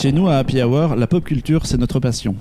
Chez 0.00 0.12
nous, 0.12 0.28
à 0.28 0.36
Happy 0.36 0.62
Hour, 0.62 0.94
la 0.94 1.08
pop 1.08 1.24
culture, 1.24 1.66
c'est 1.66 1.76
notre 1.76 1.98
passion. 1.98 2.36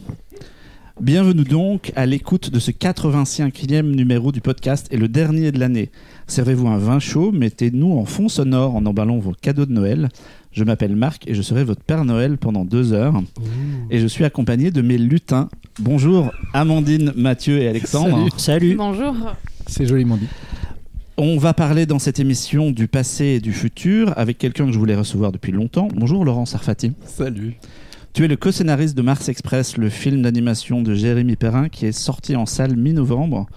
Bienvenue 1.01 1.43
donc 1.43 1.91
à 1.95 2.05
l'écoute 2.05 2.51
de 2.51 2.59
ce 2.59 2.69
85e 2.69 3.81
numéro 3.81 4.31
du 4.31 4.41
podcast 4.41 4.87
et 4.91 4.97
le 4.97 5.07
dernier 5.07 5.51
de 5.51 5.59
l'année. 5.59 5.89
Servez-vous 6.27 6.67
un 6.67 6.77
vin 6.77 6.99
chaud, 6.99 7.31
mettez-nous 7.31 7.97
en 7.97 8.05
fond 8.05 8.29
sonore 8.29 8.75
en 8.75 8.85
emballant 8.85 9.17
vos 9.17 9.31
cadeaux 9.31 9.65
de 9.65 9.71
Noël. 9.71 10.09
Je 10.51 10.63
m'appelle 10.63 10.95
Marc 10.95 11.27
et 11.27 11.33
je 11.33 11.41
serai 11.41 11.63
votre 11.63 11.81
Père 11.81 12.05
Noël 12.05 12.37
pendant 12.37 12.63
deux 12.63 12.93
heures. 12.93 13.23
Et 13.89 13.97
je 13.97 14.05
suis 14.05 14.23
accompagné 14.23 14.69
de 14.69 14.83
mes 14.83 14.99
lutins. 14.99 15.49
Bonjour 15.79 16.31
Amandine, 16.53 17.11
Mathieu 17.15 17.57
et 17.57 17.67
Alexandre. 17.67 18.27
Salut. 18.37 18.75
Bonjour. 18.75 19.15
C'est 19.65 19.87
joliment 19.87 20.17
dit. 20.17 20.27
On 21.19 21.39
va 21.39 21.55
parler 21.55 21.87
dans 21.87 21.97
cette 21.97 22.19
émission 22.19 22.69
du 22.69 22.87
passé 22.87 23.25
et 23.25 23.39
du 23.39 23.51
futur 23.51 24.13
avec 24.17 24.37
quelqu'un 24.37 24.67
que 24.67 24.71
je 24.71 24.77
voulais 24.77 24.95
recevoir 24.95 25.31
depuis 25.31 25.51
longtemps. 25.51 25.87
Bonjour 25.95 26.23
Laurent 26.23 26.45
Sarfati. 26.45 26.91
Salut. 27.07 27.55
Tu 28.13 28.25
es 28.25 28.27
le 28.27 28.35
co-scénariste 28.35 28.95
de 28.95 29.01
Mars 29.01 29.27
Express, 29.27 29.77
le 29.77 29.89
film 29.89 30.21
d'animation 30.21 30.83
de 30.83 30.93
Jérémy 30.93 31.35
Perrin 31.35 31.69
qui 31.69 31.87
est 31.87 31.91
sorti 31.91 32.35
en 32.35 32.45
salle 32.45 32.77
mi-novembre. 32.77 33.47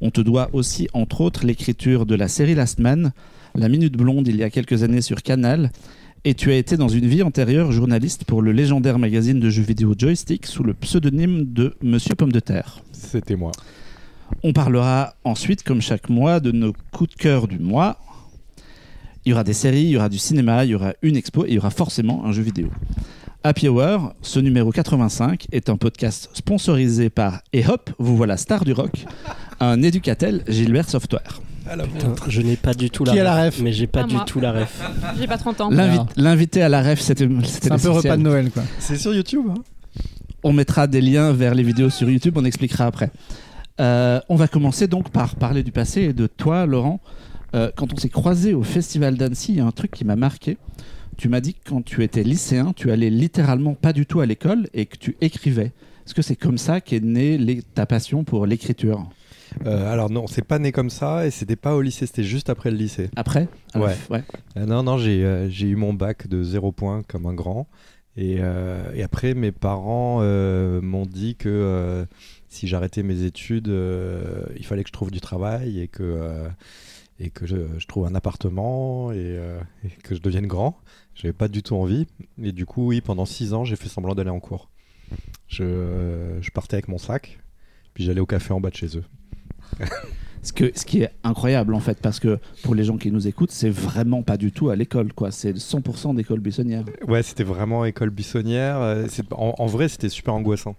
On 0.00 0.12
te 0.12 0.20
doit 0.20 0.48
aussi, 0.52 0.86
entre 0.92 1.20
autres, 1.20 1.44
l'écriture 1.44 2.06
de 2.06 2.14
la 2.14 2.28
série 2.28 2.54
Last 2.54 2.78
Man, 2.78 3.10
La 3.56 3.68
Minute 3.68 3.96
Blonde 3.96 4.28
il 4.28 4.36
y 4.36 4.44
a 4.44 4.50
quelques 4.50 4.84
années 4.84 5.02
sur 5.02 5.24
Canal. 5.24 5.72
Et 6.22 6.34
tu 6.34 6.52
as 6.52 6.56
été 6.56 6.76
dans 6.76 6.86
une 6.86 7.06
vie 7.06 7.24
antérieure 7.24 7.72
journaliste 7.72 8.26
pour 8.26 8.42
le 8.42 8.52
légendaire 8.52 9.00
magazine 9.00 9.40
de 9.40 9.50
jeux 9.50 9.64
vidéo 9.64 9.92
Joystick 9.98 10.46
sous 10.46 10.62
le 10.62 10.72
pseudonyme 10.72 11.52
de 11.52 11.74
Monsieur 11.82 12.14
Pomme 12.14 12.30
de 12.30 12.38
Terre. 12.38 12.80
C'était 12.92 13.34
moi. 13.34 13.50
On 14.42 14.52
parlera 14.52 15.14
ensuite, 15.24 15.62
comme 15.62 15.80
chaque 15.80 16.08
mois, 16.08 16.40
de 16.40 16.52
nos 16.52 16.72
coups 16.92 17.10
de 17.10 17.16
cœur 17.16 17.48
du 17.48 17.58
mois. 17.58 17.98
Il 19.24 19.30
y 19.30 19.32
aura 19.32 19.44
des 19.44 19.52
séries, 19.52 19.82
il 19.82 19.90
y 19.90 19.96
aura 19.96 20.08
du 20.08 20.18
cinéma, 20.18 20.64
il 20.64 20.70
y 20.70 20.74
aura 20.74 20.94
une 21.02 21.16
expo 21.16 21.44
et 21.44 21.48
il 21.48 21.54
y 21.54 21.58
aura 21.58 21.70
forcément 21.70 22.24
un 22.24 22.32
jeu 22.32 22.42
vidéo. 22.42 22.68
Happy 23.44 23.68
Hour, 23.68 24.14
ce 24.22 24.40
numéro 24.40 24.70
85, 24.70 25.46
est 25.52 25.68
un 25.68 25.76
podcast 25.76 26.30
sponsorisé 26.34 27.10
par 27.10 27.42
Et 27.52 27.66
hop, 27.66 27.90
vous 27.98 28.16
voilà 28.16 28.36
star 28.36 28.64
du 28.64 28.72
rock, 28.72 29.04
un 29.60 29.82
éducatel 29.82 30.42
Gilbert 30.48 30.88
Software. 30.88 31.40
Putain, 31.64 32.14
je 32.28 32.40
n'ai 32.40 32.56
pas 32.56 32.72
du 32.72 32.90
tout 32.90 33.04
la 33.04 33.12
Qui 33.12 33.20
a 33.20 33.22
ref, 33.22 33.28
la 33.36 33.44
ref 33.44 33.60
mais 33.60 33.72
j'ai 33.72 33.86
pas 33.86 34.00
Pas 34.00 34.06
du 34.06 34.14
moi. 34.14 34.24
tout 34.26 34.40
la 34.40 34.52
ref. 34.52 34.80
J'ai 35.20 35.26
pas 35.26 35.36
30 35.36 35.60
ans. 35.60 35.70
L'invité 36.16 36.62
à 36.62 36.68
la 36.70 36.82
ref, 36.82 37.00
c'était 37.00 37.24
un 37.70 37.78
peu 37.78 37.90
repas 37.90 38.16
de 38.16 38.22
Noël, 38.22 38.50
quoi. 38.50 38.62
C'est 38.78 38.96
sur 38.96 39.12
YouTube. 39.14 39.44
Hein 39.50 39.60
On 40.42 40.52
mettra 40.54 40.86
des 40.86 41.02
liens 41.02 41.32
vers 41.32 41.54
les 41.54 41.62
vidéos 41.62 41.90
sur 41.90 42.08
YouTube, 42.08 42.34
on 42.38 42.44
expliquera 42.46 42.86
après. 42.86 43.10
Euh, 43.80 44.20
on 44.28 44.34
va 44.34 44.48
commencer 44.48 44.88
donc 44.88 45.10
par 45.10 45.36
parler 45.36 45.62
du 45.62 45.72
passé 45.72 46.02
et 46.02 46.12
de 46.12 46.26
toi, 46.26 46.66
Laurent. 46.66 47.00
Euh, 47.54 47.70
quand 47.76 47.92
on 47.92 47.96
s'est 47.96 48.08
croisés 48.08 48.54
au 48.54 48.62
Festival 48.62 49.16
d'Annecy, 49.16 49.52
il 49.52 49.58
y 49.58 49.60
a 49.60 49.64
un 49.66 49.70
truc 49.70 49.90
qui 49.92 50.04
m'a 50.04 50.16
marqué. 50.16 50.58
Tu 51.16 51.28
m'as 51.28 51.40
dit 51.40 51.54
que 51.54 51.70
quand 51.70 51.82
tu 51.84 52.02
étais 52.04 52.22
lycéen, 52.22 52.72
tu 52.74 52.90
allais 52.90 53.10
littéralement 53.10 53.74
pas 53.74 53.92
du 53.92 54.06
tout 54.06 54.20
à 54.20 54.26
l'école 54.26 54.68
et 54.74 54.86
que 54.86 54.96
tu 54.96 55.16
écrivais. 55.20 55.72
Est-ce 56.06 56.14
que 56.14 56.22
c'est 56.22 56.36
comme 56.36 56.58
ça 56.58 56.80
qu'est 56.80 57.00
née 57.02 57.38
les- 57.38 57.62
ta 57.62 57.86
passion 57.86 58.24
pour 58.24 58.46
l'écriture? 58.46 59.08
Euh, 59.66 59.90
alors 59.92 60.10
non, 60.10 60.26
c'est 60.26 60.44
pas 60.44 60.58
né 60.58 60.72
comme 60.72 60.90
ça 60.90 61.26
et 61.26 61.30
c'était 61.30 61.56
pas 61.56 61.74
au 61.74 61.80
lycée, 61.80 62.06
c'était 62.06 62.22
juste 62.22 62.50
après 62.50 62.70
le 62.70 62.76
lycée. 62.76 63.08
Après? 63.16 63.48
Ouais. 63.74 63.94
Euh, 64.56 64.66
non, 64.66 64.82
non, 64.82 64.98
j'ai 64.98 65.24
euh, 65.24 65.48
eu 65.48 65.74
mon 65.74 65.94
bac 65.94 66.28
de 66.28 66.42
zéro 66.42 66.70
point 66.70 67.02
comme 67.08 67.26
un 67.26 67.34
grand. 67.34 67.66
Et, 68.16 68.38
et 68.94 69.02
après, 69.04 69.34
mes 69.34 69.52
parents 69.52 70.20
m'ont 70.22 71.06
dit 71.06 71.36
que 71.36 72.04
si 72.48 72.66
j'arrêtais 72.66 73.02
mes 73.02 73.22
études, 73.24 73.68
euh, 73.68 74.44
il 74.56 74.64
fallait 74.64 74.82
que 74.82 74.88
je 74.88 74.92
trouve 74.92 75.10
du 75.10 75.20
travail 75.20 75.80
et 75.80 75.88
que, 75.88 76.02
euh, 76.02 76.48
et 77.20 77.30
que 77.30 77.46
je, 77.46 77.56
je 77.78 77.86
trouve 77.86 78.06
un 78.06 78.14
appartement 78.14 79.12
et, 79.12 79.16
euh, 79.18 79.60
et 79.84 79.90
que 80.02 80.14
je 80.14 80.20
devienne 80.20 80.46
grand. 80.46 80.78
J'avais 81.14 81.34
pas 81.34 81.48
du 81.48 81.62
tout 81.62 81.76
envie. 81.76 82.06
Et 82.42 82.52
du 82.52 82.64
coup, 82.64 82.86
oui, 82.86 83.00
pendant 83.00 83.26
six 83.26 83.52
ans, 83.52 83.64
j'ai 83.64 83.76
fait 83.76 83.88
semblant 83.88 84.14
d'aller 84.14 84.30
en 84.30 84.40
cours. 84.40 84.70
Je, 85.46 86.38
je 86.40 86.50
partais 86.50 86.76
avec 86.76 86.88
mon 86.88 86.98
sac, 86.98 87.38
puis 87.94 88.04
j'allais 88.04 88.20
au 88.20 88.26
café 88.26 88.52
en 88.52 88.60
bas 88.60 88.70
de 88.70 88.76
chez 88.76 88.96
eux. 88.96 89.04
Ce, 90.40 90.52
que, 90.52 90.70
ce 90.72 90.86
qui 90.86 91.02
est 91.02 91.10
incroyable 91.24 91.74
en 91.74 91.80
fait, 91.80 91.98
parce 92.00 92.20
que 92.20 92.38
pour 92.62 92.76
les 92.76 92.84
gens 92.84 92.96
qui 92.96 93.10
nous 93.10 93.26
écoutent, 93.26 93.50
c'est 93.50 93.68
vraiment 93.68 94.22
pas 94.22 94.36
du 94.36 94.52
tout 94.52 94.70
à 94.70 94.76
l'école, 94.76 95.12
quoi. 95.12 95.32
C'est 95.32 95.52
100% 95.56 96.14
d'école 96.14 96.38
buissonnière. 96.38 96.84
Ouais, 97.08 97.24
c'était 97.24 97.42
vraiment 97.42 97.84
école 97.84 98.10
buissonnière. 98.10 99.04
En 99.32 99.66
vrai, 99.66 99.88
c'était 99.88 100.08
super 100.08 100.34
angoissant. 100.34 100.76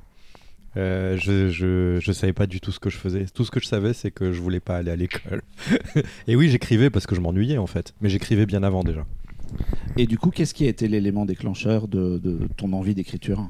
Euh, 0.78 1.18
je, 1.18 1.50
je, 1.50 2.00
je 2.00 2.12
savais 2.12 2.34
pas 2.34 2.48
du 2.48 2.62
tout 2.62 2.72
ce 2.72 2.80
que 2.80 2.90
je 2.90 2.98
faisais. 2.98 3.26
Tout 3.34 3.44
ce 3.46 3.52
que 3.52 3.60
je 3.60 3.66
savais, 3.66 3.94
c'est 3.94 4.12
que 4.12 4.32
je 4.32 4.42
voulais 4.42 4.60
pas 4.60 4.78
aller 4.78 4.92
à 4.92 4.96
l'école. 4.96 5.42
Et 6.28 6.36
oui, 6.36 6.50
j'écrivais 6.50 6.90
parce 6.90 7.08
que 7.08 7.16
je 7.16 7.22
m'ennuyais 7.22 7.58
en 7.58 7.68
fait. 7.68 7.94
Mais 8.02 8.10
j'écrivais 8.10 8.46
bien 8.46 8.64
avant 8.64 8.84
déjà. 8.84 9.06
Et 9.98 10.06
du 10.06 10.18
coup, 10.18 10.30
qu'est-ce 10.30 10.54
qui 10.54 10.66
a 10.66 10.70
été 10.70 10.88
l'élément 10.88 11.26
déclencheur 11.26 11.88
de, 11.88 12.20
de 12.20 12.48
ton 12.56 12.72
envie 12.74 12.94
d'écriture? 12.94 13.50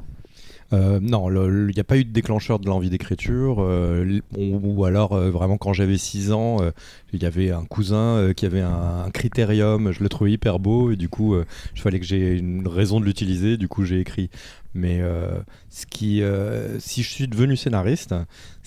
Euh, 0.72 1.00
non, 1.02 1.30
il 1.48 1.74
n'y 1.74 1.80
a 1.80 1.84
pas 1.84 1.98
eu 1.98 2.06
de 2.06 2.12
déclencheur 2.12 2.60
de 2.60 2.68
l'envie 2.68 2.92
d'écriture. 2.92 3.58
euh, 3.60 4.20
ou, 4.38 4.86
alors, 4.86 5.14
euh, 5.14 5.32
vraiment, 5.32 5.58
quand 5.58 5.74
j'avais 5.74 5.98
6 5.98 6.32
ans, 6.32 6.62
euh, 6.62 6.72
il 7.12 7.24
y 7.24 7.26
avait 7.26 7.50
un 7.52 7.66
cousin 7.66 8.18
euh, 8.18 8.34
qui 8.34 8.46
avait 8.46 8.62
un, 8.62 9.06
un 9.06 9.10
critérium. 9.12 9.92
Je 9.92 10.04
le 10.04 10.10
trouvais 10.10 10.32
hyper 10.32 10.60
beau 10.60 10.92
et 10.92 10.96
du 10.96 11.10
coup, 11.10 11.34
euh, 11.34 11.46
il 11.76 11.82
fallait 11.82 12.00
que 12.00 12.06
j'ai 12.06 12.38
une 12.38 12.68
raison 12.68 13.00
de 13.00 13.06
l'utiliser. 13.06 13.58
Du 13.58 13.68
coup, 13.68 13.84
j'ai 13.84 14.00
écrit. 14.00 14.30
Mais 14.76 15.00
euh, 15.02 15.40
ce 15.72 15.88
qui, 15.88 16.22
euh, 16.22 16.78
si 16.80 17.02
je 17.02 17.10
suis 17.10 17.28
devenu 17.28 17.58
scénariste, 17.58 18.14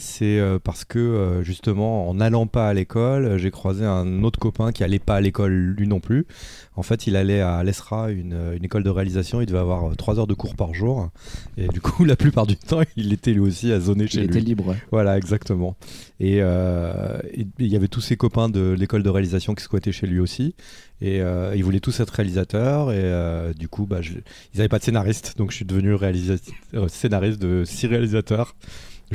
c'est 0.03 0.39
euh, 0.41 0.59
parce 0.63 0.85
que 0.85 0.99
euh, 0.99 1.43
justement, 1.43 2.09
en 2.11 2.15
n'allant 2.15 2.47
pas 2.47 2.69
à 2.69 2.75
l'école, 2.75 3.25
euh, 3.25 3.39
j'ai 3.39 3.51
croisé 3.51 3.85
un 3.85 4.23
autre 4.25 4.39
copain 4.39 4.73
qui 4.73 4.83
allait 4.85 4.99
pas 4.99 5.15
à 5.17 5.21
l'école 5.21 5.53
lui 5.53 5.87
non 5.87 6.01
plus. 6.01 6.27
En 6.75 6.83
fait, 6.83 7.07
il 7.07 7.17
allait 7.17 7.41
à 7.41 7.63
l'ESRA, 7.63 8.11
une, 8.11 8.37
une 8.57 8.65
école 8.65 8.83
de 8.83 8.91
réalisation. 8.91 9.41
Il 9.41 9.47
devait 9.47 9.59
avoir 9.59 9.97
3 9.97 10.19
heures 10.19 10.27
de 10.27 10.35
cours 10.35 10.57
par 10.57 10.75
jour. 10.75 11.11
Et 11.57 11.69
du 11.69 11.81
coup, 11.81 12.05
la 12.07 12.17
plupart 12.17 12.47
du 12.47 12.57
temps, 12.57 12.81
il 12.97 13.13
était 13.13 13.33
lui 13.33 13.41
aussi 13.41 13.71
à 13.73 13.79
zoner 13.81 14.07
chez 14.09 14.19
Il 14.19 14.21
lui. 14.23 14.31
était 14.31 14.41
libre. 14.41 14.75
Voilà, 14.91 15.17
exactement. 15.19 15.77
Et 16.19 16.39
euh, 16.41 17.19
il 17.59 17.67
y 17.69 17.77
avait 17.77 17.89
tous 17.89 18.01
ses 18.01 18.17
copains 18.17 18.49
de 18.49 18.75
l'école 18.79 19.03
de 19.03 19.11
réalisation 19.11 19.55
qui 19.55 19.63
squattaient 19.63 19.93
chez 19.93 20.07
lui 20.07 20.19
aussi. 20.19 20.55
Et 21.01 21.21
euh, 21.21 21.53
ils 21.57 21.65
voulaient 21.65 21.81
tous 21.81 22.01
être 22.01 22.11
réalisateurs. 22.11 22.91
Et 22.93 22.97
euh, 22.99 23.53
du 23.53 23.69
coup, 23.69 23.87
bah, 23.87 24.01
je- 24.01 24.13
ils 24.55 24.57
n'avaient 24.59 24.69
pas 24.69 24.79
de 24.79 24.85
scénariste. 24.85 25.35
Donc 25.39 25.51
je 25.51 25.57
suis 25.57 25.65
devenu 25.65 25.95
réalisa- 25.95 26.41
euh, 26.75 26.89
scénariste 26.89 27.41
de 27.41 27.65
six 27.65 27.87
réalisateurs. 27.87 28.55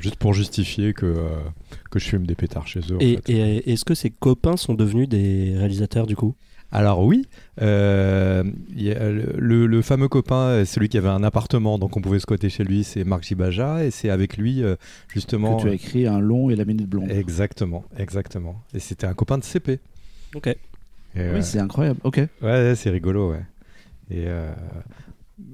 Juste 0.02 0.16
pour 0.18 0.34
justifier 0.34 0.94
que, 0.94 1.06
euh, 1.06 1.30
que 1.92 2.00
je 2.00 2.08
fume 2.08 2.26
des 2.26 2.36
pétards 2.36 2.68
chez 2.68 2.80
eux. 2.92 2.96
en 2.98 3.00
Et, 3.00 3.18
fait. 3.26 3.30
et 3.34 3.72
est-ce 3.74 3.86
que 3.86 3.96
ses 3.96 4.10
copains 4.10 4.58
sont 4.58 4.74
devenus 4.74 5.10
des 5.10 5.56
réalisateurs 5.58 6.08
du 6.08 6.16
coup? 6.16 6.36
Alors 6.70 7.02
oui, 7.06 7.26
euh, 7.62 8.44
il 8.76 8.84
y 8.84 8.92
a 8.92 9.10
le, 9.10 9.66
le- 9.68 9.82
fameux 9.82 10.10
copain, 10.10 10.66
celui 10.66 10.90
qui 10.90 10.98
avait 10.98 11.08
un 11.08 11.24
appartement, 11.24 11.80
donc 11.80 11.96
on 11.96 12.02
pouvait 12.02 12.20
squatter 12.20 12.50
chez 12.50 12.66
lui, 12.66 12.84
c'est 12.84 13.06
Marc 13.06 13.24
Gibaja. 13.24 13.86
Et 13.86 13.92
c'est 13.92 14.10
avec 14.10 14.36
lui, 14.36 14.64
euh, 14.64 14.76
justement... 15.08 15.56
Que 15.56 15.62
tu 15.62 15.70
as 15.70 15.74
écrit 15.74 16.08
un 16.08 16.20
long 16.20 16.50
et 16.50 16.58
la 16.58 16.66
minute 16.66 16.88
blonde. 16.90 17.10
Exactement, 17.10 17.86
exactement. 17.98 18.62
Et 18.74 18.80
c'était 18.80 19.08
un 19.08 19.14
copain 19.14 19.38
de 19.38 19.46
CP. 19.46 19.80
Ok. 20.36 20.48
Et, 20.48 20.58
euh, 21.16 21.36
Oui, 21.36 21.44
c'est 21.44 21.60
incroyable. 21.60 22.00
Ok. 22.04 22.18
ouais, 22.18 22.28
ouais, 22.42 22.74
c'est 22.76 22.90
rigolo, 22.90 23.32
ouais. 23.32 23.44
Et 24.12 24.26
euh, 24.28 24.52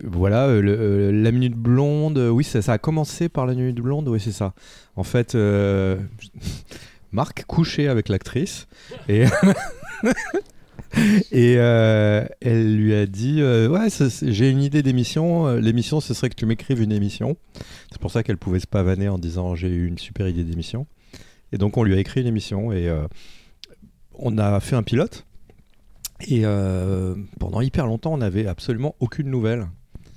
voilà, 0.03 0.47
euh, 0.47 0.61
euh, 0.63 1.11
la 1.11 1.31
minute 1.31 1.55
blonde, 1.55 2.17
euh, 2.17 2.29
oui, 2.29 2.43
ça, 2.43 2.59
a 2.71 2.77
commencé 2.77 3.27
par 3.27 3.45
la 3.45 3.53
minute 3.53 3.75
blonde, 3.75 4.07
oui, 4.07 4.19
c'est 4.19 4.31
ça. 4.31 4.53
En 4.95 5.03
fait, 5.03 5.35
Marc 7.11 7.45
couchait 7.45 7.87
avec 7.87 8.09
l'actrice 8.09 8.67
et. 9.07 9.25
Et 11.31 11.53
elle 11.53 12.75
lui 12.77 12.93
a 12.93 13.07
dit 13.07 13.41
Ouais, 13.41 13.87
j'ai 14.21 14.49
une 14.51 14.61
idée 14.61 14.83
d'émission. 14.83 15.55
L'émission, 15.55 15.99
ce 16.01 16.13
serait 16.13 16.29
que 16.29 16.35
tu 16.35 16.45
m'écrives 16.45 16.81
une 16.81 16.91
émission. 16.91 17.35
C'est 17.91 17.99
pour 17.99 18.11
ça 18.11 18.21
qu'elle 18.21 18.37
pouvait 18.37 18.59
se 18.59 18.67
pavaner 18.67 19.09
en 19.09 19.17
disant 19.17 19.55
J'ai 19.55 19.69
eu 19.69 19.87
une 19.87 19.97
super 19.97 20.27
idée 20.27 20.43
d'émission. 20.43 20.85
Et 21.51 21.57
donc, 21.57 21.77
on 21.77 21.83
lui 21.83 21.95
a 21.95 21.97
écrit 21.97 22.21
une 22.21 22.27
émission 22.27 22.71
et 22.71 22.95
on 24.13 24.37
a 24.37 24.59
fait 24.59 24.75
un 24.75 24.83
pilote. 24.83 25.25
Et 26.27 26.41
euh, 26.45 27.15
pendant 27.39 27.61
hyper 27.61 27.85
longtemps, 27.85 28.13
on 28.13 28.17
n'avait 28.17 28.47
absolument 28.47 28.95
aucune 28.99 29.29
nouvelle. 29.29 29.67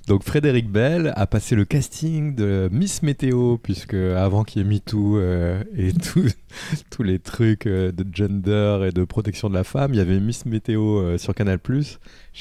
Donc 0.07 0.23
Frédéric 0.23 0.69
Bell 0.71 1.11
a 1.17 1.27
passé 1.27 1.53
le 1.53 1.65
casting 1.65 2.33
de 2.33 2.69
Miss 2.71 3.03
Météo, 3.03 3.57
puisque 3.57 3.93
avant 3.93 4.45
qu'il 4.45 4.61
y 4.61 4.65
ait 4.65 4.67
MeToo 4.69 5.17
euh, 5.17 5.61
et 5.75 5.91
tout- 5.91 6.23
tous 6.89 7.03
les 7.03 7.19
trucs 7.19 7.67
euh, 7.67 7.91
de 7.91 8.05
gender 8.09 8.87
et 8.87 8.91
de 8.93 9.03
protection 9.03 9.49
de 9.49 9.53
la 9.53 9.65
femme, 9.65 9.93
il 9.93 9.97
y 9.97 9.99
avait 9.99 10.21
Miss 10.21 10.45
Météo 10.45 10.99
euh, 10.99 11.17
sur 11.17 11.35
Canal+. 11.35 11.59
Je 11.67 11.81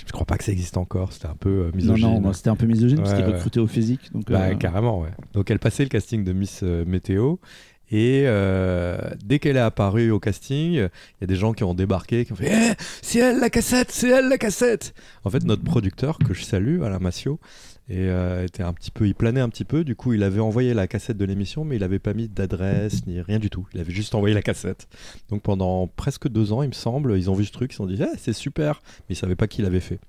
ne 0.05 0.11
crois 0.13 0.27
pas 0.27 0.39
que 0.39 0.45
ça 0.45 0.53
existe 0.53 0.77
encore, 0.77 1.13
c'était 1.13 1.27
un 1.27 1.35
peu 1.35 1.49
euh, 1.49 1.65
Non, 1.71 1.77
misogyne. 1.77 2.05
non, 2.07 2.21
moi, 2.21 2.35
c'était 2.35 2.51
un 2.51 2.57
peu 2.57 2.67
misogyne 2.67 2.99
parce 2.99 3.15
qu'il 3.15 3.25
ouais. 3.25 3.33
recrutait 3.33 3.59
au 3.59 3.67
physique. 3.67 4.13
Donc, 4.13 4.31
Bah, 4.31 4.43
euh, 4.43 4.55
carrément, 4.55 5.01
ouais. 5.01 5.11
Donc 5.33 5.51
elle 5.51 5.59
passait 5.59 5.83
le 5.83 5.89
casting 5.89 6.23
de 6.23 6.33
Miss 6.33 6.63
Météo. 6.63 7.37
Et 7.91 8.25
euh, 8.27 8.99
dès 9.25 9.38
qu'elle 9.38 9.56
est 9.56 9.61
apparue 9.61 10.11
au 10.11 10.19
casting, 10.19 10.73
il 10.73 10.81
y 11.21 11.25
a 11.25 11.27
des 11.27 11.37
gens 11.37 11.53
qui 11.53 11.62
ont 11.62 11.75
débarqué, 11.75 12.25
qui 12.25 12.33
ont 12.33 12.37
fait 12.37 12.50
Eh, 12.50 12.75
C'est 13.03 13.21
elle 13.21 13.38
la 13.38 13.49
cassette 13.49 13.93
C'est 13.93 14.09
elle 14.09 14.29
la 14.29 14.38
cassette 14.38 14.93
En 15.25 15.31
fait, 15.31 15.44
notre 15.44 15.62
producteur, 15.62 16.19
que 16.19 16.35
je 16.35 16.43
salue, 16.43 16.83
Alain 16.83 16.99
Massio, 16.99 17.38
euh, 17.88 18.44
était 18.44 18.65
un 18.65 18.73
petit 18.73 18.91
peu, 18.91 19.06
il 19.06 19.15
planait 19.15 19.41
un 19.41 19.49
petit 19.49 19.65
peu. 19.65 19.85
Du 19.85 19.94
coup, 19.94 20.12
il 20.12 20.25
avait 20.25 20.41
envoyé 20.41 20.75
la 20.75 20.88
cassette 20.88 21.17
de 21.17 21.25
l'émission, 21.25 21.65
mais 21.65 21.77
il 21.77 21.81
n'avait 21.81 22.00
pas 22.00 22.15
mis 22.15 22.29
d'adresse 22.29 23.06
ni 23.06 23.21
rien 23.21 23.38
du 23.38 23.50
tout. 23.50 23.69
Il 23.73 23.81
avait 23.81 23.93
juste 23.93 24.17
envoyé 24.17 24.35
la 24.35 24.43
cassette. 24.43 24.89
Donc 25.29 25.43
pendant 25.43 25.87
presque 25.87 26.29
deux 26.29 26.53
ans, 26.53 26.62
il 26.62 26.69
me 26.69 26.75
semble, 26.75 27.17
ils 27.17 27.31
ont 27.31 27.35
vu 27.35 27.44
ce 27.44 27.53
truc, 27.53 27.71
ils 27.71 27.75
se 27.75 27.79
sont 27.79 27.87
dit, 27.87 28.03
Ah, 28.03 28.17
c'est 28.19 28.32
super, 28.32 28.82
mais 29.09 29.15
ils 29.15 29.17
savaient 29.17 29.37
pas 29.37 29.47
qui 29.47 29.62
l'avait 29.62 29.81
fait. 29.81 30.00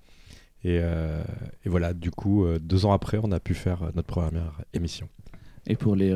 Et, 0.63 0.79
euh, 0.81 1.21
voilà, 1.65 1.93
du 1.93 2.09
coup, 2.09 2.47
deux 2.59 2.87
ans 2.87 2.91
après, 2.91 3.19
on 3.21 3.31
a 3.31 3.39
pu 3.39 3.53
faire 3.53 3.83
notre 3.95 4.07
première 4.07 4.59
émission. 4.73 5.07
Et 5.67 5.75
pour 5.75 5.95
les, 5.95 6.15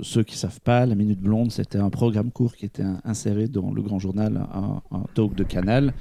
ceux 0.00 0.22
qui 0.22 0.36
savent 0.36 0.60
pas, 0.60 0.86
la 0.86 0.94
Minute 0.94 1.20
Blonde, 1.20 1.52
c'était 1.52 1.78
un 1.78 1.90
programme 1.90 2.30
court 2.30 2.54
qui 2.56 2.64
était 2.66 2.82
in- 2.82 3.00
inséré 3.04 3.48
dans 3.48 3.72
le 3.72 3.82
Grand 3.82 3.98
Journal, 3.98 4.46
un, 4.52 4.82
un 4.96 5.04
talk 5.14 5.34
de 5.34 5.44
Canal. 5.44 5.94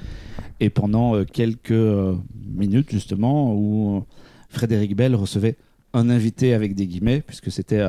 Et 0.60 0.70
pendant 0.70 1.16
euh, 1.16 1.24
quelques 1.26 1.72
euh, 1.72 2.16
minutes, 2.56 2.90
justement, 2.92 3.54
où 3.56 3.98
euh, 3.98 4.02
Frédéric 4.50 4.96
Bell 4.96 5.16
recevait 5.16 5.58
un 5.94 6.10
invité 6.10 6.54
avec 6.54 6.76
des 6.76 6.88
guillemets, 6.88 7.22
puisque 7.22 7.52
c'était 7.52 7.86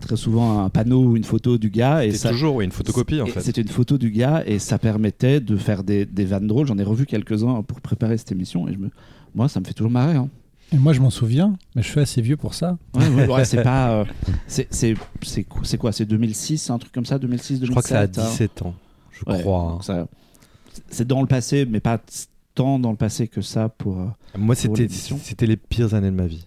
très 0.00 0.16
souvent 0.16 0.60
un 0.64 0.68
panneau 0.70 1.04
ou 1.04 1.16
une 1.16 1.24
photo 1.24 1.58
du 1.58 1.68
gars. 1.70 2.04
Et 2.04 2.12
ça, 2.12 2.30
toujours 2.30 2.56
oui, 2.56 2.64
une 2.64 2.70
photocopie, 2.72 3.20
en 3.20 3.26
fait. 3.26 3.40
C'était 3.40 3.60
une 3.60 3.68
photo 3.68 3.98
du 3.98 4.10
gars 4.10 4.42
et 4.46 4.58
ça 4.58 4.78
permettait 4.78 5.40
de 5.40 5.56
faire 5.56 5.84
des, 5.84 6.06
des 6.06 6.24
vannes 6.24 6.46
drôles. 6.46 6.66
J'en 6.66 6.78
ai 6.78 6.82
revu 6.82 7.06
quelques-uns 7.06 7.62
pour 7.62 7.80
préparer 7.80 8.16
cette 8.16 8.32
émission 8.32 8.68
et 8.68 8.72
je 8.72 8.78
me... 8.78 8.90
moi, 9.34 9.48
ça 9.48 9.60
me 9.60 9.64
fait 9.64 9.74
toujours 9.74 9.90
marrer. 9.90 10.16
hein. 10.16 10.28
Et 10.72 10.78
moi, 10.78 10.92
je 10.92 11.00
m'en 11.00 11.10
souviens, 11.10 11.56
mais 11.74 11.82
je 11.82 11.88
suis 11.88 12.00
assez 12.00 12.20
vieux 12.20 12.36
pour 12.36 12.54
ça. 12.54 12.76
Ouais, 12.94 13.06
ouais, 13.08 13.26
ouais, 13.28 13.44
c'est 13.44 13.62
pas. 13.62 13.90
euh, 14.00 14.04
c'est- 14.48 14.66
c'est 14.70 14.94
c'est 15.22 15.44
quoi 15.44 15.60
C'est 15.64 15.78
quoi 15.78 15.92
C'est 15.92 16.04
2006, 16.06 16.70
un 16.70 16.78
truc 16.78 16.92
comme 16.92 17.06
ça 17.06 17.18
2006, 17.18 17.60
2007 17.60 17.66
Je 17.66 17.70
crois 17.70 17.82
que 17.82 17.88
ça 17.88 18.00
a 18.00 18.02
hein 18.04 18.30
17 18.30 18.62
ans, 18.62 18.74
je 19.12 19.30
Ouais, 19.30 19.40
crois. 19.40 19.76
hein. 19.78 19.82
ça- 19.82 20.06
C'est 20.90 21.06
dans 21.06 21.20
le 21.20 21.26
passé, 21.28 21.66
mais 21.66 21.80
pas 21.80 22.00
tant 22.54 22.78
dans 22.78 22.90
le 22.90 22.96
passé 22.96 23.28
que 23.28 23.42
ça 23.42 23.68
pour. 23.68 24.00
euh, 24.00 24.06
Moi, 24.36 24.54
c'était 24.56 25.46
les 25.46 25.56
pires 25.56 25.94
années 25.94 26.10
de 26.10 26.16
ma 26.16 26.26
vie. 26.26 26.46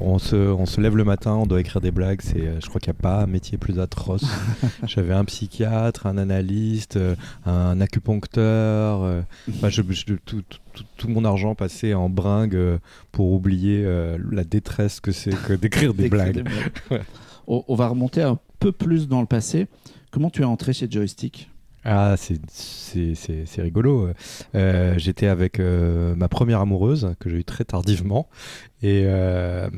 On 0.00 0.18
se, 0.18 0.36
on 0.36 0.66
se 0.66 0.80
lève 0.80 0.96
le 0.96 1.04
matin, 1.04 1.32
on 1.34 1.46
doit 1.46 1.60
écrire 1.60 1.80
des 1.80 1.90
blagues. 1.90 2.20
C'est, 2.22 2.40
euh, 2.40 2.60
je 2.62 2.68
crois 2.68 2.80
qu'il 2.80 2.92
n'y 2.92 2.98
a 2.98 3.02
pas 3.02 3.22
un 3.22 3.26
métier 3.26 3.58
plus 3.58 3.78
atroce. 3.78 4.24
J'avais 4.86 5.12
un 5.14 5.24
psychiatre, 5.24 6.06
un 6.06 6.18
analyste, 6.18 6.96
euh, 6.96 7.14
un 7.46 7.80
acupuncteur. 7.80 9.02
euh, 9.02 9.22
enfin, 9.50 9.68
je- 9.68 9.82
je- 9.90 10.04
tout, 10.24 10.42
tout- 10.48 10.82
tout- 10.96 11.08
mon 11.08 11.24
argent 11.24 11.54
passait 11.54 11.94
en 11.94 12.08
bringue 12.08 12.78
pour 13.12 13.32
oublier 13.32 13.84
la 14.30 14.44
détresse 14.44 15.00
que 15.00 15.12
c'est 15.12 15.30
que 15.46 15.52
d'écrire 15.52 15.94
des 15.94 16.08
blagues. 16.08 16.46
Ouais. 16.90 17.00
on, 17.46 17.64
on 17.68 17.74
va 17.74 17.88
remonter 17.88 18.22
un 18.22 18.38
peu 18.58 18.72
plus 18.72 19.08
dans 19.08 19.20
le 19.20 19.26
passé. 19.26 19.66
Comment 20.10 20.30
tu 20.30 20.42
es 20.42 20.44
entré 20.44 20.72
chez 20.72 20.88
Joystick? 20.90 21.50
Ah, 21.86 22.14
c'est- 22.16 22.40
rigolo. 23.60 24.08
Euh, 24.54 24.94
J'étais 24.96 25.26
avec 25.26 25.60
euh, 25.60 26.14
ma 26.16 26.28
première 26.28 26.60
amoureuse, 26.60 27.14
que 27.20 27.28
j'ai 27.28 27.38
eue 27.38 27.44
très 27.44 27.64
tardivement. 27.64 28.28
Et 28.84 29.04
euh, 29.06 29.70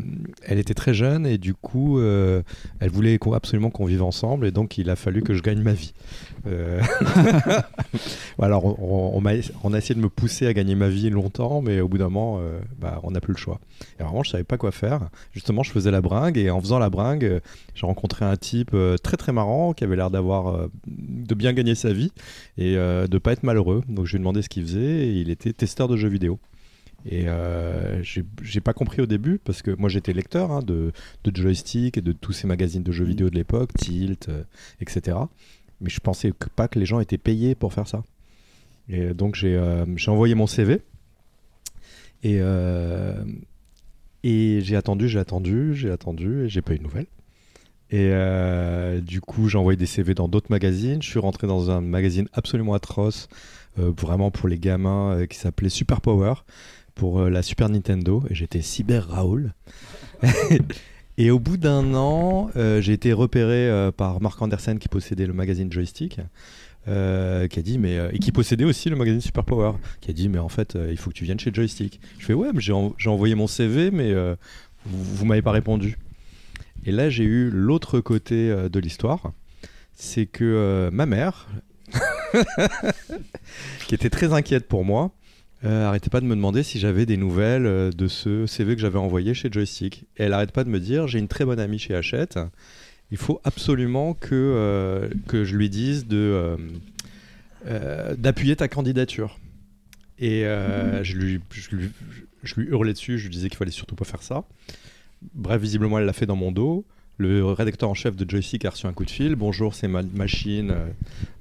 elle 0.43 0.59
était 0.59 0.75
très 0.75 0.93
jeune, 0.93 1.29
et 1.29 1.39
du 1.39 1.55
coup, 1.55 2.01
euh, 2.01 2.43
elle 2.81 2.91
voulait 2.91 3.21
absolument 3.33 3.71
qu'on 3.71 3.85
vive 3.85 4.03
ensemble, 4.03 4.49
et 4.49 4.51
donc 4.51 4.79
il 4.79 4.91
a 4.91 4.97
fallu 4.97 5.23
que 5.23 5.33
je 5.33 5.45
gagne 5.45 5.63
ma 5.63 5.75
vie. 5.75 5.95
Euh, 6.49 6.83
Alors, 8.43 8.65
on, 8.83 9.25
a 9.25 9.35
essayé 9.35 9.95
de 9.95 10.01
me 10.01 10.09
pousser 10.09 10.49
à 10.49 10.53
gagner 10.53 10.75
ma 10.75 10.89
vie 10.89 11.09
longtemps, 11.09 11.63
mais 11.63 11.81
au 11.81 11.87
bout 11.87 11.99
d'un 11.99 12.09
moment, 12.09 12.41
bah, 12.81 12.99
on 13.05 13.13
n'a 13.13 13.21
plus 13.21 13.33
le 13.33 13.39
choix. 13.39 13.61
Et 14.01 14.03
vraiment, 14.03 14.25
je 14.25 14.31
savais 14.31 14.43
pas 14.43 14.59
quoi 14.59 14.73
faire. 14.73 15.09
Justement, 15.33 15.63
je 15.63 15.71
faisais 15.71 15.93
la 15.93 16.01
bringue, 16.01 16.37
et 16.37 16.51
en 16.51 16.61
faisant 16.61 16.81
la 16.81 16.91
bringue, 16.91 17.41
j'ai 17.77 17.87
rencontré 17.87 18.25
un 18.25 18.37
type 18.37 18.77
très 19.05 19.17
très 19.17 19.31
marrant 19.31 19.73
qui 19.73 19.85
avait 19.85 19.95
l'air 19.95 20.11
d'avoir 20.11 20.69
de 20.89 21.35
bien 21.37 21.53
gagner 21.53 21.77
sa 21.77 21.93
vie 21.93 22.11
et 22.59 22.75
de 22.75 23.19
pas 23.19 23.31
être 23.31 23.45
malheureux. 23.45 23.83
Donc 23.89 24.07
je 24.07 24.13
lui 24.13 24.17
ai 24.17 24.19
demandé 24.19 24.43
ce 24.43 24.49
qu'il 24.49 24.65
faisait 24.65 24.81
et 24.81 25.13
il 25.13 25.31
était 25.31 25.53
testeur 25.53 25.87
de 25.87 25.97
jeux 25.97 26.09
vidéo. 26.09 26.41
Et 27.09 27.29
euh, 27.29 28.03
j'ai 28.03 28.61
pas 28.61 28.73
compris 28.73 29.01
au 29.01 29.07
début 29.07 29.39
parce 29.39 29.63
que 29.63 29.71
moi 29.71 29.89
j'étais 29.89 30.13
lecteur 30.13 30.51
hein, 30.51 30.61
de, 30.61 30.93
de 31.25 31.37
joystick 31.37 31.97
et 31.97 32.01
de 32.01 32.13
tous 32.13 32.33
ces 32.33 32.47
magazines 32.49 32.83
de 32.83 32.91
jeux 32.91 33.05
Mhm. 33.05 33.11
vidéo 33.11 33.31
de 33.31 33.37
l'époque, 33.37 33.71
Tilt, 33.79 34.29
euh, 34.29 34.43
etc. 34.81 35.17
Mais 35.81 35.89
je 35.89 36.01
pensais 36.01 36.33
que, 36.37 36.49
pas 36.49 36.67
que 36.69 36.79
les 36.81 36.87
gens 36.87 36.99
étaient 36.99 37.19
payés 37.19 37.55
pour 37.55 37.73
faire 37.73 37.87
ça. 37.87 38.03
Et 38.89 39.15
donc 39.15 39.37
j'ai 39.37 39.55
euh, 39.57 39.85
envoyé 40.09 40.35
mon 40.35 40.47
CV 40.47 40.81
et, 42.23 42.39
euh, 42.41 43.23
et 44.25 44.61
j'ai 44.63 44.75
attendu, 44.77 45.09
j'ai 45.09 45.19
attendu, 45.21 45.75
j'ai 45.75 45.91
attendu 45.91 46.45
et 46.45 46.49
j'ai 46.49 46.63
pas 46.63 46.75
eu 46.75 46.79
de 46.79 46.83
nouvelles. 46.83 47.07
Et 47.91 48.09
euh, 48.11 49.01
du 49.01 49.21
coup, 49.21 49.49
j'ai 49.49 49.59
envoyé 49.59 49.77
des 49.77 49.87
CV 49.87 50.15
dans 50.15 50.27
d'autres 50.27 50.51
magazines. 50.51 51.01
Je 51.03 51.09
suis 51.09 51.21
rentré 51.21 51.47
dans 51.47 51.71
un 51.71 51.81
magazine 51.81 52.27
absolument 52.33 52.75
atroce, 52.75 53.29
euh, 53.79 53.93
vraiment 53.97 54.33
pour 54.33 54.49
les 54.49 54.59
gamins, 54.59 55.13
euh, 55.13 55.27
qui 55.27 55.39
s'appelait 55.39 55.69
Super 55.69 56.01
Power, 56.01 56.35
pour 56.97 57.21
euh, 57.21 57.31
la 57.31 57.43
Super 57.43 57.69
Nintendo. 57.69 58.25
Et 58.29 58.35
j'étais 58.35 58.61
Cyber 58.63 59.07
Raoul. 59.09 59.55
et 61.19 61.31
au 61.31 61.39
bout 61.39 61.57
d'un 61.57 61.95
an, 61.95 62.51
euh, 62.57 62.81
j'ai 62.81 62.93
été 62.93 63.13
repéré 63.13 63.69
euh, 63.71 63.93
par 63.93 64.21
Mark 64.21 64.43
Andersen, 64.43 64.81
qui 64.81 64.89
possédait 64.89 65.27
le 65.27 65.33
magazine 65.33 65.73
Joystick. 65.73 66.19
qui 66.87 66.91
a 66.93 67.63
dit 67.63 67.79
mais 67.79 67.99
et 68.13 68.19
qui 68.21 68.31
possédait 68.33 68.65
aussi 68.65 68.91
le 68.91 68.97
magazine 68.97 69.21
Super 69.21 69.45
Power 69.45 69.73
qui 70.01 70.11
a 70.11 70.15
dit 70.15 70.29
mais 70.29 70.39
en 70.39 70.49
fait 70.49 70.79
il 70.89 70.97
faut 70.97 71.11
que 71.11 71.17
tu 71.17 71.25
viennes 71.25 71.41
chez 71.41 71.53
Joystick 71.53 72.01
je 72.21 72.27
fais 72.27 72.33
ouais 72.33 72.51
j'ai 72.59 72.73
en- 72.73 72.95
j'ai 72.97 73.11
envoyé 73.11 73.35
mon 73.35 73.49
CV 73.49 73.91
mais 73.91 74.15
vous, 74.15 75.03
vous 75.17 75.25
m'avez 75.25 75.43
pas 75.43 75.51
répondu 75.51 75.99
et 76.85 76.93
là, 76.93 77.11
j'ai 77.11 77.25
eu 77.25 77.51
l'autre 77.51 77.99
côté 77.99 78.55
de 78.71 78.79
l'histoire. 78.79 79.33
C'est 79.95 80.27
que 80.27 80.89
ma 80.93 81.05
mère, 81.07 81.49
qui 83.89 83.95
était 83.97 84.11
très 84.11 84.33
inquiète 84.33 84.69
pour 84.69 84.85
moi, 84.85 85.11
euh, 85.65 85.87
arrêtait 85.87 86.11
pas 86.11 86.21
de 86.21 86.27
me 86.27 86.35
demander 86.35 86.63
si 86.63 86.79
j'avais 86.79 87.07
des 87.07 87.17
nouvelles 87.17 87.67
euh, 87.67 87.91
de 87.91 88.09
ce 88.09 88.47
CV 88.47 88.75
que 88.75 88.81
j'avais 88.81 88.99
envoyé 88.99 89.35
chez 89.35 89.49
Joystick. 89.51 90.05
Et 90.17 90.25
elle 90.25 90.33
arrête 90.33 90.53
pas 90.53 90.65
de 90.65 90.69
me 90.69 90.81
dire 90.81 91.07
j'ai 91.09 91.19
une 91.19 91.29
très 91.29 91.45
bonne 91.45 91.61
amie 91.61 91.79
chez 91.79 91.95
Hachette. 91.95 92.39
Il 93.11 93.19
faut 93.19 93.41
absolument 93.45 94.15
que, 94.15 94.35
euh, 94.35 95.09
que 95.29 95.45
je 95.45 95.57
lui 95.57 95.71
dise 95.71 96.07
de, 96.07 96.57
euh, 97.67 98.15
d'appuyer 98.17 98.57
ta 98.57 98.69
candidature. 98.69 99.39
Et 100.19 100.45
euh, 100.45 101.05
je, 101.05 101.17
lui, 101.17 101.41
je, 101.51 101.77
lui, 101.77 101.91
je 102.43 102.55
lui 102.57 102.67
hurlais 102.69 102.95
dessus, 102.95 103.19
je 103.19 103.25
lui 103.25 103.35
disais 103.35 103.49
qu'il 103.49 103.59
fallait 103.59 103.71
surtout 103.71 103.95
pas 103.95 104.05
faire 104.05 104.23
ça. 104.23 104.45
Bref, 105.35 105.61
visiblement, 105.61 105.99
elle 105.99 106.07
l'a 106.07 106.13
fait 106.13 106.27
dans 106.27 106.37
mon 106.37 106.53
dos. 106.53 106.85
Le 107.19 107.45
rédacteur 107.47 107.89
en 107.89 107.95
chef 107.95 108.17
de 108.17 108.29
Joystick 108.29 108.65
a 108.65 108.71
reçu 108.71 108.87
un 108.87 108.93
coup 108.93 109.05
de 109.05 109.11
fil. 109.11 109.37
Bonjour, 109.37 109.75
c'est 109.75 109.89
ma 109.89 110.03
machine 110.03 110.75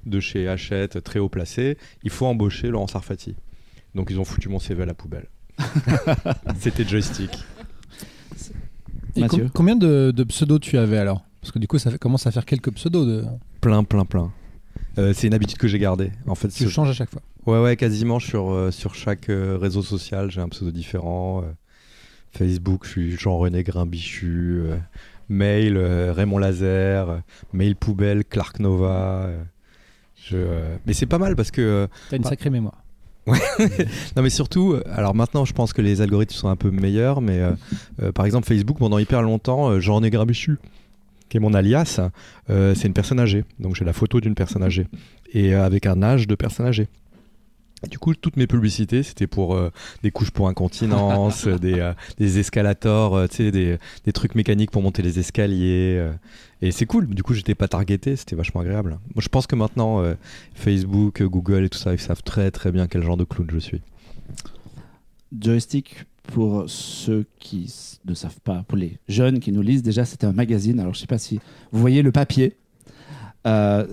de 0.06 0.20
chez 0.20 0.48
Hachette, 0.48 1.02
très 1.02 1.18
haut 1.18 1.28
placé. 1.28 1.76
Il 2.02 2.10
faut 2.10 2.26
embaucher 2.26 2.68
Laurent 2.68 2.86
Sarfati. 2.86 3.34
Donc, 3.96 4.08
ils 4.10 4.20
ont 4.20 4.24
foutu 4.24 4.48
mon 4.48 4.58
CV 4.60 4.82
à 4.82 4.86
la 4.86 4.94
poubelle. 4.94 5.26
C'était 6.60 6.84
Joystick. 6.84 7.30
Et 9.16 9.20
Mathieu 9.20 9.44
com- 9.44 9.50
combien 9.54 9.76
de, 9.76 10.12
de 10.14 10.24
pseudos 10.24 10.60
tu 10.60 10.76
avais 10.78 10.98
alors? 10.98 11.24
Parce 11.40 11.50
que 11.52 11.58
du 11.58 11.66
coup, 11.66 11.78
ça 11.78 11.90
fait- 11.90 11.98
commence 11.98 12.26
à 12.26 12.30
faire 12.30 12.44
quelques 12.44 12.70
pseudos. 12.72 13.06
De... 13.06 13.24
Plein, 13.60 13.82
plein, 13.84 14.04
plein. 14.04 14.32
Euh, 14.98 15.12
c'est 15.14 15.26
une 15.26 15.34
habitude 15.34 15.58
que 15.58 15.68
j'ai 15.68 15.78
gardée. 15.78 16.10
En 16.26 16.34
fait, 16.34 16.48
Tu 16.48 16.68
changes 16.68 16.90
à 16.90 16.92
chaque 16.92 17.10
fois. 17.10 17.22
Ouais, 17.46 17.62
ouais, 17.62 17.76
quasiment 17.76 18.18
sur, 18.18 18.50
euh, 18.50 18.70
sur 18.70 18.94
chaque 18.94 19.30
euh, 19.30 19.56
réseau 19.60 19.82
social, 19.82 20.30
j'ai 20.30 20.40
un 20.40 20.48
pseudo 20.48 20.70
différent. 20.70 21.42
euh, 21.42 21.46
Facebook, 22.32 22.84
je 22.84 22.90
suis 22.90 23.16
Jean-René 23.16 23.62
Grimbichu. 23.62 24.60
euh, 24.66 24.76
mail, 25.28 25.76
euh, 25.76 26.12
Raymond 26.12 26.38
Laser. 26.38 27.08
euh, 27.08 27.18
mail 27.52 27.76
poubelle, 27.76 28.24
Clark 28.24 28.58
Nova. 28.60 29.24
euh, 29.26 29.42
je, 30.16 30.36
euh, 30.36 30.76
Mais 30.86 30.92
c'est 30.92 31.06
pas 31.06 31.18
mal 31.18 31.34
parce 31.36 31.50
que. 31.50 31.62
euh, 31.62 31.86
T'as 32.10 32.16
une 32.16 32.22
Bah. 32.24 32.28
sacrée 32.30 32.50
mémoire. 32.50 32.82
non, 34.16 34.22
mais 34.22 34.30
surtout, 34.30 34.72
euh, 34.72 34.82
alors 34.92 35.14
maintenant, 35.14 35.44
je 35.44 35.52
pense 35.52 35.72
que 35.72 35.82
les 35.82 36.00
algorithmes 36.00 36.34
sont 36.34 36.48
un 36.48 36.56
peu 36.56 36.70
meilleurs, 36.70 37.20
mais 37.20 37.40
euh, 37.40 37.52
euh, 38.02 38.12
par 38.12 38.24
exemple, 38.24 38.46
Facebook, 38.46 38.78
pendant 38.78 38.98
hyper 38.98 39.22
longtemps, 39.22 39.70
euh, 39.70 39.80
Jean-René 39.80 40.10
Grimbichu, 40.10 40.58
qui 41.28 41.38
est 41.38 41.40
mon 41.40 41.54
alias, 41.54 42.00
c'est 42.48 42.84
une 42.84 42.92
personne 42.92 43.18
âgée. 43.18 43.44
Donc 43.58 43.74
j'ai 43.74 43.84
la 43.84 43.92
photo 43.92 44.20
d'une 44.20 44.36
personne 44.36 44.62
âgée. 44.62 44.86
Et 45.32 45.54
avec 45.54 45.86
un 45.86 46.00
âge 46.02 46.28
de 46.28 46.36
personne 46.36 46.66
âgée. 46.66 46.86
Du 47.90 47.98
coup, 47.98 48.14
toutes 48.14 48.36
mes 48.36 48.46
publicités, 48.46 49.02
c'était 49.02 49.26
pour 49.26 49.58
des 50.02 50.10
couches 50.10 50.30
pour 50.30 50.48
incontinence, 50.48 51.46
des, 52.18 52.38
escalators, 52.38 53.16
euh, 53.16 53.26
des, 53.38 53.78
des 54.04 54.12
trucs 54.12 54.34
mécaniques 54.34 54.70
pour 54.70 54.82
monter 54.82 55.02
les 55.02 55.18
escaliers. 55.18 56.02
Euh. 56.62 56.66
et 56.66 56.70
c'est 56.72 56.86
cool. 56.86 57.06
Du 57.08 57.22
coup, 57.22 57.34
j'étais 57.34 57.54
pas 57.54 57.68
targeté, 57.68 58.16
c'était 58.16 58.36
vachement 58.36 58.60
agréable. 58.60 58.98
Moi, 59.14 59.22
je 59.22 59.28
pense 59.28 59.46
que 59.46 59.56
maintenant, 59.56 60.00
euh, 60.00 60.14
Facebook, 60.54 61.20
euh, 61.20 61.28
Google 61.28 61.64
et 61.64 61.68
tout 61.68 61.78
ça, 61.78 61.92
ils 61.92 62.00
savent 62.00 62.22
très 62.22 62.50
très 62.50 62.72
bien 62.72 62.86
quel 62.86 63.02
genre 63.02 63.16
de 63.16 63.24
clown 63.24 63.48
je 63.50 63.58
suis. 63.58 63.80
Joystick, 65.38 66.04
pour 66.22 66.64
ceux 66.68 67.26
qui 67.38 67.72
ne 68.04 68.14
savent 68.14 68.40
pas, 68.40 68.64
pour 68.66 68.78
les 68.78 68.98
jeunes 69.08 69.40
qui 69.40 69.52
nous 69.52 69.62
lisent, 69.62 69.82
déjà 69.82 70.04
c'était 70.04 70.26
un 70.26 70.32
magazine. 70.32 70.80
Alors 70.80 70.94
je 70.94 71.00
sais 71.00 71.06
pas 71.06 71.18
si 71.18 71.40
vous 71.72 71.80
voyez 71.80 72.02
le 72.02 72.12
papier. 72.12 72.56
Euh, 73.46 73.86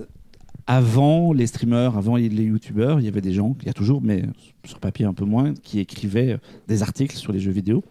avant 0.66 1.32
les 1.32 1.46
streamers, 1.46 1.96
avant 1.96 2.16
les 2.16 2.28
youtubeurs, 2.28 2.98
il 2.98 3.04
y 3.04 3.08
avait 3.08 3.20
des 3.20 3.34
gens, 3.34 3.54
il 3.60 3.66
y 3.66 3.70
a 3.70 3.74
toujours, 3.74 4.00
mais 4.02 4.22
sur 4.64 4.80
papier 4.80 5.04
un 5.04 5.12
peu 5.12 5.26
moins, 5.26 5.52
qui 5.52 5.78
écrivaient 5.78 6.38
des 6.68 6.82
articles 6.82 7.16
sur 7.16 7.32
les 7.32 7.40
jeux 7.40 7.52
vidéo. 7.52 7.84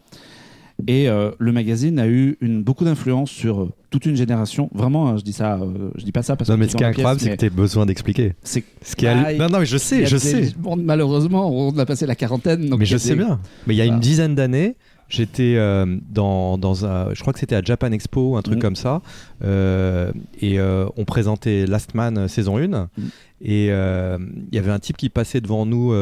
Et 0.88 1.08
euh, 1.08 1.32
le 1.40 1.52
magazine 1.52 1.98
a 2.00 2.08
eu 2.08 2.36
une, 2.42 2.64
beaucoup 2.64 2.84
d'influence 2.84 3.30
sur 3.30 3.62
euh, 3.62 3.70
toute 3.90 4.06
une 4.06 4.16
génération. 4.16 4.70
Vraiment, 4.74 5.08
hein, 5.10 5.18
je 5.18 5.24
dis 5.24 5.32
ça, 5.32 5.54
euh, 5.62 5.92
je 5.96 6.04
dis 6.04 6.12
pas 6.12 6.24
ça 6.24 6.36
parce 6.36 6.50
Non, 6.50 6.56
que 6.56 6.60
mais 6.62 6.66
c'est 6.66 6.72
ce 6.74 6.78
qui 6.78 6.84
est 6.84 6.88
incroyable, 6.88 7.20
c'est 7.22 7.30
mais 7.30 7.36
que 7.38 7.40
tu 7.42 7.46
as 7.46 7.50
besoin 7.50 7.86
d'expliquer. 7.86 8.34
c'est 8.44 8.64
Ce 8.82 8.96
qui 8.96 9.06
Bah, 9.06 9.16
hallu- 9.16 9.38
Non, 9.38 9.48
non, 9.50 9.60
mais 9.60 9.66
je 9.66 9.78
sais, 9.78 10.04
a 10.04 10.06
je 10.06 10.16
des- 10.16 10.20
sais. 10.20 10.54
bon, 10.58 10.76
malheureusement, 10.76 11.50
on 11.52 11.78
a 11.78 11.86
passé 11.86 12.06
la 12.06 12.16
quarantaine. 12.16 12.70
Donc 12.70 12.80
mais 12.80 12.86
a 12.86 12.88
je 12.88 12.98
sais 12.98 13.16
bien. 13.16 13.40
Mais 13.68 13.76
il 13.76 13.78
y 13.78 13.82
a 13.82 13.86
une 13.86 14.00
dizaine 14.00 14.34
d'années, 14.36 14.76
j'étais 15.10 15.56
euh, 15.58 15.86
dans, 16.10 16.58
dans 16.58 16.86
un. 16.86 17.14
Je 17.14 17.22
crois 17.22 17.34
que 17.34 17.40
c'était 17.40 17.56
à 17.56 17.62
Japan 17.62 17.92
Expo, 17.92 18.36
un 18.36 18.42
truc 18.42 18.56
Mhm. 18.56 18.62
comme 18.62 18.76
ça. 18.76 19.02
euh, 19.44 20.12
et 20.42 20.60
euh, 20.60 20.86
on 20.98 21.06
présentait 21.06 21.66
Last 21.68 21.94
Man 21.94 22.28
saison 22.28 22.58
1. 22.58 22.68
Mhm. 22.68 23.10
Et 23.42 23.66
il 23.68 24.54
y 24.56 24.58
avait 24.58 24.72
un 24.72 24.80
type 24.80 24.98
qui 24.98 25.10
passait 25.10 25.40
devant 25.40 25.66
nous, 25.66 25.94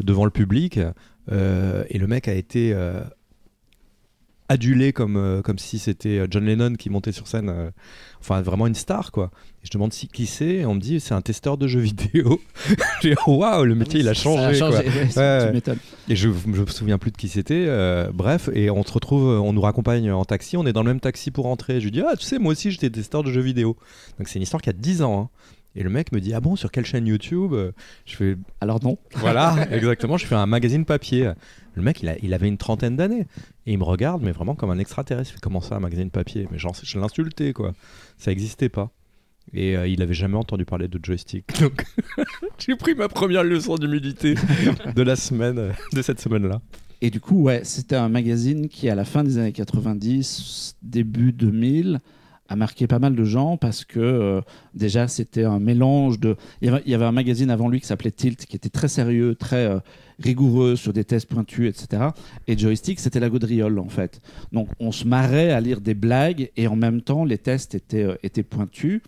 devant 0.00 0.24
le 0.26 0.30
public, 0.30 0.78
et 1.30 1.98
le 1.98 2.06
mec 2.06 2.28
a 2.28 2.34
été 2.34 2.76
adulé 4.52 4.92
comme, 4.92 5.16
euh, 5.16 5.42
comme 5.42 5.58
si 5.58 5.78
c'était 5.78 6.18
euh, 6.20 6.26
John 6.30 6.44
Lennon 6.44 6.74
qui 6.74 6.88
montait 6.90 7.12
sur 7.12 7.26
scène. 7.26 7.48
euh, 7.48 7.70
enfin, 8.20 8.40
vraiment 8.42 8.66
une 8.66 8.74
star, 8.74 9.10
quoi. 9.12 9.30
Et 9.62 9.66
je 9.66 9.70
demande 9.70 9.92
si, 9.92 10.08
qui 10.08 10.26
c'est, 10.26 10.46
et 10.56 10.66
on 10.66 10.74
me 10.74 10.80
dit 10.80 11.00
c'est 11.00 11.14
un 11.14 11.20
testeur 11.22 11.56
de 11.58 11.66
jeux 11.66 11.80
vidéo. 11.92 12.40
J'ai 13.02 13.10
dit, 13.10 13.16
waouh, 13.26 13.64
le 13.64 13.74
métier 13.74 14.00
il 14.00 14.08
a 14.08 14.14
changé. 14.14 14.58
quoi. 14.58 14.70
ouais. 15.16 15.52
Et 16.08 16.16
je, 16.16 16.28
je 16.30 16.60
me 16.60 16.66
souviens 16.66 16.98
plus 16.98 17.10
de 17.10 17.16
qui 17.16 17.28
c'était. 17.28 17.64
euh, 17.68 18.10
bref, 18.12 18.48
et 18.54 18.70
on 18.70 18.82
se 18.84 18.92
retrouve, 18.92 19.24
on 19.40 19.52
nous 19.52 19.60
raccompagne 19.60 20.10
en 20.10 20.24
taxi. 20.24 20.56
On 20.56 20.66
est 20.66 20.72
dans 20.72 20.82
le 20.82 20.88
même 20.90 21.00
taxi 21.00 21.30
pour 21.30 21.44
rentrer. 21.44 21.80
Je 21.80 21.84
lui 21.84 21.90
dis 21.92 22.02
Ah, 22.06 22.16
tu 22.16 22.24
sais, 22.24 22.38
moi 22.38 22.52
aussi 22.52 22.70
j'étais 22.70 22.90
testeur 22.90 23.22
de 23.22 23.30
jeux 23.30 23.40
vidéo. 23.42 23.76
Donc 24.18 24.28
c'est 24.28 24.36
une 24.38 24.42
histoire 24.42 24.62
qui 24.62 24.70
a 24.70 24.74
10 24.74 25.02
ans. 25.02 25.20
hein. 25.22 25.28
Et 25.74 25.82
le 25.82 25.90
mec 25.90 26.12
me 26.12 26.20
dit 26.20 26.34
Ah 26.34 26.40
bon, 26.40 26.54
sur 26.56 26.70
quelle 26.70 26.84
chaîne 26.84 27.06
YouTube 27.06 27.52
Euh, 27.54 27.72
Je 28.04 28.16
fais 28.16 28.36
Alors 28.60 28.82
non. 28.82 28.98
Voilà, 29.14 29.66
exactement. 29.70 30.16
Je 30.18 30.26
fais 30.26 30.34
un 30.34 30.46
magazine 30.46 30.84
papier. 30.84 31.32
Le 31.74 31.82
mec, 31.82 32.02
il, 32.02 32.08
a- 32.08 32.18
il 32.22 32.34
avait 32.34 32.48
une 32.48 32.58
trentaine 32.58 32.96
d'années. 32.96 33.26
Et 33.66 33.72
il 33.72 33.78
me 33.78 33.84
regarde, 33.84 34.22
mais 34.22 34.32
vraiment 34.32 34.54
comme 34.54 34.70
un 34.70 34.78
extraterrestre. 34.78 35.34
Comment 35.40 35.60
ça, 35.60 35.76
un 35.76 35.80
magazine 35.80 36.10
papier? 36.10 36.46
Mais 36.50 36.58
genre, 36.58 36.76
je 36.82 36.98
l'insultais, 36.98 37.52
quoi. 37.52 37.72
Ça 38.18 38.30
n'existait 38.30 38.68
pas. 38.68 38.90
Et 39.54 39.76
euh, 39.76 39.88
il 39.88 40.02
avait 40.02 40.14
jamais 40.14 40.36
entendu 40.36 40.64
parler 40.64 40.88
de 40.88 41.00
joystick. 41.02 41.46
Donc, 41.60 41.84
j'ai 42.58 42.76
pris 42.76 42.94
ma 42.94 43.08
première 43.08 43.42
leçon 43.42 43.76
d'humilité 43.76 44.34
de 44.94 45.02
la 45.02 45.16
semaine, 45.16 45.72
de 45.92 46.02
cette 46.02 46.20
semaine-là. 46.20 46.60
Et 47.00 47.10
du 47.10 47.18
coup, 47.18 47.42
ouais, 47.42 47.62
c'était 47.64 47.96
un 47.96 48.08
magazine 48.08 48.68
qui, 48.68 48.88
à 48.88 48.94
la 48.94 49.04
fin 49.04 49.24
des 49.24 49.38
années 49.38 49.52
90, 49.52 50.76
début 50.82 51.32
2000, 51.32 51.98
a 52.52 52.56
marqué 52.56 52.86
pas 52.86 52.98
mal 52.98 53.16
de 53.16 53.24
gens 53.24 53.56
parce 53.56 53.84
que 53.84 53.98
euh, 53.98 54.40
déjà, 54.74 55.08
c'était 55.08 55.44
un 55.44 55.58
mélange 55.58 56.20
de. 56.20 56.36
Il 56.60 56.70
y, 56.86 56.94
avait, 56.94 57.04
un 57.04 57.12
magazine 57.12 57.50
avant 57.50 57.68
lui 57.68 57.80
qui 57.80 57.86
s'appelait 57.86 58.10
Tilt, 58.10 58.44
qui 58.46 58.56
était 58.56 58.68
très 58.68 58.88
sérieux, 58.88 59.34
très 59.34 59.66
euh, 59.66 59.78
rigoureux 60.18 60.76
sur 60.76 60.92
des 60.92 61.04
tests 61.04 61.26
pointus, 61.26 61.68
etc. 61.68 62.10
Et 62.46 62.56
Joystick, 62.56 63.00
c'était 63.00 63.20
la 63.20 63.30
gaudriole, 63.30 63.78
en 63.78 63.88
fait. 63.88 64.20
Donc, 64.52 64.68
on 64.78 64.92
se 64.92 65.06
marrait 65.06 65.50
à 65.50 65.60
lire 65.60 65.80
des 65.80 65.94
blagues 65.94 66.50
et 66.56 66.66
en 66.68 66.76
même 66.76 67.00
temps, 67.00 67.24
les 67.24 67.38
tests 67.38 67.74
étaient, 67.74 68.04
euh, 68.04 68.16
étaient 68.22 68.42
pointus. 68.42 69.00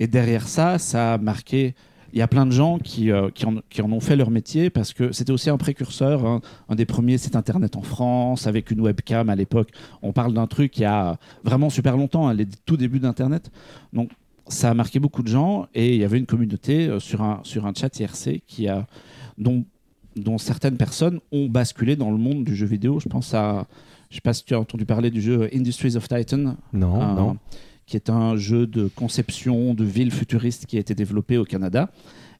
Et 0.00 0.08
derrière 0.08 0.48
ça, 0.48 0.78
ça 0.78 1.14
a 1.14 1.18
marqué. 1.18 1.74
Il 2.12 2.18
y 2.18 2.22
a 2.22 2.28
plein 2.28 2.44
de 2.44 2.50
gens 2.50 2.78
qui, 2.78 3.10
euh, 3.10 3.30
qui, 3.30 3.46
en, 3.46 3.56
qui 3.70 3.80
en 3.80 3.90
ont 3.90 4.00
fait 4.00 4.16
leur 4.16 4.30
métier 4.30 4.68
parce 4.68 4.92
que 4.92 5.12
c'était 5.12 5.32
aussi 5.32 5.48
un 5.50 5.56
précurseur, 5.56 6.26
hein, 6.26 6.40
un 6.68 6.74
des 6.74 6.84
premiers 6.84 7.18
sites 7.18 7.36
internet 7.36 7.76
en 7.76 7.82
France 7.82 8.46
avec 8.46 8.70
une 8.70 8.80
webcam 8.80 9.30
à 9.30 9.36
l'époque. 9.36 9.70
On 10.02 10.12
parle 10.12 10.34
d'un 10.34 10.46
truc 10.46 10.76
il 10.78 10.82
y 10.82 10.86
a 10.86 11.18
vraiment 11.42 11.70
super 11.70 11.96
longtemps, 11.96 12.28
hein, 12.28 12.34
les 12.34 12.46
tout 12.66 12.76
débuts 12.76 13.00
d'Internet. 13.00 13.50
Donc 13.92 14.10
ça 14.46 14.70
a 14.70 14.74
marqué 14.74 14.98
beaucoup 14.98 15.22
de 15.22 15.28
gens 15.28 15.66
et 15.74 15.94
il 15.94 16.00
y 16.00 16.04
avait 16.04 16.18
une 16.18 16.26
communauté 16.26 16.88
euh, 16.88 17.00
sur, 17.00 17.22
un, 17.22 17.40
sur 17.44 17.66
un 17.66 17.72
chat 17.74 17.98
IRC 17.98 18.42
qui 18.46 18.68
a, 18.68 18.86
dont, 19.38 19.64
dont 20.16 20.36
certaines 20.38 20.76
personnes 20.76 21.20
ont 21.32 21.46
basculé 21.46 21.96
dans 21.96 22.10
le 22.10 22.18
monde 22.18 22.44
du 22.44 22.54
jeu 22.54 22.66
vidéo. 22.66 23.00
Je 23.00 23.08
pense 23.08 23.32
à, 23.32 23.66
je 24.10 24.16
sais 24.16 24.20
pas 24.20 24.34
si 24.34 24.44
tu 24.44 24.54
as 24.54 24.60
entendu 24.60 24.84
parler 24.84 25.10
du 25.10 25.22
jeu 25.22 25.48
Industries 25.54 25.96
of 25.96 26.06
Titan, 26.08 26.56
Non, 26.74 27.14
non. 27.14 27.36
Qui 27.92 27.98
est 27.98 28.08
un 28.08 28.36
jeu 28.36 28.66
de 28.66 28.88
conception 28.88 29.74
de 29.74 29.84
ville 29.84 30.10
futuriste 30.10 30.64
qui 30.64 30.78
a 30.78 30.80
été 30.80 30.94
développé 30.94 31.36
au 31.36 31.44
Canada. 31.44 31.90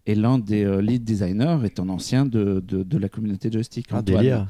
Et 0.06 0.14
l'un 0.14 0.38
des 0.38 0.64
euh, 0.64 0.80
lead 0.80 1.04
designers 1.04 1.58
est 1.64 1.78
un 1.78 1.90
ancien 1.90 2.24
de, 2.24 2.64
de, 2.66 2.82
de 2.82 2.98
la 2.98 3.10
communauté 3.10 3.52
joystick. 3.52 3.92
Un 3.92 3.98
Antoine. 3.98 4.22
délire. 4.22 4.46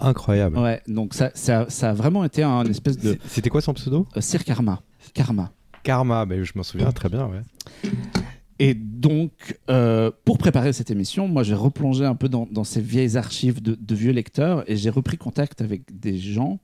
Incroyable. 0.00 0.58
Ouais, 0.58 0.82
donc 0.88 1.14
ça, 1.14 1.30
ça, 1.34 1.66
ça 1.68 1.90
a 1.90 1.92
vraiment 1.94 2.24
été 2.24 2.42
un 2.42 2.64
espèce 2.64 2.98
de 2.98 3.16
C'était 3.28 3.48
quoi 3.48 3.60
son 3.60 3.74
pseudo? 3.74 4.08
Euh, 4.16 4.20
Sir 4.20 4.42
Karma. 4.42 4.82
Karma. 5.14 5.52
Karma, 5.84 6.26
mais 6.26 6.44
je 6.44 6.52
m'en 6.56 6.64
souviens 6.64 6.90
très 6.90 7.08
bien, 7.08 7.28
ouais. 7.28 7.42
Et 8.58 8.74
donc, 8.74 9.56
euh, 9.70 10.10
pour 10.24 10.36
préparer 10.36 10.72
cette 10.72 10.90
émission, 10.90 11.28
moi, 11.28 11.44
j'ai 11.44 11.54
replongé 11.54 12.04
un 12.04 12.16
peu 12.16 12.28
dans, 12.28 12.48
dans 12.50 12.64
ces 12.64 12.80
vieilles 12.80 13.16
archives 13.16 13.62
de, 13.62 13.78
de 13.80 13.94
vieux 13.94 14.10
lecteurs 14.12 14.68
et 14.68 14.76
j'ai 14.76 14.90
repris 14.90 15.16
contact 15.16 15.60
avec 15.60 15.82
des 15.96 16.18
gens 16.18 16.58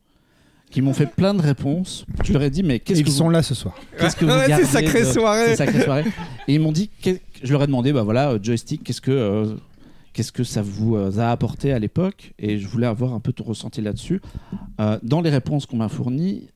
qui 0.70 0.82
m'ont 0.82 0.92
fait 0.92 1.06
plein 1.06 1.32
de 1.34 1.40
réponses. 1.42 2.04
Je 2.24 2.32
leur 2.32 2.42
ai 2.42 2.50
dit, 2.50 2.62
mais 2.62 2.80
qu'est-ce 2.80 3.00
Ils 3.00 3.04
que 3.04 3.10
sont 3.10 3.24
vous, 3.24 3.30
là 3.30 3.42
ce 3.42 3.54
soir. 3.54 3.74
qu'est-ce 3.98 4.16
que 4.16 4.24
vous 4.24 4.30
Ouais, 4.30 4.42
c'est 4.42 4.48
gardez 4.48 4.64
sacrée 4.64 5.00
de- 5.00 5.06
soirée. 5.06 5.46
C'est 5.50 5.56
sacrée 5.56 5.80
soirée. 5.82 6.04
Et 6.48 6.54
ils 6.54 6.60
m'ont 6.60 6.72
dit, 6.72 6.90
je 7.42 7.52
leur 7.52 7.62
ai 7.62 7.66
demandé, 7.66 7.92
bah 7.92 8.02
voilà, 8.02 8.30
euh, 8.32 8.38
joystick, 8.42 8.82
qu'est-ce 8.84 9.00
que, 9.00 9.10
euh, 9.10 9.54
qu'est-ce 10.12 10.32
que 10.32 10.44
ça 10.44 10.62
vous 10.62 10.96
euh, 10.96 11.18
a 11.18 11.30
apporté 11.30 11.72
à 11.72 11.78
l'époque? 11.78 12.32
Et 12.38 12.58
je 12.58 12.66
voulais 12.68 12.86
avoir 12.86 13.14
un 13.14 13.20
peu 13.20 13.32
ton 13.32 13.44
ressenti 13.44 13.80
là-dessus. 13.80 14.20
Euh, 14.80 14.98
dans 15.02 15.20
les 15.20 15.30
réponses 15.30 15.66
qu'on 15.66 15.76
m'a 15.76 15.88
fournies, 15.88 16.48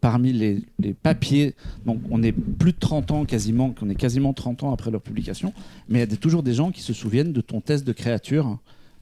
parmi 0.00 0.32
les, 0.32 0.62
les 0.80 0.94
papiers, 0.94 1.54
donc 1.86 2.00
on 2.10 2.22
est 2.24 2.32
plus 2.32 2.72
de 2.72 2.78
30 2.78 3.10
ans 3.12 3.24
quasiment, 3.24 3.70
qu'on 3.70 3.88
est 3.88 3.94
quasiment 3.94 4.32
30 4.32 4.64
ans 4.64 4.72
après 4.72 4.90
leur 4.90 5.00
publication, 5.00 5.52
mais 5.88 5.98
il 5.98 6.00
y 6.00 6.04
a 6.04 6.06
des- 6.06 6.16
toujours 6.16 6.42
des 6.42 6.54
gens 6.54 6.70
qui 6.72 6.80
se 6.82 6.92
souviennent 6.92 7.32
de 7.32 7.40
ton 7.40 7.60
test 7.60 7.86
de 7.86 7.92
créature. 7.92 8.58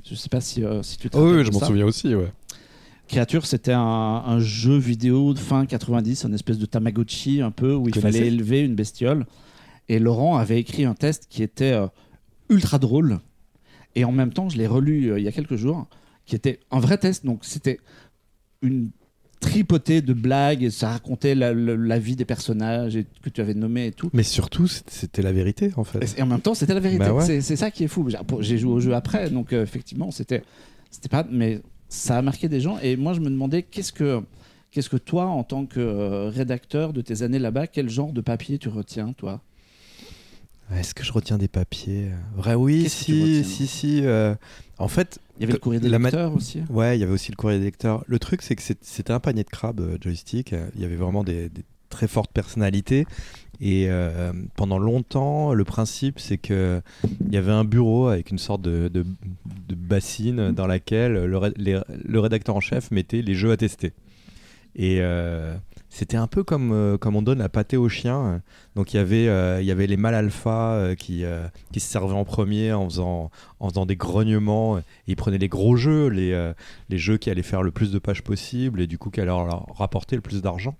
Je 0.08 0.14
sais 0.14 0.28
pas 0.28 0.40
si, 0.40 0.62
euh, 0.64 0.82
si 0.82 0.98
tu 0.98 1.08
te 1.10 1.16
Oh, 1.16 1.36
oui, 1.36 1.44
je 1.44 1.50
m'en 1.52 1.60
souviens 1.60 1.84
aussi, 1.86 2.14
ouais. 2.14 2.32
Créature, 3.10 3.44
c'était 3.44 3.72
un, 3.72 3.80
un 3.80 4.38
jeu 4.38 4.76
vidéo 4.78 5.34
de 5.34 5.38
fin 5.40 5.66
90, 5.66 6.24
un 6.26 6.32
espèce 6.32 6.58
de 6.58 6.66
Tamagotchi 6.66 7.40
un 7.42 7.50
peu, 7.50 7.74
où 7.74 7.88
il 7.88 7.94
fallait 8.02 8.18
élever 8.28 8.60
une 8.60 8.76
bestiole. 8.76 9.26
Et 9.88 9.98
Laurent 9.98 10.36
avait 10.36 10.60
écrit 10.60 10.84
un 10.84 10.94
test 10.94 11.26
qui 11.28 11.42
était 11.42 11.72
euh, 11.72 11.88
ultra 12.48 12.78
drôle. 12.78 13.18
Et 13.96 14.04
en 14.04 14.12
même 14.12 14.32
temps, 14.32 14.48
je 14.48 14.56
l'ai 14.58 14.68
relu 14.68 15.10
euh, 15.10 15.18
il 15.18 15.24
y 15.24 15.28
a 15.28 15.32
quelques 15.32 15.56
jours, 15.56 15.88
qui 16.24 16.36
était 16.36 16.60
un 16.70 16.78
vrai 16.78 16.98
test. 16.98 17.26
Donc 17.26 17.40
c'était 17.42 17.80
une 18.62 18.90
tripotée 19.40 20.02
de 20.02 20.12
blagues, 20.12 20.62
et 20.62 20.70
ça 20.70 20.90
racontait 20.90 21.34
la, 21.34 21.52
la- 21.52 21.74
la 21.74 21.98
vie 21.98 22.14
des 22.14 22.26
personnages 22.26 22.94
et, 22.94 23.06
que 23.22 23.30
tu 23.30 23.40
avais 23.40 23.54
nommés 23.54 23.86
et 23.86 23.92
tout. 23.92 24.10
Mais 24.12 24.22
surtout, 24.22 24.68
c'était- 24.68 25.22
la 25.22 25.32
vérité, 25.32 25.72
en 25.76 25.82
fait. 25.82 26.14
Et 26.16 26.22
en 26.22 26.26
même 26.26 26.42
temps, 26.42 26.54
c'était 26.54 26.74
la 26.74 26.80
vérité. 26.80 27.00
Bah 27.06 27.14
ouais. 27.14 27.40
C'est- 27.40 27.56
ça 27.56 27.70
qui 27.72 27.82
est 27.82 27.88
fou. 27.88 28.08
J'ai- 28.08 28.18
J'ai 28.40 28.58
joué 28.58 28.70
au 28.72 28.78
jeu 28.80 28.94
après, 28.94 29.30
donc 29.30 29.52
euh, 29.52 29.62
effectivement, 29.64 30.10
c'était, 30.12 30.42
c'était 30.92 31.08
pas. 31.08 31.26
Mais 31.28 31.60
ça 31.90 32.16
a 32.16 32.22
marqué 32.22 32.48
des 32.48 32.60
gens. 32.60 32.78
Et 32.82 32.96
moi, 32.96 33.12
je 33.12 33.20
me 33.20 33.28
demandais 33.28 33.62
qu'est-ce 33.62 33.92
que, 33.92 34.22
qu'est-ce 34.70 34.88
que 34.88 34.96
toi, 34.96 35.26
en 35.26 35.44
tant 35.44 35.66
que 35.66 35.80
euh, 35.80 36.30
rédacteur 36.30 36.94
de 36.94 37.02
tes 37.02 37.20
années 37.22 37.38
là-bas, 37.38 37.66
quel 37.66 37.90
genre 37.90 38.12
de 38.12 38.22
papier 38.22 38.56
tu 38.58 38.68
retiens, 38.70 39.12
toi? 39.12 39.42
Est-ce 40.74 40.94
que 40.94 41.02
je 41.02 41.12
retiens 41.12 41.36
des 41.36 41.48
papiers? 41.48 42.10
Vrai, 42.36 42.54
oui, 42.54 42.88
si, 42.88 43.42
si, 43.44 43.66
si. 43.66 44.00
euh, 44.04 44.36
En 44.78 44.86
fait, 44.86 45.18
Il 45.36 45.40
y 45.40 45.44
avait 45.44 45.54
le 45.54 45.58
courrier 45.58 45.80
des 45.80 45.88
La 45.88 45.98
lecteurs 45.98 46.32
aussi? 46.32 46.62
Ouais, 46.70 46.96
il 46.96 47.00
y 47.00 47.02
avait 47.02 47.12
aussi 47.12 47.32
le 47.32 47.36
courrier 47.36 47.58
des 47.58 47.64
lecteurs. 47.64 48.04
Le 48.06 48.18
truc, 48.20 48.40
c'est 48.40 48.54
que 48.54 48.62
c'était 48.62 49.12
un 49.12 49.18
panier 49.18 49.42
de 49.42 49.50
crabes, 49.50 49.80
euh, 49.80 49.98
joystick. 50.00 50.54
Il 50.76 50.80
y 50.80 50.84
avait 50.84 50.94
vraiment 50.94 51.24
des, 51.24 51.48
des 51.48 51.64
très 51.88 52.06
fortes 52.06 52.30
personnalités. 52.32 53.04
Et 53.60 53.90
euh, 53.90 54.32
pendant 54.56 54.78
longtemps, 54.78 55.52
le 55.52 55.64
principe, 55.64 56.18
c'est 56.18 56.38
que 56.38 56.80
il 57.26 57.34
y 57.34 57.36
avait 57.36 57.52
un 57.52 57.64
bureau 57.64 58.08
avec 58.08 58.30
une 58.30 58.38
sorte 58.38 58.62
de, 58.62 59.04
bassine 59.68 60.52
dans 60.52 60.66
laquelle 60.66 61.12
le, 61.12 62.20
rédacteur 62.20 62.56
en 62.56 62.60
chef 62.60 62.90
mettait 62.90 63.20
les 63.20 63.34
jeux 63.34 63.50
à 63.50 63.56
tester. 63.56 63.92
Et 64.76 65.00
euh, 65.00 65.54
c'était 65.90 66.16
un 66.16 66.28
peu 66.28 66.44
comme, 66.44 66.70
euh, 66.72 66.96
comme 66.96 67.16
on 67.16 67.22
donne 67.22 67.40
la 67.40 67.48
pâtée 67.50 67.76
aux 67.76 67.88
chiens. 67.88 68.40
Donc 68.76 68.94
il 68.94 68.96
y 68.96 69.00
avait, 69.00 69.24
y 69.62 69.70
avait 69.70 69.86
les 69.86 69.96
mâles 69.98 70.14
alpha 70.14 70.94
qui, 70.96 71.24
qui 71.70 71.80
se 71.80 71.90
servaient 71.90 72.14
en 72.14 72.24
premier 72.24 72.72
en 72.72 72.88
faisant, 72.88 73.30
en 73.58 73.68
faisant 73.68 73.84
des 73.84 73.96
grognements. 73.96 74.78
Et 74.78 74.82
ils 75.08 75.16
prenaient 75.16 75.38
les 75.38 75.48
gros 75.48 75.76
jeux, 75.76 76.08
les, 76.08 76.52
les 76.88 76.98
jeux 76.98 77.18
qui 77.18 77.28
allaient 77.28 77.42
faire 77.42 77.62
le 77.62 77.72
plus 77.72 77.92
de 77.92 77.98
pages 77.98 78.22
possible 78.22 78.80
et 78.80 78.86
du 78.86 78.96
coup 78.96 79.10
qui 79.10 79.20
allaient 79.20 79.26
leur 79.26 79.66
rapporter 79.76 80.16
le 80.16 80.22
plus 80.22 80.40
d'argent. 80.40 80.76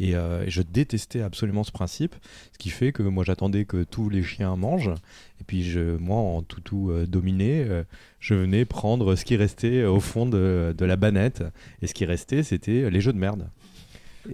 Et, 0.00 0.16
euh, 0.16 0.44
et 0.44 0.50
je 0.50 0.62
détestais 0.62 1.20
absolument 1.20 1.62
ce 1.62 1.70
principe, 1.70 2.16
ce 2.52 2.58
qui 2.58 2.70
fait 2.70 2.90
que 2.90 3.02
moi 3.02 3.22
j'attendais 3.22 3.66
que 3.66 3.84
tous 3.84 4.08
les 4.08 4.22
chiens 4.22 4.56
mangent, 4.56 4.94
et 5.40 5.44
puis 5.46 5.62
je, 5.62 5.96
moi 5.98 6.16
en 6.16 6.42
toutou 6.42 6.90
euh, 6.90 7.06
dominé, 7.06 7.62
euh, 7.68 7.84
je 8.18 8.34
venais 8.34 8.64
prendre 8.64 9.14
ce 9.14 9.26
qui 9.26 9.36
restait 9.36 9.84
au 9.84 10.00
fond 10.00 10.24
de, 10.24 10.74
la 10.80 10.96
banette, 10.96 11.44
et 11.82 11.86
ce 11.86 11.92
qui 11.92 12.06
restait 12.06 12.42
c'était 12.42 12.90
les 12.90 13.00
jeux 13.02 13.12
de 13.12 13.18
merde. 13.18 13.50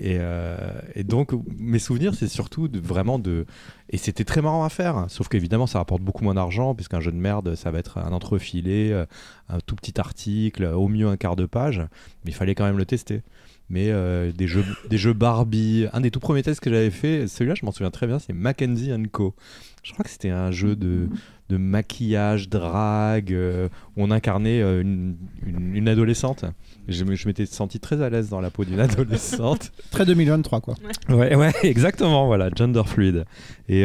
Et, 0.01 0.17
euh, 0.19 0.57
donc 1.05 1.33
mes 1.59 1.79
souvenirs 1.79 2.15
c'est 2.15 2.29
surtout 2.29 2.69
de, 2.69 2.81
vraiment 2.81 3.19
de... 3.19 3.47
Et 3.91 3.99
c'était 3.99 4.25
très 4.25 4.43
marrant 4.43 4.65
à 4.65 4.69
faire, 4.69 5.07
sauf 5.09 5.29
qu'évidemment 5.29 5.67
ça 5.67 5.79
rapporte 5.79 6.03
beaucoup 6.03 6.25
moins 6.25 6.35
d'argent, 6.35 6.75
puisqu'un 6.75 7.01
jeu 7.01 7.13
de 7.13 7.17
merde 7.17 7.55
ça 7.57 7.71
va 7.71 7.79
être 7.79 7.99
un 7.99 8.13
entrefilet, 8.13 8.93
euh, 8.93 9.07
un 9.49 9.59
tout 9.61 9.77
petit 9.77 10.01
article, 10.01 10.65
au 10.65 10.89
mieux 10.89 11.09
un 11.09 11.17
quart 11.17 11.37
de 11.37 11.47
page, 11.47 11.79
mais 12.25 12.31
il 12.31 12.35
fallait 12.35 12.55
quand 12.55 12.65
même 12.65 12.79
le 12.79 12.87
tester 12.87 13.23
mais 13.69 13.91
euh, 13.91 14.33
des 14.33 14.47
jeux 14.47 14.65
des 14.89 14.99
jeux 14.99 15.13
Barbie 15.13 15.87
un 15.93 16.01
des 16.01 16.11
tout 16.11 16.21
premiers 16.21 16.43
tests 16.43 16.61
que 16.61 16.71
j'avais 16.71 16.91
fait 16.91 17.27
celui-là 17.27 17.55
je 17.55 17.65
m'en 17.65 17.73
souviens 17.73 17.91
très 17.91 18.07
bien 18.07 18.19
c'est 18.19 18.33
Mackenzie 18.33 18.93
Co 19.11 19.35
je 19.83 19.93
crois 19.93 20.05
que 20.05 20.11
c'était 20.11 20.31
un 20.31 20.51
jeu 20.51 20.77
de, 20.77 21.09
de 21.49 21.57
maquillage 21.57 22.49
drague 22.49 23.33
euh, 23.33 23.69
où 23.97 24.03
on 24.03 24.11
incarnait 24.11 24.61
euh, 24.61 24.83
une, 24.83 25.17
une, 25.45 25.77
une 25.77 25.89
adolescente 25.89 26.45
je, 26.89 27.05
m'étais 27.05 27.47
senti 27.47 27.81
très 27.81 28.03
à 28.03 28.11
l'aise 28.11 28.29
dans 28.29 28.41
la 28.41 28.51
peau 28.51 28.65
d'une 28.65 28.81
adolescente 28.81 29.73
Très 29.91 30.07
2023, 30.07 30.61
quoi. 30.61 30.75
Ouais, 31.09 31.35
ouais, 31.35 31.53
exactement, 31.65 32.27
voilà, 32.27 32.49
gender 32.55 32.83
fluid. 32.85 33.25
Et 33.69 33.85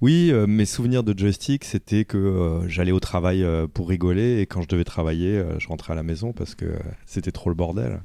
oui, 0.00 0.32
mes 0.48 0.64
souvenirs 0.64 1.02
de 1.02 1.18
joystick, 1.18 1.64
c'était 1.64 2.06
que 2.06 2.60
j'allais 2.66 2.92
au 2.92 3.00
travail 3.00 3.44
pour 3.74 3.90
rigoler 3.90 4.40
et 4.40 4.46
quand 4.46 4.62
je 4.62 4.68
devais 4.68 4.84
travailler, 4.84 5.42
je 5.58 5.68
rentrais 5.68 5.92
à 5.92 5.96
la 5.96 6.02
maison 6.02 6.32
parce 6.32 6.54
que 6.54 6.64
c'était 7.04 7.32
trop 7.32 7.50
le 7.50 7.56
bordel. 7.56 8.00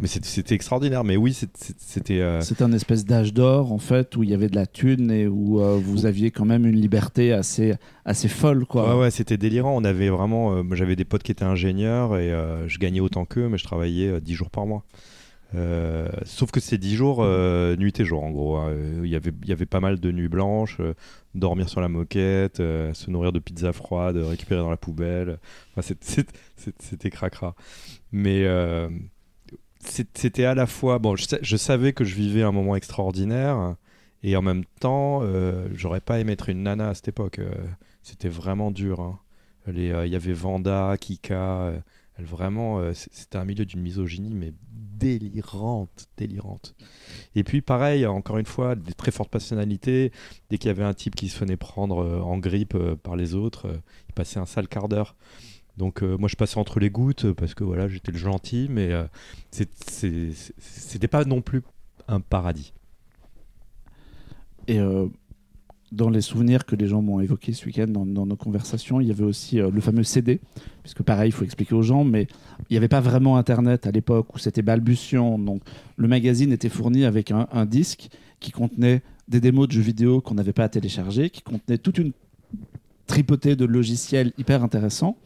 Mais 0.00 0.06
c'était 0.08 0.54
extraordinaire. 0.54 1.04
Mais 1.04 1.16
oui, 1.16 1.32
c'était. 1.34 2.20
euh, 2.20 2.40
C'était 2.40 2.62
un 2.64 2.72
espèce 2.72 3.04
d'âge 3.04 3.34
d'or 3.34 3.72
en 3.72 3.78
fait 3.78 4.16
où 4.16 4.22
il 4.22 4.30
y 4.30 4.34
avait 4.34 4.48
de 4.48 4.54
la 4.56 4.66
thune 4.66 5.10
et 5.10 5.26
où 5.26 5.60
euh, 5.60 5.78
vous 5.82 6.06
aviez 6.06 6.30
quand 6.30 6.44
même 6.46 6.64
une 6.66 6.76
liberté 6.80 7.32
assez 7.32 7.74
assez 8.04 8.28
folle 8.28 8.64
quoi. 8.66 8.94
Ouais, 8.94 9.00
ouais, 9.02 9.10
c'était 9.10 9.36
délirant. 9.36 9.76
On 9.76 9.84
avait 9.84 10.08
vraiment. 10.08 10.54
euh, 10.54 10.62
J'avais 10.72 10.96
des 10.96 11.04
potes 11.04 11.22
qui 11.22 11.32
étaient 11.32 11.44
ingénieurs 11.44 12.16
et 12.16 12.32
euh, 12.32 12.66
je 12.68 12.78
gagnais 12.78 13.00
autant 13.00 13.24
qu'eux, 13.26 13.48
mais 13.48 13.58
je 13.58 13.64
travaillais 13.64 14.08
euh, 14.08 14.20
10 14.20 14.34
jours 14.34 14.50
par 14.50 14.66
mois. 14.66 14.84
Sauf 16.24 16.52
que 16.52 16.60
c'est 16.60 16.78
10 16.78 16.94
jours, 16.94 17.24
nuit 17.24 17.98
et 17.98 18.04
jour 18.04 18.22
en 18.22 18.30
gros. 18.30 18.56
hein. 18.56 18.72
Il 19.02 19.10
y 19.10 19.16
avait- 19.16 19.32
il 19.42 19.48
y 19.48 19.52
avait 19.52 19.66
pas 19.66 19.80
mal 19.80 19.98
de 19.98 20.12
nuits 20.12 20.28
blanches, 20.28 20.78
dormir 21.34 21.68
sur 21.68 21.80
la 21.80 21.88
moquette, 21.88 22.58
se 22.58 23.10
nourrir 23.10 23.32
de 23.32 23.40
pizza 23.40 23.72
froide, 23.72 24.16
récupérer 24.16 24.60
dans 24.60 24.70
la 24.70 24.76
poubelle. 24.76 25.38
Enfin, 25.76 25.94
C'était 26.78 27.10
cracra. 27.10 27.56
Mais 28.12 28.44
c'était 29.84 30.44
à 30.44 30.54
la 30.54 30.66
fois. 30.66 30.98
Bon, 30.98 31.16
je, 31.16 31.24
sa- 31.24 31.38
je 31.42 31.56
savais 31.56 31.92
que 31.92 32.04
je 32.04 32.14
vivais 32.14 32.42
un 32.42 32.52
moment 32.52 32.76
extraordinaire 32.76 33.76
et 34.22 34.36
en 34.36 34.42
même 34.42 34.64
temps, 34.80 35.20
euh, 35.22 35.68
j'aurais 35.74 36.00
pas 36.00 36.18
aimé 36.20 36.32
être 36.32 36.48
une 36.48 36.62
nana 36.62 36.90
à 36.90 36.94
cette 36.94 37.08
époque. 37.08 37.38
Euh, 37.38 37.50
c'était 38.02 38.28
vraiment 38.28 38.70
dur. 38.70 39.00
hein. 39.00 39.18
Euh, 39.68 40.06
Il 40.06 40.12
y 40.12 40.16
avait 40.16 40.32
Vanda, 40.32 40.96
Kika. 40.98 41.72
vraiment, 42.18 42.80
c'était 42.92 43.38
un 43.38 43.44
milieu 43.44 43.64
d'une 43.64 43.80
misogynie, 43.80 44.34
mais 44.34 44.52
délirante, 44.70 46.08
délirante. 46.18 46.74
Et 47.34 47.44
puis, 47.44 47.62
pareil, 47.62 48.04
encore 48.06 48.36
une 48.38 48.46
fois, 48.46 48.74
des 48.74 48.92
très 48.92 49.10
fortes 49.10 49.30
personnalités. 49.30 50.12
Dès 50.50 50.58
qu'il 50.58 50.68
y 50.68 50.70
avait 50.70 50.84
un 50.84 50.92
type 50.94 51.14
qui 51.14 51.28
se 51.28 51.38
venait 51.38 51.56
prendre 51.56 52.20
en 52.22 52.36
grippe 52.38 52.76
par 53.02 53.16
les 53.16 53.34
autres, 53.34 53.66
il 54.08 54.12
passait 54.14 54.38
un 54.38 54.46
sale 54.46 54.68
quart 54.68 54.88
d'heure. 54.88 55.16
Donc, 55.80 56.02
euh, 56.02 56.18
moi, 56.18 56.28
je 56.28 56.36
passais 56.36 56.58
entre 56.58 56.78
les 56.78 56.90
gouttes 56.90 57.24
euh, 57.24 57.32
parce 57.32 57.54
que 57.54 57.64
voilà, 57.64 57.88
j'étais 57.88 58.12
le 58.12 58.18
gentil, 58.18 58.66
mais 58.68 58.92
euh, 58.92 59.04
c'était 59.50 61.08
pas 61.08 61.24
non 61.24 61.40
plus 61.40 61.62
un 62.06 62.20
paradis. 62.20 62.74
Et 64.68 64.78
euh, 64.78 65.06
dans 65.90 66.10
les 66.10 66.20
souvenirs 66.20 66.66
que 66.66 66.76
les 66.76 66.86
gens 66.86 67.00
m'ont 67.00 67.18
évoqués 67.20 67.54
ce 67.54 67.64
week-end 67.64 67.86
dans, 67.86 68.04
nos 68.04 68.36
conversations, 68.36 69.00
il 69.00 69.08
y 69.08 69.10
avait 69.10 69.24
aussi 69.24 69.56
le 69.56 69.80
fameux 69.80 70.02
CD, 70.02 70.38
puisque 70.82 71.02
pareil, 71.02 71.30
il 71.30 71.32
faut 71.32 71.44
expliquer 71.44 71.74
aux 71.74 71.82
gens, 71.82 72.04
mais 72.04 72.26
il 72.68 72.74
n'y 72.74 72.76
avait 72.76 72.86
pas 72.86 73.00
vraiment 73.00 73.38
Internet 73.38 73.86
à 73.86 73.90
l'époque 73.90 74.34
où 74.34 74.38
c'était 74.38 74.60
balbutiant. 74.60 75.38
Donc 75.38 75.62
le 75.96 76.08
magazine 76.08 76.52
était 76.52 76.68
fourni 76.68 77.06
avec 77.06 77.30
un, 77.30 77.48
un 77.52 77.64
disque 77.64 78.10
qui 78.38 78.50
contenait 78.50 79.00
des 79.28 79.40
démos 79.40 79.66
de 79.66 79.72
jeux 79.72 79.80
vidéo 79.80 80.20
qu'on 80.20 80.34
n'avait 80.34 80.52
pas 80.52 80.64
à 80.64 80.68
télécharger, 80.68 81.30
qui 81.30 81.40
contenait 81.40 81.78
toute 81.78 81.96
une 81.96 82.12
tripotée 83.06 83.56
de 83.56 83.64
logiciels 83.64 84.32
hyper 84.36 84.62
intéressants, 84.62 85.16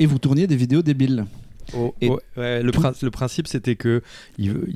et 0.00 0.06
vous 0.06 0.18
tourniez 0.18 0.48
des 0.48 0.56
vidéos 0.56 0.82
débiles. 0.82 1.24
Et 2.00 2.08
Ouais, 2.08 2.16
ouais, 2.36 2.62
le, 2.64 2.72
tout- 2.72 2.80
prin- 2.80 2.92
le 3.00 3.10
principe, 3.12 3.46
c'était 3.46 3.76
que 3.76 4.02
il, 4.38 4.50
veut- 4.52 4.66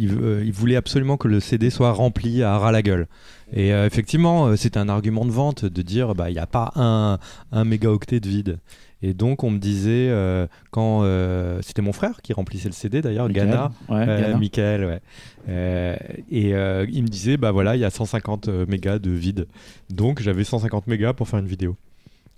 il, 0.45 0.53
voulait 0.53 0.77
absolument 0.77 1.17
que 1.17 1.27
le 1.27 1.41
CD 1.41 1.69
soit 1.71 1.91
rempli 1.91 2.45
à 2.45 2.57
ras 2.57 2.71
la 2.71 2.83
gueule. 2.83 3.09
Et 3.53 3.73
euh, 3.73 3.85
effectivement, 3.87 4.47
euh, 4.47 4.57
c'était 4.57 4.79
un 4.79 4.89
argument 4.89 5.25
de 5.25 5.33
vente 5.33 5.65
de 5.65 5.83
dire 5.83 6.15
bah 6.15 6.31
il 6.31 6.35
n'y 6.35 6.39
a 6.39 6.47
pas 6.47 6.71
un, 6.77 7.19
un 7.51 7.65
mégaoctet 7.65 8.21
de 8.21 8.29
vide. 8.29 8.59
Et 9.03 9.13
donc 9.13 9.43
on 9.43 9.51
me 9.51 9.59
disait 9.59 10.07
euh, 10.09 10.47
quand 10.71 11.01
euh, 11.03 11.59
c'était 11.63 11.83
mon 11.83 11.93
frère 11.93 12.23
qui 12.23 12.33
remplissait 12.33 12.69
le 12.69 12.75
CD 12.75 13.03
d'ailleurs. 13.03 13.29
Ghana, 13.29 13.73
Ouais, 13.89 14.05
euh. 14.09 14.37
Michael, 14.39 14.85
ouais. 14.85 15.01
Euh, 15.49 15.97
et 16.31 16.55
euh, 16.55 16.87
il 16.93 17.03
me 17.03 17.09
disait, 17.09 17.37
bah 17.37 17.51
voilà, 17.51 17.75
il 17.77 17.81
y 17.81 17.85
a 17.85 17.91
150 17.91 18.49
euh, 18.49 18.67
mégas 18.69 18.99
de 19.01 19.11
vide. 19.11 19.47
Donc 19.91 20.23
j'avais 20.23 20.45
150 20.45 20.87
mégas 20.87 21.13
pour 21.13 21.29
faire 21.29 21.41
une 21.41 21.47
vidéo. 21.49 21.77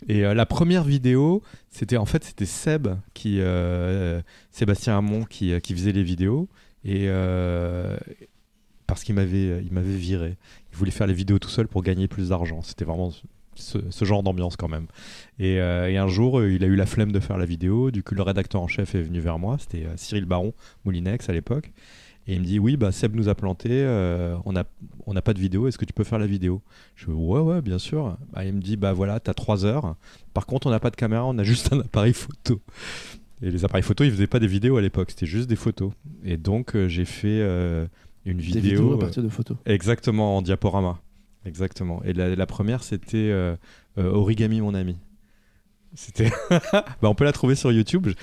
Et 0.09 0.25
euh, 0.25 0.35
la 0.35 0.47
première 0.47 0.85
vidéo, 0.85 1.43
c'était 1.71 1.97
en 1.97 2.05
fait 2.05 2.25
c'était 2.25 2.47
Seb 2.47 2.89
qui 3.15 3.41
euh, 3.41 4.21
Sébastien 4.51 4.99
Hamon 4.99 5.25
qui, 5.25 5.53
euh, 5.53 5.61
qui 5.61 5.75
faisait 5.75 5.93
les 5.93 6.03
vidéos 6.03 6.49
et 6.85 7.09
parce 8.87 9.03
qu'il 9.03 9.15
m'avait 9.15 9.65
il 9.65 9.73
m'avait 9.73 9.97
viré. 9.97 10.37
Il 10.73 10.77
voulait 10.77 10.91
faire 10.91 11.07
les 11.07 11.15
vidéos 11.15 11.39
tout 11.39 11.49
seul 11.49 11.67
pour 11.67 11.83
gagner 11.83 12.07
plus 12.09 12.29
d'argent. 12.29 12.63
C'était 12.63 12.85
vraiment 12.85 13.11
ce, 13.57 14.05
genre 14.05 14.23
d'ambiance 14.23 14.57
quand 14.57 14.69
même. 14.69 14.87
Et, 15.41 15.59
un 15.59 16.07
jour, 16.07 16.45
il 16.45 16.63
a 16.63 16.69
eu 16.69 16.77
la 16.77 16.87
flemme 16.87 17.11
de 17.11 17.19
faire 17.19 17.39
la 17.39 17.47
vidéo. 17.47 17.91
Du 17.91 18.05
coup, 18.05 18.15
le 18.15 18.23
rédacteur 18.23 18.61
en 18.61 18.69
chef 18.69 18.95
est 18.95 19.03
venu 19.03 19.19
vers 19.19 19.41
moi. 19.41 19.57
C'était 19.59 19.87
Cyril 19.97 20.27
Baron 20.27 20.55
Moulinex 20.85 21.29
à 21.29 21.33
l'époque. 21.33 21.73
Et 22.29 22.35
il 22.35 22.41
me 22.41 22.45
dit 22.45 22.59
oui, 22.59 22.77
bah 22.77 22.91
Seb 22.91 23.15
nous 23.15 23.29
a 23.29 23.35
planté, 23.37 23.69
euh, 23.73 24.37
on 24.45 24.53
n'a 24.53 24.65
on 25.07 25.15
n'a 25.15 25.23
pas 25.23 25.33
de 25.33 25.39
vidéo, 25.39 25.69
est-ce 25.69 25.79
que 25.79 25.85
tu 25.85 25.93
peux 25.93 26.03
faire 26.05 26.19
la 26.19 26.27
vidéo? 26.27 26.61
Je 26.97 27.05
fais 27.07 27.13
ouais, 27.13 27.41
ouais, 27.41 27.63
bien 27.63 27.79
sûr. 27.79 28.17
Bah, 28.33 28.45
il 28.45 28.53
me 28.53 28.61
dit 28.61 28.77
bah 28.77 28.93
voilà, 28.93 29.21
t'as 29.21 29.33
3 29.35 29.65
heures. 29.65 29.95
Par 30.35 30.45
contre, 30.47 30.67
on 30.67 30.71
n'a 30.71 30.81
pas 30.81 30.91
de 30.91 30.97
caméra, 30.97 31.25
on 31.25 31.39
a 31.39 31.45
juste 31.45 31.73
un 31.73 31.81
appareil 31.81 32.13
photo. 32.13 32.61
Et 33.43 33.51
les 33.51 33.65
appareils 33.65 33.85
photo, 33.85 34.03
ils 34.03 34.11
faisaient 34.11 34.27
pas 34.27 34.41
des 34.41 34.47
vidéos 34.49 34.77
à 34.77 34.83
l'époque, 34.83 35.11
c'était 35.11 35.27
juste 35.27 35.49
des 35.49 35.57
photos. 35.57 35.93
Et 36.25 36.37
donc, 36.37 36.75
euh, 36.75 36.89
j'ai 36.89 37.05
fait 37.05 37.39
euh, 37.43 37.87
une 38.25 38.39
Des 38.39 38.43
vidéo. 38.43 38.63
vidéos 38.63 38.93
à 38.95 38.99
partir 38.99 39.23
de 39.23 39.29
photos. 39.29 39.57
Exactement, 39.67 40.37
en 40.37 40.43
diaporama. 40.43 40.99
Exactement. 41.45 42.03
Et 42.05 42.13
la, 42.13 42.35
la 42.35 42.47
première, 42.47 42.83
c'était 42.83 43.33
Origami, 43.97 44.61
mon 44.61 44.75
ami. 44.75 44.97
C'était. 45.95 46.31
bah, 46.61 46.85
on 47.03 47.15
peut 47.15 47.25
la 47.25 47.33
trouver 47.33 47.55
sur 47.55 47.71
YouTube. 47.73 48.09
Je- 48.09 48.15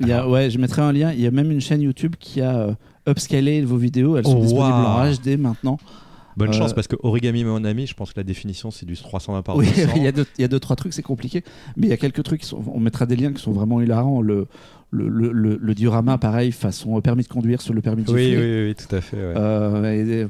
Il 0.00 0.08
y 0.08 0.12
a, 0.12 0.26
ouais, 0.28 0.48
je 0.50 0.58
mettrai 0.58 0.80
un 0.82 0.92
lien. 0.92 1.12
Il 1.12 1.20
y 1.20 1.26
a 1.26 1.30
même 1.30 1.50
une 1.50 1.60
chaîne 1.60 1.82
YouTube 1.82 2.14
qui 2.18 2.40
a 2.40 2.76
euh, 3.06 3.10
upscalé 3.12 3.62
vos 3.62 3.76
vidéos. 3.76 4.16
Elles 4.16 4.24
sont 4.26 4.38
Oh, 4.38 4.42
disponibles 4.42 4.74
en 4.74 5.10
HD 5.12 5.38
maintenant. 5.40 5.78
Bonne 6.36 6.48
Euh, 6.48 6.52
chance 6.52 6.72
parce 6.72 6.88
que 6.88 6.96
Origami, 7.02 7.44
mon 7.44 7.62
ami, 7.64 7.86
je 7.86 7.92
pense 7.94 8.12
que 8.14 8.18
la 8.20 8.24
définition, 8.24 8.70
c'est 8.70 8.86
du 8.86 8.96
320 8.96 9.42
par 9.42 9.56
Oui, 9.56 9.66
200. 9.76 9.90
il 9.96 10.02
y, 10.02 10.06
a 10.08 10.12
deux, 10.12 10.24
il 10.38 10.42
y 10.42 10.44
a 10.44 10.48
deux, 10.48 10.60
trois 10.60 10.76
trucs, 10.76 10.94
c'est 10.94 11.02
compliqué. 11.02 11.44
Mais 11.76 11.88
il 11.88 11.90
y 11.90 11.92
a 11.92 11.98
quelques 11.98 12.22
trucs, 12.22 12.40
qui 12.40 12.46
sont, 12.46 12.62
on 12.72 12.80
mettra 12.80 13.04
des 13.04 13.16
liens 13.16 13.32
qui 13.34 13.42
sont 13.42 13.52
vraiment 13.52 13.80
hilarants. 13.82 14.22
Le, 14.22 14.46
le, 14.90 15.08
le, 15.08 15.30
le- 15.32 15.58
le 15.60 15.74
diorama, 15.74 16.16
pareil, 16.18 16.50
façon 16.52 16.98
permis 17.02 17.22
de 17.24 17.28
conduire 17.28 17.60
sur 17.60 17.74
le 17.74 17.82
permis 17.82 18.02
de 18.04 18.10
Oui, 18.12 18.34
oui, 18.36 18.66
oui, 18.68 18.74
tout 18.74 18.94
à 18.96 19.00
fait. 19.02 19.16
ouais. 19.16 19.34
Euh, 19.36 19.92
et, 19.92 20.22
euh, 20.24 20.28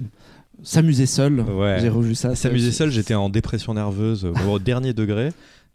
S'amuser 0.64 1.06
seul. 1.06 1.40
Ouais. 1.40 1.78
J'ai 1.80 1.88
revu 1.88 2.14
ça. 2.14 2.34
S'amuser 2.36 2.70
seul, 2.72 2.90
j'étais 2.90 3.14
en 3.14 3.28
dépression 3.28 3.74
nerveuse 3.74 4.24
euh, 4.24 4.32
au 4.50 4.58
dernier 4.58 4.92
degré. 4.92 5.30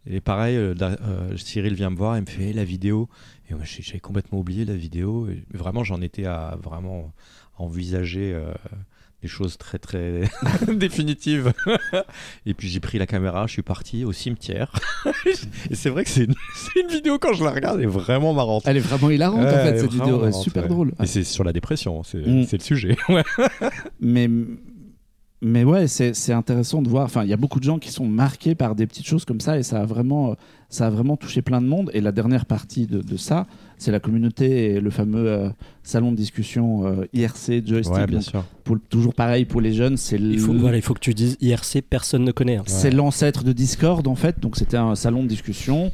Et 0.10 0.22
pareil, 0.22 0.56
euh, 0.56 0.74
euh, 0.82 1.36
Cyril 1.36 1.74
vient 1.74 1.90
me 1.90 1.98
voir 1.98 2.16
et 2.16 2.22
me 2.22 2.26
fait 2.26 2.44
Hey, 2.44 2.54
la 2.54 2.64
vidéo. 2.64 3.10
Et 3.50 3.56
j'avais 3.82 4.00
complètement 4.00 4.40
oublié 4.40 4.66
la 4.66 4.76
vidéo. 4.76 5.28
Et 5.30 5.44
vraiment, 5.54 5.84
j'en 5.84 6.02
étais 6.02 6.26
à 6.26 6.58
vraiment 6.62 7.14
envisager 7.58 8.34
euh, 8.34 8.54
des 9.22 9.28
choses 9.28 9.58
très 9.58 9.80
très 9.80 10.30
définitives. 10.76 11.54
et 12.46 12.54
puis 12.54 12.68
j'ai 12.68 12.80
pris 12.80 13.00
la 13.00 13.08
caméra, 13.08 13.48
je 13.48 13.54
suis 13.54 13.62
parti 13.64 14.06
au 14.06 14.12
cimetière. 14.12 14.72
et 15.72 15.76
c'est 15.76 15.90
vrai 15.90 16.04
que 16.04 16.10
c'est 16.10 16.26
une, 16.26 16.36
vidéo 16.90 17.18
quand 17.20 17.34
je 17.34 17.44
la 17.44 17.52
regarde, 17.52 17.78
elle 17.80 17.86
est 17.86 17.88
vraiment 17.88 18.34
marrante. 18.34 18.64
Elle 18.66 18.78
est 18.78 18.82
vraiment 18.82 19.10
hilarante 19.10 19.42
Ouais, 19.42 19.48
en 19.48 19.64
fait 19.64 19.80
cette 19.80 19.92
vidéo, 19.92 20.20
marrante, 20.20 20.44
super 20.44 20.64
ouais. 20.64 20.70
drôle. 20.70 20.94
Et 21.02 21.08
c'est 21.08 21.24
sur 21.24 21.44
la 21.44 21.54
dépression, 21.54 22.04
c'est 22.04 22.20
Mm. 22.20 22.46
le 22.52 22.60
sujet. 22.60 22.98
Mais, 24.00 24.30
mais 25.42 25.64
ouais, 25.64 25.88
c'est 25.88 26.16
c'est 26.16 26.34
intéressant 26.34 26.82
de 26.82 26.90
voir. 26.90 27.06
Enfin, 27.06 27.24
il 27.24 27.30
y 27.30 27.34
a 27.34 27.38
beaucoup 27.38 27.60
de 27.60 27.64
gens 27.64 27.78
qui 27.80 27.92
sont 27.92 28.08
marqués 28.08 28.56
par 28.56 28.74
des 28.76 28.88
petites 28.88 29.06
choses 29.06 29.24
comme 29.26 29.40
ça 29.40 29.58
et 29.58 29.64
ça 29.64 29.82
a 29.82 29.86
vraiment, 29.86 30.36
ça 30.70 30.88
a 30.88 30.90
vraiment 30.90 31.16
touché 31.18 31.42
plein 31.42 31.62
de 31.62 31.68
monde. 31.68 31.90
Et 31.94 32.02
la 32.02 32.12
dernière 32.12 32.46
partie 32.46 32.88
de, 32.88 33.02
de 33.02 33.16
ça, 33.18 33.48
c'est 33.78 33.92
la 33.92 34.00
communauté 34.00 34.74
et 34.74 34.80
le 34.82 34.90
fameux 34.90 35.28
euh, 35.30 35.50
salon 35.84 36.12
de 36.12 36.18
discussion 36.18 36.86
euh, 36.86 37.06
IRC 37.14 37.66
joystick. 37.66 37.96
Ouais, 37.96 38.06
bien 38.08 38.22
sûr. 38.22 38.44
pour- 38.64 38.78
toujours 38.90 39.14
pareil 39.14 39.46
pour 39.46 39.62
les 39.62 39.74
jeunes, 39.74 39.96
c'est 39.98 40.18
Il 40.18 40.40
faut, 40.40 40.54
voilà, 40.54 40.78
il 40.78 40.82
faut 40.82 40.94
que 40.94 41.00
tu 41.00 41.14
dises 41.14 41.38
IRC, 41.42 41.82
personne 41.90 42.24
ne 42.26 42.32
connaît. 42.32 42.58
hein. 42.58 42.64
c'est 42.66 42.92
l'ancêtre 42.92 43.44
de 43.44 43.54
Discord 43.54 44.06
en 44.08 44.16
fait. 44.16 44.40
Donc 44.42 44.58
c'était 44.58 44.78
un 44.78 44.96
salon 44.96 45.24
de 45.24 45.28
discussion 45.28 45.92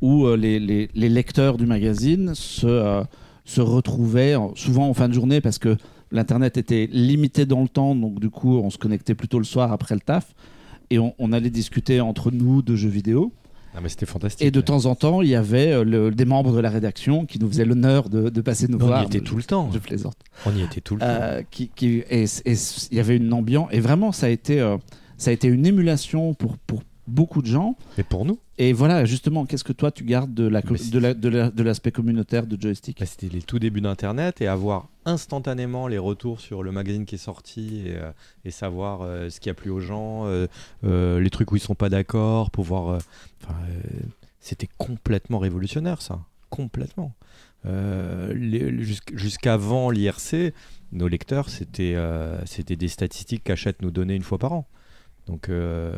où 0.00 0.24
euh, 0.26 0.36
les, 0.36 0.58
les- 0.58 0.88
les 0.94 1.08
lecteurs 1.08 1.56
du 1.58 1.66
magazine 1.66 2.34
se, 2.34 2.66
euh, 2.66 3.02
se 3.44 3.60
retrouvaient 3.60 4.36
en- 4.36 4.54
souvent 4.54 4.88
en 4.88 4.94
fin 4.94 5.08
de 5.08 5.14
journée 5.14 5.40
parce 5.42 5.58
que 5.58 5.76
l'internet 6.12 6.56
était 6.56 6.88
limité 6.92 7.44
dans 7.44 7.60
le 7.62 7.68
temps. 7.68 7.94
Donc 7.94 8.20
du 8.20 8.30
coup, 8.30 8.56
on 8.56 8.70
se 8.70 8.78
connectait 8.78 9.14
plutôt 9.14 9.38
le 9.38 9.44
soir 9.44 9.72
après 9.72 9.94
le 9.96 10.00
taf 10.00 10.34
et 10.90 10.98
on, 10.98 11.14
on 11.18 11.32
allait 11.32 11.50
discuter 11.50 12.00
entre 12.00 12.30
nous 12.30 12.62
de 12.62 12.74
jeux 12.76 12.88
vidéo. 12.88 13.32
Ah, 13.76 13.80
mais 13.82 13.88
c'était 13.88 14.06
fantastique. 14.06 14.46
Et 14.46 14.50
de 14.50 14.60
temps 14.60 14.86
en 14.86 14.94
temps, 14.94 15.20
il 15.20 15.28
y 15.28 15.34
avait 15.34 15.72
euh, 15.72 15.82
le- 15.84 16.10
des 16.12 16.24
membres 16.24 16.54
de 16.54 16.60
la 16.60 16.70
rédaction 16.70 17.26
qui 17.26 17.38
nous 17.40 17.48
faisaient 17.48 17.64
l'honneur 17.64 18.08
de, 18.08 18.28
de 18.30 18.40
passer 18.40 18.68
nous 18.68 18.78
on 18.80 18.86
voir. 18.86 19.02
y 19.02 19.06
était 19.06 19.20
tout 19.20 19.36
le 19.36 19.42
temps. 19.42 19.68
Je 19.72 19.78
plaisante. 19.78 20.16
On 20.46 20.54
y 20.54 20.62
était 20.62 20.80
tout 20.80 20.94
le 20.94 21.00
temps. 21.00 21.06
Euh, 21.08 21.42
qui, 21.50 21.68
qui- 21.74 22.04
et 22.08 22.24
et 22.24 22.54
il 22.92 22.96
y 22.96 23.00
avait 23.00 23.16
une 23.16 23.32
ambiance 23.32 23.68
et 23.72 23.80
vraiment 23.80 24.12
ça 24.12 24.26
a 24.26 24.28
été 24.30 24.60
euh, 24.60 24.76
ça 25.18 25.30
a 25.30 25.32
été 25.34 25.48
une 25.48 25.66
émulation 25.66 26.34
pour 26.34 26.56
pour 26.58 26.82
beaucoup 27.06 27.42
de 27.42 27.46
gens 27.46 27.76
Mais 27.98 28.04
pour 28.04 28.24
nous, 28.24 28.38
et 28.58 28.72
voilà 28.72 29.04
justement 29.04 29.44
qu'est-ce 29.46 29.64
que 29.64 29.72
toi 29.72 29.90
tu 29.90 30.04
gardes 30.04 30.32
de 30.32 30.46
la 30.46 30.62
co- 30.62 30.72
Mais 30.72 30.78
c'est- 30.78 30.90
de 30.92 30.98
la- 30.98 31.14
de 31.14 31.28
la- 31.28 31.50
de 31.50 31.62
l'aspect 31.62 31.90
communautaire 31.92 32.46
de 32.46 32.60
joystick? 32.60 32.98
Bah, 33.00 33.06
c'était 33.06 33.28
les 33.28 33.42
tout 33.42 33.58
débuts 33.58 33.80
d'Internet 33.80 34.40
et 34.40 34.46
avoir 34.46 34.88
instantanément 35.04 35.86
les 35.88 35.98
retours 35.98 36.40
sur 36.40 36.62
le 36.62 36.72
magazine 36.72 37.04
qui 37.04 37.16
est 37.16 37.18
sorti 37.18 37.82
et, 37.86 37.96
euh, 37.96 38.10
et 38.44 38.50
savoir 38.50 39.02
euh, 39.02 39.28
ce 39.28 39.38
qui 39.40 39.50
a 39.50 39.54
plu 39.54 39.70
aux 39.70 39.80
gens, 39.80 40.24
euh, 40.26 41.20
les 41.20 41.30
trucs 41.30 41.52
où 41.52 41.56
ils 41.56 41.60
sont 41.60 41.74
pas 41.74 41.88
d'accord, 41.90 42.50
pouvoir. 42.50 42.98
c'était 44.40 44.68
complètement 44.78 45.38
révolutionnaire 45.38 46.00
ça, 46.02 46.20
complètement. 46.50 47.12
Jusqu'avant 49.12 49.90
l'IRC, 49.90 50.52
nos 50.92 51.08
lecteurs 51.08 51.48
c'était 51.48 51.96
c'était 52.46 52.76
des 52.76 52.88
statistiques 52.88 53.44
qu'Achète 53.44 53.82
nous 53.82 53.90
donnait 53.90 54.16
une 54.16 54.22
fois 54.22 54.38
par 54.38 54.52
an. 54.52 54.66
Donc 55.26 55.48
euh, 55.48 55.92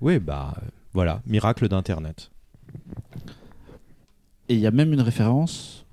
oui 0.00 0.18
bah 0.18 0.54
voilà 0.92 1.20
miracle 1.26 1.68
d'Internet. 1.68 2.30
et 4.48 4.54
il 4.54 4.60
y 4.60 4.66
a 4.66 4.70
même 4.70 4.92
une 4.92 5.00
référence 5.00 5.84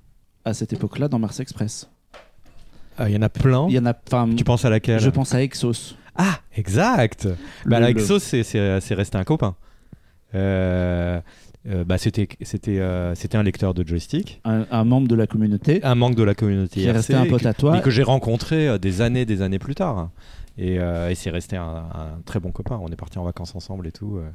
à 0.44 0.54
cette 0.54 0.72
époque-là 0.72 1.08
dans 1.08 1.18
Mars 1.18 1.40
Express 1.40 1.88
Ah, 2.98 3.08
Il 3.08 3.14
y 3.14 3.18
en 3.18 3.22
a 3.22 3.28
plein. 3.28 3.66
Il 3.68 3.74
y 3.74 3.78
en 3.78 3.86
a. 3.86 3.94
Tu 4.36 4.44
penses 4.44 4.64
à 4.64 4.70
laquelle? 4.70 5.00
je 5.00 5.10
pense 5.10 5.34
à 5.34 5.42
Exos. 5.42 5.96
Ah, 6.16 6.38
exact 6.54 7.26
Bah, 7.66 7.80
Le- 7.80 7.86
le- 7.86 7.90
Exos, 7.90 8.18
c'est- 8.22 8.94
resté 8.94 9.16
un 9.18 9.24
copain. 9.24 9.56
Euh, 10.34 11.20
euh, 11.66 11.84
bah, 11.84 11.96
C'était 11.98 12.28
c'était, 12.42 12.78
euh, 12.78 13.14
c'était 13.14 13.36
un 13.38 13.42
lecteur 13.42 13.72
de 13.74 13.86
joystick. 13.86 14.40
Un, 14.44 14.66
un 14.70 14.84
membre 14.84 15.08
de 15.08 15.14
la 15.14 15.26
communauté 15.26 15.82
Un 15.82 15.94
manque 15.94 16.14
de 16.14 16.22
la 16.22 16.34
communauté 16.34 16.80
qui 16.82 16.86
est 16.86 16.92
resté 16.92 17.14
un 17.14 17.26
pote 17.26 17.46
à 17.46 17.54
toi. 17.54 17.72
mais 17.72 17.80
que 17.80 17.90
j'ai 17.90 18.02
rencontré 18.02 18.78
des 18.78 19.00
années, 19.00 19.24
des 19.24 19.42
années 19.42 19.58
plus 19.58 19.74
tard. 19.74 20.10
Et, 20.58 20.78
euh, 20.78 21.10
et 21.10 21.14
c'est 21.14 21.30
resté 21.30 21.56
un, 21.56 21.64
un 21.64 22.20
très 22.24 22.40
bon 22.40 22.52
copain. 22.52 22.78
On 22.82 22.88
est 22.88 22.96
parti 22.96 23.18
en 23.18 23.24
vacances 23.24 23.54
ensemble 23.54 23.86
et 23.86 23.92
tout, 23.92 24.16
euh, 24.18 24.28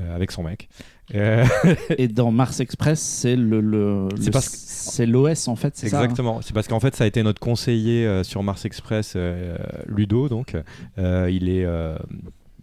euh, 0.00 0.14
avec 0.14 0.30
son 0.30 0.42
mec. 0.42 0.68
Euh, 1.14 1.44
Et 1.98 2.08
dans 2.08 2.30
Mars 2.30 2.60
Express, 2.60 3.00
c'est 3.00 3.36
le, 3.36 3.60
le, 3.60 4.08
C'est 4.20 4.30
parce 4.30 5.00
l'OS 5.00 5.48
en 5.48 5.56
fait, 5.56 5.76
c'est 5.76 5.88
ça. 5.88 5.98
hein 6.00 6.02
Exactement. 6.04 6.40
C'est 6.42 6.52
parce 6.54 6.68
qu'en 6.68 6.80
fait, 6.80 6.94
ça 6.96 7.04
a 7.04 7.06
été 7.06 7.22
notre 7.22 7.40
conseiller 7.40 8.06
euh, 8.06 8.22
sur 8.22 8.42
Mars 8.42 8.64
Express, 8.64 9.16
Ludo. 9.86 10.28
Donc, 10.28 10.56
il 10.96 11.48
est. 11.48 11.66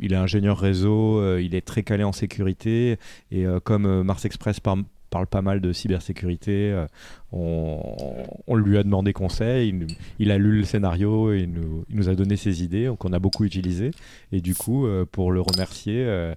il 0.01 0.13
est 0.13 0.15
ingénieur 0.15 0.57
réseau, 0.57 1.37
il 1.37 1.53
est 1.55 1.65
très 1.67 1.83
calé 1.83 2.05
en 2.05 2.13
sécurité 2.13 2.97
et 3.31 3.45
comme 3.65 4.03
Mars 4.03 4.23
Express 4.25 4.59
par- 4.61 4.77
parle 5.09 5.27
pas 5.27 5.41
mal 5.41 5.61
de 5.61 5.73
cybersécurité, 5.73 6.71
euh, 6.71 6.85
on, 7.31 8.55
lui 8.55 8.77
a 8.77 8.83
demandé 8.83 9.13
conseil, 9.13 9.87
il, 10.19 10.31
a 10.31 10.37
lu 10.37 10.59
le 10.59 10.63
scénario, 10.63 11.33
et 11.33 11.41
il 11.41 11.51
nous, 11.89 12.09
a 12.09 12.15
donné 12.15 12.35
ses 12.35 12.63
idées 12.63 12.91
qu'on 12.97 13.13
a 13.13 13.19
beaucoup 13.19 13.43
utilisées 13.43 13.91
et 14.31 14.41
du 14.41 14.55
coup 14.55 14.85
euh, 14.85 15.05
pour 15.09 15.31
le 15.31 15.41
remercier, 15.41 16.03
euh, 16.05 16.33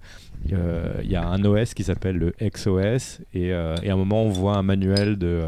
il 0.47 1.11
y 1.11 1.17
a 1.17 1.27
un 1.27 1.45
OS 1.45 1.75
qui 1.75 1.85
s'appelle 1.85 2.17
le 2.17 2.35
XOS 2.41 3.21
et, 3.35 3.53
à 3.53 3.77
un 3.83 3.97
moment 3.97 4.23
on 4.23 4.29
voit 4.29 4.57
un 4.57 4.63
manuel 4.63 5.17
de 5.17 5.43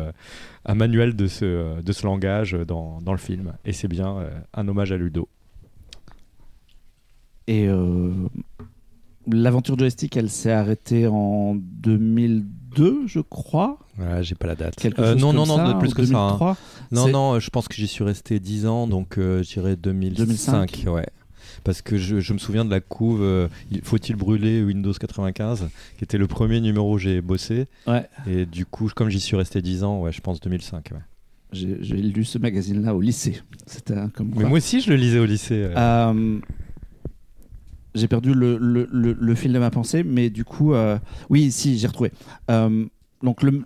un 0.66 0.74
manuel 0.74 1.14
de 1.14 1.26
ce, 1.26 1.82
de 1.82 1.92
ce 1.92 2.06
langage 2.06 2.52
dans, 2.52 3.00
dans 3.02 3.12
le 3.12 3.18
film. 3.18 3.52
Et 3.66 3.72
c'est 3.72 3.88
bien 3.88 4.16
un 4.54 4.68
hommage 4.68 4.92
à 4.92 4.96
Ludo. 4.96 5.28
Et 7.46 7.68
l'aventure 9.26 9.78
joystick, 9.78 10.16
elle 10.16 10.30
s'est 10.30 10.52
arrêtée 10.52 11.06
en 11.06 11.54
2002, 11.54 12.63
je 13.06 13.20
crois. 13.20 13.78
Ouais, 13.98 14.22
j'ai 14.22 14.34
pas 14.34 14.46
la 14.46 14.54
date. 14.54 14.76
Quelque 14.76 15.00
Euh, 15.00 15.12
chose 15.12 15.20
non, 15.20 15.28
comme 15.28 15.36
non, 15.36 15.46
non, 15.46 15.56
ça, 15.56 15.72
de 15.74 15.78
plus 15.78 15.94
que 15.94 16.04
ça. 16.04 16.16
hein. 16.18 16.26
2003. 16.38 16.56
Non, 16.92 17.08
non, 17.08 17.40
je 17.40 17.50
pense 17.50 17.68
que 17.68 17.74
j'y 17.74 17.86
suis 17.88 18.04
resté 18.04 18.40
10 18.40 18.66
ans, 18.66 18.86
donc 18.86 19.18
euh, 19.18 19.42
je 19.42 19.52
dirais 19.54 19.76
2005. 19.76 20.24
2005. 20.26 20.84
ouais. 20.92 21.06
Parce 21.62 21.80
que 21.82 21.96
je, 21.96 22.20
je 22.20 22.32
me 22.32 22.38
souviens 22.38 22.64
de 22.64 22.70
la 22.70 22.80
couve 22.80 23.20
euh, 23.22 23.48
il- 23.70 23.80
Faut-il 23.82 24.16
brûler 24.16 24.62
Windows 24.62 24.92
95, 24.92 25.68
qui 25.96 26.04
était 26.04 26.18
le 26.18 26.26
premier 26.26 26.60
numéro 26.60 26.94
où 26.94 26.98
j'ai 26.98 27.20
bossé. 27.20 27.66
Ouais. 27.86 28.06
Et 28.26 28.44
du 28.46 28.66
coup, 28.66 28.90
comme 28.94 29.08
j'y 29.08 29.20
suis 29.20 29.36
resté 29.36 29.62
10 29.62 29.84
ans, 29.84 30.00
ouais, 30.00 30.12
je 30.12 30.20
pense 30.20 30.40
2005. 30.40 30.90
ouais. 30.92 30.98
J'ai 31.52 31.96
lu 31.96 32.24
ce 32.24 32.36
magazine-là 32.38 32.94
au 32.96 33.00
lycée. 33.00 33.40
C'était 33.66 33.94
comme 34.16 34.32
Mais 34.36 34.44
moi 34.44 34.58
aussi, 34.58 34.80
je 34.80 34.90
le 34.90 34.96
lisais 34.96 35.20
au 35.20 35.24
lycée. 35.24 35.68
euh. 35.76 36.38
J'ai 37.94 38.08
perdu 38.08 38.34
le, 38.34 38.58
le, 38.58 38.88
le, 38.90 39.12
le 39.12 39.34
fil 39.34 39.52
de 39.52 39.58
ma 39.58 39.70
pensée, 39.70 40.02
mais 40.02 40.30
du 40.30 40.44
coup, 40.44 40.74
euh, 40.74 40.98
oui, 41.30 41.50
si, 41.52 41.78
j'ai 41.78 41.86
retrouvé. 41.86 42.10
Euh, 42.50 42.84
donc, 43.22 43.42
le, 43.42 43.62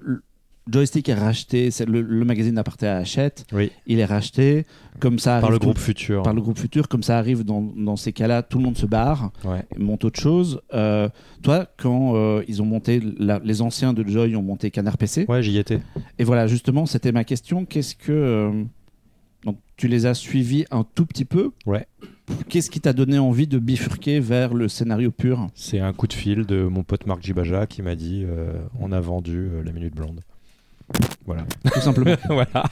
joystick 0.71 1.09
est 1.09 1.15
racheté, 1.15 1.71
c'est 1.71 1.87
le, 1.87 2.03
le 2.03 2.25
magazine 2.27 2.59
appartient 2.59 2.85
à 2.85 2.97
Hachette, 2.99 3.47
Oui. 3.55 3.71
il 3.87 4.01
est 4.01 4.05
racheté, 4.05 4.67
comme 5.01 5.19
ça 5.19 5.41
Par 5.41 5.51
le 5.51 5.59
tout- 5.59 5.65
groupe 5.65 5.79
Futur. 5.79 6.23
par 6.23 6.35
le 6.35 6.43
groupe 6.43 6.59
Futur, 6.59 6.89
comme 6.89 7.03
ça 7.03 7.17
arrive 7.17 7.43
dans, 7.43 7.63
dans 7.63 7.97
ces 7.97 8.13
cas-là, 8.13 8.43
tout 8.43 8.59
le 8.59 8.65
monde 8.65 8.77
se 8.77 8.85
barre, 8.85 9.31
Ouais. 9.47 9.65
monte 9.79 10.05
autre 10.05 10.21
chose. 10.21 10.61
Euh, 10.75 11.09
toi, 11.43 11.67
quand 11.79 12.43
ils 12.47 12.61
ont 12.61 12.67
monté, 12.67 13.01
la- 13.19 13.41
les 13.43 13.63
anciens 13.63 13.95
de 13.95 14.07
Joy 14.07 14.37
ont 14.37 14.43
monté 14.43 14.71
Canard 14.71 14.99
PC, 14.99 15.25
ouais, 15.27 15.43
j'y 15.43 15.57
étais. 15.57 15.81
et 16.19 16.25
voilà, 16.25 16.47
justement, 16.47 16.85
c'était 16.85 17.13
ma 17.13 17.25
question. 17.25 17.65
Qu'est-ce 17.65 17.95
que. 17.97 18.53
donc, 19.47 19.57
tu 19.79 19.89
les 19.89 20.05
as 20.05 20.13
suivis 20.13 20.67
un 20.71 20.85
tout 20.95 21.07
petit 21.07 21.25
peu? 21.25 21.53
Ouais. 21.65 21.87
Qu'est-ce 22.49 22.71
qui 22.71 22.81
t'a 22.81 22.93
donné 22.93 23.19
envie 23.19 23.47
de 23.47 23.59
bifurquer 23.59 24.21
vers 24.21 24.55
le 24.55 24.69
scénario 24.69 25.11
pur 25.11 25.49
C'est 25.55 25.81
un 25.81 25.93
coup 25.93 26.07
de 26.07 26.13
fil 26.13 26.47
de 26.47 26.63
mon 26.65 26.83
pote 26.83 27.07
Marc 27.07 27.23
Jibaja 27.23 27.67
qui 27.67 27.83
m'a 27.83 27.95
dit 27.95 28.25
euh, 28.27 28.53
on 28.81 28.93
a 28.93 29.01
vendu 29.01 29.49
euh, 29.53 29.63
la 29.63 29.73
minute 29.73 29.95
blonde. 29.95 30.21
Voilà. 31.27 31.45
Tout 31.73 31.81
simplement. 31.81 32.17
voilà. 32.29 32.65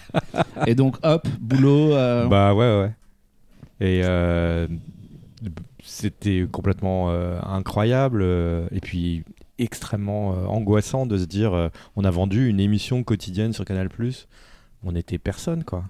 Et 0.67 0.75
donc, 0.75 0.97
hop, 1.03 1.27
boulot. 1.41 1.93
euh, 1.95 2.27
Bah 2.29 2.55
ouais, 2.55 2.81
ouais. 2.81 2.93
Et 3.81 4.03
c'était 5.83 6.47
complètement 6.51 7.11
incroyable 7.11 8.23
et 8.73 8.81
puis 8.81 9.23
extrêmement 9.59 10.31
angoissant 10.51 11.07
de 11.07 11.19
se 11.19 11.25
dire 11.27 11.71
on 11.95 12.05
a 12.05 12.11
vendu 12.11 12.49
une 12.49 12.59
émission 12.59 13.03
quotidienne 13.05 13.53
sur 13.53 13.65
Canal+. 13.65 13.89
On 14.83 14.95
était 14.95 15.19
personne 15.19 15.63
quoi. 15.65 15.85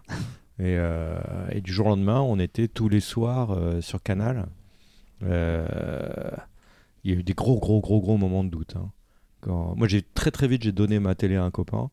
Et, 0.58 0.76
euh, 0.78 1.18
et 1.50 1.60
du 1.60 1.72
jour 1.72 1.86
au 1.86 1.90
lendemain, 1.90 2.20
on 2.20 2.38
était 2.38 2.66
tous 2.68 2.88
les 2.88 3.00
soirs 3.00 3.50
euh, 3.52 3.80
sur 3.80 4.02
Canal. 4.02 4.46
Euh, 5.22 5.66
Il 7.04 7.12
y 7.12 7.14
a 7.16 7.18
eu 7.18 7.22
des 7.22 7.34
gros, 7.34 7.58
gros, 7.58 7.80
gros, 7.80 8.00
gros 8.00 8.16
moments 8.16 8.44
de 8.44 8.48
doute. 8.50 8.74
hein. 8.76 8.90
Quand... 9.40 9.74
Moi, 9.76 9.86
j'ai 9.88 10.02
très, 10.02 10.30
très 10.30 10.48
vite, 10.48 10.62
j'ai 10.62 10.72
donné 10.72 10.98
ma 10.98 11.14
télé 11.14 11.36
à 11.36 11.44
un 11.44 11.50
copain 11.50 11.90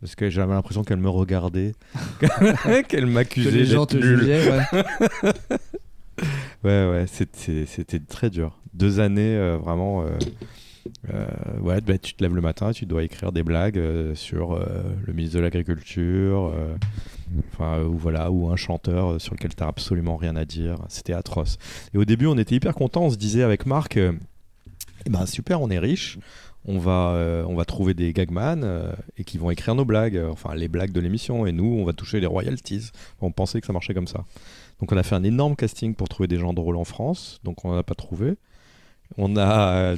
parce 0.00 0.14
que 0.16 0.28
j'avais 0.30 0.52
l'impression 0.52 0.82
qu'elle 0.84 0.98
me 0.98 1.08
regardait, 1.08 1.72
qu'elle 2.20 2.86
que 2.86 3.00
m'accusait 3.06 3.50
les 3.50 3.64
gens 3.64 3.86
te 3.86 3.96
nul. 3.96 4.18
jugeaient. 4.20 4.50
ouais. 4.50 4.62
Ouais, 6.62 6.88
ouais, 6.90 7.04
c'était 7.06 7.98
très 7.98 8.30
dur. 8.30 8.58
Deux 8.72 9.00
années 9.00 9.36
euh, 9.36 9.58
vraiment. 9.58 10.02
euh, 10.04 10.16
ouais, 11.60 11.80
bah, 11.80 11.98
tu 11.98 12.14
te 12.14 12.22
lèves 12.22 12.34
le 12.34 12.40
matin, 12.40 12.72
tu 12.72 12.86
dois 12.86 13.02
écrire 13.02 13.32
des 13.32 13.42
blagues 13.42 13.78
euh, 13.78 14.14
sur 14.14 14.52
euh, 14.52 14.82
le 15.06 15.12
ministre 15.12 15.38
de 15.38 15.42
l'Agriculture, 15.42 16.52
euh, 16.54 16.74
enfin, 17.52 17.82
ou 17.82 17.96
voilà, 17.96 18.30
ou 18.30 18.48
un 18.50 18.56
chanteur 18.56 19.12
euh, 19.12 19.18
sur 19.18 19.34
lequel 19.34 19.54
tu 19.54 19.62
absolument 19.62 20.16
rien 20.16 20.36
à 20.36 20.44
dire. 20.44 20.78
C'était 20.88 21.12
atroce. 21.12 21.58
Et 21.94 21.98
au 21.98 22.04
début, 22.04 22.26
on 22.26 22.36
était 22.38 22.54
hyper 22.54 22.74
contents. 22.74 23.04
On 23.04 23.10
se 23.10 23.16
disait 23.16 23.42
avec 23.42 23.66
Marc, 23.66 23.96
euh, 23.96 24.12
eh 25.06 25.10
ben 25.10 25.26
super, 25.26 25.60
on 25.60 25.70
est 25.70 25.78
riche. 25.78 26.18
On 26.66 26.78
va, 26.78 27.10
euh, 27.10 27.44
on 27.46 27.54
va 27.54 27.66
trouver 27.66 27.92
des 27.92 28.14
gagman 28.14 28.62
euh, 28.64 28.90
et 29.18 29.24
qui 29.24 29.36
vont 29.36 29.50
écrire 29.50 29.74
nos 29.74 29.84
blagues, 29.84 30.16
euh, 30.16 30.30
enfin 30.30 30.54
les 30.54 30.66
blagues 30.68 30.92
de 30.92 31.00
l'émission, 31.00 31.44
et 31.44 31.52
nous, 31.52 31.66
on 31.66 31.84
va 31.84 31.92
toucher 31.92 32.20
les 32.20 32.26
royalties. 32.26 32.90
On 33.20 33.30
pensait 33.32 33.60
que 33.60 33.66
ça 33.66 33.74
marchait 33.74 33.92
comme 33.92 34.06
ça. 34.06 34.24
Donc 34.80 34.90
on 34.90 34.96
a 34.96 35.02
fait 35.02 35.14
un 35.14 35.24
énorme 35.24 35.56
casting 35.56 35.94
pour 35.94 36.08
trouver 36.08 36.26
des 36.26 36.38
gens 36.38 36.54
drôles 36.54 36.76
en 36.76 36.84
France, 36.84 37.38
donc 37.44 37.66
on 37.66 37.72
n'en 37.72 37.76
a 37.76 37.82
pas 37.82 37.94
trouvé. 37.94 38.36
On 39.16 39.36
a, 39.36 39.74
euh, 39.74 39.96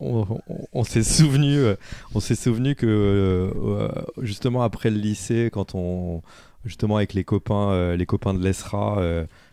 on, 0.00 0.84
s'est 0.84 1.04
souvenu, 1.04 1.56
euh, 1.58 1.76
on 2.14 2.20
s'est 2.20 2.34
souvenu 2.34 2.74
que 2.74 2.86
euh, 2.86 3.88
justement 4.20 4.62
après 4.62 4.90
le 4.90 4.96
lycée, 4.96 5.50
quand 5.52 5.74
on, 5.74 6.22
justement 6.64 6.96
avec 6.96 7.14
les 7.14 7.24
copains, 7.24 7.94
les 7.94 8.06
copains 8.06 8.34
de 8.34 8.42
l'ESRA, 8.42 9.00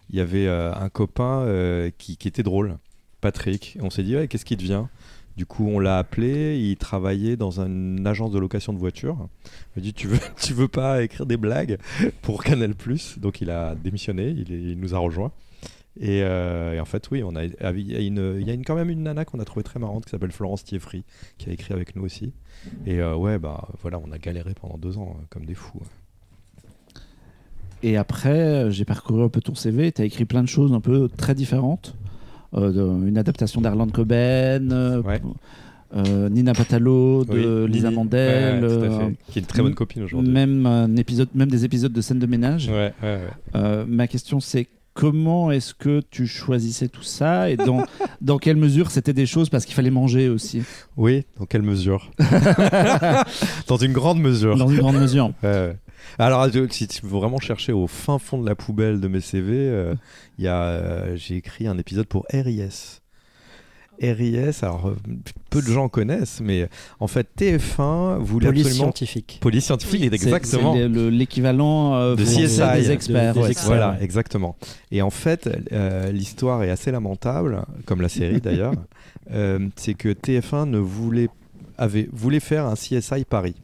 il 0.09 0.15
y 0.15 0.21
avait 0.21 0.47
un 0.47 0.89
copain 0.89 1.45
qui, 1.97 2.17
était 2.25 2.43
drôle, 2.43 2.77
Patrick. 3.21 3.77
On 3.81 3.89
s'est 3.89 4.03
dit 4.03 4.15
qu'est-ce 4.27 4.45
qui 4.45 4.57
devient 4.57 4.85
Du 5.37 5.45
coup, 5.45 5.67
on 5.67 5.79
l'a 5.79 5.99
appelé. 5.99 6.57
Il 6.57 6.77
travaillait 6.77 7.37
dans 7.37 7.61
une 7.61 8.07
agence 8.07 8.31
de 8.31 8.39
location 8.39 8.73
de 8.73 8.79
voitures. 8.79 9.17
Il 9.75 9.79
m'a 9.79 9.83
dit 9.83 9.93
tu 9.93 10.07
veux, 10.07 10.19
tu 10.41 10.53
veux 10.53 10.67
pas 10.67 11.03
écrire 11.03 11.27
des 11.27 11.37
blagues 11.37 11.77
pour 12.23 12.43
Canal 12.43 12.73
Donc 13.17 13.41
il 13.41 13.51
a 13.51 13.75
démissionné. 13.75 14.29
Il, 14.29 14.51
il 14.51 14.79
nous 14.79 14.95
a 14.95 14.97
rejoint. 14.97 15.31
Et, 15.99 16.23
euh, 16.23 16.73
et 16.73 16.79
en 16.81 16.85
fait, 16.85 17.09
oui, 17.11 17.23
on 17.23 17.35
a, 17.35 17.45
il 17.45 17.53
y 17.91 17.95
a, 17.95 17.99
une, 18.01 18.37
il 18.39 18.45
y 18.47 18.51
a 18.51 18.53
une, 18.53 18.65
quand 18.65 18.75
même 18.75 18.89
une 18.89 19.03
nana 19.03 19.23
qu'on 19.23 19.39
a 19.39 19.45
trouvée 19.45 19.63
très 19.63 19.79
marrante 19.79 20.03
qui 20.05 20.11
s'appelle 20.11 20.31
Florence 20.33 20.63
Thieffry, 20.65 21.03
qui 21.37 21.49
a 21.49 21.53
écrit 21.53 21.73
avec 21.73 21.95
nous 21.95 22.03
aussi. 22.03 22.33
Et 22.85 22.99
euh, 22.99 23.15
ouais, 23.15 23.39
bah 23.39 23.69
voilà, 23.81 23.99
on 24.05 24.11
a 24.11 24.17
galéré 24.17 24.53
pendant 24.59 24.77
deux 24.77 24.97
ans, 24.97 25.15
euh, 25.17 25.23
comme 25.29 25.45
des 25.45 25.53
fous. 25.53 25.81
Et 27.83 27.97
après, 27.97 28.71
j'ai 28.71 28.85
parcouru 28.85 29.23
un 29.23 29.29
peu 29.29 29.41
ton 29.41 29.55
CV. 29.55 29.91
Tu 29.91 30.01
as 30.01 30.05
écrit 30.05 30.25
plein 30.25 30.41
de 30.43 30.47
choses 30.47 30.73
un 30.73 30.79
peu 30.79 31.07
très 31.09 31.35
différentes. 31.35 31.95
Euh, 32.55 33.05
une 33.05 33.17
adaptation 33.17 33.61
d'Arland 33.61 33.91
Coben, 33.91 35.01
Ouais. 35.05 35.21
euh, 35.95 36.29
Nina 36.29 36.53
Patalo, 36.53 37.25
de 37.25 37.63
Oui, 37.65 37.71
Lisa 37.71 37.89
Nini. 37.89 37.95
Mandel. 37.97 38.63
Ouais, 38.63 38.69
euh, 38.71 39.09
qui 39.29 39.39
est 39.39 39.41
une 39.41 39.47
très 39.47 39.61
bonne 39.61 39.75
copine 39.75 40.03
aujourd'hui. 40.03 40.31
même, 40.31 40.65
un 40.65 40.95
épisode, 40.95 41.29
même 41.35 41.49
des 41.51 41.63
épisodes 41.65 41.91
de 41.93 42.01
scène 42.01 42.19
de 42.19 42.25
ménage. 42.25 42.67
Ouais, 42.69 42.93
ouais, 43.03 43.15
ouais. 43.17 43.21
Euh, 43.55 43.85
ma 43.87 44.07
question, 44.07 44.39
c'est 44.39 44.67
comment 44.95 45.51
est-ce 45.51 45.73
que 45.75 46.01
tu 46.09 46.25
choisissais 46.25 46.87
tout 46.87 47.03
ça 47.03 47.51
et 47.51 47.57
dans, 47.57 47.85
dans 48.21 48.37
quelle 48.39 48.55
mesure 48.57 48.89
c'était 48.89 49.13
des 49.13 49.27
choses 49.27 49.49
parce 49.49 49.65
qu'il 49.65 49.75
fallait 49.75 49.91
manger 49.91 50.29
aussi 50.29 50.63
Oui, 50.97 51.25
dans 51.37 51.45
quelle 51.45 51.61
mesure 51.61 52.09
Dans 53.67 53.77
une 53.77 53.93
grande 53.93 54.19
mesure. 54.19 54.57
Dans 54.57 54.67
une 54.67 54.79
grande 54.79 54.97
mesure. 54.99 55.31
Alors, 56.19 56.49
je- 56.51 56.67
si 56.69 56.87
tu 56.87 57.05
veux 57.05 57.09
vraiment 57.17 57.39
chercher 57.39 57.71
au 57.73 57.87
fin 57.87 58.19
fond 58.19 58.41
de 58.41 58.47
la 58.47 58.55
poubelle 58.55 58.99
de 59.01 59.07
mes 59.07 59.21
CV, 59.21 59.53
euh, 59.53 59.95
il 60.37 60.45
y 60.45 60.47
a, 60.47 60.61
euh, 60.63 61.15
j'ai 61.15 61.35
écrit 61.35 61.67
un 61.67 61.77
épisode 61.77 62.05
pour 62.07 62.25
RIS. 62.31 63.01
RIS, 64.01 64.63
alors 64.63 64.87
euh, 64.89 64.95
peu 65.49 65.61
de 65.61 65.67
gens 65.67 65.87
connaissent, 65.89 66.41
mais 66.41 66.67
en 66.99 67.07
fait 67.07 67.27
TF1 67.37 68.17
voulait 68.19 68.47
Police 68.47 68.65
absolument 68.65 68.85
scientifique. 68.87 69.37
police 69.41 69.65
scientifique, 69.65 70.01
C'est- 70.09 70.13
exactement. 70.15 70.73
C'est 70.73 70.81
le- 70.81 70.87
le- 70.87 71.09
l'équivalent 71.09 71.95
euh, 71.95 72.15
De 72.15 72.23
CSI, 72.23 72.61
des 72.75 72.91
experts. 72.91 73.33
de- 73.33 73.39
des 73.39 73.45
ouais. 73.45 73.51
experts. 73.51 73.67
Voilà, 73.67 73.97
exactement. 74.01 74.55
Et 74.91 75.01
en 75.01 75.09
fait, 75.09 75.49
euh, 75.71 76.11
l'histoire 76.11 76.63
est 76.63 76.69
assez 76.69 76.91
lamentable, 76.91 77.61
comme 77.85 78.01
la 78.01 78.09
série 78.09 78.41
d'ailleurs. 78.41 78.73
Euh, 79.31 79.69
c'est 79.75 79.95
que 79.95 80.09
TF1 80.09 80.67
ne 80.69 80.77
voulait, 80.77 81.29
avait, 81.79 82.07
voulait 82.13 82.39
faire 82.39 82.65
un 82.67 82.75
CSI 82.75 83.25
Paris. 83.27 83.55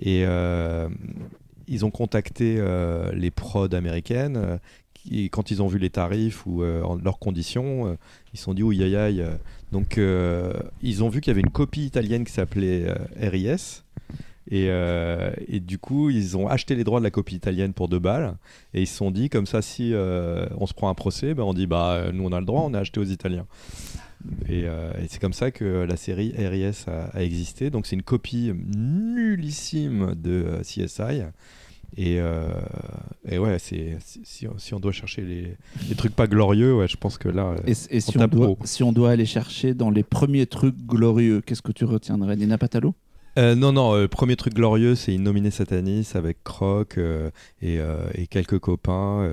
Et 0.00 0.24
euh, 0.24 0.88
ils 1.68 1.84
ont 1.84 1.90
contacté 1.90 2.56
euh, 2.58 3.12
les 3.12 3.30
prods 3.30 3.74
américaines. 3.74 4.58
qui, 4.94 5.28
quand 5.28 5.50
ils 5.50 5.60
ont 5.62 5.66
vu 5.66 5.78
les 5.78 5.90
tarifs 5.90 6.46
ou 6.46 6.62
euh, 6.62 6.82
leurs 7.04 7.18
conditions, 7.18 7.88
euh, 7.88 7.94
ils 8.32 8.38
se 8.38 8.44
sont 8.44 8.54
dit 8.54 8.62
oui 8.62 8.82
aïe 8.82 8.96
aïe. 8.96 9.24
Donc 9.72 9.98
euh, 9.98 10.52
ils 10.82 11.02
ont 11.02 11.08
vu 11.08 11.20
qu'il 11.20 11.30
y 11.30 11.34
avait 11.34 11.40
une 11.40 11.50
copie 11.50 11.84
italienne 11.84 12.24
qui 12.24 12.32
s'appelait 12.32 12.86
euh, 12.88 13.28
RIS. 13.28 13.82
Et, 14.48 14.66
euh, 14.68 15.32
et 15.48 15.58
du 15.58 15.76
coup, 15.78 16.08
ils 16.08 16.36
ont 16.36 16.46
acheté 16.46 16.76
les 16.76 16.84
droits 16.84 17.00
de 17.00 17.04
la 17.04 17.10
copie 17.10 17.34
italienne 17.34 17.72
pour 17.72 17.88
deux 17.88 17.98
balles. 17.98 18.36
Et 18.74 18.82
ils 18.82 18.86
se 18.86 18.96
sont 18.96 19.10
dit, 19.10 19.28
comme 19.28 19.46
ça, 19.46 19.60
si 19.60 19.92
on 19.92 20.66
se 20.66 20.74
prend 20.74 20.88
un 20.88 20.94
procès, 20.94 21.34
ben, 21.34 21.42
on 21.42 21.52
dit, 21.52 21.66
bah, 21.66 22.12
nous 22.12 22.24
on 22.24 22.30
a 22.30 22.38
le 22.38 22.46
droit, 22.46 22.62
on 22.62 22.72
a 22.72 22.78
acheté 22.78 23.00
aux 23.00 23.04
Italiens. 23.04 23.46
Et, 24.48 24.66
c'est 25.08 25.20
comme 25.20 25.32
ça 25.32 25.50
que 25.50 25.64
la 25.64 25.96
série 25.96 26.32
RIS 26.36 26.84
a, 26.86 27.06
a 27.06 27.22
existé. 27.22 27.70
Donc 27.70 27.86
c'est 27.86 27.96
une 27.96 28.04
copie 28.04 28.52
nullissime 28.76 30.14
de 30.14 30.60
CSI. 30.62 31.24
Et, 31.98 32.20
euh, 32.20 32.48
et 33.28 33.38
ouais, 33.38 33.58
c'est, 33.58 33.96
si, 34.04 34.46
si 34.58 34.74
on- 34.74 34.80
doit 34.80 34.92
chercher 34.92 35.22
les, 35.22 35.56
les 35.88 35.94
trucs 35.94 36.14
pas 36.14 36.26
glorieux, 36.26 36.74
ouais, 36.76 36.88
je 36.88 36.96
pense 36.96 37.16
que 37.16 37.28
là. 37.28 37.56
Et, 37.66 37.72
si, 37.74 37.88
On 38.18 38.26
doit, 38.26 38.48
haut. 38.50 38.58
si 38.64 38.82
on 38.82 38.92
doit 38.92 39.10
aller 39.10 39.24
chercher 39.24 39.72
dans 39.74 39.90
les 39.90 40.02
premiers 40.02 40.46
trucs 40.46 40.76
glorieux, 40.76 41.40
qu'est-ce 41.40 41.62
que 41.62 41.72
tu 41.72 41.84
retiendrais? 41.86 42.36
Nina 42.36 42.58
Patalo 42.58 42.94
Euh, 43.38 43.54
non, 43.54 43.72
non, 43.72 43.94
euh, 43.94 44.08
premier 44.08 44.36
truc 44.36 44.54
glorieux, 44.54 44.94
c'est 44.94 45.14
Innominé 45.14 45.50
Satanis 45.50 46.08
avec 46.14 46.44
Croc 46.44 46.98
et, 47.62 47.78
et 48.14 48.26
quelques 48.26 48.58
copains. 48.58 49.30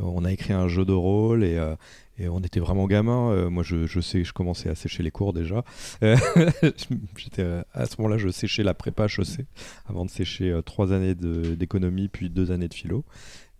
on 0.00 0.24
a 0.24 0.32
écrit 0.32 0.52
un 0.52 0.66
jeu 0.66 0.84
de 0.84 0.92
rôle 0.92 1.44
et, 1.44 1.56
euh, 1.56 1.76
et 2.18 2.28
on 2.28 2.40
était 2.40 2.60
vraiment 2.60 2.86
gamins. 2.86 3.30
Euh, 3.30 3.50
moi, 3.50 3.62
je, 3.62 3.86
je 3.86 4.00
sais, 4.00 4.24
je 4.24 4.32
commençais 4.32 4.68
à 4.68 4.74
sécher 4.74 5.02
les 5.02 5.10
cours 5.10 5.32
déjà. 5.32 5.64
Euh, 6.02 6.16
euh, 7.38 7.62
à 7.72 7.86
ce 7.86 7.96
moment-là, 7.98 8.18
je 8.18 8.28
séchais 8.28 8.62
la 8.62 8.74
prépa 8.74 9.06
HEC 9.06 9.46
avant 9.86 10.04
de 10.04 10.10
sécher 10.10 10.60
trois 10.64 10.92
années 10.92 11.14
d'économie 11.14 12.08
puis 12.08 12.30
deux 12.30 12.50
années 12.52 12.68
de 12.68 12.74
philo. 12.74 13.04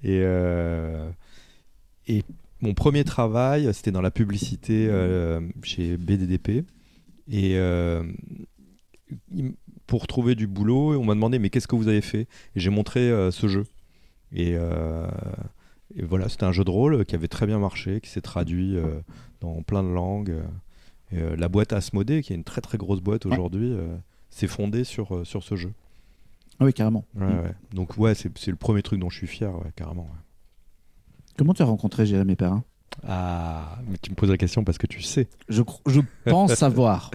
Et, 0.02 0.22
et 2.06 2.22
mon 2.60 2.74
premier 2.74 3.04
travail, 3.04 3.72
c'était 3.72 3.90
dans 3.90 4.02
la 4.02 4.10
publicité 4.10 4.90
chez 5.62 5.96
BDDP. 5.96 6.64
Et 7.30 7.58
pour 9.86 10.06
trouver 10.06 10.34
du 10.34 10.46
boulot, 10.46 10.98
on 10.98 11.04
m'a 11.04 11.14
demandé 11.14 11.38
mais 11.38 11.50
qu'est-ce 11.50 11.66
que 11.66 11.76
vous 11.76 11.88
avez 11.88 12.02
fait? 12.02 12.28
Et 12.54 12.60
j'ai 12.60 12.70
montré 12.70 13.10
ce 13.32 13.48
jeu. 13.48 13.64
Et, 14.32 14.56
et 15.96 16.02
voilà, 16.02 16.28
c'était 16.28 16.44
un 16.44 16.52
jeu 16.52 16.64
de 16.64 16.70
rôle 16.70 17.04
qui 17.04 17.14
avait 17.14 17.28
très 17.28 17.46
bien 17.46 17.58
marché, 17.58 18.00
qui 18.00 18.10
s'est 18.10 18.20
traduit 18.20 18.76
euh, 18.76 19.00
dans 19.40 19.62
plein 19.62 19.82
de 19.82 19.88
langues. 19.88 20.34
Et, 21.12 21.18
euh, 21.18 21.36
la 21.36 21.48
boîte 21.48 21.72
Asmodée, 21.72 22.22
qui 22.22 22.32
est 22.32 22.36
une 22.36 22.44
très 22.44 22.60
très 22.60 22.78
grosse 22.78 23.00
boîte 23.00 23.26
aujourd'hui, 23.26 23.72
euh, 23.72 23.96
s'est 24.30 24.48
fondée 24.48 24.84
sur, 24.84 25.24
sur 25.26 25.42
ce 25.44 25.54
jeu. 25.54 25.72
Ah 26.58 26.64
oui, 26.64 26.72
carrément. 26.72 27.04
Ouais, 27.14 27.26
ouais. 27.26 27.54
Donc 27.72 27.96
ouais, 27.96 28.14
c'est 28.14 28.46
le 28.46 28.56
premier 28.56 28.82
truc 28.82 29.00
dont 29.00 29.10
je 29.10 29.18
suis 29.18 29.26
fier, 29.26 29.52
ouais, 29.58 29.72
carrément. 29.76 30.08
Comment 31.36 31.54
tu 31.54 31.62
as 31.62 31.66
rencontré 31.66 32.06
Jérémy 32.06 32.36
Perrin? 32.36 32.64
Ah, 33.06 33.78
mais 33.88 33.96
tu 34.00 34.10
me 34.10 34.16
poses 34.16 34.30
la 34.30 34.36
question 34.38 34.64
parce 34.64 34.78
que 34.78 34.86
tu 34.86 35.02
sais. 35.02 35.26
je, 35.48 35.62
pense 36.24 36.54
savoir. 36.54 37.10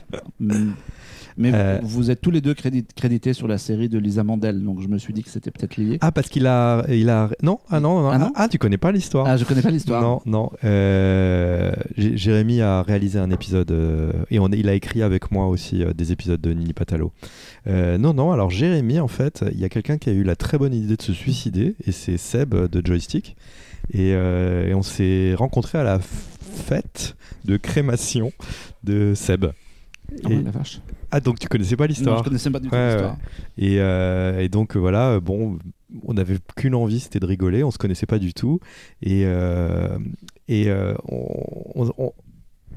Mais 1.37 1.51
Euh. 1.53 1.79
vous 1.83 2.11
êtes 2.11 2.19
tous 2.19 2.31
les 2.31 2.41
deux 2.41 2.53
crédit- 2.53 2.85
crédités 2.97 3.31
sur 3.31 3.47
la 3.47 3.57
série 3.57 3.87
de 3.87 3.97
Lisa 3.97 4.25
Mandel, 4.25 4.61
donc 4.61 4.81
je 4.81 4.89
me 4.89 4.97
suis 4.97 5.13
dit 5.13 5.23
que 5.23 5.29
c'était 5.29 5.51
peut-être 5.51 5.77
lié. 5.77 5.97
Ah, 6.01 6.11
parce 6.11 6.27
qu'il 6.27 6.45
a, 6.47 6.83
il 6.89 7.09
a... 7.09 7.29
Non, 7.41 7.59
ah 7.69 7.79
non, 7.79 8.01
non, 8.01 8.09
Ah 8.09 8.17
non 8.17 8.31
ah, 8.35 8.49
tu 8.49 8.57
connais 8.57 8.77
pas 8.77 8.91
l'histoire 8.91 9.25
Ah, 9.25 9.37
je 9.37 9.45
connais 9.45 9.61
pas 9.61 9.69
l'histoire. 9.69 10.01
Non, 10.01 10.21
non. 10.25 10.49
euh, 10.65 11.71
Jérémy 11.95 12.59
a 12.61 12.81
réalisé 12.81 13.19
un 13.19 13.31
épisode 13.31 13.71
euh, 13.71 14.11
et 14.31 14.39
on, 14.39 14.49
il 14.49 14.67
a 14.67 14.73
écrit 14.73 15.01
avec 15.01 15.31
moi 15.31 15.47
aussi 15.47 15.81
des 15.95 16.11
épisodes 16.11 16.41
de 16.41 16.51
Nini 16.51 16.73
Patalo. 16.73 17.13
Non, 17.67 18.13
non. 18.13 18.33
Alors 18.33 18.49
Jérémy, 18.49 18.99
en 18.99 19.07
fait, 19.07 19.45
il 19.53 19.59
y 19.59 19.63
a 19.65 19.69
quelqu'un 19.69 19.97
qui 19.97 20.09
a 20.09 20.13
eu 20.13 20.23
la 20.23 20.35
très 20.35 20.57
bonne 20.57 20.73
idée 20.73 20.97
de 20.97 21.01
se 21.01 21.13
suicider 21.13 21.75
et 21.85 21.93
c'est 21.93 22.17
Seb 22.17 22.53
de 22.53 22.85
Joystick. 22.85 23.37
Et, 23.91 24.13
euh, 24.13 24.67
et 24.67 24.73
on 24.73 24.82
s'est 24.82 25.34
rencontrés 25.36 25.78
à 25.80 25.84
la 25.84 25.99
fête 25.99 27.15
de 27.45 27.58
crémation 27.58 28.32
de 28.84 29.13
Seb. 29.15 29.45
Ah, 30.25 30.30
Et- 30.30 30.43
la 30.43 30.52
vache. 30.52 30.82
Ah, 31.12 31.19
donc 31.19 31.39
tu 31.39 31.47
connaissais 31.47 31.75
pas 31.75 31.86
Non, 31.86 31.89
l'histoire 31.89 32.17
je 32.19 32.23
connaissais 32.23 32.49
pas 32.52 32.60
du 32.60 32.69
tout 32.69 32.75
Ouais, 32.75 32.91
l'histoire. 32.91 33.17
et, 33.58 33.80
euh, 33.80 34.39
et 34.39 34.47
donc 34.49 34.75
euh, 34.75 34.80
voilà, 34.80 35.19
bon, 35.19 35.58
on 36.04 36.13
n'avait 36.13 36.38
qu'une 36.56 36.75
envie, 36.75 36.99
c'était 36.99 37.19
de 37.19 37.25
rigoler. 37.25 37.63
On 37.63 37.71
se 37.71 37.80
connaissait 37.80 38.06
pas 38.06 38.19
du 38.19 38.34
tout, 38.34 38.60
et 39.02 39.23
euh, 39.25 39.97
et 40.47 40.69
euh, 40.69 40.93
on, 41.08 41.89
on- 41.97 42.13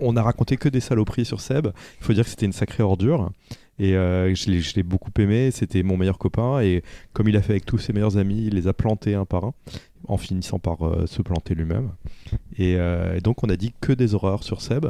on 0.01 0.17
a 0.17 0.23
raconté 0.23 0.57
que 0.57 0.71
des 0.71 0.81
saloperies 0.81 1.27
sur 1.27 1.43
Seb. 1.43 1.69
Il 2.01 2.05
faut 2.05 2.15
dire 2.15 2.25
que 2.25 2.31
c'était 2.31 2.47
une 2.47 2.53
sacrée 2.55 2.83
ordure. 2.83 3.31
Et 3.79 3.97
euh, 3.97 4.33
je 4.35 4.51
l'ai- 4.77 4.83
beaucoup 4.83 5.11
aimé, 5.19 5.51
c'était 5.51 5.83
mon 5.83 5.97
meilleur 5.97 6.19
copain. 6.19 6.61
Et 6.61 6.83
comme 7.13 7.29
il 7.29 7.37
a 7.37 7.43
fait 7.43 7.53
avec 7.53 7.67
tous 7.67 7.79
ses 7.79 7.93
meilleurs 7.93 8.17
amis, 8.17 8.45
il 8.47 8.55
les 8.55 8.69
a 8.69 8.73
plantés 8.73 9.15
un 9.15 9.25
par 9.25 9.45
un, 9.45 9.55
en 10.07 10.17
finissant 10.19 10.59
par 10.59 10.83
euh, 10.87 11.07
se 11.07 11.23
planter 11.23 11.55
lui-même. 11.55 11.91
Et, 12.59 12.77
euh, 12.77 13.17
et 13.17 13.21
donc 13.21 13.43
on 13.43 13.49
a 13.49 13.57
dit 13.57 13.73
que 13.81 13.93
des 13.93 14.15
horreurs 14.15 14.45
sur 14.45 14.61
Seb. 14.61 14.87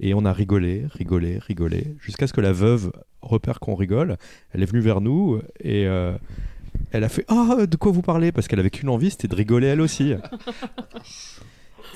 Et 0.00 0.14
on 0.14 0.24
a 0.24 0.32
rigolé, 0.32 0.84
rigolé, 0.92 1.38
rigolé, 1.38 1.96
jusqu'à 2.00 2.26
ce 2.26 2.32
que 2.32 2.40
la 2.40 2.52
veuve 2.52 2.92
repère 3.22 3.58
qu'on 3.58 3.74
rigole. 3.74 4.16
Elle 4.52 4.62
est 4.62 4.66
venue 4.66 4.80
vers 4.80 5.00
nous 5.00 5.40
et 5.64 5.82
elle 6.92 7.04
a 7.04 7.08
fait 7.08 7.24
Ah, 7.28 7.66
de 7.68 7.76
quoi 7.76 7.90
vous 7.90 8.02
parlez? 8.02 8.30
Parce 8.32 8.46
qu'elle 8.48 8.60
avait 8.60 8.70
qu'une 8.70 8.90
envie, 8.90 9.10
c'était 9.10 9.28
de 9.28 9.34
rigoler 9.34 9.66
elle 9.68 9.80
aussi. 9.80 10.12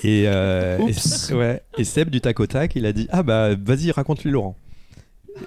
Et, 0.03 0.23
et, 0.23 1.33
ouais, 1.35 1.61
et 1.77 1.83
Seb 1.83 2.09
du 2.09 2.19
tac 2.21 2.39
au 2.39 2.47
tac, 2.47 2.75
il 2.75 2.85
a 2.85 2.91
dit 2.93 3.07
Ah 3.11 3.23
bah 3.23 3.53
vas-y, 3.55 3.91
raconte-lui 3.91 4.31
Laurent. 4.31 4.57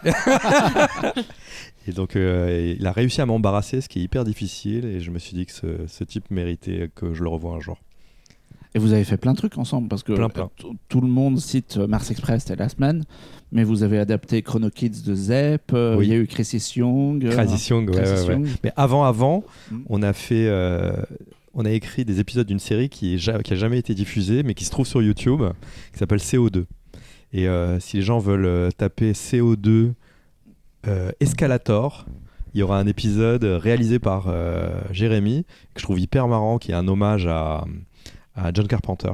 et 1.87 1.93
donc 1.93 2.17
euh, 2.17 2.75
il 2.79 2.87
a 2.87 2.93
réussi 2.93 3.21
à 3.21 3.27
m'embarrasser, 3.27 3.81
ce 3.81 3.89
qui 3.89 4.01
est 4.01 4.03
hyper 4.03 4.25
difficile. 4.25 4.85
Et 4.87 5.01
je 5.01 5.11
me 5.11 5.19
suis 5.19 5.35
dit 5.37 5.47
que 5.47 5.53
ce, 5.53 5.67
ce 5.87 6.05
type 6.05 6.31
méritait 6.31 6.91
que 6.95 7.13
je 7.15 7.23
le 7.23 7.29
revoie 7.29 7.55
un 7.55 7.61
jour. 7.61 7.79
Et 8.77 8.81
vous 8.81 8.93
avez 8.93 9.05
fait 9.05 9.17
plein 9.19 9.33
de 9.33 9.37
trucs 9.37 9.57
ensemble 9.57 9.87
parce 9.89 10.03
que 10.03 10.13
Plein, 10.15 10.29
plein. 10.29 10.51
t- 10.59 10.65
tout 10.89 11.01
le 11.01 11.07
monde 11.07 11.39
cite 11.39 11.77
euh, 11.77 11.87
Mars 11.87 12.11
Express 12.11 12.51
et 12.51 12.57
Last 12.57 12.81
Man, 12.81 13.05
mais 13.53 13.63
vous 13.63 13.85
avez 13.85 13.99
adapté 13.99 14.43
Chrono 14.43 14.69
Kids 14.69 15.03
de 15.07 15.15
Zep, 15.15 15.71
euh, 15.73 15.95
Oui. 15.97 16.07
il 16.07 16.11
y 16.11 16.15
a 16.15 16.17
eu 16.17 16.27
Crisis 16.27 16.75
Young. 16.75 17.25
euh, 17.25 17.31
Crazy 17.31 17.69
Young, 17.71 17.89
ouais. 17.95 18.43
Mais 18.65 18.73
avant, 18.75 19.05
avant, 19.05 19.45
Mm. 19.71 19.77
on 19.89 20.03
a 20.03 20.13
fait, 20.13 20.49
euh, 20.49 20.93
on 21.55 21.65
a 21.65 21.71
écrit 21.71 22.05
des 22.05 22.19
épisodes 22.19 22.49
d'une 22.49 22.59
série 22.59 22.89
qui, 22.89 23.15
est 23.15 23.19
ja- 23.19 23.41
qui 23.45 23.53
a 23.53 23.57
jamais 23.57 23.79
été 23.79 23.95
diffusée, 23.95 24.43
mais 24.43 24.55
qui 24.55 24.65
se 24.65 24.71
trouve 24.73 24.89
sur 24.89 25.01
YouTube, 25.03 25.43
qui 25.93 25.99
s'appelle 26.01 26.19
CO2. 26.19 26.65
Et 27.35 27.49
euh, 27.49 27.81
si 27.81 27.97
les 27.97 28.03
gens 28.03 28.21
veulent 28.21 28.47
euh, 28.47 28.71
taper 28.71 29.13
CO2 29.13 29.93
euh, 30.87 31.11
Escalator, 31.19 32.07
il 32.55 32.61
y 32.61 32.63
aura 32.63 32.79
un 32.79 32.87
épisode 32.87 33.43
réalisé 33.43 33.99
par 33.99 34.33
Jérémy 34.93 35.45
que 35.75 35.81
je 35.81 35.83
trouve 35.83 35.99
hyper 35.99 36.29
marrant, 36.29 36.59
qui 36.59 36.71
est 36.71 36.75
un 36.75 36.87
hommage 36.87 37.27
à, 37.27 37.65
à 38.37 38.53
John 38.55 38.69
Carpenter. 38.69 39.11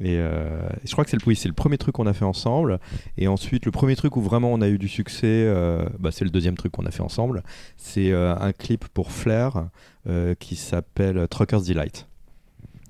Et 0.00 0.16
je 0.16 0.90
crois 0.90 1.04
que 1.04 1.10
c'est 1.10 1.24
le, 1.24 1.32
le 1.32 1.52
premier 1.52 1.78
truc 1.78 1.94
qu'on 1.94 2.08
a 2.08 2.12
fait 2.12 2.24
ensemble. 2.24 2.80
Et 3.16 3.28
ensuite, 3.28 3.64
le 3.64 3.70
premier 3.70 3.94
truc 3.94 4.16
où 4.16 4.20
vraiment 4.20 4.52
on 4.52 4.60
a 4.60 4.68
eu 4.68 4.76
du 4.76 4.88
succès, 4.88 5.48
bah, 6.00 6.10
c'est 6.10 6.24
le 6.24 6.30
deuxième 6.30 6.56
truc 6.56 6.72
qu'on 6.72 6.86
a 6.86 6.90
fait 6.90 7.02
ensemble. 7.02 7.44
C'est 7.76 8.12
un 8.12 8.50
clip 8.50 8.88
pour 8.88 9.12
Flair 9.12 9.68
qui 10.40 10.56
s'appelle 10.56 11.28
Trucker's 11.28 11.64
Delight, 11.64 12.08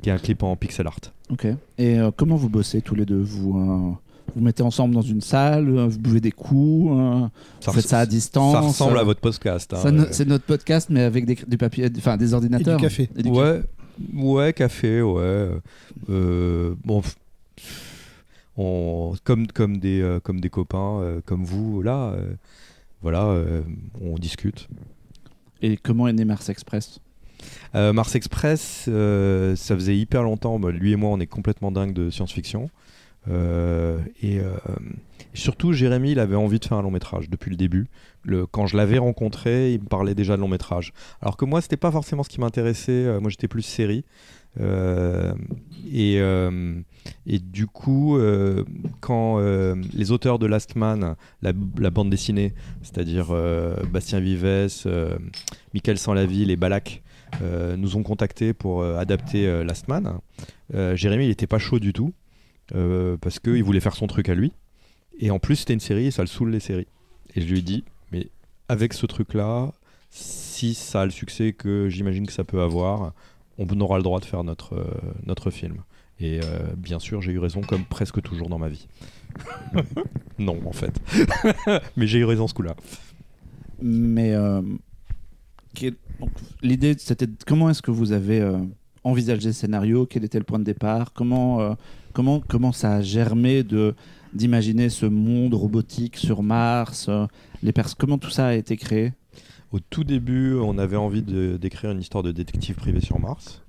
qui 0.00 0.08
est 0.08 0.12
un 0.14 0.18
clip 0.18 0.42
en 0.44 0.56
pixel 0.56 0.86
art. 0.86 1.12
Ok. 1.28 1.46
Et 1.76 1.98
comment 2.16 2.36
vous 2.36 2.48
bossez 2.48 2.80
tous 2.80 2.94
les 2.94 3.04
deux 3.04 3.20
vous, 3.20 3.98
vous 4.34 4.42
mettez 4.42 4.62
ensemble 4.62 4.94
dans 4.94 5.02
une 5.02 5.20
salle, 5.20 5.68
euh, 5.68 5.86
vous 5.88 5.98
buvez 5.98 6.20
des 6.20 6.32
coups, 6.32 6.90
euh, 6.92 7.26
vous 7.66 7.72
faites 7.72 7.86
ça 7.88 8.00
à 8.00 8.06
distance. 8.06 8.52
Ça 8.52 8.60
ressemble 8.60 8.96
euh, 8.96 9.00
à 9.00 9.04
votre 9.04 9.20
podcast. 9.20 9.74
hein. 9.74 10.06
C'est 10.10 10.26
notre 10.28 10.44
podcast, 10.44 10.88
mais 10.90 11.02
avec 11.02 11.24
des, 11.26 11.34
du 11.46 11.56
papier, 11.58 11.88
enfin 11.96 12.16
des 12.16 12.34
ordinateurs. 12.34 12.80
café. 12.80 13.08
Et 13.16 13.22
du 13.22 13.30
Ouais, 13.30 13.62
ouais, 14.14 14.52
café, 14.52 15.02
ouais. 15.02 15.48
Euh, 16.10 16.74
bon, 16.84 17.00
pff, 17.02 17.16
on, 18.56 19.14
comme, 19.24 19.46
comme, 19.48 19.78
des, 19.78 20.00
euh, 20.00 20.20
comme 20.20 20.40
des 20.40 20.50
copains, 20.50 21.00
euh, 21.00 21.20
comme 21.24 21.44
vous, 21.44 21.82
là, 21.82 22.12
euh, 22.12 22.32
voilà, 23.02 23.24
euh, 23.26 23.62
on 24.00 24.14
discute. 24.16 24.68
Et 25.62 25.76
comment 25.76 26.08
est 26.08 26.12
né 26.12 26.24
Mars 26.24 26.48
Express? 26.48 27.00
Euh, 27.74 27.92
Mars 27.92 28.14
Express, 28.16 28.86
euh, 28.88 29.54
ça 29.56 29.74
faisait 29.76 29.96
hyper 29.96 30.22
longtemps. 30.22 30.58
bah, 30.58 30.70
lui 30.70 30.92
et 30.92 30.96
moi, 30.96 31.10
on 31.10 31.20
est 31.20 31.26
complètement 31.26 31.70
dingue 31.70 31.92
de 31.92 32.10
science-fiction. 32.10 32.68
Euh, 33.30 33.98
et 34.22 34.38
euh, 34.38 34.52
surtout, 35.34 35.72
Jérémy, 35.72 36.12
il 36.12 36.20
avait 36.20 36.36
envie 36.36 36.58
de 36.58 36.64
faire 36.64 36.78
un 36.78 36.82
long 36.82 36.90
métrage 36.90 37.28
depuis 37.28 37.50
le 37.50 37.56
début. 37.56 37.88
Le, 38.24 38.46
quand 38.46 38.66
je 38.66 38.76
l'avais 38.76 38.98
rencontré, 38.98 39.72
il 39.72 39.80
me 39.80 39.86
parlait 39.86 40.14
déjà 40.14 40.36
de 40.36 40.40
long 40.40 40.48
métrage. 40.48 40.92
Alors 41.20 41.36
que 41.36 41.44
moi, 41.44 41.60
c'était 41.60 41.76
pas 41.76 41.90
forcément 41.90 42.22
ce 42.22 42.28
qui 42.28 42.40
m'intéressait. 42.40 42.92
Euh, 42.92 43.20
moi, 43.20 43.30
j'étais 43.30 43.48
plus 43.48 43.62
série. 43.62 44.04
Et, 45.92 46.16
et 47.26 47.38
du 47.38 47.66
coup, 47.68 48.18
quand 48.98 49.38
les 49.92 50.10
auteurs 50.10 50.40
de 50.40 50.46
Last 50.46 50.74
Man, 50.74 51.14
la, 51.42 51.90
bande 51.90 52.10
dessinée, 52.10 52.54
c'est-à-dire 52.82 53.28
Bastien 53.92 54.18
Vives, 54.18 54.68
Michael 55.74 55.98
Sanlaville 55.98 56.50
et 56.50 56.56
Balak, 56.56 57.04
nous 57.76 57.94
ont 57.94 58.02
contactés 58.02 58.52
pour 58.52 58.82
adapter 58.82 59.62
Last 59.62 59.86
Man. 59.86 60.18
Jérémy, 60.94 61.26
il 61.26 61.30
était 61.30 61.46
pas 61.46 61.58
chaud 61.58 61.78
du 61.78 61.92
tout 61.92 62.12
parce 62.72 63.38
qu'il 63.38 63.62
voulait 63.64 63.80
faire 63.80 63.96
son 63.96 64.06
truc 64.06 64.28
à 64.28 64.34
lui. 64.34 64.52
Et 65.20 65.30
en 65.30 65.38
plus, 65.38 65.56
c'était 65.56 65.74
une 65.74 65.80
série 65.80 66.06
et 66.06 66.10
ça 66.10 66.22
le 66.22 66.28
saoule 66.28 66.50
les 66.50 66.60
séries. 66.60 66.86
Et 67.34 67.40
je 67.40 67.46
lui 67.46 67.58
ai 67.58 67.62
dit, 67.62 67.84
mais 68.12 68.28
avec 68.68 68.92
ce 68.92 69.06
truc-là, 69.06 69.72
si 70.10 70.74
ça 70.74 71.02
a 71.02 71.04
le 71.04 71.10
succès 71.10 71.52
que 71.52 71.88
j'imagine 71.88 72.26
que 72.26 72.32
ça 72.32 72.44
peut 72.44 72.60
avoir, 72.60 73.12
on 73.58 73.80
aura 73.80 73.96
le 73.96 74.02
droit 74.02 74.20
de 74.20 74.24
faire 74.24 74.44
notre, 74.44 74.74
euh, 74.74 74.84
notre 75.26 75.50
film. 75.50 75.82
Et 76.20 76.40
euh, 76.42 76.58
bien 76.76 76.98
sûr, 76.98 77.20
j'ai 77.20 77.32
eu 77.32 77.38
raison 77.38 77.60
comme 77.60 77.84
presque 77.84 78.22
toujours 78.22 78.48
dans 78.48 78.58
ma 78.58 78.68
vie. 78.68 78.88
non, 80.38 80.58
en 80.66 80.72
fait. 80.72 81.00
Mais 81.96 82.06
j'ai 82.06 82.18
eu 82.18 82.24
raison 82.24 82.46
ce 82.48 82.54
coup-là. 82.54 82.74
Mais 83.80 84.34
euh, 84.34 84.62
l'idée, 86.62 86.96
c'était 86.98 87.28
comment 87.46 87.70
est-ce 87.70 87.82
que 87.82 87.90
vous 87.90 88.12
avez 88.12 88.40
euh, 88.40 88.58
envisagé 89.04 89.48
le 89.48 89.52
scénario? 89.52 90.06
Quel 90.06 90.24
était 90.24 90.38
le 90.38 90.44
point 90.44 90.58
de 90.58 90.64
départ? 90.64 91.12
Comment, 91.12 91.60
euh, 91.60 91.74
comment, 92.18 92.40
comment 92.40 92.72
ça 92.72 92.94
a 92.96 93.00
germé 93.00 93.62
de 93.62 93.94
d'imaginer 94.34 94.88
ce 94.88 95.06
monde 95.06 95.54
robotique 95.54 96.16
sur 96.16 96.42
Mars 96.42 97.06
euh, 97.08 97.26
les 97.62 97.70
pers- 97.72 97.96
Comment 97.96 98.18
tout 98.18 98.28
ça 98.30 98.48
a 98.48 98.54
été 98.54 98.76
créé? 98.76 99.12
Au 99.70 99.78
tout 99.78 100.02
début, 100.02 100.54
on 100.54 100.78
avait 100.78 100.96
envie 100.96 101.22
d'écrire 101.22 101.92
une 101.92 102.00
histoire 102.00 102.24
de 102.24 102.32
détective 102.32 102.74
privé 102.74 103.00
sur 103.00 103.20
Mars. 103.20 103.62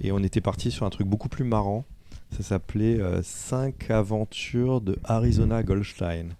Et 0.00 0.12
on 0.12 0.20
était 0.20 0.40
parti 0.40 0.70
sur 0.70 0.86
un 0.86 0.90
truc 0.90 1.08
beaucoup 1.08 1.28
plus 1.28 1.42
marrant. 1.42 1.84
Ça 2.30 2.44
s'appelait 2.44 3.00
5 3.20 3.90
aventures 3.90 4.80
de 4.80 4.96
Arizona 5.02 5.64
Goldstein. 5.64 6.36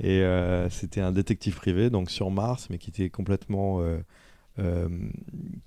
Et 0.00 0.22
euh, 0.22 0.68
c'était 0.68 1.00
un 1.00 1.12
détective 1.12 1.54
privé, 1.54 1.90
donc 1.90 2.10
sur 2.10 2.32
Mars, 2.32 2.66
mais 2.70 2.78
qui 2.78 2.90
était 2.90 3.08
complètement. 3.08 3.80
euh, 3.82 3.98
euh, 4.58 4.88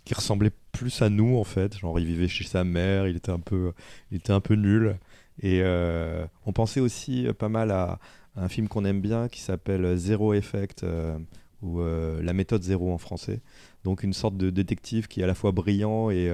qui 0.04 0.14
ressemblait 0.14 0.52
plus 0.74 1.02
à 1.02 1.08
nous, 1.10 1.38
en 1.38 1.46
fait. 1.46 1.78
Genre, 1.78 1.98
il 1.98 2.06
vivait 2.06 2.28
chez 2.28 2.44
sa 2.44 2.66
mère, 2.66 3.08
il 3.08 3.16
était 3.16 3.32
un 3.32 3.40
peu, 3.40 3.72
il 4.12 4.18
était 4.18 4.34
un 4.34 4.42
peu 4.42 4.56
nul. 4.56 4.98
Et 5.40 5.62
euh, 5.64 6.26
on 6.46 6.54
pensait 6.54 6.80
aussi 6.80 7.28
euh, 7.28 7.34
pas 7.34 7.50
mal 7.50 7.72
à 7.72 8.00
un 8.36 8.48
film 8.48 8.68
qu'on 8.68 8.86
aime 8.86 9.02
bien 9.02 9.28
qui 9.28 9.42
s'appelle 9.42 9.96
Zero 9.98 10.34
Effect. 10.34 10.84
euh, 10.84 11.18
ou 11.64 11.80
la 11.80 12.34
méthode 12.34 12.64
zéro 12.64 12.92
en 12.92 12.98
français. 12.98 13.40
Donc 13.84 14.02
une 14.02 14.14
sorte 14.14 14.36
de 14.36 14.50
détective 14.50 15.08
qui 15.08 15.20
est 15.22 15.24
à 15.24 15.28
la 15.28 15.36
fois 15.36 15.52
brillant 15.52 16.10
et, 16.10 16.28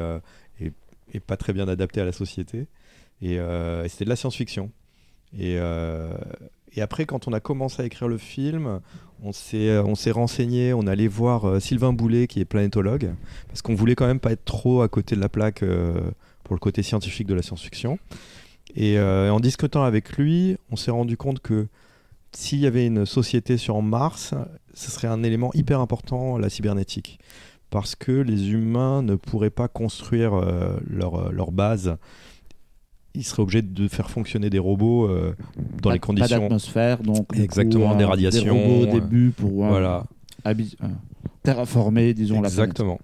pas 1.28 1.36
très 1.36 1.52
bien 1.52 1.68
adapté 1.68 2.00
à 2.00 2.06
la 2.06 2.14
société. 2.14 2.68
Et, 3.22 3.38
c'était 3.90 4.06
de 4.06 4.10
la 4.10 4.16
science-fiction. 4.16 4.72
Et, 5.38 5.60
après, 6.78 7.06
quand 7.06 7.28
on 7.28 7.34
a 7.34 7.42
commencé 7.42 7.82
à 7.82 7.86
écrire 7.86 8.08
le 8.08 8.18
film, 8.18 8.80
on 9.22 9.34
s'est 9.34 10.12
renseigné, 10.12 10.72
on 10.74 10.88
allait 10.88 11.10
voir 11.10 11.62
Sylvain 11.62 11.92
Boulet, 11.92 12.28
qui 12.28 12.40
est 12.40 12.46
planétologue, 12.46 13.14
parce 13.50 13.62
qu'on 13.62 13.76
voulait 13.76 13.96
quand 13.96 14.08
même 14.08 14.22
pas 14.22 14.32
être 14.32 14.46
trop 14.46 14.82
à 14.82 14.88
côté 14.88 15.18
de 15.18 15.20
la 15.20 15.28
plaque 15.28 15.62
pour 16.46 16.56
le 16.56 16.60
côté 16.60 16.84
scientifique 16.84 17.28
de 17.28 17.34
la 17.34 17.42
science-fiction. 17.42 18.00
Et 18.76 18.98
euh, 18.98 19.32
en 19.32 19.40
discutant 19.40 19.84
avec 19.84 20.18
lui, 20.18 20.58
on 20.72 20.76
s'est 20.76 20.92
rendu 20.92 21.18
compte 21.18 21.40
que 21.40 21.68
s'il 22.32 22.60
y 22.60 22.68
avait 22.68 22.86
une 22.86 23.06
société 23.06 23.58
sur 23.58 23.82
Mars, 23.82 24.34
ce 24.74 24.92
serait 24.92 25.08
un 25.08 25.24
élément 25.24 25.52
hyper 25.54 25.80
important, 25.80 26.38
la 26.38 26.50
cybernétique. 26.50 27.20
Parce 27.70 27.96
que 27.96 28.12
les 28.12 28.52
humains 28.52 29.02
ne 29.02 29.16
pourraient 29.16 29.50
pas 29.50 29.68
construire 29.68 30.34
euh, 30.36 30.78
leur, 30.90 31.32
leur 31.32 31.52
base. 31.52 31.98
Ils 33.16 33.24
seraient 33.24 33.42
obligés 33.44 33.62
de 33.64 33.88
faire 33.88 34.10
fonctionner 34.12 34.50
des 34.50 34.60
robots 34.60 35.08
euh, 35.10 35.36
dans 35.82 35.90
Pas- 35.90 35.94
les 35.94 36.00
Pas 36.00 36.06
conditions. 36.08 36.40
d'atmosphère, 36.40 37.02
donc 37.02 37.28
Exactement, 37.36 37.92
coup, 37.94 37.98
des 37.98 38.04
euh, 38.04 38.08
radiations, 38.08 38.44
Des 38.54 38.62
robots 38.62 38.84
au 38.84 38.88
euh, 38.88 38.92
début 38.92 39.32
pour 39.32 39.66
euh, 39.66 39.70
Voilà, 39.70 40.04
euh, 40.46 40.54
terraformer, 41.44 42.14
disons, 42.14 42.36
la 42.42 42.50
planète. 42.50 42.60
exactement. 42.60 43.00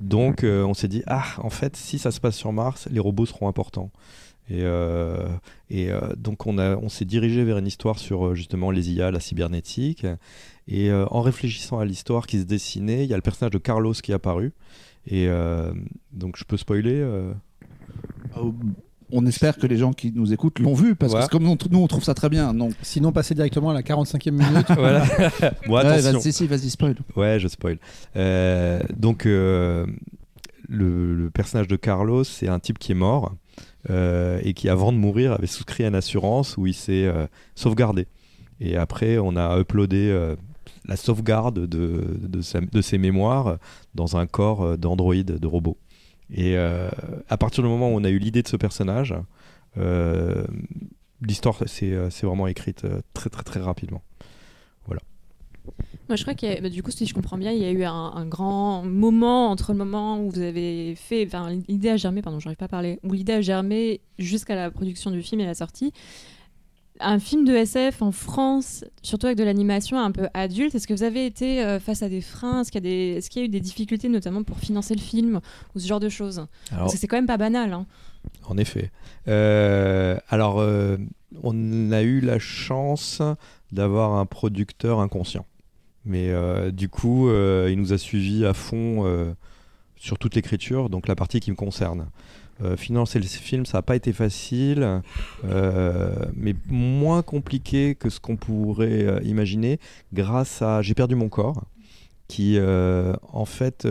Donc 0.00 0.44
euh, 0.44 0.62
on 0.64 0.74
s'est 0.74 0.88
dit, 0.88 1.02
ah, 1.06 1.24
en 1.38 1.50
fait, 1.50 1.74
si 1.76 1.98
ça 1.98 2.10
se 2.10 2.20
passe 2.20 2.36
sur 2.36 2.52
Mars, 2.52 2.86
les 2.90 3.00
robots 3.00 3.24
seront 3.26 3.48
importants. 3.48 3.90
Et, 4.48 4.60
euh, 4.62 5.26
et 5.70 5.90
euh, 5.90 6.00
donc 6.16 6.46
on, 6.46 6.58
a- 6.58 6.76
on 6.76 6.88
s'est 6.88 7.04
dirigé 7.04 7.42
vers 7.44 7.58
une 7.58 7.66
histoire 7.66 7.98
sur 7.98 8.26
euh, 8.28 8.34
justement 8.34 8.70
les 8.70 8.90
IA, 8.92 9.10
la 9.10 9.20
cybernétique. 9.20 10.06
Et 10.68 10.90
euh, 10.90 11.04
en 11.10 11.20
réfléchissant 11.20 11.78
à 11.78 11.84
l'histoire 11.84 12.26
qui 12.26 12.38
se 12.40 12.44
dessinait, 12.44 13.04
il 13.04 13.10
y 13.10 13.12
a 13.12 13.16
le 13.16 13.22
personnage 13.22 13.52
de 13.52 13.58
Carlos 13.58 13.92
qui 13.92 14.12
est 14.12 14.14
apparu. 14.14 14.52
Et 15.08 15.26
euh, 15.28 15.72
donc 16.12 16.36
je 16.36 16.44
peux 16.44 16.56
spoiler 16.56 17.04
On 19.12 19.24
espère 19.24 19.56
que 19.56 19.68
les 19.68 19.76
gens 19.76 19.92
qui 19.92 20.10
nous 20.12 20.32
écoutent 20.32 20.58
l'ont 20.58 20.74
vu, 20.74 20.96
parce 20.96 21.12
Ouais. 21.14 21.20
que 21.22 21.28
comme 21.28 21.46
on- 21.48 21.56
nous, 21.70 21.78
on 21.78 21.86
trouve 21.86 22.02
ça 22.02 22.14
très 22.14 22.28
bien. 22.28 22.52
Donc, 22.52 22.72
Sinon, 22.82 23.12
passer 23.12 23.34
directement 23.36 23.70
à 23.70 23.74
la 23.74 23.82
45e 23.82 24.32
minute. 24.32 24.66
Voilà. 24.76 25.04
bon, 25.68 25.74
Ouais, 25.74 25.80
attention. 25.86 26.12
vas-y, 26.18 26.32
si, 26.32 26.46
vas-y, 26.48 26.70
spoil. 26.70 26.96
Ouais, 27.14 27.38
je 27.38 27.46
spoil. 27.46 27.78
Euh, 28.16 28.80
donc, 28.96 29.24
euh, 29.26 29.86
le, 30.68 31.14
le 31.14 31.30
personnage 31.30 31.68
de 31.68 31.76
Carlos, 31.76 32.24
c'est 32.24 32.48
un 32.48 32.58
type 32.58 32.80
qui 32.80 32.90
est 32.92 32.96
mort 32.96 33.26
euh, 33.26 33.36
et 33.88 34.54
qui, 34.54 34.68
avant 34.68 34.92
de 34.92 34.98
mourir, 34.98 35.32
avait 35.32 35.46
souscrit 35.46 35.84
à 35.84 35.88
une 35.88 35.94
assurance 35.94 36.56
où 36.56 36.66
il 36.66 36.74
s'est 36.74 37.06
euh, 37.06 37.26
sauvegardé. 37.54 38.06
Et 38.60 38.76
après, 38.76 39.18
on 39.18 39.36
a 39.36 39.58
uploadé 39.58 40.08
euh, 40.10 40.36
la 40.86 40.96
sauvegarde 40.96 41.66
de, 41.66 42.80
ses 42.80 42.98
mémoires 42.98 43.58
dans 43.94 44.16
un 44.16 44.26
corps 44.26 44.62
euh, 44.62 44.76
d'android, 44.76 45.14
de 45.14 45.46
robot. 45.46 45.76
Et 46.30 46.56
euh, 46.56 46.90
à 47.28 47.36
partir 47.36 47.62
du 47.62 47.68
moment 47.68 47.88
où 47.90 47.96
on 47.96 48.04
a 48.04 48.10
eu 48.10 48.18
l'idée 48.18 48.42
de 48.42 48.48
ce 48.48 48.56
personnage, 48.56 49.14
euh, 49.78 50.46
l'histoire 51.22 51.56
s'est 51.66 51.92
euh, 51.92 52.08
vraiment 52.22 52.46
écrite 52.46 52.84
euh, 52.84 53.00
très 53.14 53.30
très 53.30 53.42
très 53.42 53.60
rapidement. 53.60 54.02
Moi, 56.08 56.14
je 56.16 56.22
crois 56.22 56.34
a, 56.34 56.60
bah, 56.60 56.68
du 56.68 56.82
coup, 56.82 56.90
si 56.92 57.04
je 57.06 57.14
comprends 57.14 57.36
bien, 57.38 57.50
il 57.52 57.58
y 57.58 57.64
a 57.64 57.70
eu 57.70 57.82
un, 57.84 57.92
un 57.92 58.26
grand 58.26 58.84
moment 58.84 59.50
entre 59.50 59.72
le 59.72 59.78
moment 59.78 60.20
où 60.20 60.30
vous 60.30 60.40
avez 60.40 60.94
fait, 60.94 61.24
enfin, 61.26 61.50
l'idée 61.68 61.90
a 61.90 61.96
germé, 61.96 62.22
pardon, 62.22 62.38
j'arrive 62.38 62.56
pas 62.58 62.66
à 62.66 62.68
parler, 62.68 63.00
où 63.02 63.12
l'idée 63.12 63.32
a 63.32 63.40
germé 63.40 64.00
jusqu'à 64.18 64.54
la 64.54 64.70
production 64.70 65.10
du 65.10 65.22
film 65.22 65.40
et 65.40 65.46
la 65.46 65.54
sortie. 65.54 65.92
Un 66.98 67.18
film 67.18 67.44
de 67.44 67.52
SF 67.54 68.00
en 68.00 68.10
France, 68.12 68.82
surtout 69.02 69.26
avec 69.26 69.36
de 69.36 69.44
l'animation 69.44 69.98
un 69.98 70.10
peu 70.12 70.28
adulte, 70.32 70.74
est-ce 70.74 70.86
que 70.86 70.94
vous 70.94 71.02
avez 71.02 71.26
été 71.26 71.62
euh, 71.62 71.78
face 71.78 72.02
à 72.02 72.08
des 72.08 72.22
freins? 72.22 72.62
Est-ce 72.62 72.72
qu'il 72.72 72.82
y, 72.82 72.86
a 72.86 72.90
des- 72.90 73.18
est-ce 73.18 73.28
qu'il 73.28 73.42
y 73.42 73.44
a 73.44 73.46
eu 73.46 73.50
des 73.50 73.60
difficultés, 73.60 74.08
notamment 74.08 74.42
pour 74.44 74.58
financer 74.58 74.94
le 74.94 75.00
film 75.02 75.40
ou 75.74 75.78
ce 75.78 75.86
genre 75.86 76.00
de 76.00 76.08
choses? 76.08 76.38
Alors, 76.70 76.84
Parce 76.84 76.94
que 76.94 76.98
c'est 76.98 77.06
quand 77.06 77.16
même 77.18 77.26
pas 77.26 77.36
banal. 77.36 77.74
Hein. 77.74 77.84
En 78.48 78.56
effet. 78.56 78.90
Euh, 79.28 80.16
alors, 80.30 80.58
euh, 80.60 80.96
on 81.42 81.92
a 81.92 82.00
eu 82.02 82.20
la 82.20 82.38
chance 82.38 83.20
d'avoir 83.72 84.12
un 84.14 84.24
producteur 84.24 85.00
inconscient. 85.00 85.44
Mais 86.06 86.30
euh, 86.30 86.70
du 86.70 86.88
coup, 86.88 87.28
euh, 87.28 87.68
il 87.70 87.78
nous 87.78 87.92
a 87.92 87.98
suivis 87.98 88.46
à 88.46 88.54
fond 88.54 89.04
euh, 89.04 89.32
sur 89.96 90.18
toute 90.18 90.36
l'écriture, 90.36 90.88
donc 90.88 91.08
la 91.08 91.16
partie 91.16 91.40
qui 91.40 91.50
me 91.50 91.56
concerne. 91.56 92.06
Financer 92.78 93.18
le 93.18 93.26
film, 93.26 93.66
ça 93.66 93.76
n'a 93.76 93.82
pas 93.82 93.96
été 93.96 94.14
facile, 94.14 95.02
mais 95.44 96.54
moins 96.70 97.20
compliqué 97.20 97.94
que 97.94 98.08
ce 98.08 98.18
qu'on 98.18 98.36
pourrait 98.36 99.20
imaginer 99.24 99.78
grâce 100.14 100.62
à 100.62 100.80
J'ai 100.80 100.94
perdu 100.94 101.16
mon 101.16 101.28
corps, 101.28 101.64
qui 102.28 102.58
en 102.58 103.44
fait, 103.44 103.86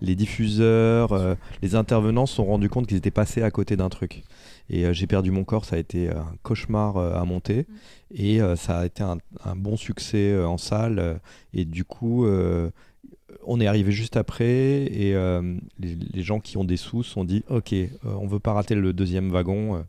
les 0.00 0.16
diffuseurs, 0.16 1.36
les 1.62 1.76
intervenants 1.76 2.26
se 2.26 2.34
sont 2.34 2.46
rendus 2.46 2.68
compte 2.68 2.88
qu'ils 2.88 2.96
étaient 2.96 3.12
passés 3.12 3.44
à 3.44 3.52
côté 3.52 3.76
d'un 3.76 3.90
truc. 3.90 4.24
Et 4.72 4.86
euh, 4.86 4.92
J'ai 4.92 5.06
perdu 5.06 5.30
mon 5.30 5.44
corps, 5.44 5.64
ça 5.64 5.76
a 5.76 5.78
été 5.78 6.08
un 6.08 6.32
cauchemar 6.42 6.96
euh, 6.96 7.14
à 7.20 7.24
monter, 7.24 7.66
et 8.14 8.40
euh, 8.40 8.56
ça 8.56 8.78
a 8.78 8.86
été 8.86 9.02
un, 9.02 9.18
un 9.44 9.56
bon 9.56 9.76
succès 9.76 10.30
euh, 10.30 10.46
en 10.46 10.56
salle, 10.58 10.98
euh, 10.98 11.14
et 11.52 11.64
du 11.64 11.84
coup... 11.84 12.24
euh, 12.24 12.70
on 13.46 13.60
est 13.60 13.66
arrivé 13.68 13.92
juste 13.92 14.16
après. 14.16 14.82
Et 14.92 15.14
euh, 15.14 15.56
les, 15.78 15.96
les 16.12 16.22
gens 16.22 16.40
qui 16.40 16.56
ont 16.58 16.64
des 16.64 16.76
sous 16.76 17.04
se 17.04 17.10
sont 17.12 17.24
dit 17.24 17.44
ok 17.48 17.72
euh, 17.72 17.86
on 18.04 18.26
veut 18.26 18.40
pas 18.40 18.52
rater 18.52 18.74
le 18.74 18.92
deuxième 18.92 19.30
wagon 19.30 19.76
euh, 19.76 19.80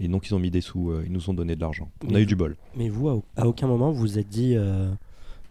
et 0.00 0.08
donc 0.08 0.26
ils 0.26 0.34
ont 0.34 0.38
mis 0.38 0.50
des 0.50 0.62
sous 0.62 0.90
euh, 0.90 1.04
ils 1.06 1.12
nous 1.12 1.28
ont 1.28 1.34
donné 1.34 1.56
de 1.56 1.60
l'argent. 1.60 1.90
On 2.08 2.14
a 2.14 2.20
eu 2.20 2.26
du 2.26 2.36
bol. 2.36 2.56
Mais 2.74 2.88
vous, 2.88 3.08
à, 3.10 3.20
à 3.36 3.46
aucun 3.46 3.66
moment, 3.66 3.92
vous 3.92 4.00
vous 4.00 4.18
êtes 4.18 4.28
dit 4.30 4.54
euh, 4.56 4.88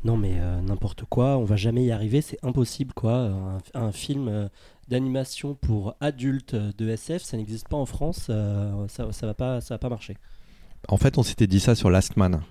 non, 0.03 0.17
mais 0.17 0.33
euh, 0.37 0.59
n'importe 0.61 1.05
quoi, 1.05 1.37
on 1.37 1.45
va 1.45 1.55
jamais 1.55 1.85
y 1.85 1.91
arriver, 1.91 2.21
c'est 2.21 2.39
impossible 2.43 2.93
quoi. 2.93 3.13
Un, 3.15 3.57
un 3.75 3.91
film 3.91 4.27
euh, 4.27 4.47
d'animation 4.87 5.55
pour 5.55 5.95
adultes 5.99 6.55
de 6.55 6.89
SF, 6.89 7.23
ça 7.23 7.37
n'existe 7.37 7.67
pas 7.67 7.77
en 7.77 7.85
France, 7.85 8.27
euh, 8.29 8.87
ça, 8.87 9.11
ça 9.11 9.25
va 9.25 9.33
pas, 9.33 9.61
ça 9.61 9.75
va 9.75 9.79
pas 9.79 9.89
marcher. 9.89 10.17
en 10.87 10.97
fait 10.97 11.17
on 11.17 11.23
s'était 11.23 11.47
dit 11.47 11.59
ça 11.59 11.75
sur 11.75 11.89
Last 11.89 12.17
Man 12.17 12.41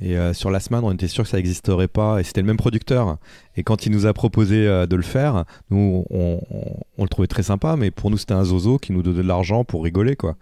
et 0.00 0.16
euh, 0.18 0.34
sur 0.34 0.50
Last 0.50 0.70
Man 0.70 0.82
on 0.84 0.92
était 0.92 1.08
sûr 1.08 1.24
que 1.24 1.30
ça 1.30 1.36
n'existerait 1.38 1.88
pas 1.88 2.20
et 2.20 2.24
c'était 2.24 2.40
le 2.42 2.46
même 2.46 2.56
producteur. 2.58 3.16
Et 3.58 3.62
quand 3.62 3.86
il 3.86 3.92
nous 3.92 4.04
a 4.04 4.12
proposé 4.12 4.66
euh, 4.66 4.86
de 4.86 4.96
le 4.96 5.02
faire 5.02 5.44
nous 5.70 6.04
on, 6.10 6.40
on- 6.50 6.76
on 6.98 7.02
le 7.02 7.08
trouvait 7.08 7.26
très 7.28 7.42
sympa 7.42 7.76
mais 7.76 7.90
pour 7.90 8.10
nous 8.10 8.18
c'était 8.18 8.34
un 8.34 8.44
zozo 8.44 8.78
qui 8.78 8.92
nous 8.92 9.02
donnait 9.02 9.22
de 9.22 9.28
l'argent 9.28 9.64
pour 9.64 9.82
rigoler 9.84 10.16
quoi. 10.16 10.36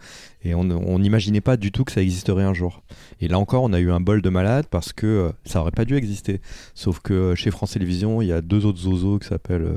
Et 0.47 0.55
on 0.55 0.99
n'imaginait 0.99 1.41
pas 1.41 1.57
du 1.57 1.73
tout 1.73 1.85
que 1.85 1.93
ça 1.93 2.03
existerait 2.03 2.43
un 2.45 2.53
jour. 2.53 2.83
Et 3.21 3.29
là 3.29 3.39
encore 3.39 3.63
on 3.63 3.73
a 3.73 3.81
eu 3.81 3.91
un 3.91 4.01
bol 4.01 4.21
de 4.21 4.29
malade 4.29 4.67
parce 4.71 4.93
que 4.93 5.07
euh, 5.07 5.31
ça 5.45 5.61
aurait 5.61 5.71
pas 5.71 5.85
dû 5.85 5.97
exister. 5.97 6.41
Sauf 6.75 7.01
que 7.01 7.35
chez 7.35 7.51
France 7.51 7.73
Télévisions, 7.73 8.21
il 8.21 8.29
y 8.29 8.33
a 8.33 8.41
deux 8.43 8.67
autres 8.67 8.81
zozos 8.81 9.19
qui 9.21 9.29
s'appellent 9.29 9.69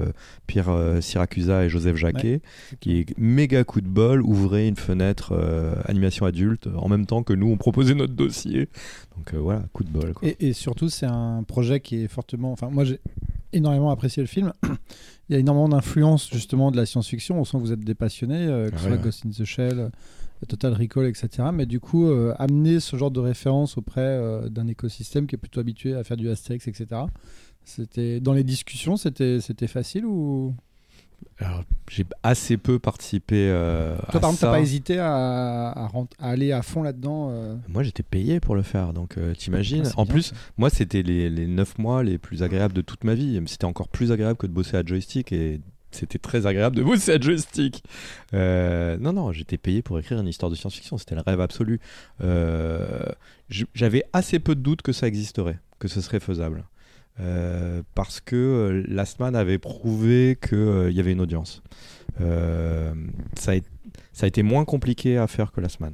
Pierre 0.47 0.69
Syracusa 1.01 1.63
et 1.65 1.69
Joseph 1.69 1.95
Jacquet, 1.95 2.41
qui 2.80 3.05
méga 3.17 3.63
coup 3.63 3.80
de 3.82 3.88
bol, 3.88 4.21
ouvraient 4.21 4.67
une 4.67 4.75
fenêtre 4.75 5.34
animation 5.86 6.25
adulte 6.25 6.67
en 6.75 6.89
même 6.89 7.05
temps 7.05 7.23
que 7.23 7.34
nous, 7.34 7.47
on 7.47 7.57
proposait 7.57 7.93
notre 7.95 8.13
dossier. 8.13 8.67
Donc 9.15 9.34
voilà, 9.36 9.63
coup 9.68 9.84
de 9.84 9.89
bol. 9.89 10.13
Quoi. 10.13 10.28
Et, 10.28 10.49
et 10.49 10.53
surtout, 10.53 10.89
c'est 10.89 11.05
un 11.05 11.43
projet 11.43 11.80
qui 11.80 11.97
est 12.03 12.07
fortement. 12.07 12.51
Enfin, 12.51 12.70
moi, 12.70 12.84
j'ai 12.84 12.99
énormément 13.53 13.91
apprécié 13.91 14.22
le 14.22 14.28
film. 14.28 14.53
Il 15.30 15.34
y 15.34 15.36
a 15.36 15.39
énormément 15.39 15.70
d'influence 15.70 16.30
justement 16.32 16.72
de 16.72 16.78
la 16.78 16.86
science-fiction. 16.86 17.39
On 17.39 17.43
sent 17.45 17.57
que 17.57 17.61
vous 17.63 17.72
êtes 17.72 17.82
des 17.82 17.95
passionnés, 17.95 18.47
euh, 18.47 18.70
que 18.70 18.76
Ah 18.76 18.78
ce 18.78 18.84
soit 18.88 18.95
ouais. 18.95 19.03
Ghost 19.03 19.26
in 19.26 19.30
the 19.30 19.43
Shell, 19.43 19.80
euh, 19.80 19.89
Total 20.47 20.74
Recall, 20.74 21.05
etc. 21.07 21.49
Mais 21.53 21.65
du 21.65 21.80
coup, 21.80 22.07
euh, 22.07 22.34
amener 22.38 22.80
ce 22.80 22.95
genre 22.95 23.11
de 23.11 23.20
référence 23.20 23.78
auprès 23.78 24.01
euh, 24.01 24.49
d'un 24.49 24.68
écosystème 24.68 25.28
qui 25.28 25.36
est 25.36 25.39
plutôt 25.39 25.59
habitué 25.59 25.95
à 25.95 26.03
faire 26.03 26.18
du 26.18 26.30
Astérix, 26.30 26.68
etc. 26.68 27.01
C'était 27.63 28.20
dans 28.22 28.34
les 28.34 28.43
discussions, 28.45 28.95
c'était 28.95 29.41
c'était 29.41 29.68
facile 29.68 30.05
ou? 30.05 30.53
Alors, 31.39 31.63
j'ai 31.89 32.05
assez 32.24 32.57
peu 32.57 32.80
participé 32.80 33.47
euh, 33.49 33.95
toi 33.95 34.05
à 34.07 34.11
par 34.11 34.15
exemple 34.32 34.36
ça. 34.39 34.47
t'as 34.47 34.53
pas 34.53 34.59
hésité 34.59 34.97
à, 34.99 35.70
à 35.70 35.88
rent- 35.88 36.07
à 36.20 36.30
aller 36.30 36.51
à 36.51 36.61
fond 36.63 36.82
là-dedans 36.84 37.30
euh 37.32 37.55
Moi, 37.68 37.84
j'étais 37.84 38.03
payé 38.03 38.39
pour 38.39 38.55
le 38.55 38.63
faire, 38.63 38.91
donc 38.93 39.18
euh, 39.18 39.34
t'imagines. 39.36 39.84
Ah, 39.86 39.93
en 39.97 40.03
bien, 40.05 40.13
plus, 40.13 40.22
ça. 40.24 40.36
moi, 40.57 40.70
c'était 40.70 41.03
les, 41.03 41.30
les 41.30 41.45
9 41.47 41.78
mois 41.78 42.03
les 42.03 42.18
plus 42.18 42.41
agréables 42.43 42.74
de 42.74 42.82
toute 42.82 43.03
ma 43.03 43.13
vie. 43.13 43.39
C'était 43.45 43.65
encore 43.65 43.88
plus 43.88 44.11
agréable 44.11 44.38
que 44.38 44.47
de 44.47 44.51
bosser 44.51 44.78
à 44.78 44.84
joystick 44.86 45.32
et 45.32 45.61
c'était 45.91 46.20
très 46.20 46.45
agréable 46.47 46.76
de 46.76 46.84
bosser 46.84 47.13
à 47.13 47.20
joystick. 47.20 47.84
Euh, 48.34 48.97
non, 48.99 49.13
non, 49.13 49.32
j'étais 49.32 49.57
payé 49.57 49.82
pour 49.84 49.99
écrire 49.99 50.20
une 50.20 50.28
histoire 50.28 50.49
de 50.49 50.55
science-fiction. 50.55 50.97
C'était 50.97 51.15
le 51.15 51.22
rêve 51.22 51.39
absolu. 51.41 51.80
Euh, 52.24 53.05
J'avais 53.74 54.03
assez 54.13 54.39
peu 54.39 54.55
de 54.55 54.61
doutes 54.61 54.82
que 54.82 54.91
ça 54.91 55.07
existerait, 55.07 55.59
que 55.80 55.88
ce 55.88 56.01
serait 56.01 56.20
faisable. 56.20 56.65
Euh, 57.20 57.82
parce 57.95 58.22
que 58.22 58.36
euh, 58.36 58.84
Last 58.88 59.20
Man 59.20 59.36
avait 59.36 59.57
prouvé 59.57 60.38
qu'il 60.39 60.91
y 60.91 60.99
avait 60.99 61.13
une 61.13 61.22
audience. 61.22 61.63
Euh, 62.22 62.93
ça, 63.36 63.53
a, 63.53 64.28
été- 64.28 64.43
moins 64.43 64.65
compliqué 64.65 65.18
à 65.18 65.28
faire 65.28 65.51
que 65.51 65.61
Last 65.61 65.80
Man. 65.80 65.93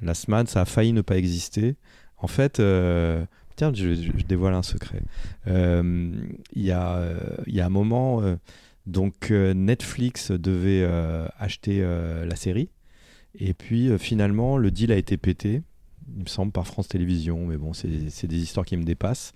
Last 0.00 0.28
Man, 0.28 0.46
ça 0.46 0.62
a 0.62 0.64
failli 0.64 0.92
ne 0.92 1.02
pas 1.02 1.18
exister. 1.18 1.76
En 2.16 2.26
fait, 2.26 2.58
euh, 2.58 3.24
tiens, 3.56 3.72
je, 3.74 4.10
dévoile 4.26 4.54
un 4.54 4.62
secret. 4.62 5.02
Euh, 5.46 6.12
Il 6.54 6.62
y, 6.62 6.70
a, 6.70 6.96
euh, 6.96 7.36
un 7.46 7.68
moment, 7.68 8.22
euh, 8.22 8.36
donc 8.86 9.30
euh, 9.30 9.52
Netflix 9.52 10.30
devait 10.30 10.82
euh, 10.82 11.26
acheter 11.38 11.80
euh, 11.82 12.24
la 12.24 12.36
série, 12.36 12.70
et 13.38 13.52
puis 13.54 13.90
euh, 13.90 13.98
finalement, 13.98 14.56
le 14.56 14.70
deal 14.70 14.92
a 14.92 14.96
été 14.96 15.16
pété, 15.16 15.62
il 16.16 16.24
me 16.24 16.28
semble, 16.28 16.52
par 16.52 16.66
France 16.66 16.88
Télévisions, 16.88 17.46
mais 17.46 17.56
bon, 17.56 17.72
c'est 17.72 17.88
des 18.26 18.42
histoires 18.42 18.66
qui 18.66 18.76
me 18.76 18.84
dépassent. 18.84 19.32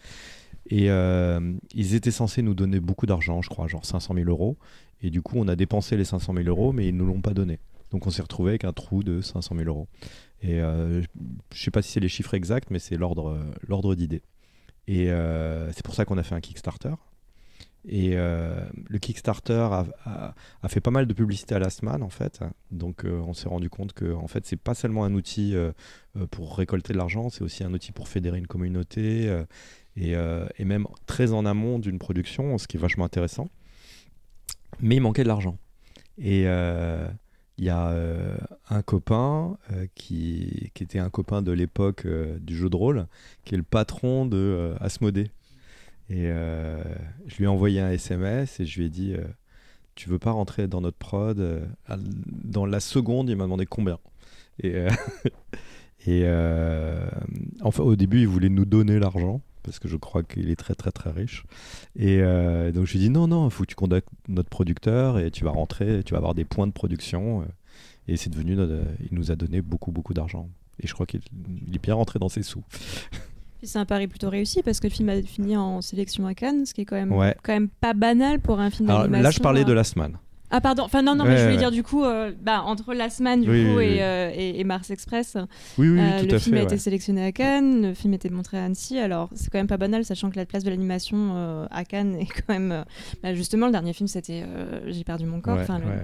Et 0.71 0.91
euh, 0.91 1.55
ils 1.75 1.95
étaient 1.95 2.11
censés 2.11 2.43
nous 2.43 2.55
donner 2.55 2.81
beaucoup 2.81 3.07
d'argent, 3.07 3.43
je 3.43 3.51
crois, 3.51 3.67
genre 3.69 3.85
500 3.85 4.15
000 4.15 4.29
euros. 4.29 4.57
Et 5.03 5.11
du 5.11 5.21
coup, 5.21 5.37
on 5.37 5.49
a 5.49 5.57
dépensé 5.57 5.97
les 5.97 6.05
500 6.05 6.35
000 6.35 6.49
euros, 6.49 6.73
mais 6.73 6.89
ils 6.89 6.95
ne 6.95 6.99
nous 6.99 7.07
l'ont 7.07 7.21
pas 7.21 7.35
donné. 7.35 7.59
Donc 7.91 8.07
on 8.07 8.11
s'est 8.11 8.23
retrouvé 8.23 8.51
avec 8.51 8.65
un 8.65 8.73
trou 8.73 9.05
de 9.05 9.21
500 9.21 9.55
000 9.57 9.69
euros. 9.69 9.87
Et 10.43 10.61
euh, 10.61 11.01
je 11.53 11.62
sais 11.62 11.71
pas 11.71 11.81
si 11.81 11.93
c'est 11.93 12.01
les 12.01 12.09
chiffres 12.09 12.35
exacts, 12.35 12.71
mais 12.71 12.79
c'est 12.79 12.97
l'ordre 12.97 13.39
euh, 13.71 13.95
d'idée. 13.95 14.23
Et 14.87 15.11
euh, 15.11 15.71
c'est 15.73 15.85
pour 15.85 15.95
ça 15.95 16.05
qu'on 16.05 16.19
a 16.19 16.23
fait 16.23 16.35
un 16.35 16.41
Kickstarter. 16.41 16.95
Et 17.87 18.15
le 18.15 18.99
Kickstarter 18.99 19.69
a, 20.07 20.35
fait 20.69 20.81
pas 20.81 20.91
mal 20.91 21.05
de 21.05 21.12
publicité 21.12 21.55
à 21.55 21.59
Last 21.59 21.83
Man 21.83 22.03
en 22.03 22.09
fait. 22.09 22.41
Donc 22.71 23.05
on 23.05 23.35
s'est 23.35 23.51
rendu 23.51 23.69
compte 23.69 23.93
que 23.93 24.15
en 24.15 24.27
fait 24.27 24.47
c'est 24.47 24.57
pas 24.57 24.73
seulement 24.73 25.05
un 25.05 25.12
outil 25.12 25.55
pour 26.31 26.57
récolter 26.57 26.95
de 26.95 26.99
l'argent, 26.99 27.29
c'est 27.29 27.43
aussi 27.43 27.62
un 27.62 27.75
outil 27.75 27.93
pour 27.93 28.09
fédérer 28.09 28.39
une 28.39 28.47
communauté 28.47 29.31
et, 29.97 30.14
euh, 30.16 30.47
et 30.59 30.64
même 30.64 30.86
très 31.07 31.32
en 31.32 31.47
amont 31.47 31.78
d'une 31.78 31.99
production, 31.99 32.59
ce 32.59 32.66
qui 32.66 32.76
est 32.76 32.80
vachement 32.80 33.05
intéressant. 33.05 33.49
Mais 34.80 34.97
il 34.97 35.01
manquait 35.01 35.22
de 35.22 35.28
l'argent. 35.28 35.57
Et 36.18 36.45
euh, 36.47 37.07
il 37.59 37.64
y 37.64 37.70
a 37.70 37.88
euh, 37.90 38.36
un 38.70 38.82
copain 38.82 39.57
qui, 39.95 40.70
était 40.80 40.99
un 40.99 41.11
copain 41.11 41.42
de 41.42 41.53
l'époque 41.53 42.07
du 42.40 42.57
jeu 42.57 42.68
de 42.68 42.76
rôle, 42.76 43.07
qui 43.45 43.55
est 43.55 43.57
le 43.57 43.62
patron 43.62 44.26
de 44.26 44.74
Asmodée. 44.80 45.30
Et 46.11 46.24
je 46.24 47.36
lui 47.36 47.45
ai 47.45 47.49
envoyé 47.49 47.80
un 47.80 47.90
SMS 47.90 48.61
et 48.61 48.66
je 48.66 48.78
lui 48.78 48.86
ai 48.86 48.90
dit 48.90 49.14
Tu 49.95 50.09
veux 50.09 50.18
pas 50.18 50.32
rentrer 50.32 50.66
dans 50.66 50.80
notre 50.80 50.99
prod 50.99 51.68
Dans 51.88 52.66
la 52.66 52.80
seconde, 52.80 53.30
il 53.30 53.36
m'a 53.36 53.45
demandé 53.45 53.64
combien. 53.64 53.99
Et, 54.62 54.74
enfin, 57.62 57.82
au 57.84 57.95
début, 57.95 58.20
il 58.20 58.28
voulait 58.28 58.49
nous 58.49 58.66
donner 58.66 58.99
l'argent 58.99 59.40
parce 59.65 59.79
que 59.79 59.89
je 59.89 59.97
crois 59.97 60.23
qu'il 60.23 60.51
est 60.51 60.57
très 60.57 60.75
très 60.75 60.93
très 60.93 61.11
riche. 61.11 61.45
Et 61.97 62.21
euh, 62.21 62.71
donc 62.73 62.87
je 62.87 62.93
lui 62.93 62.99
ai 63.01 63.03
dit 63.09 63.11
non 63.11 63.27
non, 63.27 63.47
il 63.49 63.51
faut 63.51 63.65
que 63.65 63.69
tu 63.71 63.75
contactes 63.75 64.09
notre 64.29 64.49
producteur 64.51 65.19
et 65.19 65.31
tu 65.31 65.43
vas 65.45 65.51
rentrer, 65.51 66.03
tu 66.05 66.12
vas 66.12 66.19
avoir 66.19 66.35
des 66.35 66.45
points 66.45 66.67
de 66.67 66.73
production. 66.73 67.43
euh, 67.43 67.45
Et 68.07 68.17
c'est 68.17 68.31
devenu, 68.31 68.55
notre- 68.55 68.85
il 69.11 69.17
nous 69.19 69.31
a 69.31 69.37
donné 69.37 69.61
beaucoup 69.62 69.91
beaucoup 69.91 70.15
d'argent. 70.15 70.49
Et 70.81 70.87
je 70.87 70.93
crois 70.95 71.07
qu'il 71.07 71.21
il 71.69 71.75
est 71.75 71.83
bien 71.83 71.95
rentré 71.95 72.19
dans 72.19 72.29
ses 72.29 72.43
sous. 72.43 72.62
C'est 73.62 73.79
un 73.79 73.87
pari 73.87 74.07
plutôt 74.09 74.29
réussi 74.29 74.62
parce 74.62 74.79
que 74.79 74.89
le 74.89 74.93
film 74.93 75.09
a 75.09 75.23
fini 75.23 75.57
en 75.57 75.81
sélection 75.81 76.27
à 76.27 76.35
Cannes, 76.35 76.67
ce 76.67 76.75
qui 76.75 76.83
est 76.83 76.85
quand 76.85 76.97
même, 76.97 77.12
Ouais. 77.12 77.35
quand 77.43 77.55
même 77.55 77.69
pas 77.71 77.95
banal 77.95 78.39
pour 78.39 78.61
un 78.61 78.69
film 78.69 78.89
d'animation. 78.89 79.23
là, 79.23 79.31
je 79.31 79.39
parlais 79.41 79.65
de 79.65 79.71
euh. 79.71 79.75
Last 79.75 79.97
Man. 79.97 80.19
Ah 80.57 80.61
pardon, 80.61 80.85
enfin 80.85 81.03
non, 81.03 81.17
non, 81.17 81.25
mais 81.25 81.37
je 81.37 81.43
voulais 81.43 81.55
ouais. 81.55 81.59
dire 81.59 81.73
du 81.73 81.83
coup, 81.83 82.05
euh, 82.05 82.31
bah, 82.41 82.63
entre 82.63 82.95
Last 82.95 83.19
Man 83.19 83.41
du 83.41 83.51
Oui, 83.51 83.65
coup 83.65 83.77
oui, 83.79 83.85
et, 83.87 83.89
oui. 83.95 83.97
euh, 84.01 84.31
et, 84.33 84.61
et 84.61 84.63
Mars 84.63 84.89
Express, 84.91 85.35
euh, 85.35 85.47
le 85.79 86.39
film 86.39 86.55
fait. 86.55 86.61
a 86.61 86.63
été 86.63 86.75
ouais. 86.75 86.79
sélectionné 86.79 87.25
à 87.27 87.33
Cannes, 87.33 87.89
le 87.89 87.95
film 87.95 88.15
était 88.15 88.31
montré 88.31 88.57
à 88.59 88.65
Annecy, 88.67 88.99
alors 88.99 89.31
c'est 89.35 89.51
quand 89.51 89.59
même 89.59 89.67
pas 89.67 89.79
banal, 89.79 90.05
sachant 90.05 90.31
que 90.31 90.37
la 90.37 90.47
place 90.47 90.63
de 90.63 90.71
l'animation 90.71 91.33
euh, 91.35 91.67
à 91.73 91.85
Cannes 91.85 92.15
est 92.15 92.27
quand 92.27 92.53
même... 92.53 92.85
bah, 93.21 93.35
justement, 93.35 93.67
le 93.67 93.73
dernier 93.73 93.93
film 93.95 94.07
c'était 94.07 94.45
J'ai 94.87 95.03
perdu 95.03 95.27
mon 95.27 95.41
corps, 95.41 95.59
enfin 95.59 95.81
le, 95.81 95.87
ouais, 95.87 95.91
ouais. 95.91 96.03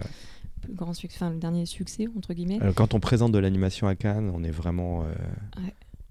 plus 0.62 0.74
grand 0.74 0.94
succès, 0.94 1.18
enfin 1.20 1.30
le 1.30 1.38
dernier 1.38 1.64
succès 1.64 2.08
entre 2.18 2.34
guillemets. 2.34 2.58
Alors, 2.60 2.74
quand 2.74 2.92
on 2.92 2.98
présente 2.98 3.30
de 3.30 3.38
l'animation 3.38 3.86
à 3.86 3.94
Cannes, 3.94 4.32
on 4.34 4.42
est 4.42 4.50
vraiment, 4.50 5.04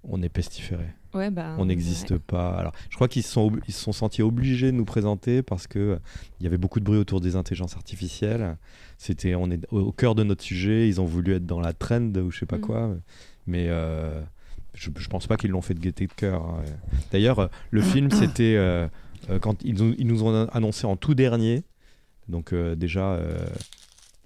on 0.02 0.22
est 0.22 0.30
pestiféré. 0.30 0.86
Ouais, 1.14 1.30
bah, 1.30 1.54
on 1.58 1.64
n'existe 1.66 2.10
ouais. 2.10 2.18
pas. 2.18 2.50
Alors, 2.56 2.72
je 2.88 2.94
crois 2.96 3.08
qu'ils 3.08 3.22
se 3.22 3.30
sont, 3.32 3.52
ils 3.68 3.74
sont 3.74 3.92
sentis 3.92 4.22
obligés 4.22 4.66
de 4.72 4.76
nous 4.76 4.84
présenter 4.84 5.42
parce 5.42 5.66
que 5.66 5.78
euh, 5.78 5.96
il 6.40 6.44
y 6.44 6.46
avait 6.46 6.58
beaucoup 6.58 6.80
de 6.80 6.84
bruit 6.84 6.98
autour 6.98 7.20
des 7.20 7.36
intelligences 7.36 7.76
artificielles. 7.76 8.56
C'était, 8.98 9.34
on 9.34 9.50
est 9.50 9.60
au, 9.72 9.80
au 9.80 9.92
cœur 9.92 10.14
de 10.14 10.22
notre 10.24 10.42
sujet. 10.42 10.88
Ils 10.88 11.00
ont 11.00 11.04
voulu 11.06 11.34
être 11.34 11.46
dans 11.46 11.60
la 11.60 11.72
trend 11.72 12.12
ou 12.16 12.30
je 12.30 12.38
sais 12.40 12.46
pas 12.46 12.56
Mhm. 12.56 12.62
quoi, 12.62 12.96
mais 13.46 13.66
euh, 13.68 14.20
je, 14.74 14.90
je 14.96 15.08
pense 15.08 15.26
pas 15.26 15.36
qu'ils 15.36 15.50
l'ont 15.50 15.62
fait 15.62 15.74
de 15.74 15.80
gaieté 15.80 16.06
de 16.06 16.12
cœur. 16.12 16.42
hein. 16.44 16.62
D'ailleurs, 17.12 17.50
le 17.70 17.82
film, 17.82 18.10
c'était 18.12 18.54
euh, 18.56 18.86
euh, 19.30 19.38
quand 19.38 19.62
ils 19.64 19.74
nous, 19.74 19.94
ils 19.98 20.06
nous 20.06 20.22
ont 20.24 20.46
annoncé 20.48 20.86
en 20.86 20.96
tout 20.96 21.14
dernier. 21.14 21.64
Donc 22.28 22.54
déjà. 22.54 23.18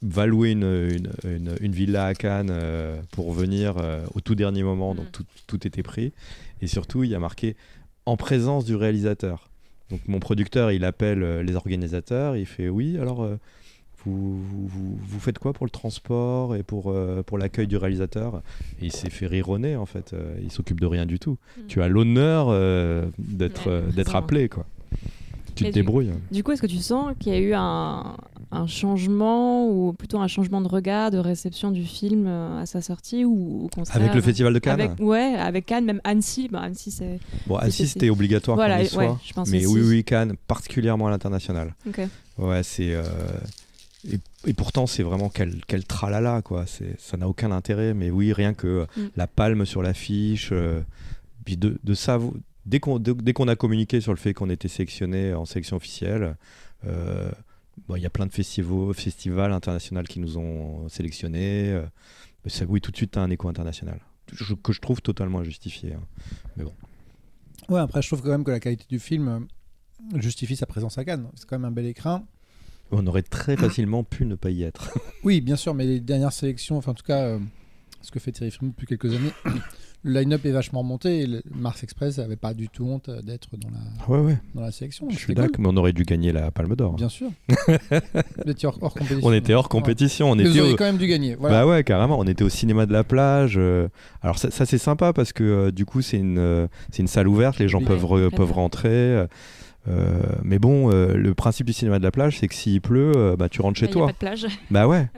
Va 0.05 0.27
louer 0.27 0.51
une, 0.53 0.63
une, 0.65 1.11
une- 1.31 1.57
une 1.61 1.73
villa 1.73 2.07
à 2.07 2.15
Cannes 2.15 2.51
euh, 2.53 3.01
pour 3.13 3.33
venir 3.33 3.75
euh, 3.79 4.05
au 4.15 4.21
tout 4.21 4.35
dernier 4.35 4.63
moment, 4.63 4.95
donc 4.95 5.11
tout, 5.13 5.25
tout 5.47 5.67
était 5.67 5.83
pris. 5.83 6.13
Et 6.61 6.67
surtout, 6.67 7.05
il 7.05 7.11
y 7.11 7.15
a 7.15 7.19
marqué 7.19 7.57
en 8.07 8.17
présence 8.17 8.65
du 8.65 8.75
réalisateur. 8.77 9.49
Donc 9.91 10.01
mon 10.07 10.21
producteur, 10.21 10.73
il 10.73 10.85
appelle 10.85 11.23
euh, 11.23 11.43
les 11.43 11.55
organisateurs, 11.57 12.37
il 12.37 12.47
fait 12.47 12.69
oui, 12.69 12.99
alors 12.99 13.25
vous, 14.05 14.43
vous, 14.43 14.69
vous- 14.69 15.21
faites 15.21 15.39
quoi 15.39 15.55
pour 15.55 15.65
le 15.65 15.71
transport 15.71 16.55
et 16.57 16.63
pour, 16.63 16.91
euh, 16.91 17.23
pour 17.23 17.39
l'accueil 17.39 17.67
du 17.67 17.77
réalisateur? 17.79 18.43
Et 18.83 18.87
il 18.87 18.93
s'est 18.93 19.09
fait 19.11 19.27
rironner 19.27 19.77
en 19.77 19.87
fait, 19.87 20.13
euh, 20.13 20.37
il 20.43 20.53
s'occupe 20.53 20.81
de 20.81 20.87
rien 20.87 21.07
du 21.07 21.19
tout. 21.19 21.39
Mm. 21.57 21.61
Tu 21.69 21.81
as 21.83 21.89
l'honneur 21.89 22.49
euh, 22.51 23.07
d'être 23.19 23.71
Ouais, 23.71 23.93
d'être 23.93 24.15
appelé 24.17 24.49
quoi. 24.51 24.67
Tu 25.55 25.65
te 25.65 25.71
débrouilles. 25.71 26.11
Du 26.31 26.43
coup, 26.43 26.53
est-ce 26.53 26.63
que 26.63 26.67
tu 26.67 26.79
sens 26.79 27.15
qu'il 27.19 27.33
y 27.33 27.37
a 27.37 27.41
eu 27.41 27.53
un, 27.55 28.17
un 28.51 28.67
changement 28.67 29.69
ou 29.69 29.93
plutôt 29.93 30.19
un 30.19 30.29
changement 30.29 30.61
de 30.61 30.69
regard, 30.69 31.11
de 31.11 31.19
réception 31.19 31.71
du 31.71 31.85
film 31.85 32.27
euh, 32.27 32.61
à 32.61 32.67
sa 32.67 32.81
sortie 32.83 33.25
ou 33.25 33.65
au 33.67 33.71
Avec 33.93 34.15
le 34.15 34.21
festival 34.21 34.53
de 34.53 34.59
Cannes 34.59 34.81
avec, 34.81 35.01
Ouais, 35.01 35.35
avec 35.39 35.67
Cannes, 35.67 35.85
même 35.85 36.01
Annecy. 36.05 36.49
Bah, 36.49 36.61
Annecy, 36.63 36.91
c'est. 36.91 37.19
Bon, 37.47 37.57
Annecy 37.57 37.87
c'était 37.87 38.11
obligatoire 38.11 38.57
Voilà, 38.57 38.77
qu'on 38.77 38.81
y 38.81 38.85
ouais, 38.85 38.89
soit. 38.89 39.21
je 39.25 39.33
pense 39.33 39.49
mais 39.51 39.65
aussi. 39.67 39.75
oui, 39.75 39.83
oui, 39.89 40.05
Cannes, 40.05 40.35
particulièrement 40.47 41.07
à 41.07 41.11
l'international. 41.11 41.75
Ok. 41.89 42.01
Ouais, 42.39 42.63
c'est. 42.63 42.93
euh, 42.95 43.03
Et, 44.13 44.19
et 44.47 44.53
pourtant, 44.53 44.87
c'est 44.87 45.03
vraiment 45.03 45.31
quel, 45.31 45.61
quel 45.67 45.85
tralala, 45.85 46.43
quoi. 46.43 46.65
Ça 46.99 47.17
n'a 47.17 47.27
aucun 47.29 47.51
intérêt, 47.53 47.95
mais 47.95 48.11
oui, 48.11 48.33
rien 48.33 48.53
que 48.55 48.87
Mm. 48.97 49.01
la 49.17 49.27
palme 49.27 49.65
sur 49.65 49.83
l'affiche. 49.83 50.51
euh, 50.53 50.81
puis 51.45 51.57
de, 51.57 51.79
de 51.83 51.95
ça, 51.95 52.17
vous- 52.19 52.35
dès 52.67 52.81
qu'on 52.81 53.49
a 53.49 53.57
communiqué 53.57 54.01
sur 54.01 54.13
le 54.13 54.19
fait 54.19 54.35
qu'on 54.35 54.51
était 54.51 54.69
sélectionné 54.69 55.35
en 55.35 55.45
sélection 55.45 55.77
officielle, 55.77 56.37
euh, 56.87 57.31
bon, 57.89 57.97
il 57.97 58.03
y 58.03 58.07
a 58.07 58.11
plein 58.11 58.27
de 58.27 58.33
festivals, 58.33 58.95
festivals 58.95 59.53
internationaux 59.53 60.03
qui 60.03 60.21
nous 60.21 60.39
ont 60.39 60.89
sélectionnés. 60.89 61.71
euh, 61.71 61.85
mais 62.45 62.51
ça, 62.51 62.65
oui, 62.67 62.81
tout 62.81 62.91
de 62.91 62.97
suite, 62.97 63.17
as 63.17 63.23
un 63.23 63.31
écho 63.31 63.49
international. 63.49 64.01
Je- 64.33 64.55
que 64.55 64.73
je 64.73 64.81
trouve 64.81 65.01
totalement 65.03 65.41
injustifié. 65.41 65.95
hein. 65.95 66.65
Ouais, 67.69 67.81
après, 67.81 68.03
je 68.03 68.09
trouve 68.09 68.23
quand 68.23 68.29
même 68.31 68.45
que 68.45 68.51
la 68.51 68.61
qualité 68.61 68.85
du 68.89 68.99
film 68.99 69.29
euh, 70.15 70.21
justifie 70.21 70.57
sa 70.57 70.67
présence 70.67 70.99
à 70.99 71.05
Cannes. 71.05 71.29
C'est 71.35 71.49
quand 71.49 71.59
même 71.59 71.65
un 71.65 71.71
bel 71.71 71.87
écrin. 71.87 72.27
On 72.91 73.07
aurait 73.07 73.23
très 73.23 73.57
facilement 73.57 74.05
pu 74.05 74.27
ne 74.27 74.35
pas 74.35 74.51
y 74.51 74.63
être. 74.63 74.91
Oui, 75.25 75.41
bien 75.41 75.57
sûr, 75.57 75.73
mais 75.75 75.87
les 75.87 76.01
dernières 76.01 76.33
sélections, 76.35 76.77
enfin, 76.77 76.91
en 76.93 76.95
tout 76.95 77.03
cas, 77.05 77.23
euh, 77.23 77.39
ce 78.03 78.11
que 78.11 78.21
fait 78.21 78.31
Thierry 78.33 78.51
Frémaux 78.51 78.73
depuis 78.73 78.87
quelques 78.87 79.15
années, 79.15 79.33
le 80.05 80.21
line-up 80.21 80.45
est 80.47 80.51
vachement 80.51 80.83
monté 80.83 81.21
et 81.21 81.27
le 81.27 81.43
Mars 81.55 81.83
Express 81.83 82.19
n'avait 82.19 82.37
pas 82.37 82.55
du 82.55 82.69
tout 82.69 82.85
honte 82.85 83.11
d'être 83.25 83.49
dans 83.57 83.71
la, 83.71 84.15
Ouais, 84.15 84.25
ouais. 84.25 84.39
dans 84.55 84.61
la 84.61 84.71
sélection. 84.71 85.09
Je 85.11 85.17
suis 85.17 85.27
cool. 85.29 85.37
d'accord, 85.37 85.57
mais 85.61 85.69
on 85.69 85.77
aurait 85.77 85.93
dû 85.93 86.03
gagner 86.05 86.31
la 86.31 86.51
Palme 86.51 86.77
d'Or. 86.77 86.95
Bien 86.95 87.09
sûr. 87.09 87.29
Hors, 88.65 88.79
hors. 88.83 88.95
On 89.23 89.33
était 89.33 89.55
hors 89.55 89.69
compétition, 89.69 90.31
on 90.31 90.37
Mais 90.37 90.45
vous 90.45 90.51
était 90.59 90.73
au... 90.73 90.77
quand 90.77 90.85
même 90.85 90.97
dû 90.99 91.07
gagner. 91.07 91.35
Voilà. 91.35 91.65
Bah 91.65 91.67
ouais, 91.71 91.85
carrément, 91.85 92.19
on 92.19 92.25
était 92.25 92.45
au 92.45 92.49
cinéma 92.49 92.87
de 92.87 92.93
la 92.93 93.05
plage. 93.05 93.55
euh, 93.57 93.89
Alors 94.23 94.39
ça, 94.39 94.51
ça, 94.51 94.67
c'est 94.67 94.79
sympa 94.79 95.13
parce 95.13 95.33
que 95.33 95.43
euh, 95.45 95.71
du 95.71 95.85
coup 95.85 96.03
c'est 96.03 96.19
une, 96.19 96.39
euh, 96.39 96.67
c'est 96.91 97.03
une 97.03 97.09
salle 97.09 97.29
ouverte, 97.29 97.59
les 97.59 97.69
gens 97.69 97.79
Oui. 97.81 97.85
peuvent, 97.87 98.05
re- 98.05 98.31
peuvent 98.31 98.53
rentrer. 98.53 99.25
Euh, 99.89 100.23
mais 100.43 100.59
bon, 100.59 100.91
euh, 100.91 101.15
le 101.15 101.35
principe 101.35 101.67
du 101.67 101.73
cinéma 101.73 101.99
de 101.99 102.05
la 102.05 102.11
plage, 102.11 102.39
c'est 102.39 102.49
que 102.49 102.55
s'il 102.55 102.81
pleut, 102.81 103.13
euh, 103.17 103.37
bah, 103.37 103.49
tu 103.49 103.61
rentres 103.61 103.79
chez 103.79 103.87
Il 103.87 103.89
y 103.89 103.91
a 103.91 103.93
toi. 103.93 104.07
pas 104.07 104.13
de 104.13 104.19
plage. 104.19 104.47
Bah 104.71 104.89
ouais. 104.89 105.09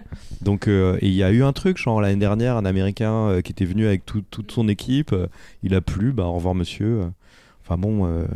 Donc 0.42 0.66
euh, 0.68 0.98
il 1.02 1.12
y 1.12 1.22
a 1.22 1.30
eu 1.30 1.42
un 1.42 1.52
truc, 1.52 1.76
genre 1.78 2.00
l'année 2.00 2.16
dernière, 2.18 2.56
un 2.56 2.64
Américain 2.64 3.12
euh, 3.28 3.40
qui 3.42 3.52
était 3.52 3.64
venu 3.64 3.86
avec 3.86 4.04
tout- 4.04 4.24
toute 4.30 4.50
son 4.52 4.68
équipe, 4.68 5.12
euh, 5.12 5.26
il 5.62 5.74
a 5.74 5.80
plu, 5.80 6.12
bah 6.12 6.24
au 6.24 6.32
revoir 6.34 6.54
monsieur. 6.54 7.02
Enfin 7.64 7.78
bon, 7.78 8.06
euh, 8.06 8.26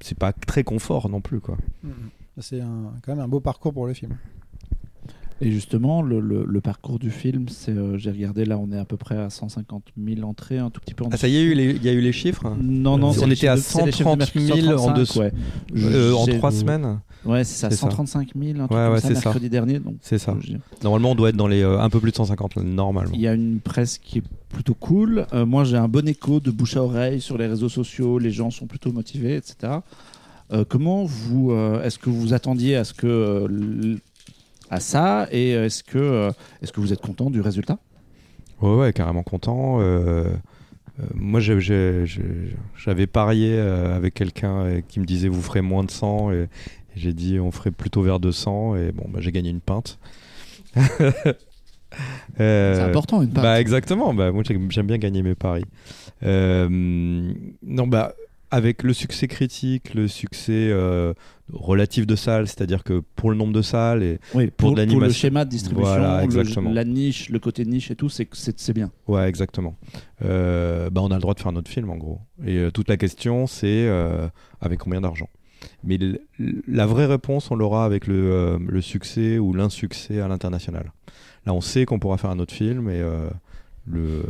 c'est 0.00 0.18
pas 0.18 0.32
très 0.32 0.64
confort 0.64 1.08
non 1.08 1.20
plus 1.20 1.40
quoi. 1.40 1.56
Mhm. 1.84 1.92
C'est 2.38 2.60
quand 3.02 3.12
même 3.14 3.20
un 3.24 3.28
beau 3.28 3.40
parcours 3.40 3.72
pour 3.72 3.86
le 3.86 3.94
film. 3.94 4.16
Et 5.42 5.50
justement, 5.52 6.00
le, 6.00 6.18
le- 6.18 6.46
le 6.48 6.60
parcours 6.62 6.98
du 6.98 7.10
film, 7.10 7.46
c'est, 7.50 7.70
euh, 7.72 7.98
j'ai 7.98 8.10
regardé 8.10 8.46
là, 8.46 8.56
on 8.58 8.72
est 8.72 8.78
à 8.78 8.86
peu 8.86 8.96
près 8.96 9.18
à 9.18 9.28
150 9.28 9.82
000 10.02 10.22
entrées, 10.26 10.56
un 10.58 10.70
tout 10.70 10.80
petit 10.80 10.94
peu 10.94 11.04
en 11.04 11.08
Ah 11.12 11.18
ça 11.18 11.28
y 11.28 11.36
est, 11.36 11.42
il 11.42 11.46
y 11.46 11.48
a 11.48 11.52
eu 11.52 11.54
les- 11.54 11.76
il 11.76 11.84
y 11.84 11.88
a 11.90 11.92
eu 11.92 12.00
les 12.00 12.12
chiffres? 12.12 12.54
Non, 12.58 12.96
non, 12.96 13.08
On 13.08 13.12
c'est 13.12 13.26
les 13.26 13.34
était 13.34 13.48
à 13.48 13.56
de- 13.56 13.60
c'est 13.60 13.84
les 13.84 13.92
chiffres 13.92 14.16
de 14.16 14.22
130 14.24 14.32
000 14.42 14.46
mercredi, 14.56 14.68
en 14.82 14.94
deux 14.94 15.04
135, 15.04 15.20
ouais. 15.20 15.32
Euh, 15.92 16.12
en 16.14 16.26
trois 16.26 16.50
semaines? 16.50 17.00
Ouais, 17.26 17.44
c'est 17.44 17.54
ça, 17.58 17.68
C'est 17.70 17.76
ça. 17.76 17.82
135 17.82 18.28
000, 18.34 18.60
un 18.60 18.66
truc 18.66 18.70
Ouais, 18.78 18.88
ouais, 18.88 19.00
ça, 19.00 19.08
c'est 19.08 19.14
ça. 19.16 19.20
mercredi 19.24 19.50
dernier. 19.50 19.78
Donc, 19.80 19.96
C'est 20.00 20.16
ça. 20.18 20.34
Normalement, 20.82 21.10
on 21.10 21.14
doit 21.14 21.28
être 21.30 21.36
dans 21.36 21.48
les 21.48 21.62
euh, 21.62 21.80
un 21.80 21.90
peu 21.90 22.00
plus 22.00 22.12
de 22.12 22.16
150 22.16 22.56
normalement. 22.56 23.12
Il 23.14 23.20
y 23.20 23.26
a 23.28 23.34
une 23.34 23.58
presse 23.60 23.98
qui 23.98 24.18
est 24.18 24.24
plutôt 24.48 24.74
cool. 24.74 25.26
Euh, 25.34 25.44
moi, 25.44 25.64
j'ai 25.64 25.76
un 25.76 25.88
bon 25.88 26.08
écho 26.08 26.40
de 26.40 26.50
bouche 26.50 26.76
à 26.78 26.82
oreille 26.84 27.20
sur 27.20 27.36
les 27.36 27.46
réseaux 27.46 27.68
sociaux. 27.68 28.18
Les 28.18 28.30
gens 28.30 28.50
sont 28.50 28.66
plutôt 28.66 28.92
motivés, 28.92 29.36
etc. 29.36 29.80
Euh, 30.52 30.64
comment 30.68 31.04
vous, 31.04 31.50
euh, 31.50 31.82
est-ce 31.82 31.98
que 31.98 32.08
vous 32.08 32.32
attendiez 32.32 32.76
à 32.76 32.84
ce 32.84 32.94
que 32.94 33.06
euh, 33.08 33.96
à 34.70 34.80
ça 34.80 35.28
et 35.30 35.50
est-ce 35.52 35.82
que 35.84 35.98
euh, 35.98 36.30
est-ce 36.62 36.72
que 36.72 36.80
vous 36.80 36.92
êtes 36.92 37.00
content 37.00 37.30
du 37.30 37.40
résultat? 37.40 37.78
Ouais, 38.60 38.74
ouais, 38.74 38.92
carrément 38.92 39.22
content. 39.22 39.80
Euh, 39.80 40.28
euh, 40.98 41.04
moi, 41.14 41.40
j'avais 41.40 43.06
parié 43.06 43.52
euh, 43.52 43.96
avec 43.96 44.14
quelqu'un 44.14 44.60
euh, 44.60 44.80
qui 44.86 45.00
me 45.00 45.04
disait 45.04 45.28
vous 45.28 45.42
ferez 45.42 45.60
moins 45.60 45.84
de 45.84 45.90
100 45.90 46.32
et, 46.32 46.48
j'ai 46.94 47.12
dit 47.12 47.38
on 47.38 47.50
ferait 47.50 47.72
plutôt 47.72 48.00
vers 48.00 48.18
200 48.18 48.76
et 48.76 48.90
bon, 48.90 49.04
bah, 49.08 49.20
j'ai 49.20 49.30
gagné 49.30 49.50
une 49.50 49.60
pinte. 49.60 49.98
Euh, 52.40 52.74
C'est 52.74 52.82
important 52.82 53.22
une 53.22 53.30
part. 53.30 53.44
Bah 53.44 53.60
exactement. 53.60 54.12
Bah 54.12 54.30
moi 54.30 54.42
j'aime 54.44 54.70
j'aime 54.70 54.86
bien 54.86 54.98
gagner 54.98 55.22
mes 55.22 55.34
paris. 55.34 55.64
Euh, 56.24 56.68
non 56.68 57.86
bah 57.86 58.12
avec 58.56 58.82
le 58.82 58.92
succès 58.92 59.28
critique, 59.28 59.94
le 59.94 60.08
succès 60.08 60.68
euh, 60.70 61.12
relatif 61.52 62.06
de 62.06 62.16
salles, 62.16 62.46
c'est-à-dire 62.48 62.82
que 62.84 63.02
pour 63.14 63.30
le 63.30 63.36
nombre 63.36 63.52
de 63.52 63.62
salles 63.62 64.02
et 64.02 64.18
oui, 64.34 64.46
pour 64.46 64.68
pour, 64.68 64.74
de 64.76 64.84
pour 64.86 65.00
le 65.00 65.10
schéma 65.10 65.44
de 65.44 65.50
distribution, 65.50 65.84
Voilà, 65.92 66.24
le- 66.26 66.72
la 66.74 66.84
niche, 66.84 67.28
le 67.28 67.38
côté 67.38 67.64
niche 67.64 67.90
et 67.90 67.96
tout, 67.96 68.08
c'est 68.08 68.72
bien. 68.72 68.90
Ouais, 69.06 69.28
exactement. 69.28 69.76
Euh, 70.24 70.88
bah, 70.90 71.00
on 71.04 71.10
a 71.10 71.14
le 71.14 71.20
droit 71.20 71.34
de 71.34 71.40
faire 71.40 71.52
notre 71.52 71.70
film, 71.70 71.90
en 71.90 71.96
gros. 71.96 72.20
Et 72.44 72.56
euh, 72.58 72.70
toute 72.70 72.88
la 72.88 72.96
question, 72.96 73.46
c'est 73.46 73.86
euh, 73.88 74.26
avec 74.60 74.78
combien 74.80 75.00
d'argent? 75.02 75.28
Mais 75.84 75.98
la 76.66 76.86
vraie 76.86 77.06
réponse, 77.06 77.50
on 77.50 77.56
l'aura 77.56 77.84
avec 77.84 78.06
le, 78.06 78.58
le 78.58 78.80
succès 78.80 79.38
ou 79.38 79.52
l'insuccès 79.52 80.20
à 80.20 80.28
l'international. 80.28 80.92
Là, 81.44 81.52
on 81.54 81.60
sait 81.60 81.84
qu'on 81.86 81.98
pourra 81.98 82.16
faire 82.18 82.30
un 82.30 82.38
autre 82.38 82.54
film 82.54 82.88
et 82.88 83.02
le 83.86 84.22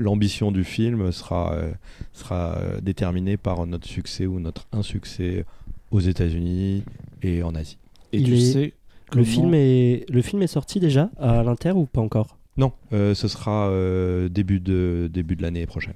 l'ambition 0.00 0.50
du 0.52 0.64
film 0.64 1.12
sera, 1.12 1.52
euh, 1.54 1.72
sera 2.12 2.56
euh, 2.58 2.80
déterminée 2.80 3.36
par 3.36 3.66
notre 3.66 3.86
succès 3.86 4.26
ou 4.26 4.40
notre 4.40 4.66
insuccès 4.72 5.44
aux 5.90 6.00
États-Unis 6.00 6.82
et 7.22 7.42
en 7.42 7.54
Asie. 7.54 7.78
Et 8.12 8.18
Il 8.18 8.24
tu 8.24 8.34
est- 8.36 8.52
sais 8.52 8.72
Le 9.14 9.24
film, 9.24 9.52
est... 9.54 10.04
le 10.08 10.22
film 10.22 10.42
est 10.42 10.46
sorti 10.46 10.80
déjà 10.80 11.10
à 11.18 11.42
l'Inter 11.42 11.72
ou 11.72 11.86
pas 11.86 12.00
encore? 12.00 12.36
Non, 12.56 12.72
euh, 12.92 13.14
ce 13.14 13.28
sera 13.28 13.68
euh, 13.68 14.28
début 14.28 14.60
de, 14.60 15.08
début 15.12 15.36
de 15.36 15.42
l'année 15.42 15.66
prochaine. 15.66 15.94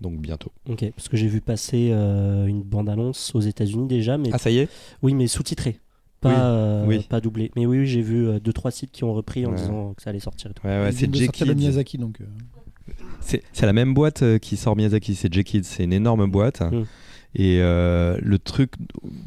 Donc 0.00 0.18
bientôt. 0.20 0.50
Ok, 0.68 0.84
parce 0.96 1.08
que 1.08 1.16
j'ai 1.16 1.28
vu 1.28 1.40
passer 1.40 1.90
euh, 1.92 2.46
une 2.46 2.62
bande-annonce 2.62 3.34
aux 3.34 3.40
États-Unis 3.40 3.86
déjà, 3.86 4.18
mais 4.18 4.28
Ah, 4.32 4.38
ça 4.38 4.50
y 4.50 4.58
est? 4.58 4.68
Oui, 5.02 5.14
mais 5.14 5.26
sous-titré, 5.28 5.78
pas, 6.20 6.28
Oui, 6.30 6.34
euh, 6.38 6.84
oui. 6.86 7.06
pas 7.08 7.20
doublé. 7.20 7.50
Mais 7.56 7.64
oui, 7.64 7.78
oui, 7.78 7.86
j'ai 7.86 8.02
vu 8.02 8.26
euh, 8.28 8.40
deux 8.40 8.52
trois 8.52 8.70
sites 8.70 8.90
qui 8.90 9.04
ont 9.04 9.14
repris 9.14 9.46
en 9.46 9.50
Ouais. 9.50 9.56
disant 9.56 9.94
que 9.94 10.02
ça 10.02 10.10
allait 10.10 10.20
sortir. 10.20 10.50
et 10.50 10.54
tout. 10.54 10.66
Ouais, 10.66 10.82
ouais, 10.82 10.92
c'est. 10.92 11.06
Miyazaki, 11.54 11.96
donc. 11.98 12.18
C'est 13.20 13.62
la 13.62 13.72
même 13.72 13.94
boîte 13.94 14.22
euh, 14.22 14.38
qui 14.38 14.56
sort 14.56 14.76
Miyazaki, 14.76 15.14
c'est 15.14 15.32
J-Kids, 15.32 15.64
c'est 15.64 15.84
une 15.84 15.92
énorme 15.92 16.30
boîte. 16.30 16.60
Mm. 16.60 16.84
Et 17.36 17.58
euh, 17.60 18.16
le 18.22 18.38
truc 18.38 18.72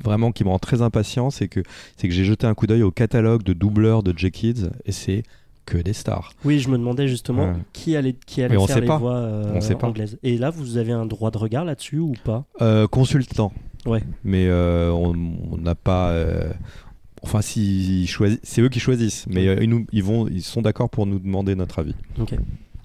vraiment 0.03 0.31
qui 0.31 0.43
me 0.43 0.49
rend 0.49 0.59
très 0.59 0.81
impatient, 0.81 1.29
c'est 1.29 1.47
que, 1.47 1.59
que 1.61 2.09
j'ai 2.09 2.23
jeté 2.23 2.47
un 2.47 2.53
coup 2.53 2.67
d'œil 2.67 2.83
au 2.83 2.91
catalogue 2.91 3.43
de 3.43 3.53
doubleurs 3.53 4.03
de 4.03 4.13
J-Kids 4.17 4.69
et 4.85 4.91
c'est 4.91 5.23
que 5.65 5.77
des 5.77 5.91
stars. 5.91 6.31
Oui, 6.45 6.59
je 6.59 6.69
me 6.69 6.77
demandais 6.77 7.07
justement 7.09 7.47
Ouais. 7.47 7.55
qui 7.73 7.97
allait, 7.97 8.15
qui 8.25 8.41
allait 8.41 8.57
faire 8.65 8.79
les 8.79 8.87
pas. 8.87 8.97
voix 8.97 9.15
euh, 9.15 9.51
On 9.55 9.59
sait 9.59 9.75
pas. 9.75 9.87
anglaises. 9.87 10.17
Et 10.23 10.37
là, 10.37 10.49
vous 10.51 10.77
avez 10.77 10.93
un 10.93 11.05
droit 11.05 11.31
de 11.31 11.37
regard 11.37 11.65
là-dessus 11.65 11.99
ou 11.99 12.13
pas? 12.23 12.45
Euh, 12.61 12.87
consultant. 12.87 13.51
Ouais. 13.85 14.01
Mais 14.23 14.47
euh, 14.47 14.89
on 14.91 15.57
n'a 15.57 15.75
pas. 15.75 16.13
Enfin, 17.23 17.41
si, 17.41 18.09
c'est 18.43 18.61
eux 18.61 18.69
qui 18.69 18.79
choisissent, 18.79 19.25
mais 19.27 19.43
ils, 19.61 19.69
nous, 19.69 19.85
ils, 19.91 20.03
vont, 20.03 20.27
ils 20.29 20.43
sont 20.43 20.61
d'accord 20.61 20.89
pour 20.89 21.05
nous 21.05 21.19
demander 21.19 21.55
notre 21.55 21.79
avis. 21.79 21.95
Ok. 22.19 22.35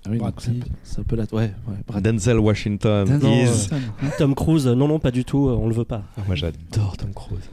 Ah 0.04 0.08
oui, 0.10 0.18
Brad 0.18 0.34
c'est 0.38 0.50
un 0.50 0.54
Pitt. 0.54 0.64
peu- 0.64 0.70
c'est 0.82 0.98
un 1.00 1.04
peu 1.04 1.16
la. 1.16 1.22
Ouais, 1.32 1.52
ouais, 1.68 1.76
Brad 1.86 2.02
Denzel 2.02 2.38
Washington 2.38 3.06
Denzel 3.06 3.30
is. 3.30 3.46
Washington. 3.48 3.80
Tom 4.18 4.34
Cruise, 4.34 4.66
euh, 4.66 4.74
non, 4.74 4.88
non, 4.88 4.98
pas 4.98 5.10
du 5.12 5.24
tout, 5.24 5.48
euh, 5.48 5.52
on 5.52 5.68
le 5.68 5.74
veut 5.74 5.84
pas. 5.84 6.02
Ah, 6.16 6.22
moi, 6.26 6.34
j'adore 6.34 6.96
Tom 6.96 7.12
Cruise. 7.14 7.48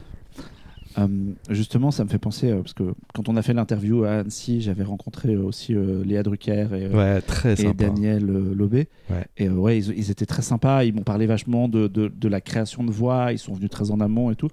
Euh, 0.98 1.06
justement, 1.48 1.92
ça 1.92 2.02
me 2.02 2.08
fait 2.08 2.18
penser, 2.18 2.50
euh, 2.50 2.62
parce 2.62 2.74
que 2.74 2.82
quand 3.14 3.28
on 3.28 3.36
a 3.36 3.42
fait 3.42 3.54
l'interview 3.54 4.02
à 4.02 4.10
Annecy, 4.18 4.60
j'avais 4.60 4.82
rencontré 4.82 5.32
euh, 5.34 5.42
aussi 5.44 5.72
euh, 5.72 6.02
Léa 6.04 6.24
Drucker 6.24 6.66
et, 6.72 6.86
euh, 6.86 6.92
Ouais, 6.92 7.20
très 7.20 7.52
et 7.52 7.56
sympa. 7.56 7.84
Daniel 7.84 8.28
euh, 8.28 8.52
Lobé. 8.54 8.88
Ouais. 9.08 9.24
Et 9.38 9.46
euh, 9.48 9.52
ouais, 9.52 9.78
ils, 9.78 9.96
ils 9.96 10.10
étaient 10.10 10.26
très 10.26 10.42
sympas. 10.42 10.82
Ils 10.82 10.92
m'ont 10.92 11.04
parlé 11.04 11.26
vachement 11.26 11.68
de, 11.68 11.86
de, 11.86 12.08
de 12.12 12.28
la 12.28 12.40
création 12.40 12.82
de 12.82 12.90
voix. 12.90 13.32
Ils 13.32 13.38
sont 13.38 13.54
venus 13.54 13.70
très 13.70 13.92
en 13.92 14.00
amont 14.00 14.32
et 14.32 14.34
tout. 14.36 14.48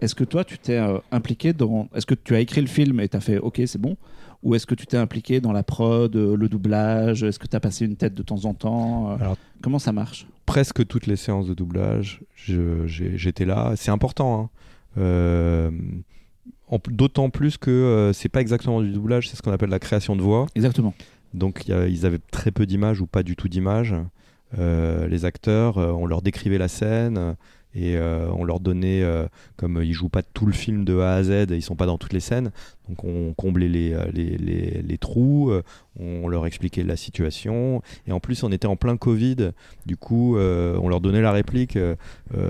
Est-ce 0.00 0.14
que 0.14 0.22
toi, 0.24 0.44
tu 0.44 0.58
t'es 0.58 0.78
euh, 0.78 0.98
impliqué 1.10 1.52
dans. 1.52 1.88
Est-ce 1.94 2.06
que 2.06 2.14
tu 2.14 2.36
as 2.36 2.40
écrit 2.40 2.60
le 2.60 2.68
film 2.68 3.00
et 3.00 3.08
tu 3.08 3.16
as 3.16 3.20
fait 3.20 3.38
OK, 3.38 3.60
c'est 3.66 3.80
bon? 3.80 3.96
Ou 4.42 4.54
est-ce 4.54 4.66
que 4.66 4.74
tu 4.74 4.86
t'es 4.86 4.96
impliqué 4.96 5.40
dans 5.40 5.52
la 5.52 5.62
prod, 5.62 6.14
euh, 6.16 6.34
le 6.36 6.48
doublage? 6.48 7.22
Est-ce 7.24 7.38
que 7.38 7.46
tu 7.46 7.54
as 7.56 7.60
passé 7.60 7.84
une 7.84 7.96
tête 7.96 8.14
de 8.14 8.22
temps 8.22 8.44
en 8.46 8.54
temps? 8.54 9.10
Euh, 9.12 9.16
Alors, 9.20 9.36
Comment 9.62 9.78
ça 9.78 9.92
marche? 9.92 10.26
presque 10.46 10.84
toutes 10.86 11.06
les 11.06 11.16
séances 11.16 11.46
de 11.46 11.54
doublage, 11.54 12.22
j'étais 12.36 13.44
là. 13.44 13.74
C'est 13.76 13.90
important. 13.92 14.40
hein. 14.42 14.50
Euh, 15.00 15.70
D'autant 16.88 17.30
plus 17.30 17.56
que 17.58 17.70
euh, 17.70 18.12
c'est 18.12 18.28
pas 18.28 18.40
exactement 18.40 18.80
du 18.80 18.90
doublage, 18.92 19.28
c'est 19.28 19.36
ce 19.36 19.42
qu'on 19.42 19.50
appelle 19.52 19.70
la 19.70 19.80
création 19.80 20.14
de 20.14 20.22
voix. 20.22 20.46
Exactement. 20.54 20.94
Donc 21.34 21.62
il 21.66 21.70
y 21.70 21.74
a- 21.74 21.86
ils 21.88 22.06
avaient 22.06 22.20
très 22.30 22.52
peu 22.52 22.64
d'images 22.64 23.00
ou 23.00 23.06
pas 23.06 23.22
du 23.24 23.34
tout 23.34 23.48
d'images. 23.48 23.94
Euh, 24.58 25.08
les 25.08 25.24
acteurs, 25.24 25.76
on 25.78 26.06
leur 26.06 26.22
décrivait 26.22 26.58
la 26.58 26.68
scène 26.68 27.34
et 27.74 27.96
euh, 27.96 28.28
on 28.32 28.44
leur 28.44 28.58
donnait, 28.60 29.02
euh, 29.02 29.26
comme 29.56 29.80
ils 29.82 29.92
jouent 29.92 30.08
pas 30.08 30.22
tout 30.22 30.46
le 30.46 30.52
film 30.52 30.84
de 30.84 30.98
A 30.98 31.14
à 31.14 31.22
Z, 31.22 31.46
ils 31.50 31.62
sont 31.62 31.76
pas 31.76 31.86
dans 31.86 31.98
toutes 31.98 32.12
les 32.12 32.20
scènes, 32.20 32.50
donc 32.88 33.04
on 33.04 33.32
comblait 33.34 33.68
les, 33.68 33.92
euh, 33.92 34.04
les, 34.12 34.36
les- 34.36 34.98
trous, 34.98 35.52
on 35.98 36.28
leur 36.28 36.46
expliquait 36.46 36.82
la 36.82 36.96
situation 36.96 37.80
et 38.06 38.12
en 38.12 38.20
plus 38.20 38.42
on 38.42 38.52
était 38.52 38.66
en 38.66 38.76
plein 38.76 38.96
Covid, 38.96 39.52
du 39.86 39.96
coup 39.96 40.36
on 40.36 40.88
leur 40.88 41.00
donnait 41.00 41.22
la 41.22 41.32
réplique 41.32 41.78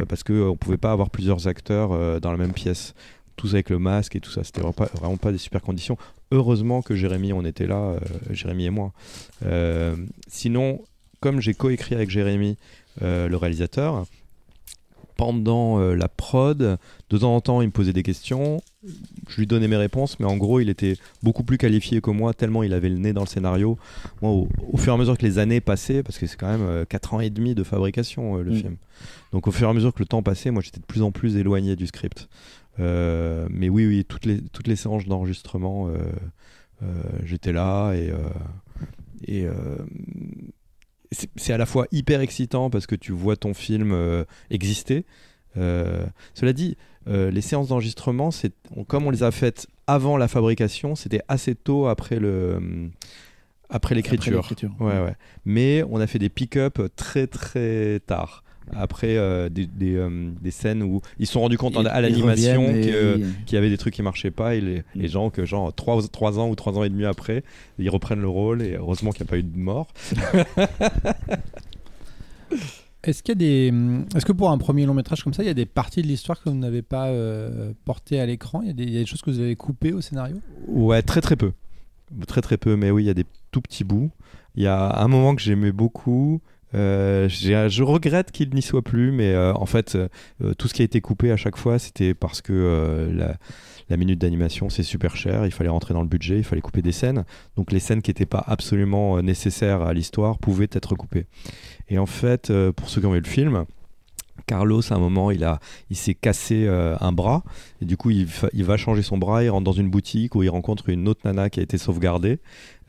parce 0.09 0.23
que 0.25 0.49
on 0.49 0.57
pouvait 0.57 0.79
pas 0.79 0.91
avoir 0.93 1.11
plusieurs 1.11 1.47
acteurs 1.47 2.21
dans 2.21 2.33
la 2.33 2.39
même 2.39 2.53
pièce. 2.53 2.95
Tous 3.37 3.55
avec 3.55 3.71
le 3.71 3.79
masque 3.79 4.16
et 4.16 4.21
tout 4.21 4.31
ça, 4.31 4.45
c'était 4.45 4.61
vraiment 4.61 4.75
vraiment 4.95 5.16
pas 5.16 5.33
des 5.33 5.39
super 5.39 5.62
conditions. 5.62 5.97
Heureusement 6.33 6.83
que 6.83 6.95
Jérémy, 6.95 7.33
on 7.33 7.45
était 7.45 7.66
là, 7.66 7.95
Jérémy 8.31 8.66
et 8.66 8.71
moi. 8.71 8.93
Sinon, 10.29 10.81
comme 11.21 11.41
j'ai 11.41 11.55
coécrit 11.55 11.95
avec 11.95 12.11
Jérémy, 12.11 12.57
le 13.01 13.35
réalisateur, 13.37 14.05
pendant 15.21 15.79
euh, 15.81 15.95
la 15.95 16.09
prod, 16.09 16.79
de 17.11 17.18
temps 17.18 17.35
en 17.35 17.41
temps, 17.41 17.61
il 17.61 17.66
me 17.66 17.73
posait 17.73 17.93
des 17.93 18.03
questions. 18.03 18.62
Je 19.29 19.37
lui 19.37 19.47
donnais 19.47 19.68
mes 19.68 19.77
réponses, 19.77 20.18
mais 20.18 20.25
en 20.27 20.37
gros, 20.39 20.61
il 20.61 20.71
était 20.71 20.97
beaucoup 21.23 21.45
plus 21.45 21.59
qualifié 21.59 22.01
que 22.01 22.11
moi, 22.11 22.33
tellement 22.33 22.62
il 22.62 22.73
avait 22.73 22.89
le 22.89 22.97
nez 22.97 23.12
dans 23.12 23.21
le 23.21 23.27
scénario. 23.27 23.79
Moi, 24.23 24.31
au, 24.31 24.49
au 24.73 24.77
fur 24.79 24.93
et 24.93 24.97
à 24.97 24.99
mesure 24.99 25.18
que 25.18 25.27
les 25.27 25.39
années 25.39 25.61
passaient, 25.61 26.03
parce 26.03 26.18
que 26.18 26.27
c'est 26.27 26.37
quand 26.39 26.57
même 26.57 26.87
4 26.87 27.14
ans 27.14 27.21
et 27.21 27.29
demi 27.29 27.55
de 27.55 27.62
fabrication, 27.64 28.39
euh, 28.39 28.43
le 28.43 28.53
Mm. 28.53 28.57
film. 28.57 28.77
Donc, 29.33 29.47
au 29.47 29.51
fur 29.51 29.66
et 29.68 29.71
à 29.71 29.75
mesure 29.75 29.93
que 29.93 29.99
le 30.01 30.07
temps 30.07 30.23
passait, 30.23 30.51
moi, 30.51 30.62
j'étais 30.62 30.81
de 30.81 30.87
plus 30.87 31.03
en 31.03 31.12
plus 31.12 31.37
éloigné 31.37 31.77
du 31.77 31.87
script. 31.87 32.29
Euh, 32.79 33.47
mais 33.51 33.68
oui, 33.68 33.87
oui, 33.87 34.05
toutes 34.09 34.25
les, 34.25 34.41
toutes 34.41 34.68
les 34.68 34.77
séances 34.77 35.05
d'enregistrement, 35.07 35.89
euh, 35.89 35.99
euh, 36.83 36.87
j'étais 37.27 37.53
là 37.53 37.93
et, 37.93 38.11
euh, 38.11 38.16
et 39.27 39.45
euh, 39.45 39.53
c'est 41.13 41.53
à 41.53 41.59
la 41.59 41.67
fois 41.67 41.87
hyper 41.91 42.21
excitant 42.21 42.71
parce 42.71 42.87
que 42.87 42.95
tu 42.95 43.13
vois 43.13 43.37
ton 43.37 43.55
film 43.55 43.93
euh, 43.93 44.25
exister. 44.51 45.05
Euh, 45.57 46.07
cela 46.35 46.53
dit, 46.53 46.77
euh, 47.09 47.31
les 47.31 47.41
séances 47.41 47.69
d'enregistrement, 47.69 48.31
c'est 48.31 48.53
comme 48.87 49.07
on 49.07 49.11
les 49.11 49.23
a 49.23 49.31
faites 49.31 49.67
avant 49.87 50.17
la 50.17 50.29
fabrication, 50.29 50.95
c'était 50.95 51.23
assez 51.29 51.55
tôt 51.55 51.89
après 51.89 52.21
le 52.21 52.91
après 53.69 53.95
l'écriture. 53.95 54.39
Après 54.39 54.51
l'écriture. 54.51 54.71
Ouais, 54.81 55.01
ouais. 55.01 55.15
Mais 55.45 55.85
on 55.91 56.01
a 56.01 56.07
fait 56.07 56.19
des 56.19 56.29
pick-up 56.29 56.81
très 56.97 57.27
très 57.27 58.01
tard. 58.01 58.45
Après 58.75 59.16
euh, 59.16 59.49
des, 59.49 59.66
des, 59.66 59.97
euh, 59.97 60.31
des 60.41 60.51
scènes 60.51 60.83
où 60.83 61.01
ils 61.18 61.27
se 61.27 61.33
sont 61.33 61.41
rendus 61.41 61.59
compte 61.59 61.77
à 61.77 62.01
l'animation 62.01 62.66
qu'il 62.73 63.53
y 63.53 63.57
avait 63.57 63.71
des 63.71 63.79
trucs 63.79 63.95
qui 63.95 64.03
marchaient 64.03 64.31
pas 64.31 64.55
et 64.55 64.61
les, 64.61 64.83
les 64.95 65.09
gens 65.09 65.31
que 65.31 65.45
genre 65.45 65.73
3, 65.75 66.39
ans 66.39 66.49
ou 66.49 66.55
3 66.55 66.79
ans 66.79 66.85
et 66.85 66.89
demi 66.89 67.05
après 67.05 67.43
ils 67.79 67.91
reprennent 67.91 68.21
le 68.21 68.29
rôle 68.29 68.62
et 68.62 68.75
heureusement 68.75 69.11
qu'il 69.11 69.23
n'y 69.25 69.29
a 69.29 69.31
pas 69.31 69.39
eu 69.39 69.43
de 69.43 69.59
mort. 69.59 69.89
Est-ce 73.03 73.23
qu'il 73.23 73.33
y 73.33 73.37
a 73.37 73.39
des, 73.39 73.71
hum, 73.71 74.05
est-ce 74.14 74.27
que 74.27 74.33
pour 74.33 74.51
un 74.51 74.59
premier 74.59 74.85
long 74.85 74.93
métrage 74.93 75.25
comme 75.25 75.33
ça, 75.33 75.43
il 75.43 75.47
y 75.47 75.51
a 75.51 75.55
des 75.55 75.64
parties 75.64 76.03
de 76.03 76.07
l'histoire 76.07 76.43
que 76.43 76.51
vous 76.51 76.57
n'avez 76.57 76.83
pas 76.83 77.07
euh, 77.07 77.73
portées 77.87 78.21
à 78.21 78.27
l'écran? 78.27 78.61
Il 78.62 78.68
y 78.68 78.97
a 78.97 79.01
des 79.01 79.07
choses 79.07 79.23
que 79.23 79.31
vous 79.31 79.41
avez 79.41 79.57
coupées 79.57 79.93
au 79.93 80.03
scénario? 80.03 80.37
Ouais 80.68 81.01
très 81.01 81.23
très 81.23 81.37
peu. 81.37 81.53
Très 82.27 82.43
très 82.43 82.59
peu 82.59 82.77
mais 82.77 82.91
oui 82.91 83.05
il 83.05 83.07
y 83.07 83.11
a 83.11 83.14
des 83.14 83.25
tout 83.53 83.62
petits 83.62 83.85
bouts. 83.85 84.11
Il 84.55 84.62
y 84.62 84.66
a 84.66 85.01
un 85.01 85.09
moment 85.09 85.35
que 85.35 85.41
j'aimais 85.41 85.73
beaucoup 85.73 86.43
Euh, 86.75 87.29
je 87.29 87.83
regrette 87.83 88.31
qu'il 88.31 88.55
n'y 88.55 88.62
soit 88.62 88.83
plus, 88.83 89.11
mais 89.12 89.33
euh, 89.33 89.53
en 89.55 89.66
fait, 89.66 89.97
euh, 89.97 90.55
tout 90.55 90.68
ce 90.68 90.75
qui 90.75 90.83
a 90.83 90.85
été 90.85 91.01
coupé 91.01 91.33
à 91.33 91.37
chaque 91.37 91.57
fois, 91.57 91.79
c'était 91.79 92.14
parce 92.14 92.41
que 92.41 93.11
la, 93.12 93.37
la 93.89 93.97
minute 93.97 94.18
d'animation, 94.18 94.68
c'est 94.68 94.83
super 94.83 95.16
cher, 95.16 95.47
il 95.47 95.53
fallait 95.53 95.71
rentrer 95.71 95.95
dans 95.95 96.03
le 96.03 96.09
budget, 96.09 96.39
il 96.39 96.45
fallait 96.45 96.62
couper 96.62 96.83
des 96.83 96.93
scènes. 96.93 97.25
Donc 97.57 97.73
les 97.73 97.81
scènes 97.81 98.03
qui 98.03 98.11
n'étaient 98.11 98.27
pas 98.27 98.45
absolument 98.47 99.21
nécessaires 99.23 99.83
à 99.83 99.93
l'histoire 99.93 100.39
pouvaient 100.39 100.68
être 100.73 100.95
coupées. 100.95 101.27
Et 101.89 101.99
en 101.99 102.07
fait, 102.07 102.53
pour 102.77 102.89
ceux 102.89 103.01
qui 103.01 103.07
ont 103.07 103.12
vu 103.12 103.21
le 103.21 103.29
film, 103.29 103.64
Carlos, 104.47 104.82
à 104.91 104.95
un 104.95 104.99
moment, 104.99 105.30
il, 105.30 105.49
il 105.91 105.97
s'est 105.97 106.14
cassé 106.14 106.66
euh, 106.66 106.97
un 107.01 107.12
bras, 107.12 107.43
et 107.82 107.84
du 107.84 107.97
coup, 107.97 108.11
il, 108.11 108.26
va 108.26 108.76
changer 108.76 109.03
son 109.03 109.18
bras, 109.18 109.43
il 109.43 109.51
rentre 109.51 109.64
dans 109.64 109.72
une 109.72 109.91
boutique 109.91 110.34
où 110.34 110.43
il 110.43 110.51
rencontre 110.51 110.88
une 110.88 111.09
autre 111.09 111.20
nana 111.24 111.51
qui 111.51 111.61
a 111.61 111.62
été 111.62 111.78
sauvegardée, 111.78 112.41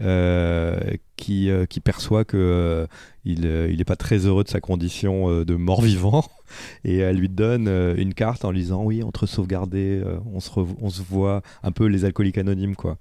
euh, 0.01 0.79
qui, 1.15 1.51
euh, 1.51 1.67
qui 1.67 1.79
perçoit 1.79 2.25
que 2.25 2.87
il 3.23 3.41
n'est 3.41 3.83
pas 3.83 3.95
très 3.95 4.25
heureux 4.25 4.43
de 4.43 4.49
sa 4.49 4.59
condition 4.59 5.43
de 5.43 5.55
mort-vivant, 5.55 6.25
et 6.83 6.97
elle 6.97 7.17
lui 7.17 7.29
donne 7.29 7.67
une 7.97 8.15
carte 8.15 8.43
en 8.43 8.51
lui 8.51 8.61
disant 8.61 8.83
Oui, 8.83 9.03
on 9.03 9.11
te 9.11 9.25
sauvegardé, 9.27 10.01
euh, 10.03 10.17
on, 10.33 10.39
se 10.39 10.49
on 10.81 10.89
se 10.89 11.03
voit 11.03 11.43
un 11.61 11.71
peu 11.71 11.85
les 11.85 12.03
alcooliques 12.03 12.39
anonymes, 12.39 12.75
quoi. 12.75 12.97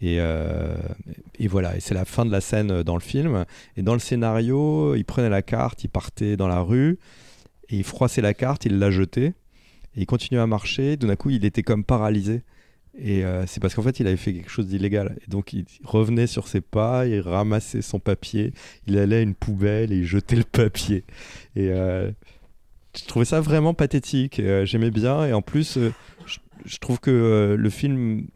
Et, 0.00 0.16
et 0.16 1.46
voilà, 1.46 1.76
et 1.76 1.80
c'est 1.80 1.92
la 1.92 2.06
fin 2.06 2.24
de 2.24 2.30
la 2.30 2.40
scène 2.40 2.82
dans 2.82 2.94
le 2.94 3.02
film. 3.02 3.44
Et 3.76 3.82
dans 3.82 3.92
le 3.92 3.98
scénario, 3.98 4.94
il 4.94 5.04
prenait 5.04 5.28
la 5.28 5.42
carte, 5.42 5.84
il 5.84 5.88
partait 5.88 6.38
dans 6.38 6.48
la 6.48 6.62
rue, 6.62 6.98
et 7.70 7.76
il 7.76 7.84
froissait 7.84 8.20
la 8.20 8.34
carte, 8.34 8.64
il 8.66 8.78
l'a 8.78 8.90
jetée, 8.90 9.26
et 9.96 10.00
il 10.02 10.06
continuait 10.06 10.40
à 10.40 10.46
marcher. 10.46 10.96
D'un 10.96 11.16
coup, 11.16 11.30
il 11.30 11.44
était 11.44 11.62
comme 11.62 11.84
paralysé. 11.84 12.42
Et 12.98 13.24
euh, 13.24 13.46
c'est 13.46 13.60
parce 13.60 13.74
qu'en 13.74 13.82
fait, 13.82 14.00
il 14.00 14.06
avait 14.08 14.16
fait 14.16 14.32
quelque 14.34 14.50
chose 14.50 14.66
d'illégal. 14.66 15.16
Et 15.24 15.30
donc, 15.30 15.52
il 15.52 15.64
revenait 15.84 16.26
sur 16.26 16.48
ses 16.48 16.60
pas, 16.60 17.06
il 17.06 17.20
ramassait 17.20 17.82
son 17.82 18.00
papier, 18.00 18.52
il 18.88 18.98
allait 18.98 19.18
à 19.18 19.20
une 19.20 19.34
poubelle 19.36 19.92
et 19.92 19.98
il 19.98 20.04
jetait 20.04 20.36
le 20.36 20.44
papier. 20.44 21.04
Et 21.54 21.70
euh, 21.70 22.10
je 22.98 23.04
trouvais 23.06 23.24
ça 23.24 23.40
vraiment 23.40 23.74
pathétique. 23.74 24.40
euh, 24.40 24.64
J'aimais 24.64 24.90
bien. 24.90 25.24
Et 25.24 25.32
en 25.32 25.40
plus, 25.42 25.78
je, 26.26 26.38
je 26.64 26.78
trouve 26.78 26.98
que 26.98 27.56
le 27.56 27.70
film, 27.70 28.26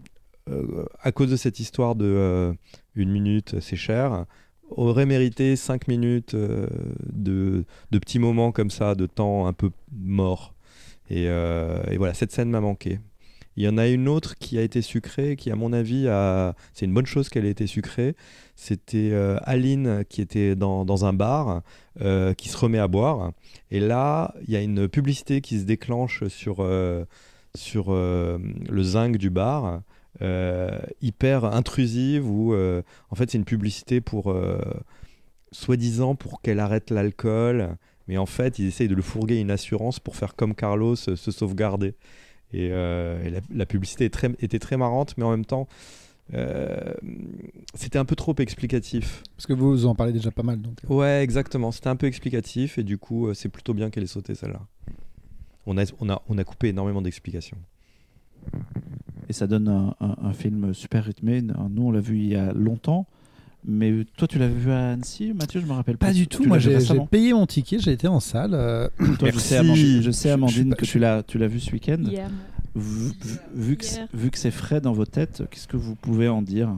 à 1.02 1.10
cause 1.10 1.30
de 1.30 1.36
cette 1.36 1.58
histoire 1.58 1.94
de 1.96 2.54
une 2.94 3.10
minute, 3.10 3.60
c'est 3.60 3.76
cher, 3.76 4.24
aurait 4.76 5.06
mérité 5.06 5.56
cinq 5.56 5.88
minutes 5.88 6.34
euh, 6.34 6.66
de, 7.12 7.64
de 7.90 7.98
petits 7.98 8.18
moments 8.18 8.52
comme 8.52 8.70
ça, 8.70 8.94
de 8.94 9.06
temps 9.06 9.46
un 9.46 9.52
peu 9.52 9.70
mort. 9.92 10.54
Et, 11.10 11.28
euh, 11.28 11.82
et 11.90 11.96
voilà, 11.96 12.14
cette 12.14 12.32
scène 12.32 12.50
m'a 12.50 12.60
manqué. 12.60 13.00
Il 13.56 13.62
y 13.62 13.68
en 13.68 13.78
a 13.78 13.86
une 13.86 14.08
autre 14.08 14.34
qui 14.36 14.58
a 14.58 14.62
été 14.62 14.82
sucrée, 14.82 15.36
qui 15.36 15.50
à 15.50 15.54
mon 15.54 15.72
avis 15.72 16.08
a... 16.08 16.54
C'est 16.72 16.86
une 16.86 16.94
bonne 16.94 17.06
chose 17.06 17.28
qu'elle 17.28 17.46
ait 17.46 17.50
été 17.50 17.68
sucrée. 17.68 18.16
C'était 18.56 19.10
euh, 19.12 19.38
Aline 19.44 20.04
qui 20.08 20.20
était 20.20 20.56
dans, 20.56 20.84
dans 20.84 21.04
un 21.04 21.12
bar, 21.12 21.62
qui 22.36 22.48
se 22.48 22.56
remet 22.56 22.80
à 22.80 22.88
boire. 22.88 23.30
Et 23.70 23.78
là, 23.78 24.34
il 24.46 24.52
y 24.52 24.56
a 24.56 24.60
une 24.60 24.88
publicité 24.88 25.40
qui 25.40 25.60
se 25.60 25.64
déclenche 25.64 26.26
sur, 26.26 26.56
sur 27.54 27.92
le 27.92 28.82
zinc 28.82 29.16
du 29.16 29.30
bar, 29.30 29.82
hyper 31.00 31.44
intrusive, 31.44 32.28
où 32.30 32.54
euh, 32.54 32.82
en 33.10 33.14
fait 33.16 33.30
c'est 33.30 33.38
une 33.38 33.44
publicité 33.44 34.00
pour, 34.00 34.30
euh, 34.30 34.60
soi-disant, 35.52 36.14
pour 36.14 36.40
qu'elle 36.42 36.60
arrête 36.60 36.90
l'alcool. 36.90 37.76
Mais 38.06 38.18
en 38.18 38.26
fait, 38.26 38.58
ils 38.58 38.66
essayent 38.66 38.88
de 38.88 38.94
le 38.94 39.00
fourguer 39.00 39.40
une 39.40 39.50
assurance 39.50 39.98
pour 39.98 40.14
faire 40.16 40.34
comme 40.36 40.54
Carlos, 40.54 40.94
euh, 41.08 41.16
se 41.16 41.30
sauvegarder. 41.30 41.94
Et, 42.52 42.68
euh, 42.70 43.24
et 43.24 43.30
la, 43.30 43.40
la 43.50 43.64
publicité 43.66 44.04
est 44.04 44.10
très- 44.10 44.30
était 44.40 44.58
très 44.58 44.76
marrante, 44.76 45.14
mais 45.16 45.24
en 45.24 45.30
même 45.30 45.46
temps, 45.46 45.66
euh, 46.34 46.92
c'était 47.72 47.98
un 47.98 48.04
peu 48.04 48.14
trop 48.14 48.34
explicatif. 48.38 49.22
Parce 49.36 49.46
que 49.46 49.54
vous 49.54 49.86
en 49.86 49.94
parlez 49.94 50.12
déjà 50.12 50.30
pas 50.30 50.42
mal. 50.42 50.60
Donc, 50.60 50.78
euh. 50.84 50.94
Ouais, 50.94 51.22
exactement. 51.22 51.72
C'était 51.72 51.88
un 51.88 51.96
peu 51.96 52.06
explicatif, 52.06 52.76
et 52.76 52.82
du 52.82 52.98
coup, 52.98 53.28
euh, 53.28 53.32
c'est 53.34 53.48
plutôt 53.48 53.72
bien 53.72 53.88
qu'elle 53.88 54.04
ait 54.04 54.06
sauté 54.06 54.34
celle-là. 54.34 54.60
On 55.64 55.78
a, 55.78 55.84
on, 55.98 56.10
a, 56.10 56.20
on 56.28 56.36
a 56.36 56.44
coupé 56.44 56.68
énormément 56.68 57.00
d'explications. 57.00 57.56
Et 59.28 59.32
ça 59.32 59.46
donne 59.46 59.68
un, 59.68 59.94
un- 60.00 60.16
un 60.22 60.32
film 60.32 60.74
super 60.74 61.04
rythmé. 61.04 61.42
Nous, 61.42 61.82
on 61.82 61.90
l'a 61.90 62.00
vu 62.00 62.18
il 62.18 62.26
y 62.28 62.36
a 62.36 62.52
longtemps. 62.52 63.06
Mais 63.66 64.04
toi, 64.18 64.28
tu 64.28 64.38
l'avais 64.38 64.54
vu 64.54 64.70
à 64.70 64.90
Annecy, 64.90 65.32
Mathieu 65.32 65.60
Je 65.60 65.66
me 65.66 65.72
rappelle 65.72 65.96
pas. 65.96 66.08
Pas 66.08 66.12
du 66.12 66.26
tout. 66.26 66.44
Moi, 66.44 66.58
j'ai 66.58 66.76
payé 67.10 67.32
mon 67.32 67.46
ticket, 67.46 67.78
j'ai 67.78 67.92
été 67.92 68.06
en 68.06 68.20
salle. 68.20 68.52
euh, 68.52 68.88
Toi, 68.98 69.06
je 69.20 69.24
Merci. 69.24 69.40
sais, 69.40 69.56
Amandine, 69.56 69.86
je 69.86 69.86
sais, 69.86 70.02
Je- 70.02 70.02
je 70.02 70.10
suis 70.10 70.28
Amandine, 70.28 70.70
pas- 70.70 70.76
que 70.76 70.84
je 70.84 70.90
tu 70.90 70.98
l'as, 70.98 71.22
tu 71.22 71.38
l'as 71.38 71.46
vu 71.48 71.60
ce 71.60 71.72
week-end. 71.72 72.02
Vu, 72.76 73.08
vu- 73.22 73.38
vu 73.54 73.76
que, 73.76 73.84
c'est- 73.86 73.96
Hier. 74.00 74.08
vu 74.12 74.30
que 74.30 74.38
c'est 74.38 74.50
frais 74.50 74.80
dans 74.82 74.92
vos 74.92 75.06
têtes, 75.06 75.44
qu'est-ce 75.50 75.66
que 75.68 75.76
vous 75.78 75.94
pouvez 75.94 76.28
en 76.28 76.42
dire? 76.42 76.68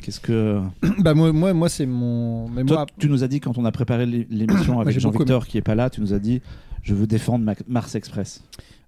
Qu'est-ce 0.00 0.20
que 0.20 0.60
bah, 1.00 1.12
moi, 1.14 1.32
moi, 1.32 1.52
moi 1.52 1.68
c'est 1.68 1.86
mon. 1.86 2.48
Mais 2.48 2.64
toi, 2.64 2.78
moi, 2.78 2.86
tu 2.98 3.08
nous 3.08 3.22
as 3.24 3.28
dit 3.28 3.40
quand 3.40 3.58
on 3.58 3.64
a 3.64 3.72
préparé 3.72 4.06
l'é- 4.06 4.26
l'émission 4.30 4.80
avec 4.80 4.98
Jean-Victor 4.98 5.46
qui 5.46 5.58
est 5.58 5.62
pas 5.62 5.74
là, 5.74 5.90
tu 5.90 6.00
nous 6.00 6.14
as 6.14 6.18
dit 6.18 6.40
je 6.82 6.94
veux 6.94 7.06
défendre 7.06 7.44
Ma- 7.44 7.54
Mars 7.68 7.94
Express. 7.94 8.42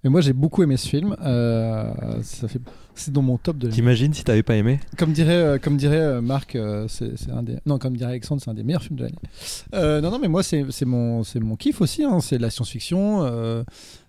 Mais 0.04 0.10
moi, 0.10 0.20
j'ai 0.20 0.32
beaucoup 0.34 0.62
aimé 0.62 0.76
ce 0.76 0.86
film. 0.88 1.16
euh, 1.22 1.92
ça 2.22 2.46
fait. 2.46 2.60
C'est 2.96 3.12
dans 3.12 3.22
mon 3.22 3.38
top 3.38 3.58
de 3.58 3.64
l'année. 3.64 3.74
T'imagines 3.74 4.14
si 4.14 4.22
t'avais 4.22 4.44
pas 4.44 4.54
aimé 4.54 4.78
Comme 4.96 5.12
dirait, 5.12 5.32
euh, 5.34 5.58
comme 5.58 5.76
dirait 5.76 5.98
euh, 5.98 6.20
Marc, 6.20 6.56
c'est 6.86 7.18
c'est 7.18 7.30
un 7.32 7.42
des. 7.42 7.56
Non, 7.66 7.78
comme 7.78 7.96
dirait 7.96 8.10
Alexandre, 8.10 8.40
c'est 8.40 8.50
un 8.50 8.54
des 8.54 8.62
meilleurs 8.62 8.82
films 8.82 8.96
de 8.98 9.04
l'année. 9.04 10.00
Non, 10.02 10.10
non, 10.12 10.18
mais 10.20 10.28
moi, 10.28 10.42
c'est 10.44 10.64
c'est 10.70 10.84
mon, 10.84 11.24
c'est 11.24 11.40
mon 11.40 11.56
kiff 11.56 11.80
aussi. 11.80 12.04
hein, 12.04 12.20
c'est 12.20 12.36
de 12.36 12.42
la 12.42 12.50
science-fiction. 12.50 13.24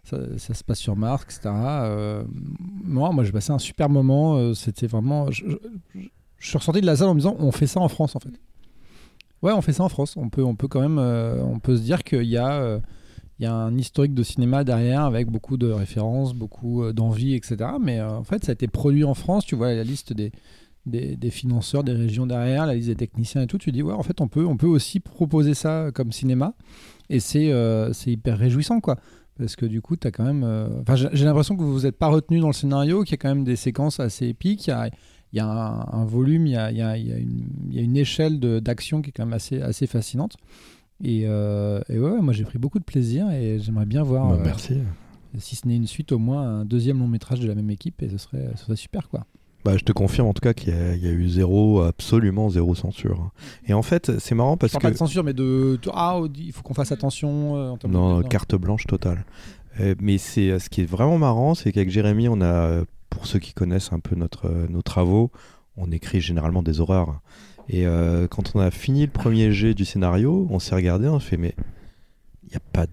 ça, 0.04 0.18
ça 0.38 0.54
se 0.54 0.64
passe 0.64 0.78
sur 0.80 0.96
Mars, 0.96 1.24
etc. 1.24 1.50
Moi, 2.84 3.12
moi, 3.12 3.24
j'ai 3.24 3.32
passé 3.32 3.52
un 3.52 3.60
super 3.60 3.89
moment. 3.89 4.54
C'était 4.54 4.88
vraiment. 4.88 5.32
Je, 5.32 5.46
je- 5.50 6.00
je 6.38 6.50
suis 6.50 6.58
ressorti 6.60 6.82
de 6.82 6.86
la 6.86 6.96
salle 6.96 7.08
en 7.08 7.16
me 7.16 7.20
disant, 7.20 7.36
on 7.39 7.52
fait 7.52 7.66
ça 7.66 7.80
en 7.80 7.88
France, 7.88 8.16
en 8.16 8.20
fait. 8.20 8.30
Ouais, 9.41 9.52
on 9.54 9.62
fait 9.62 9.74
ça 9.74 9.82
en 9.84 9.89
France. 9.89 10.16
On 10.16 10.30
peut, 10.30 10.43
on 10.43 10.54
peut 10.56 10.68
quand 10.68 10.82
même, 10.82 11.00
on 11.00 11.58
peut 11.60 11.76
se 11.76 11.82
dire 11.82 12.04
qu'il 12.04 12.24
y 12.26 12.38
a, 12.38 12.80
il 13.40 13.44
y 13.44 13.46
a 13.46 13.54
un 13.54 13.78
historique 13.78 14.14
de 14.14 14.24
cinéma 14.24 14.64
derrière 14.64 15.04
avec 15.04 15.28
beaucoup 15.28 15.58
de 15.58 15.70
références, 15.70 16.34
beaucoup 16.34 16.84
euh, 16.84 16.94
d'envie, 16.94 17.34
etc. 17.36 17.58
Mais 17.82 18.00
euh, 18.00 18.10
en 18.18 18.24
fait, 18.24 18.46
ça 18.46 18.52
a 18.52 18.54
été 18.54 18.68
produit 18.68 19.04
en 19.04 19.14
France. 19.14 19.46
Tu 19.46 19.56
vois 19.56 19.74
la 19.74 19.84
liste 19.84 20.14
des, 20.14 20.32
des, 20.86 21.30
financeurs, 21.32 21.84
des 21.84 21.92
régions 21.94 22.26
derrière, 22.28 22.66
la 22.66 22.76
liste 22.76 22.88
des 22.88 22.96
techniciens 22.96 23.42
et 23.42 23.48
tout. 23.48 23.58
Tu 23.58 23.72
dis 23.72 23.82
ouais, 23.84 23.94
en 23.94 24.04
fait, 24.04 24.22
on 24.22 24.28
peut, 24.28 24.46
on 24.46 24.56
peut 24.58 24.68
aussi 24.68 25.00
proposer 25.00 25.54
ça 25.54 25.90
comme 25.94 26.12
cinéma. 26.12 26.54
Et 27.10 27.20
c'est, 27.20 27.52
euh, 27.52 27.92
hyper 28.06 28.38
réjouissant, 28.38 28.80
quoi. 28.80 28.98
Parce 29.38 29.58
que 29.58 29.66
du 29.66 29.82
coup, 29.82 29.96
as 30.04 30.12
quand 30.12 30.24
même. 30.24 30.44
euh, 30.46 30.70
j'ai 31.12 31.26
l'impression 31.26 31.58
que 31.58 31.62
vous 31.62 31.74
vous 31.74 31.86
êtes 31.86 31.98
pas 31.98 32.08
retenu 32.08 32.40
dans 32.40 32.48
le 32.48 32.54
scénario, 32.54 33.04
qu'il 33.04 33.12
y 33.12 33.16
a 33.16 33.18
quand 33.18 33.36
même 33.36 33.44
des 33.44 33.58
séquences 33.58 34.00
assez 34.00 34.28
épiques. 34.28 34.68
Il 34.68 34.70
y 34.70 34.74
a, 34.74 34.88
il 35.34 35.38
y 35.38 35.40
a 35.42 35.46
un, 35.92 36.06
volume, 36.06 36.48
il 36.48 36.54
y 36.54 36.56
a, 36.56 36.72
il 36.72 36.78
y 36.78 36.82
a- 36.82 36.98
il 36.98 37.08
y 37.08 37.12
a 37.12 37.18
une, 37.18 37.50
une 37.74 37.98
échelle 37.98 38.40
d'action 38.40 39.02
qui 39.02 39.10
est 39.10 39.12
quand 39.12 39.26
même 39.26 39.34
assez, 39.34 39.62
assez 39.62 39.88
fascinante. 39.88 40.38
Et, 41.04 41.24
euh, 41.26 41.82
et 41.89 42.00
ouais, 42.00 42.10
ouais, 42.12 42.22
moi 42.22 42.34
j'ai 42.34 42.43
pris 42.46 42.58
beaucoup 42.58 42.80
de 42.80 42.84
plaisir 42.86 43.30
et 43.32 43.60
j'aimerais 43.60 43.86
bien 43.86 44.02
voir, 44.04 44.30
Bah, 44.30 44.36
euh, 44.39 44.43
Merci. 44.46 44.78
si 45.39 45.56
ce 45.56 45.68
n'est 45.68 45.76
une 45.76 45.88
suite, 45.88 46.12
au 46.12 46.20
moins 46.20 46.41
un 46.62 46.66
deuxième 46.66 47.00
long 47.00 47.08
métrage 47.08 47.39
de 47.41 47.48
la 47.48 47.56
même 47.56 47.70
équipe 47.70 48.02
et 48.02 48.10
ce 48.10 48.18
serait, 48.18 48.50
ce 48.56 48.64
serait 48.66 48.76
super 48.78 49.10
quoi. 49.10 49.26
Bah, 49.66 49.76
je 49.78 49.84
te 49.84 49.91
confirme 49.91 50.28
en 50.28 50.34
tout 50.34 50.41
cas 50.41 50.54
qu'il 50.54 50.70
y, 50.70 50.78
a- 50.78 50.96
il 50.96 51.04
y 51.04 51.08
a 51.08 51.12
eu 51.12 51.28
zéro, 51.28 51.82
absolument 51.82 52.50
zéro 52.50 52.76
censure. 52.76 53.32
Et 53.68 53.74
en 53.74 53.82
fait, 53.82 54.20
c'est 54.20 54.36
marrant 54.36 54.54
Je 54.54 54.58
parce 54.60 54.74
parle 54.74 54.84
que. 54.84 54.88
pas 54.89 54.93
de 54.93 54.98
censure, 54.98 55.24
mais 55.24 55.34
de, 55.34 55.80
ah, 55.91 56.22
il 56.38 56.52
faut 56.54 56.62
qu'on 56.62 56.76
fasse 56.76 56.91
attention 56.91 57.58
euh, 57.58 57.70
en 57.72 57.78
termes 57.78 57.93
Non, 57.93 58.20
de. 58.22 58.28
carte 58.28 58.56
blanche 58.56 58.86
totale. 58.86 59.26
Euh, 59.82 59.96
mais 60.00 60.18
c'est 60.20 60.60
ce 60.60 60.70
qui 60.70 60.82
est 60.82 60.86
vraiment 60.86 61.18
marrant, 61.18 61.56
c'est 61.56 61.72
qu'avec 61.72 61.89
Jérémy, 61.89 62.30
on 62.30 62.41
a, 62.41 62.84
pour 63.10 63.26
ceux 63.28 63.39
qui 63.39 63.54
connaissent 63.54 63.91
un 63.91 64.00
peu 64.00 64.16
notre, 64.16 64.50
nos 64.70 64.84
travaux, 64.84 65.32
on 65.78 65.91
écrit 65.91 66.22
généralement 66.22 66.62
des 66.64 66.80
horreurs. 66.80 67.20
Et 67.70 67.86
euh, 67.88 68.28
quand 68.28 68.51
on 68.55 68.59
a 68.59 68.70
fini 68.72 69.01
le 69.05 69.11
premier 69.11 69.51
jet 69.51 69.74
du 69.74 69.86
scénario, 69.86 70.47
on 70.51 70.59
s'est 70.59 70.76
regardé, 70.76 71.07
on 71.07 71.20
fait 71.20 71.38
mais 71.38 71.55
il 72.43 72.49
n'y 72.49 72.55
a 72.55 72.59
pas, 72.59 72.86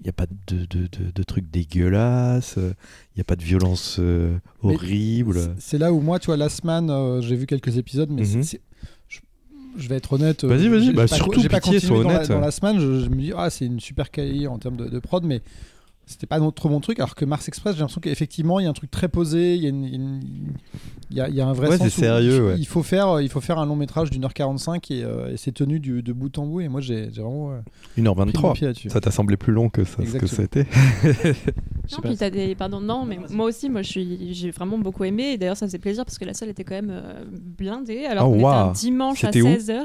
il 0.00 0.06
y 0.06 0.08
a 0.08 0.12
pas 0.12 0.26
de, 0.46 0.58
de, 0.66 0.86
de, 0.86 1.10
de 1.12 1.22
trucs 1.22 1.50
dégueulasses, 1.50 2.54
il 2.56 3.16
n'y 3.16 3.20
a 3.20 3.24
pas 3.24 3.36
de 3.36 3.42
violence 3.42 3.96
euh, 3.98 4.36
horrible. 4.62 5.54
C'est- 5.58 5.78
là 5.78 5.92
où 5.92 6.00
moi, 6.00 6.18
tu 6.18 6.26
vois, 6.26 6.36
Last 6.36 6.62
Man, 6.64 6.88
euh, 6.90 7.20
j'ai 7.20 7.34
vu 7.36 7.46
quelques 7.46 7.76
épisodes, 7.78 8.10
mais 8.10 8.22
Mhm. 8.22 8.42
c'est- 8.44 8.60
je, 9.76 9.88
vais 9.88 9.96
être 9.96 10.12
honnête. 10.12 10.44
euh, 10.44 10.48
Vas-y, 10.48 10.68
vas-y, 10.68 10.92
bah, 10.92 11.08
surtout 11.08 11.40
j'ai 11.40 11.48
pas 11.48 11.58
pitié, 11.60 11.80
continué 11.80 11.94
sois 11.94 12.02
dans 12.04 12.08
la- 12.10 12.16
honnête. 12.18 12.28
Dans 12.30 12.38
Last 12.40 12.62
Man, 12.62 12.78
je, 12.78 13.00
je 13.00 13.08
me 13.08 13.16
dis, 13.16 13.32
ah, 13.36 13.50
c'est 13.50 13.66
une 13.66 13.80
super 13.80 14.10
qualité 14.12 14.46
en 14.46 14.58
termes 14.58 14.76
de, 14.76 14.88
de 14.88 14.98
prod, 15.00 15.24
mais 15.24 15.42
c'était 16.06 16.26
pas 16.26 16.38
trop 16.52 16.68
mon 16.68 16.80
truc. 16.80 16.98
Alors 17.00 17.14
que 17.14 17.24
Mars 17.24 17.48
Express, 17.48 17.74
j'ai 17.74 17.80
l'impression 17.80 18.00
qu'effectivement, 18.00 18.60
il 18.60 18.64
y 18.64 18.66
a 18.66 18.70
un 18.70 18.74
truc 18.74 18.90
très 18.90 19.08
posé, 19.08 19.54
il 19.56 19.62
y 19.62 19.66
a, 19.66 19.70
une- 19.70 19.84
une- 19.84 20.20
il 21.10 21.16
y 21.16 21.20
a- 21.20 21.28
il 21.28 21.34
y 21.34 21.40
a 21.40 21.46
un 21.46 21.52
vrai 21.52 21.68
Ouais, 21.68 21.78
sens 21.78 21.88
sérieux, 21.88 22.36
il, 22.36 22.42
ouais. 22.42 22.54
il 22.58 22.66
faut 22.66 22.82
faire, 22.82 23.20
il 23.20 23.28
faut 23.28 23.40
faire 23.40 23.58
un 23.58 23.66
long 23.66 23.76
métrage 23.76 24.10
d'une 24.10 24.24
heure 24.24 24.34
45 24.34 24.90
et, 24.90 25.02
euh, 25.04 25.32
et 25.32 25.36
c'est 25.36 25.52
tenu 25.52 25.80
du, 25.80 26.02
de 26.02 26.12
bout 26.12 26.36
en 26.38 26.46
bout. 26.46 26.60
Et 26.60 26.68
moi, 26.68 26.80
j'ai 26.80 27.08
j'ai 27.12 27.20
vraiment 27.22 27.52
euh, 27.52 27.60
1h23. 27.98 28.52
pied 28.54 28.66
là-dessus. 28.66 28.90
Ça 28.90 29.00
t'a 29.00 29.10
semblé 29.10 29.36
plus 29.36 29.52
long 29.52 29.68
que 29.70 29.84
ça, 29.84 30.04
ce 30.04 30.16
que 30.16 30.26
c'était 30.26 30.66
Non, 31.92 31.98
puis 32.02 32.16
t'as 32.16 32.30
des. 32.30 32.54
Pardon, 32.54 32.80
non, 32.80 33.04
mais 33.04 33.18
moi 33.30 33.46
aussi, 33.46 33.68
moi, 33.68 33.82
je 33.82 33.88
suis, 33.90 34.34
j'ai 34.34 34.50
vraiment 34.50 34.78
beaucoup 34.78 35.04
aimé. 35.04 35.32
Et 35.32 35.38
d'ailleurs, 35.38 35.56
ça 35.56 35.66
faisait 35.66 35.78
plaisir 35.78 36.04
parce 36.04 36.18
que 36.18 36.24
la 36.24 36.32
salle 36.34 36.48
était 36.48 36.64
quand 36.64 36.74
même 36.74 36.90
euh, 36.90 37.24
blindée. 37.58 38.04
Alors 38.06 38.26
Oh, 38.28 38.30
qu'on 38.30 38.36
était 38.36 38.44
waouh. 38.44 38.68
un 38.70 38.72
dimanche 38.72 39.24
à 39.24 39.28
C'était 39.28 39.42
où? 39.42 39.46
16h. 39.48 39.84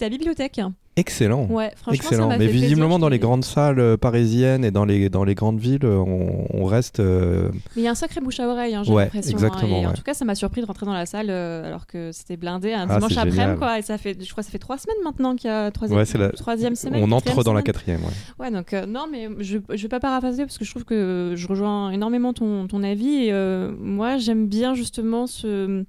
C'était 0.00 0.06
à 0.06 0.08
la 0.08 0.16
bibliothèque. 0.16 0.60
Excellent. 0.96 1.44
Ouais, 1.50 1.70
franchement, 1.76 1.92
Excellent. 2.04 2.28
m'a 2.28 2.38
Mais 2.38 2.46
fait 2.46 2.52
visiblement, 2.52 2.98
dans 2.98 3.10
les 3.10 3.18
grandes 3.18 3.44
salles 3.44 3.78
euh, 3.78 3.96
parisiennes 3.98 4.64
et 4.64 4.70
dans 4.70 4.86
les, 4.86 5.10
dans 5.10 5.24
les 5.24 5.34
grandes 5.34 5.58
villes, 5.60 5.84
euh, 5.84 5.96
on, 5.98 6.46
on 6.54 6.64
reste. 6.64 7.00
euh, 7.00 7.50
Mais 7.76 7.82
il 7.82 7.84
y 7.84 7.86
a 7.86 7.90
un 7.90 7.94
sacré 7.94 8.20
bouche 8.22 8.40
à 8.40 8.48
oreille, 8.48 8.74
hein, 8.74 8.82
j'ai 8.82 8.92
Ouais, 8.92 9.04
l'impression. 9.04 9.30
hein, 9.30 9.32
exactement, 9.44 9.76
et 9.82 9.84
en 9.86 9.90
ouais. 9.90 9.94
tout 9.94 10.02
cas, 10.02 10.14
ça 10.14 10.24
m'a 10.24 10.34
surpris 10.34 10.62
de 10.62 10.66
rentrer 10.66 10.86
dans 10.86 10.94
la 10.94 11.04
salle 11.04 11.26
euh, 11.28 11.66
alors 11.66 11.86
que 11.86 12.10
c'était 12.12 12.38
blindé 12.38 12.72
un 12.72 12.86
Ah, 12.88 12.94
dimanche 12.96 13.14
après-midi. 13.16 13.58
Quoi, 13.58 13.78
et 13.78 13.82
ça 13.82 13.98
fait, 13.98 14.16
je 14.24 14.30
crois 14.30 14.42
que 14.42 14.46
ça 14.46 14.52
fait 14.52 14.58
trois 14.58 14.78
semaines 14.78 14.96
maintenant 15.04 15.36
qu'il 15.36 15.48
y 15.50 15.52
a 15.52 15.70
troisième, 15.70 15.98
Ouais, 16.00 16.06
la- 16.18 16.30
troisième 16.30 16.74
semaine. 16.74 17.02
On 17.04 17.12
entre 17.12 17.44
dans 17.44 17.52
la 17.54 17.62
quatrième. 17.62 18.00
ouais. 18.38 18.50
Donc 18.50 18.72
euh, 18.72 18.86
non, 18.86 19.04
mais 19.10 19.28
je 19.40 19.58
je 19.68 19.82
vais 19.82 19.88
pas 19.88 20.00
paraphraser 20.00 20.44
parce 20.44 20.56
que 20.56 20.64
je 20.64 20.70
trouve 20.70 20.84
que 20.84 21.34
je 21.36 21.46
rejoins 21.46 21.90
énormément 21.90 22.32
ton, 22.32 22.66
ton 22.66 22.82
avis. 22.82 23.26
Et, 23.26 23.32
moi, 23.78 24.16
j'aime 24.16 24.46
bien 24.48 24.74
justement 24.74 25.26
ce 25.26 25.84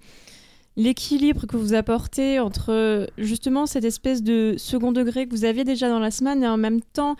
l'équilibre 0.78 1.48
que 1.48 1.58
vous 1.58 1.74
apportez 1.74 2.40
entre 2.40 3.08
justement 3.18 3.66
cette 3.66 3.84
espèce 3.84 4.24
de 4.24 4.56
second 4.58 4.92
degré 4.92 5.28
que 5.28 5.32
vous 5.32 5.46
aviez 5.46 5.64
déjà 5.64 5.90
dans 5.90 6.00
la 6.00 6.12
semaine 6.12 6.44
et 6.44 6.48
en 6.48 6.58
même 6.58 6.82
temps 6.82 7.16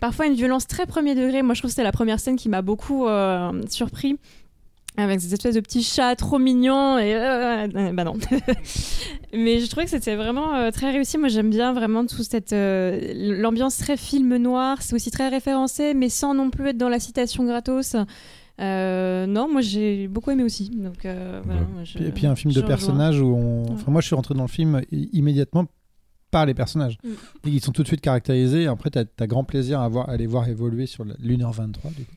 parfois 0.00 0.26
une 0.26 0.34
violence 0.34 0.66
très 0.66 0.86
premier 0.86 1.14
degré. 1.14 1.42
Moi, 1.42 1.54
je 1.54 1.60
trouve 1.60 1.70
que 1.70 1.74
c'est 1.74 1.82
la 1.82 1.92
première 1.92 2.18
scène 2.18 2.36
qui 2.36 2.48
m'a 2.48 2.62
beaucoup 2.62 3.06
euh, 3.06 3.52
surpris. 3.68 4.18
Avec 4.96 5.20
cette 5.20 5.32
espèce 5.32 5.54
de 5.54 5.60
petit 5.60 5.84
chat 5.84 6.16
trop 6.16 6.38
mignon 6.38 6.98
et 6.98 7.14
euh, 7.14 7.68
euh, 7.68 7.92
bah 7.92 8.02
non. 8.02 8.14
Mais 9.32 9.60
je 9.60 9.66
trouvais 9.70 9.84
que 9.84 9.90
c'était 9.90 10.16
vraiment 10.16 10.70
très 10.72 10.90
réussi. 10.90 11.16
Moi, 11.16 11.28
j'aime 11.28 11.48
bien 11.48 11.72
vraiment 11.72 12.04
tout 12.04 12.24
cette 12.24 12.52
l'ambiance 12.52 13.78
très 13.78 13.96
film 13.96 14.36
noir. 14.36 14.78
C'est 14.82 14.94
aussi 14.94 15.12
très 15.12 15.28
référencé, 15.28 15.94
mais 15.94 16.08
sans 16.08 16.34
non 16.34 16.50
plus 16.50 16.70
être 16.70 16.76
dans 16.76 16.88
la 16.88 16.98
citation 16.98 17.44
gratos. 17.44 17.94
Euh, 18.60 19.26
non, 19.26 19.50
moi 19.50 19.60
j'ai 19.62 20.06
beaucoup 20.08 20.30
aimé 20.30 20.42
aussi. 20.42 20.70
Donc 20.70 21.04
euh, 21.04 21.40
voilà, 21.44 21.60
Ouais. 21.62 21.66
moi, 21.72 21.84
je- 21.84 21.94
Puis- 21.98 22.06
Et 22.06 22.12
puis 22.12 22.26
un 22.26 22.36
film 22.36 22.52
de 22.52 22.60
personnages 22.60 23.20
où 23.20 23.26
on. 23.34 23.62
Ouais. 23.64 23.70
Enfin, 23.72 23.90
moi, 23.90 24.00
je 24.00 24.06
suis 24.06 24.14
rentré 24.16 24.34
dans 24.34 24.42
le 24.42 24.48
film 24.48 24.80
immédiatement 24.90 25.66
par 26.30 26.46
les 26.46 26.54
personnages. 26.54 26.98
Mm. 27.02 27.08
Et 27.46 27.50
ils 27.50 27.60
sont 27.60 27.72
tout 27.72 27.82
de 27.82 27.88
suite 27.88 28.00
caractérisés. 28.02 28.62
Et 28.62 28.66
après, 28.66 28.90
tu 28.90 28.98
as, 28.98 29.26
grand 29.26 29.44
plaisir 29.44 29.80
à, 29.80 29.88
voir, 29.88 30.08
à 30.08 30.16
les 30.16 30.26
voir 30.26 30.46
évoluer 30.48 30.86
sur 30.86 31.04
la- 31.04 31.14
l'1h23. 31.22 31.90
Du 31.96 32.04
coup. 32.04 32.14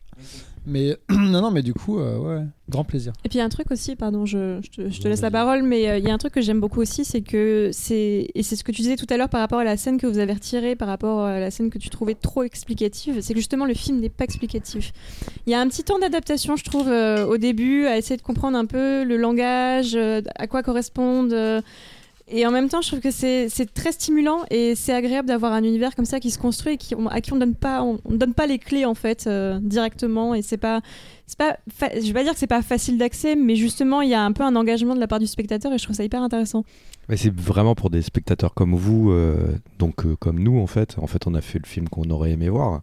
Mais 0.65 0.97
non, 1.09 1.41
non, 1.41 1.51
mais 1.51 1.61
du 1.61 1.73
coup, 1.73 1.99
euh, 1.99 2.17
ouais, 2.17 2.45
grand 2.69 2.83
plaisir. 2.83 3.13
Et 3.23 3.29
puis 3.29 3.37
il 3.37 3.39
y 3.39 3.41
a 3.41 3.45
un 3.45 3.49
truc 3.49 3.69
aussi, 3.71 3.95
pardon, 3.95 4.25
je, 4.25 4.59
je 4.61 4.69
te, 4.69 4.89
je 4.89 5.01
te 5.01 5.07
laisse 5.07 5.21
la 5.21 5.31
parole, 5.31 5.63
mais 5.63 5.89
euh, 5.89 5.97
il 5.97 6.05
y 6.05 6.09
a 6.09 6.13
un 6.13 6.17
truc 6.17 6.33
que 6.33 6.41
j'aime 6.41 6.59
beaucoup 6.59 6.81
aussi, 6.81 7.03
c'est 7.03 7.21
que 7.21 7.69
c'est 7.73 8.29
et 8.33 8.43
c'est 8.43 8.55
ce 8.55 8.63
que 8.63 8.71
tu 8.71 8.81
disais 8.81 8.95
tout 8.95 9.07
à 9.09 9.17
l'heure 9.17 9.29
par 9.29 9.41
rapport 9.41 9.59
à 9.59 9.63
la 9.63 9.77
scène 9.77 9.97
que 9.97 10.07
vous 10.07 10.19
avez 10.19 10.33
retirée, 10.33 10.75
par 10.75 10.87
rapport 10.87 11.21
à 11.21 11.39
la 11.39 11.51
scène 11.51 11.69
que 11.69 11.77
tu 11.77 11.89
trouvais 11.89 12.15
trop 12.15 12.43
explicative, 12.43 13.19
c'est 13.21 13.33
que 13.33 13.39
justement 13.39 13.65
le 13.65 13.73
film 13.73 13.99
n'est 13.99 14.09
pas 14.09 14.23
explicatif. 14.23 14.93
Il 15.45 15.51
y 15.51 15.55
a 15.55 15.59
un 15.59 15.67
petit 15.67 15.83
temps 15.83 15.99
d'adaptation, 15.99 16.55
je 16.55 16.63
trouve, 16.63 16.87
euh, 16.87 17.25
au 17.25 17.37
début, 17.37 17.85
à 17.85 17.97
essayer 17.97 18.17
de 18.17 18.21
comprendre 18.21 18.57
un 18.57 18.65
peu 18.65 19.03
le 19.03 19.17
langage, 19.17 19.95
euh, 19.95 20.21
à 20.35 20.47
quoi 20.47 20.63
correspondent. 20.63 21.63
Et 22.27 22.47
en 22.47 22.51
même 22.51 22.69
temps, 22.69 22.81
je 22.81 22.87
trouve 22.87 23.01
que 23.01 23.11
c'est 23.11 23.49
très 23.73 23.91
stimulant 23.91 24.45
et 24.49 24.75
c'est 24.75 24.93
agréable 24.93 25.27
d'avoir 25.27 25.51
un 25.51 25.63
univers 25.63 25.93
comme 25.93 26.05
ça 26.05 26.21
qui 26.21 26.31
se 26.31 26.39
construit 26.39 26.73
et 26.73 26.95
à 27.09 27.21
qui 27.21 27.33
on 27.33 27.35
donne 27.35 27.55
pas, 27.55 27.83
on, 27.83 27.99
on 28.05 28.13
donne 28.13 28.33
pas 28.33 28.47
les 28.47 28.59
clés 28.59 28.85
en 28.85 28.95
fait 28.95 29.27
euh, 29.27 29.59
directement. 29.61 30.33
Et 30.33 30.41
c'est 30.41 30.57
pas, 30.57 30.81
c'est 31.27 31.37
pas, 31.37 31.57
je 31.79 32.07
vais 32.07 32.13
pas 32.13 32.23
dire 32.23 32.33
que 32.33 32.39
c'est 32.39 32.47
pas 32.47 32.61
facile 32.61 32.97
d'accès, 32.97 33.35
mais 33.35 33.57
justement, 33.57 34.01
il 34.01 34.09
y 34.09 34.13
a 34.13 34.21
un 34.21 34.31
peu 34.31 34.43
un 34.43 34.55
engagement 34.55 34.95
de 34.95 35.01
la 35.01 35.07
part 35.07 35.19
du 35.19 35.27
spectateur 35.27 35.73
et 35.73 35.77
je 35.77 35.83
trouve 35.83 35.95
ça 35.95 36.03
hyper 36.03 36.21
intéressant. 36.21 36.63
C'est 37.09 37.37
vraiment 37.37 37.75
pour 37.75 37.89
des 37.89 38.01
spectateurs 38.01 38.53
comme 38.53 38.75
vous, 38.75 39.11
euh, 39.11 39.57
donc 39.77 40.05
euh, 40.05 40.15
comme 40.15 40.39
nous 40.39 40.59
en 40.59 40.67
fait. 40.67 40.95
En 40.97 41.07
fait, 41.07 41.27
on 41.27 41.35
a 41.35 41.41
fait 41.41 41.59
le 41.59 41.67
film 41.67 41.89
qu'on 41.89 42.09
aurait 42.09 42.31
aimé 42.31 42.47
voir, 42.47 42.81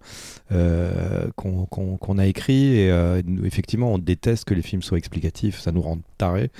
euh, 0.52 1.30
qu'on 1.36 2.18
a 2.18 2.26
écrit. 2.26 2.78
Et 2.78 3.22
effectivement, 3.44 3.94
on 3.94 3.98
déteste 3.98 4.44
que 4.44 4.54
les 4.54 4.62
films 4.62 4.82
soient 4.82 4.98
explicatifs. 4.98 5.58
Ça 5.58 5.72
nous 5.72 5.82
rend 5.82 5.98
tarés. 6.18 6.50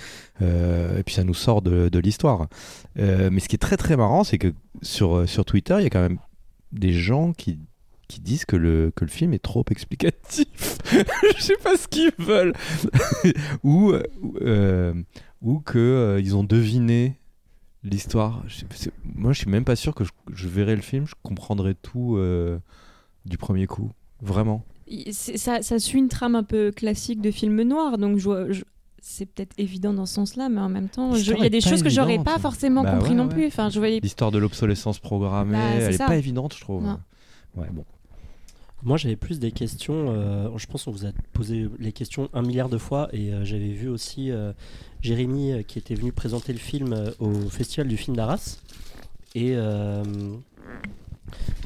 Et 0.41 1.03
puis 1.05 1.15
ça 1.15 1.25
nous 1.25 1.35
sort 1.35 1.61
de, 1.63 1.99
l'histoire. 1.99 2.49
Mais 2.97 3.41
ce 3.41 3.49
qui 3.49 3.57
est 3.57 3.59
très 3.59 3.77
très 3.77 3.97
marrant, 3.97 4.25
c'est 4.25 4.39
que 4.39 4.53
sur, 4.83 5.27
Twitter, 5.45 5.77
il 5.79 5.85
y 5.85 5.87
a 5.87 5.91
quand 5.91 6.01
même 6.01 6.19
des 6.73 6.93
gens 6.93 7.33
qui 7.33 7.59
disent 8.19 8.45
que 8.45 8.57
le, 8.57 8.93
film 9.07 9.35
est 9.35 9.43
trop 9.43 9.65
explicatif. 9.71 10.79
Je 11.37 11.43
sais 11.43 11.57
pas 11.63 11.77
ce 11.77 11.87
qu'ils 11.89 12.13
veulent. 12.19 12.55
ou, 13.65 13.93
euh, 14.43 14.95
que 15.65 16.35
ont 16.35 16.45
deviné 16.45 17.20
l'histoire. 17.83 18.43
Moi, 19.05 19.33
je 19.33 19.39
suis 19.41 19.51
même 19.51 19.65
pas 19.65 19.77
sûr 19.77 19.95
que 19.95 20.05
je, 20.05 20.11
je 20.33 20.49
verrai 20.49 20.77
le 20.77 20.83
film, 20.83 21.07
je 21.07 21.15
comprendrai 21.23 21.75
tout 21.75 22.17
euh, 22.17 22.59
du 23.25 23.39
premier 23.39 23.67
coup. 23.67 23.91
Vraiment. 24.23 24.65
Ça, 25.13 25.63
ça 25.63 25.79
suit 25.79 25.99
une 25.99 26.09
trame 26.09 26.35
un 26.35 26.43
peu 26.43 26.73
classique 26.73 27.21
de 27.21 27.31
film 27.31 27.63
noir, 27.63 27.97
donc 27.97 28.19
je 28.19 28.25
vois- 28.25 28.51
je- 28.51 28.65
c'est 29.01 29.25
peut-être 29.25 29.55
évident 29.57 29.95
dans 29.95 30.05
ce 30.05 30.15
sens-là, 30.15 30.49
mais 30.51 30.61
en 30.61 30.69
même 30.69 30.89
temps, 30.89 31.15
il 31.15 31.27
y 31.39 31.47
a 31.47 31.49
des 31.49 31.61
choses 31.63 31.83
que 31.83 31.89
j'aurais 31.89 32.23
pas 32.23 32.39
forcément 32.39 32.83
Bah 32.83 32.93
compris 32.93 33.11
ouais, 33.11 33.17
non 33.17 33.29
ouais. 33.29 33.35
plus. 33.35 33.47
Enfin, 33.47 33.71
je 33.71 33.79
voyais. 33.79 34.01
L'histoire 34.03 34.31
de 34.31 34.39
l'obsolescence 34.39 34.99
programmée, 34.99 35.53
Bah, 35.57 35.71
elle 35.77 35.95
est 35.95 35.97
ça. 35.97 36.07
pas 36.07 36.17
évidente, 36.17 36.55
je 36.55 36.61
trouve. 36.61 36.83
Non. 36.85 36.99
Ouais, 37.57 37.69
bon. 37.73 37.85
Moi, 38.83 38.97
j'avais 38.97 39.17
plus 39.17 39.39
des 39.39 39.53
questions. 39.53 40.07
euh, 40.11 40.49
je 40.57 40.67
pense 40.67 40.85
qu'on 40.85 40.91
vous 40.91 41.05
a 41.05 41.11
posé 41.33 41.69
les 41.79 41.93
questions 41.93 42.31
un 42.33 42.43
milliard 42.43 42.69
de 42.69 42.79
fois. 42.79 43.09
Et 43.13 43.33
euh, 43.33 43.45
j'avais 43.45 43.73
vu 43.73 43.89
aussi 43.89 44.31
euh, 44.31 44.53
Jérémy 45.03 45.65
qui 45.65 45.79
était 45.79 45.95
venu 45.95 46.13
présenter 46.13 46.53
le 46.53 46.59
film 46.59 47.13
au 47.19 47.33
Festival 47.51 47.89
du 47.89 47.97
film 47.97 48.17
d'Arras. 48.17 48.59
Et 49.35 49.55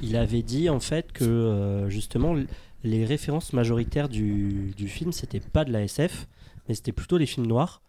il 0.02 0.16
avait 0.16 0.42
dit 0.42 0.68
en 0.68 0.80
fait 0.80 1.12
que 1.12 1.86
justement 1.88 2.36
les 2.82 3.06
références 3.06 3.54
majoritaires 3.54 4.10
du, 4.10 4.74
du 4.76 4.88
film, 4.88 5.12
c'était 5.12 5.40
pas 5.40 5.64
de 5.64 5.72
la 5.72 5.82
SF, 5.84 6.26
mais 6.68 6.74
c'était 6.74 6.92
plutôt 6.92 7.16
les 7.16 7.26
films 7.26 7.46
noirs. 7.46 7.80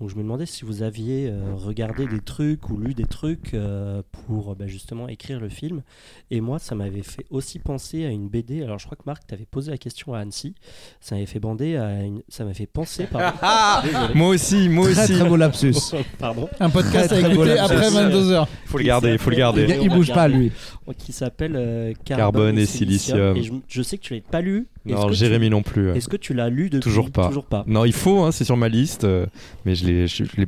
Donc 0.00 0.08
je 0.08 0.16
me 0.16 0.22
demandais 0.22 0.46
si 0.46 0.64
vous 0.64 0.82
aviez 0.82 1.28
euh, 1.28 1.54
regardé 1.54 2.06
des 2.06 2.20
trucs 2.20 2.70
ou 2.70 2.78
lu 2.78 2.94
des 2.94 3.04
trucs 3.04 3.52
euh, 3.52 4.00
pour 4.26 4.56
bah, 4.56 4.66
justement 4.66 5.08
écrire 5.08 5.40
le 5.40 5.50
film. 5.50 5.82
Et 6.30 6.40
moi, 6.40 6.58
ça 6.58 6.74
m'avait 6.74 7.02
fait 7.02 7.26
aussi 7.28 7.58
penser 7.58 8.06
à 8.06 8.08
une 8.08 8.28
BD. 8.28 8.62
Alors, 8.62 8.78
je 8.78 8.86
crois 8.86 8.96
que 8.96 9.02
Marc 9.04 9.26
t'avait 9.26 9.44
posé 9.44 9.70
la 9.70 9.76
question 9.76 10.14
à 10.14 10.20
Annecy. 10.20 10.54
Ça 11.00 11.14
m'avait 11.14 11.26
fait 11.26 11.38
bander 11.38 11.76
à 11.76 12.02
une... 12.02 12.22
Ça 12.28 12.46
m'a 12.46 12.54
fait 12.54 12.66
penser. 12.66 13.06
Pardon. 13.10 13.36
Désolé. 13.84 14.14
Moi 14.14 14.28
aussi, 14.28 14.70
moi 14.70 14.90
Très 14.90 15.02
aussi. 15.04 15.12
très 15.12 15.28
beau 15.28 15.36
lapsus. 15.36 15.74
Pardon. 16.18 16.48
Un 16.60 16.70
podcast 16.70 17.08
Très, 17.08 17.18
à 17.18 17.20
très 17.20 17.32
écouter 17.34 17.58
après 17.58 17.90
22h. 17.90 18.46
Il 18.64 18.68
faut 18.70 18.78
le 18.78 18.84
garder, 18.84 19.12
il 19.12 19.18
faut 19.18 19.30
le 19.30 19.36
garder. 19.36 19.66
Il, 19.68 19.82
il 19.82 19.90
bouge 19.90 20.14
pas 20.14 20.28
lui. 20.28 20.50
Qui 20.98 21.12
s'appelle 21.12 21.54
euh, 21.56 21.92
Carbone, 22.04 22.16
Carbone 22.16 22.58
et 22.58 22.66
silicium. 22.66 23.36
Et 23.36 23.42
je, 23.42 23.52
je 23.68 23.82
sais 23.82 23.96
que 23.96 24.02
tu 24.02 24.14
l'as 24.14 24.20
pas 24.22 24.40
lu. 24.40 24.66
Non, 24.86 25.12
Jérémy 25.12 25.46
tu... 25.46 25.50
non 25.50 25.62
plus. 25.62 25.90
Est-ce 25.90 26.08
que 26.08 26.16
tu 26.16 26.34
l'as 26.34 26.48
lu 26.48 26.70
depuis? 26.70 26.80
Toujours 26.80 27.10
pas. 27.10 27.28
Toujours 27.28 27.44
pas. 27.44 27.64
Non, 27.66 27.84
il 27.84 27.92
faut, 27.92 28.22
hein, 28.22 28.32
c'est 28.32 28.44
sur 28.44 28.56
ma 28.56 28.68
liste, 28.68 29.04
euh, 29.04 29.26
mais 29.64 29.74
je 29.74 29.86
l'ai, 29.86 29.89
je- 30.06 30.24
je 30.24 30.36
l'ai- 30.36 30.46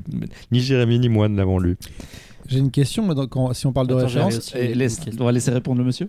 ni 0.50 0.60
Jérémy 0.60 0.98
ni 0.98 1.08
moi 1.08 1.28
ne 1.28 1.36
l'avons 1.36 1.58
lu. 1.58 1.76
J'ai 2.48 2.58
une 2.58 2.70
question, 2.70 3.06
mais 3.06 3.14
donc, 3.14 3.32
si 3.54 3.66
on 3.66 3.72
parle 3.72 3.86
de 3.86 3.94
Attends, 3.94 4.08
j'avais 4.08 4.24
référence, 4.26 4.38
aussi 4.54 4.56
Et 4.58 4.72
une 4.72 4.78
laisse- 4.78 4.98
question. 4.98 5.22
on 5.22 5.26
va 5.26 5.32
laisser 5.32 5.50
répondre 5.50 5.78
le 5.78 5.84
monsieur. 5.84 6.08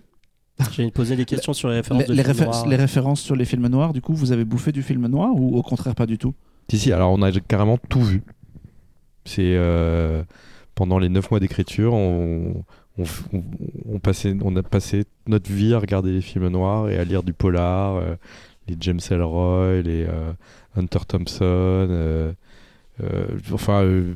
J'ai 0.72 0.90
posé 0.90 1.16
des 1.16 1.24
questions 1.24 1.52
sur 1.52 1.68
les 1.68 1.76
références 1.76 2.02
Les, 2.02 2.08
de 2.08 2.12
les 2.14 2.22
films 2.24 2.36
réfé- 2.36 2.44
noirs. 2.44 2.66
les 2.68 2.76
références 2.76 3.20
sur 3.20 3.34
les 3.36 3.44
films 3.44 3.66
noirs, 3.68 3.92
du 3.92 4.00
coup, 4.00 4.14
vous 4.14 4.30
avez 4.32 4.44
bouffé 4.44 4.70
du 4.72 4.82
film 4.82 5.06
noir 5.08 5.30
ou 5.34 5.56
au 5.56 5.62
contraire 5.62 5.94
pas 5.94 6.06
du 6.06 6.16
tout? 6.18 6.34
Si, 6.70 6.78
si, 6.78 6.92
alors 6.92 7.10
on 7.12 7.22
a 7.22 7.32
carrément 7.32 7.76
tout 7.88 8.02
vu. 8.02 8.22
C'est 9.24 9.54
euh, 9.56 10.22
pendant 10.74 10.98
les 10.98 11.08
9 11.08 11.30
mois 11.30 11.40
d'écriture, 11.40 11.92
on, 11.94 12.62
on, 12.98 13.04
on- 13.32 13.42
on 13.94 13.98
passait, 13.98 14.36
on 14.44 14.54
a 14.56 14.62
passé 14.62 15.04
notre 15.26 15.50
vie 15.50 15.74
à 15.74 15.78
regarder 15.78 16.12
les 16.12 16.20
films 16.20 16.48
noirs 16.48 16.88
et 16.90 16.98
à 16.98 17.04
lire 17.04 17.22
du 17.22 17.32
polar, 17.32 17.96
euh, 17.96 18.14
les 18.68 18.76
James 18.80 19.00
Ellroy, 19.10 19.82
les 19.82 20.04
euh, 20.08 20.32
Hunter 20.76 21.00
Thompson. 21.08 22.34
Euh, 23.02 23.26
enfin, 23.52 23.82
euh, 23.82 24.14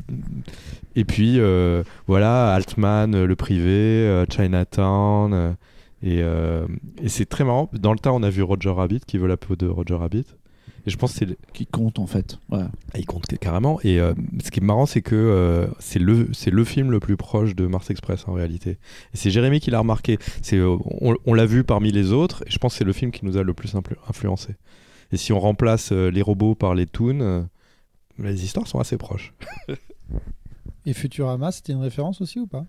et 0.94 1.04
puis 1.04 1.40
euh, 1.40 1.82
voilà, 2.06 2.54
Altman, 2.54 3.24
le 3.24 3.36
privé, 3.36 4.24
Chinatown. 4.30 5.56
et 6.02 6.20
et 6.20 7.08
c'est 7.08 7.26
très 7.26 7.44
marrant. 7.44 7.68
Dans 7.72 7.92
le 7.92 7.98
tas, 7.98 8.12
on 8.12 8.22
a 8.22 8.30
vu 8.30 8.42
Roger 8.42 8.70
Rabbit 8.70 9.00
qui 9.06 9.18
veut 9.18 9.26
la 9.28 9.36
peau 9.36 9.56
de 9.56 9.66
Roger 9.66 9.94
Rabbit. 9.94 10.24
Et 10.86 10.90
je 10.90 10.96
pense 10.96 11.12
c'est 11.12 11.36
Qui 11.52 11.66
compte 11.66 11.98
en 11.98 12.06
fait. 12.06 12.38
Voilà. 12.48 12.70
ah, 12.94 12.98
il 12.98 13.04
compte 13.04 13.26
carrément. 13.38 13.80
Et 13.82 13.98
ce 14.42 14.50
qui 14.50 14.60
est 14.60 14.62
marrant, 14.62 14.86
c'est 14.86 15.02
que 15.02 15.68
c'est 15.80 15.98
le, 15.98 16.28
c'est 16.32 16.50
le 16.52 16.64
film 16.64 16.90
le 16.92 17.00
plus 17.00 17.16
proche 17.16 17.54
de 17.56 17.66
Mars 17.66 17.90
Express 17.90 18.26
en 18.28 18.32
réalité. 18.32 18.70
Et 19.12 19.16
c'est 19.16 19.30
Jérémy 19.30 19.60
qui 19.60 19.70
l'a 19.70 19.80
remarqué. 19.80 20.18
C'est, 20.40 20.60
on 20.60 21.16
on 21.26 21.34
l'a 21.34 21.46
vu 21.46 21.64
parmi 21.64 21.90
les 21.90 22.12
autres, 22.12 22.44
et 22.46 22.50
je 22.50 22.58
pense 22.58 22.74
que 22.74 22.78
c'est 22.78 22.84
le 22.84 22.92
film 22.92 23.10
qui 23.10 23.24
nous 23.26 23.36
a 23.36 23.42
le 23.42 23.52
plus 23.54 23.74
influ- 23.74 23.96
influencé. 24.08 24.54
Et 25.10 25.16
si 25.16 25.32
on 25.32 25.40
remplace 25.40 25.90
les 25.90 26.22
robots 26.22 26.54
par 26.54 26.74
les 26.74 26.86
toons, 26.86 27.48
les 28.18 28.44
histoires 28.44 28.66
sont 28.66 28.78
assez 28.80 28.96
proches. 28.96 29.32
et 30.86 30.92
Futurama, 30.94 31.52
c'était 31.52 31.72
une 31.72 31.82
référence 31.82 32.20
aussi 32.20 32.38
ou 32.40 32.46
pas? 32.46 32.64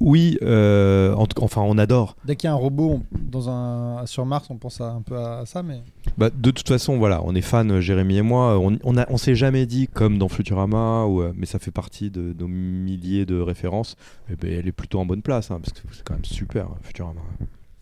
Oui, 0.00 0.38
euh, 0.42 1.14
en 1.14 1.26
enfin, 1.40 1.62
on 1.62 1.78
adore. 1.78 2.16
Dès 2.24 2.34
qu'il 2.36 2.48
y 2.48 2.50
a 2.50 2.52
un 2.52 2.56
robot 2.56 2.94
on- 2.94 3.02
dans 3.30 3.48
un, 3.48 4.04
sur 4.06 4.24
Mars, 4.26 4.48
on 4.50 4.56
pense 4.56 4.80
à- 4.80 4.90
un 4.92 5.02
peu 5.02 5.16
à 5.16 5.44
ça, 5.46 5.62
mais 5.62 5.82
Bah, 6.18 6.30
de 6.30 6.50
toute 6.50 6.66
façon, 6.68 6.96
voilà, 6.98 7.22
on 7.24 7.34
est 7.34 7.40
fans, 7.42 7.68
euh, 7.68 7.80
Jérémy 7.80 8.16
et 8.18 8.22
moi. 8.22 8.58
On, 8.58 8.78
on, 8.82 8.96
a- 8.96 9.06
on 9.10 9.16
s'est 9.16 9.34
jamais 9.36 9.64
dit 9.66 9.86
comme 9.88 10.18
dans 10.18 10.28
Futurama, 10.28 11.04
ou, 11.06 11.22
euh, 11.22 11.32
mais 11.36 11.46
ça 11.46 11.58
fait 11.58 11.70
partie 11.70 12.10
de 12.10 12.34
nos 12.38 12.48
milliers 12.48 13.26
de 13.26 13.38
références. 13.38 13.96
Et 14.30 14.36
ben, 14.36 14.50
elle 14.52 14.66
est 14.66 14.72
plutôt 14.72 14.98
en 14.98 15.06
bonne 15.06 15.22
place, 15.22 15.50
hein, 15.50 15.60
parce 15.62 15.72
que 15.72 15.86
c'est 15.92 16.02
quand 16.04 16.14
même 16.14 16.24
super, 16.24 16.68
Futurama. 16.82 17.20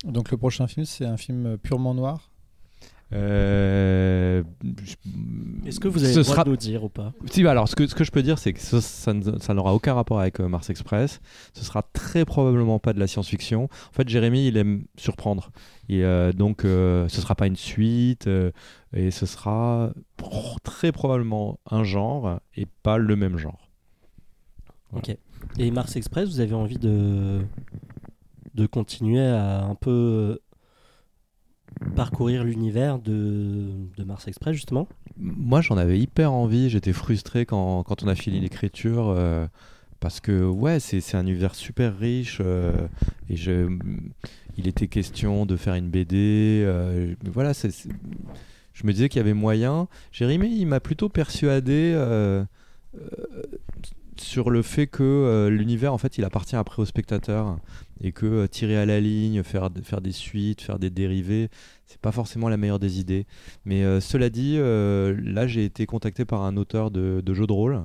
donc 0.04 0.30
le 0.30 0.36
prochain 0.36 0.66
film, 0.66 0.84
c'est 0.86 1.06
un 1.06 1.16
film 1.16 1.56
purement 1.58 1.94
noir? 1.94 2.30
Euh, 3.14 4.42
Est-ce 5.66 5.78
que 5.80 5.88
vous 5.88 6.02
avez 6.04 6.12
ce 6.12 6.18
le 6.18 6.24
droit 6.24 6.34
sera... 6.34 6.44
de 6.44 6.50
nous 6.50 6.56
dire 6.56 6.84
ou 6.84 6.88
pas 6.88 7.12
Si, 7.30 7.42
bah 7.42 7.52
alors, 7.52 7.68
ce 7.68 7.76
que, 7.76 7.86
ce 7.86 7.94
que 7.94 8.04
je 8.04 8.10
peux 8.10 8.22
dire, 8.22 8.38
c'est 8.38 8.52
que 8.52 8.60
ce- 8.60 8.80
ça, 8.80 9.54
n'aura 9.54 9.74
aucun 9.74 9.94
rapport 9.94 10.20
avec 10.20 10.40
euh, 10.40 10.48
Mars 10.48 10.68
Express. 10.70 11.20
Ce 11.52 11.64
sera 11.64 11.82
très 11.92 12.24
probablement 12.24 12.78
pas 12.78 12.92
de 12.92 12.98
la 13.00 13.06
science-fiction. 13.06 13.64
En 13.64 13.92
fait, 13.92 14.08
Jérémy, 14.08 14.48
il 14.48 14.56
aime 14.56 14.84
surprendre. 14.96 15.50
Et 15.88 16.04
euh, 16.04 16.32
donc, 16.32 16.62
ce 16.62 17.06
sera 17.08 17.34
pas 17.34 17.46
une 17.46 17.56
suite. 17.56 18.28
et 18.92 19.10
ce 19.10 19.26
sera 19.26 19.92
très 20.16 20.54
très 20.62 20.92
probablement 20.92 21.58
un 21.70 21.84
genre 21.84 22.40
et 22.56 22.66
pas 22.82 22.98
le 22.98 23.16
même 23.16 23.36
genre. 23.38 23.68
Ok. 24.92 25.16
Et 25.58 25.70
Mars 25.70 25.94
Express, 25.96 26.28
vous 26.28 26.40
avez 26.40 26.54
envie 26.54 26.78
de, 26.78 27.40
de 28.54 28.66
continuer 28.66 29.20
à 29.24 29.62
un 29.64 29.74
peu 29.74 30.40
parcourir 31.94 32.44
l'univers 32.44 32.98
de, 32.98 33.88
Mars 34.04 34.28
Express, 34.28 34.54
justement 34.54 34.88
Moi, 35.16 35.60
j'en 35.60 35.76
avais 35.76 35.98
hyper 35.98 36.32
envie. 36.32 36.70
J'étais 36.70 36.92
frustré 36.92 37.46
quand, 37.46 37.82
quand 37.82 38.02
on 38.02 38.08
a 38.08 38.14
fini 38.14 38.40
l'écriture. 38.40 39.08
euh, 39.08 39.46
parce 40.00 40.20
que, 40.20 40.44
ouais, 40.44 40.80
c'est 40.80 41.14
un 41.14 41.22
univers 41.22 41.54
super 41.54 41.98
riche. 41.98 42.38
euh, 42.40 42.86
et 43.30 43.36
je, 43.36 43.70
il 44.56 44.68
était 44.68 44.88
question 44.88 45.46
de 45.46 45.56
faire 45.56 45.74
une 45.74 45.88
BD. 45.88 46.62
euh, 46.64 47.14
voilà, 47.32 47.52
je 47.52 48.86
me 48.86 48.92
disais 48.92 49.08
qu'il 49.08 49.18
y 49.18 49.20
avait 49.20 49.34
moyen. 49.34 49.88
Jérémy, 50.12 50.56
il 50.58 50.66
m'a 50.66 50.80
plutôt 50.80 51.08
persuadé. 51.08 51.94
sur 54.16 54.50
le 54.50 54.62
fait 54.62 54.86
que 54.86 55.48
l'univers 55.50 55.92
en 55.92 55.98
fait 55.98 56.18
il 56.18 56.24
appartient 56.24 56.54
après 56.54 56.80
au 56.80 56.84
spectateur 56.84 57.58
et 58.00 58.12
que 58.12 58.26
euh, 58.26 58.46
tirer 58.46 58.76
à 58.76 58.86
la 58.86 59.00
ligne, 59.00 59.42
faire, 59.42 59.70
des 59.70 60.12
suites, 60.12 60.60
faire 60.60 60.78
des 60.78 60.90
dérivés, 60.90 61.48
c'est 61.86 62.00
pas 62.00 62.12
forcément 62.12 62.48
la 62.48 62.56
meilleure 62.56 62.78
des 62.78 63.00
idées. 63.00 63.26
Mais 63.64 63.84
euh, 63.84 64.00
cela 64.00 64.30
dit, 64.30 64.56
euh, 64.58 65.18
là 65.22 65.46
j'ai 65.46 65.64
été 65.64 65.86
contacté 65.86 66.24
par 66.24 66.42
un 66.42 66.56
auteur 66.56 66.90
de, 66.90 67.22
jeux 67.32 67.46
de 67.46 67.52
rôle 67.52 67.84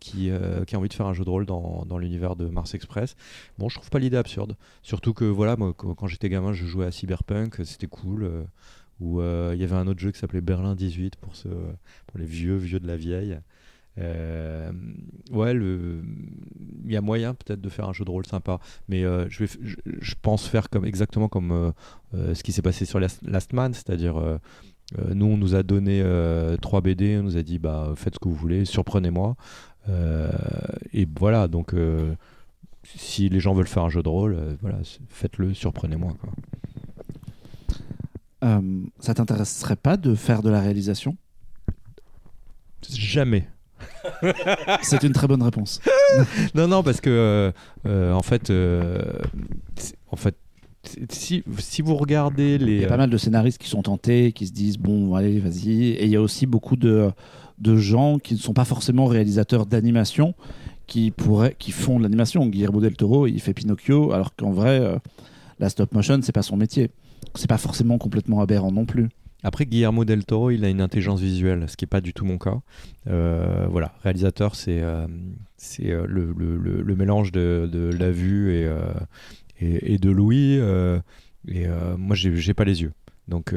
qui, 0.00 0.30
a 0.30 0.78
envie 0.78 0.88
de 0.88 0.94
faire 0.94 1.04
un 1.04 1.12
jeu 1.12 1.24
de 1.24 1.30
rôle 1.30 1.44
dans, 1.44 1.98
l'univers 1.98 2.36
de 2.36 2.46
Mars 2.46 2.74
Express. 2.74 3.16
Bon, 3.58 3.68
je 3.68 3.76
trouve 3.76 3.90
pas 3.90 3.98
l'idée 3.98 4.16
absurde. 4.16 4.56
Surtout 4.82 5.12
que 5.12 5.26
voilà, 5.26 5.56
moi 5.56 5.74
quand, 5.74 6.06
j'étais 6.06 6.30
gamin, 6.30 6.54
je 6.54 6.64
jouais 6.64 6.86
à 6.86 6.90
Cyberpunk, 6.90 7.60
c'était 7.64 7.86
cool. 7.86 8.46
euh, 9.20 9.50
il 9.54 9.60
y 9.60 9.64
avait 9.64 9.76
un 9.76 9.86
autre 9.86 10.00
jeu 10.00 10.10
qui 10.10 10.18
s'appelait 10.18 10.40
Berlin 10.40 10.74
18 10.74 11.16
pour, 11.16 11.36
ceux, 11.36 11.56
pour 12.06 12.18
les 12.18 12.24
vieux, 12.24 12.56
vieux 12.56 12.80
de 12.80 12.86
la 12.86 12.96
vieille. 12.96 13.38
Euh, 13.98 14.72
ouais, 15.30 15.54
le... 15.54 16.02
il 16.84 16.92
y 16.92 16.96
a 16.96 17.00
moyen 17.00 17.34
peut-être 17.34 17.60
de 17.60 17.68
faire 17.68 17.88
un 17.88 17.92
jeu 17.92 18.04
de 18.04 18.10
rôle 18.10 18.26
sympa, 18.26 18.58
mais 18.88 19.04
euh, 19.04 19.26
je, 19.28 19.44
vais 19.44 19.50
je, 19.62 19.76
je 19.84 20.14
pense 20.20 20.46
faire 20.46 20.68
comme 20.68 20.84
exactement 20.84 21.28
comme 21.28 21.72
euh, 22.14 22.34
ce 22.34 22.42
qui 22.42 22.52
s'est 22.52 22.62
passé 22.62 22.84
sur 22.84 22.98
Last, 22.98 23.20
Last 23.22 23.52
Man, 23.52 23.72
c'est-à-dire 23.72 24.20
nous 25.14 25.26
on 25.26 25.36
nous 25.36 25.54
a 25.54 25.62
donné 25.62 26.02
euh, 26.02 26.56
trois 26.56 26.80
BD, 26.80 27.18
on 27.18 27.22
nous 27.22 27.36
a 27.36 27.42
dit 27.42 27.58
bah 27.58 27.92
faites 27.96 28.14
ce 28.14 28.18
que 28.18 28.28
vous 28.28 28.34
voulez, 28.34 28.64
surprenez-moi, 28.64 29.36
et 30.92 31.06
voilà 31.18 31.46
donc 31.46 31.74
si 32.82 33.28
les 33.28 33.40
gens 33.40 33.54
veulent 33.54 33.66
faire 33.66 33.84
un 33.84 33.90
jeu 33.90 34.02
de 34.02 34.08
rôle, 34.08 34.36
voilà 34.60 34.78
faites-le, 35.08 35.54
surprenez-moi 35.54 36.12
ça 39.00 39.14
t'intéresserait 39.14 39.76
pas 39.76 39.96
de 39.96 40.14
faire 40.14 40.42
de 40.42 40.50
la 40.50 40.60
réalisation? 40.60 41.16
Jamais. 42.90 43.48
C'est 44.82 45.02
une 45.02 45.12
très 45.12 45.26
bonne 45.26 45.42
réponse. 45.42 45.80
non, 46.54 46.68
non, 46.68 46.82
parce 46.82 47.00
que 47.00 47.10
euh, 47.10 47.52
euh, 47.86 48.12
en 48.12 48.22
fait, 48.22 48.50
euh, 48.50 49.02
en 50.10 50.16
fait, 50.16 50.36
si, 51.08 51.42
si 51.58 51.82
vous 51.82 51.96
regardez 51.96 52.58
les, 52.58 52.74
Il 52.74 52.80
y 52.82 52.84
a 52.84 52.88
pas 52.88 52.96
mal 52.96 53.10
de 53.10 53.16
scénaristes 53.16 53.58
qui 53.58 53.68
sont 53.68 53.82
tentés, 53.82 54.32
qui 54.32 54.46
se 54.46 54.52
disent 54.52 54.78
bon, 54.78 55.14
allez, 55.14 55.38
vas-y. 55.38 55.90
Et 55.90 56.04
il 56.04 56.10
y 56.10 56.16
a 56.16 56.20
aussi 56.20 56.46
beaucoup 56.46 56.76
de, 56.76 57.10
de 57.58 57.76
gens 57.76 58.18
qui 58.18 58.34
ne 58.34 58.38
sont 58.38 58.52
pas 58.52 58.64
forcément 58.64 59.06
réalisateurs 59.06 59.66
d'animation, 59.66 60.34
qui 60.86 61.10
pourraient, 61.10 61.56
qui 61.58 61.72
font 61.72 61.98
de 61.98 62.02
l'animation. 62.02 62.46
Guillermo 62.46 62.80
del 62.80 62.96
Toro, 62.96 63.26
il 63.26 63.40
fait 63.40 63.54
Pinocchio, 63.54 64.12
alors 64.12 64.34
qu'en 64.34 64.50
vrai, 64.50 64.80
euh, 64.80 64.96
la 65.58 65.68
stop 65.68 65.92
motion, 65.92 66.20
c'est 66.22 66.32
pas 66.32 66.42
son 66.42 66.56
métier. 66.56 66.90
C'est 67.34 67.48
pas 67.48 67.58
forcément 67.58 67.98
complètement 67.98 68.40
aberrant 68.40 68.72
non 68.72 68.84
plus. 68.84 69.08
Après, 69.44 69.66
Guillermo 69.66 70.04
del 70.06 70.24
Toro, 70.24 70.50
il 70.50 70.64
a 70.64 70.70
une 70.70 70.80
intelligence 70.80 71.20
visuelle, 71.20 71.66
ce 71.68 71.76
qui 71.76 71.84
n'est 71.84 71.88
pas 71.88 72.00
du 72.00 72.14
tout 72.14 72.24
mon 72.24 72.38
cas. 72.38 72.60
Euh, 73.08 73.66
voilà, 73.70 73.92
réalisateur, 74.02 74.54
c'est 74.54 74.80
euh, 74.80 75.06
euh, 75.80 76.06
le, 76.08 76.32
le- 76.36 76.82
le- 76.82 76.96
mélange 76.96 77.30
de, 77.30 77.68
de 77.70 77.90
la 77.96 78.10
vue 78.10 78.52
et, 78.54 78.66
et, 79.60 79.98
de 79.98 80.10
l'ouïe. 80.10 80.54
et 81.48 81.66
moi, 81.98 82.16
j'ai 82.16 82.54
pas 82.54 82.64
les 82.64 82.80
yeux. 82.82 82.92
Donc, 83.28 83.54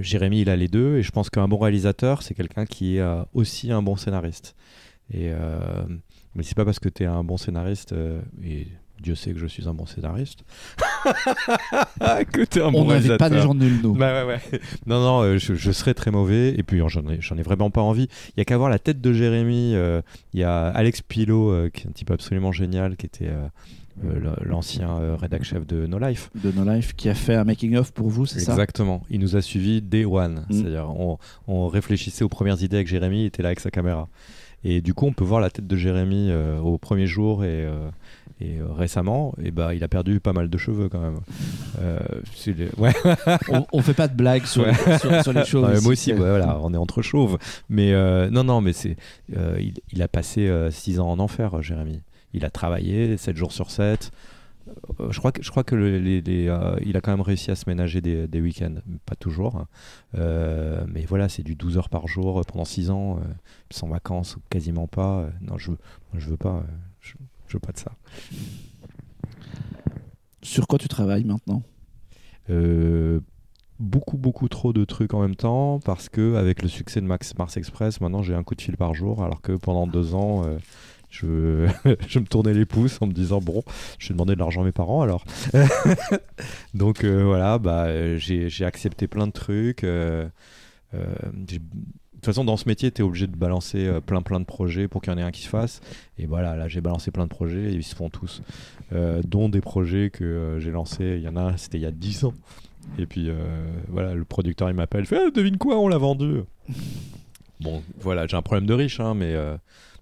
Jérémy, 0.00 0.42
il 0.42 0.50
a 0.50 0.56
les 0.56 0.68
deux. 0.68 0.98
Et 0.98 1.02
je 1.02 1.10
pense 1.10 1.30
qu'un 1.30 1.48
bon 1.48 1.58
réalisateur, 1.58 2.22
c'est 2.22 2.34
quelqu'un 2.34 2.66
qui 2.66 2.98
est 2.98 3.04
aussi 3.32 3.72
un 3.72 3.82
bon 3.82 3.96
scénariste. 3.96 4.54
Et, 5.12 5.30
mais 6.34 6.42
c'est 6.42 6.54
pas 6.54 6.66
parce 6.66 6.78
que 6.78 6.90
tu 6.90 7.04
es 7.04 7.06
un 7.06 7.24
bon 7.24 7.38
scénariste, 7.38 7.94
Dieu 9.02 9.14
sait 9.14 9.32
que 9.32 9.38
je 9.38 9.46
suis 9.46 9.68
un 9.68 9.74
bon 9.74 9.86
scénariste, 9.86 10.40
que 12.32 12.44
tu 12.44 12.58
es 12.58 12.62
un 12.62 12.70
bon 12.70 12.82
On 12.82 12.86
n'avait 12.88 13.16
pas 13.16 13.30
des 13.30 13.40
gens 13.40 13.54
nuls, 13.54 13.80
nous. 13.82 13.94
Bah 13.94 14.24
ouais, 14.26 14.34
ouais. 14.52 14.60
Non, 14.86 15.00
non, 15.00 15.20
euh, 15.22 15.38
je, 15.38 15.54
je 15.54 15.72
serais 15.72 15.94
très 15.94 16.10
mauvais. 16.10 16.54
Et 16.58 16.62
puis, 16.62 16.80
j'en 16.86 17.06
ai, 17.08 17.20
j'en 17.20 17.36
ai 17.36 17.42
vraiment 17.42 17.70
pas 17.70 17.80
envie. 17.82 18.08
Il 18.30 18.38
y 18.38 18.40
a 18.40 18.44
qu'à 18.44 18.56
voir 18.56 18.70
la 18.70 18.78
tête 18.78 19.00
de 19.00 19.12
Jérémy. 19.12 19.74
euh, 19.74 20.02
Il 20.34 20.40
y 20.40 20.44
a 20.44 20.66
Alex 20.68 21.02
Pilot, 21.02 21.50
euh, 21.50 21.70
qui 21.70 21.84
est 21.84 21.88
un 21.88 21.92
type 21.92 22.10
absolument 22.10 22.52
génial, 22.52 22.96
qui 22.96 23.06
était 23.06 23.28
euh, 24.04 24.34
l'ancien 24.44 24.90
euh, 24.98 25.16
rédac 25.16 25.44
chef 25.44 25.66
de 25.66 25.86
No 25.86 25.98
Life. 25.98 26.30
de 26.34 26.52
No 26.52 26.64
Life, 26.70 26.94
qui 26.96 27.08
a 27.08 27.14
fait 27.14 27.34
un 27.34 27.44
making-of 27.44 27.92
pour 27.92 28.08
vous, 28.08 28.26
c'est 28.26 28.40
ça? 28.40 28.52
Exactement. 28.52 29.02
Il 29.10 29.20
nous 29.20 29.36
a 29.36 29.42
suivis 29.42 29.82
day 29.82 30.04
one. 30.04 30.44
Mm. 30.48 30.52
C'est-à-dire, 30.52 30.90
on, 30.90 31.18
on 31.46 31.68
réfléchissait 31.68 32.24
aux 32.24 32.28
premières 32.28 32.62
idées 32.62 32.76
avec 32.76 32.88
Jérémy, 32.88 33.22
il 33.22 33.26
était 33.26 33.42
là 33.42 33.48
avec 33.50 33.60
sa 33.60 33.70
caméra. 33.70 34.08
Et 34.64 34.80
du 34.80 34.92
coup, 34.92 35.06
on 35.06 35.12
peut 35.12 35.24
voir 35.24 35.40
la 35.40 35.50
tête 35.50 35.68
de 35.68 35.76
Jérémy 35.76 36.30
euh, 36.30 36.58
au 36.58 36.78
premier 36.78 37.06
jour 37.06 37.44
et, 37.44 37.64
euh, 37.64 37.88
et 38.40 38.58
euh, 38.58 38.66
récemment, 38.72 39.34
et 39.42 39.50
bah, 39.50 39.74
il 39.74 39.82
a 39.84 39.88
perdu 39.88 40.20
pas 40.20 40.32
mal 40.32 40.48
de 40.48 40.58
cheveux 40.58 40.88
quand 40.88 41.00
même. 41.00 41.18
Euh, 41.80 41.98
c'est 42.34 42.52
les- 42.56 42.70
ouais. 42.78 42.92
on, 43.48 43.66
on 43.72 43.82
fait 43.82 43.94
pas 43.94 44.08
de 44.08 44.14
blagues 44.14 44.44
sur, 44.46 44.62
Ouais. 44.64 44.74
sur, 44.98 45.22
sur 45.22 45.32
les. 45.32 45.40
Non, 45.40 45.72
ici, 45.74 45.82
moi 45.84 45.92
aussi, 45.92 46.12
voilà, 46.12 46.58
on 46.62 46.72
est 46.72 46.76
entre 46.78 47.02
chauves. 47.02 47.38
Mais 47.68 47.92
euh, 47.92 48.30
non, 48.30 48.44
non, 48.44 48.60
mais 48.60 48.72
c'est, 48.72 48.96
il, 49.28 49.74
il 49.92 50.02
a 50.02 50.08
passé 50.08 50.50
6 50.70 51.00
ans 51.00 51.10
en 51.10 51.18
enfer, 51.18 51.60
Jérémy. 51.62 52.00
Il 52.34 52.44
a 52.44 52.50
travaillé 52.50 53.16
7 53.16 53.36
jours 53.36 53.52
sur 53.52 53.70
7. 53.70 54.10
Euh, 55.00 55.10
je 55.10 55.18
crois 55.18 55.32
que, 55.32 55.42
je 55.42 55.50
crois 55.50 55.64
que 55.64 55.74
le- 55.74 55.98
les, 55.98 56.20
les, 56.20 56.46
euh, 56.48 56.76
il 56.84 56.94
a 56.98 57.00
quand 57.00 57.10
même 57.10 57.22
réussi 57.22 57.50
à 57.50 57.54
se 57.56 57.64
ménager 57.66 58.02
des, 58.02 58.28
des 58.28 58.40
week-ends, 58.42 58.74
pas 59.06 59.14
toujours. 59.16 59.56
hein. 59.56 59.66
Euh, 60.16 60.84
mais 60.92 61.06
voilà, 61.06 61.30
c'est 61.30 61.42
du 61.42 61.54
12 61.54 61.78
heures 61.78 61.88
par 61.88 62.06
jour 62.06 62.42
pendant 62.46 62.66
6 62.66 62.90
ans, 62.90 63.16
euh, 63.16 63.22
sans 63.70 63.88
vacances, 63.88 64.36
quasiment 64.50 64.86
pas. 64.86 65.26
Non, 65.40 65.56
je, 65.56 65.70
je 66.18 66.28
veux 66.28 66.36
pas. 66.36 66.62
je, 67.00 67.14
je 67.48 67.54
veux 67.54 67.60
pas 67.60 67.72
de 67.72 67.78
ça. 67.78 67.92
Sur 70.42 70.66
quoi 70.66 70.78
tu 70.78 70.88
travailles 70.88 71.24
maintenant? 71.24 71.62
Euh, 72.50 73.20
beaucoup 73.78 74.16
beaucoup 74.16 74.48
trop 74.48 74.72
de 74.72 74.84
trucs 74.84 75.14
en 75.14 75.20
même 75.20 75.36
temps 75.36 75.80
parce 75.84 76.08
que 76.08 76.36
avec 76.36 76.62
le 76.62 76.68
succès 76.68 77.00
de 77.00 77.06
Max 77.06 77.36
Mars 77.36 77.56
Express 77.56 78.00
maintenant 78.00 78.22
j'ai 78.22 78.34
un 78.34 78.42
coup 78.42 78.54
de 78.54 78.62
fil 78.62 78.76
par 78.76 78.94
jour 78.94 79.22
alors 79.22 79.40
que 79.40 79.52
pendant 79.52 79.86
deux 79.86 80.14
ans 80.14 80.44
euh, 80.44 80.58
je, 81.10 81.68
je 82.08 82.18
me 82.18 82.24
tournais 82.24 82.54
les 82.54 82.66
pouces 82.66 82.98
en 83.00 83.06
me 83.06 83.12
disant 83.12 83.40
bon 83.40 83.62
je 83.98 84.08
vais 84.08 84.14
demander 84.14 84.34
de 84.34 84.40
l'argent 84.40 84.62
à 84.62 84.64
mes 84.64 84.72
parents 84.72 85.02
alors. 85.02 85.24
Donc 86.74 87.04
euh, 87.04 87.24
voilà 87.24 87.58
bah 87.58 88.16
j'ai 88.16 88.64
accepté 88.64 89.06
plein 89.06 89.26
de 89.26 89.32
trucs 89.32 89.84
euh, 89.84 90.28
toute 92.20 92.26
façon, 92.26 92.44
dans 92.44 92.56
ce 92.56 92.68
métier, 92.68 92.90
tu 92.90 93.02
es 93.02 93.04
obligé 93.04 93.26
de 93.26 93.36
balancer 93.36 93.86
euh, 93.86 94.00
plein 94.00 94.22
plein 94.22 94.40
de 94.40 94.44
projets 94.44 94.88
pour 94.88 95.00
qu'il 95.02 95.12
y 95.12 95.16
en 95.16 95.18
ait 95.18 95.22
un 95.22 95.30
qui 95.30 95.42
se 95.42 95.48
fasse. 95.48 95.80
Et 96.18 96.26
voilà, 96.26 96.56
là, 96.56 96.68
j'ai 96.68 96.80
balancé 96.80 97.10
plein 97.10 97.24
de 97.24 97.30
projets 97.30 97.72
et 97.72 97.74
ils 97.74 97.84
se 97.84 97.94
font 97.94 98.10
tous. 98.10 98.42
Euh, 98.94 99.20
dont 99.22 99.50
des 99.50 99.60
projets 99.60 100.08
que 100.08 100.24
euh, 100.24 100.60
j'ai 100.60 100.70
lancés. 100.70 101.16
Il 101.18 101.22
y 101.22 101.28
en 101.28 101.36
a 101.36 101.58
c'était 101.58 101.76
il 101.76 101.82
y 101.82 101.86
a 101.86 101.90
10 101.90 102.24
ans. 102.24 102.34
Et 102.98 103.04
puis 103.04 103.28
euh, 103.28 103.34
voilà, 103.88 104.14
le 104.14 104.24
producteur 104.24 104.70
il 104.70 104.74
m'appelle, 104.74 105.02
il 105.02 105.06
fait 105.06 105.20
Ah, 105.26 105.30
devine 105.30 105.58
quoi, 105.58 105.78
on 105.78 105.88
l'a 105.88 105.98
vendu. 105.98 106.40
bon, 107.60 107.82
voilà, 108.00 108.26
j'ai 108.26 108.36
un 108.36 108.42
problème 108.42 108.66
de 108.66 108.72
riche, 108.72 108.98
hein, 108.98 109.12
mais 109.14 109.36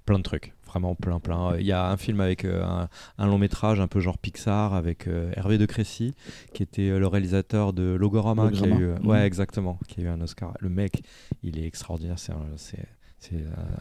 plein 0.05 0.19
de 0.19 0.23
trucs, 0.23 0.53
vraiment 0.79 0.95
plein, 0.95 1.21
plein. 1.21 1.57
Il 1.59 1.67
y 1.67 1.73
a 1.73 1.91
un 1.91 1.97
film 1.97 2.21
avec 2.21 2.45
euh, 2.45 2.63
un, 2.65 2.89
un 3.19 3.27
long 3.27 3.39
métrage 3.39 3.81
un 3.81 3.87
peu 3.89 4.01
genre 4.01 4.19
Pixar 4.19 4.75
avec 4.75 5.07
euh, 5.09 5.33
Hervé 5.37 5.59
de 5.59 5.67
Crécy, 5.67 6.15
qui 6.53 6.63
était 6.63 6.91
euh, 6.91 6.99
le 6.99 7.07
réalisateur 7.07 7.73
de 7.73 7.83
Logorama, 7.99 8.51
qui 8.51 8.65
a 8.65 8.69
eu, 8.79 8.93
ouais, 9.09 9.27
exactement, 9.27 9.79
qui 9.89 10.01
a 10.01 10.05
eu 10.05 10.09
un 10.09 10.21
Oscar. 10.21 10.55
Le 10.61 10.69
mec, 10.69 11.03
il 11.43 11.59
est 11.59 11.67
extraordinaire, 11.67 12.19
c'est 12.19 12.33
un, 12.33 12.47
c'est- 12.57 12.79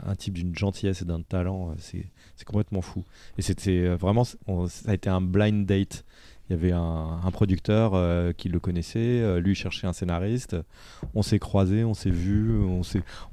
un- 0.07 0.15
type 0.15 0.33
d'une 0.33 0.55
gentillesse 0.55 1.01
et 1.03 1.05
d'un 1.05 1.21
talent, 1.21 1.75
c'est 1.77 2.05
c'est 2.35 2.45
complètement 2.45 2.81
fou. 2.81 3.03
Et 3.37 3.41
c'était 3.43 3.89
vraiment, 3.95 4.23
on- 4.47 4.67
ça 4.67 4.89
a 4.91 4.93
été 4.95 5.09
un 5.09 5.21
blind 5.21 5.65
date. 5.67 6.03
Il 6.49 6.53
y 6.53 6.59
avait 6.59 6.71
un, 6.71 7.31
producteur 7.33 7.93
euh, 7.95 8.31
qui 8.31 8.49
le 8.49 8.59
connaissait, 8.59 8.99
euh, 8.99 9.39
lui 9.39 9.55
cherchait 9.55 9.87
un 9.87 9.93
scénariste. 9.93 10.55
On 11.15 11.23
s'est 11.23 11.39
croisés, 11.39 11.83
on 11.83 11.95
s'est 11.95 12.11
vus, 12.11 12.51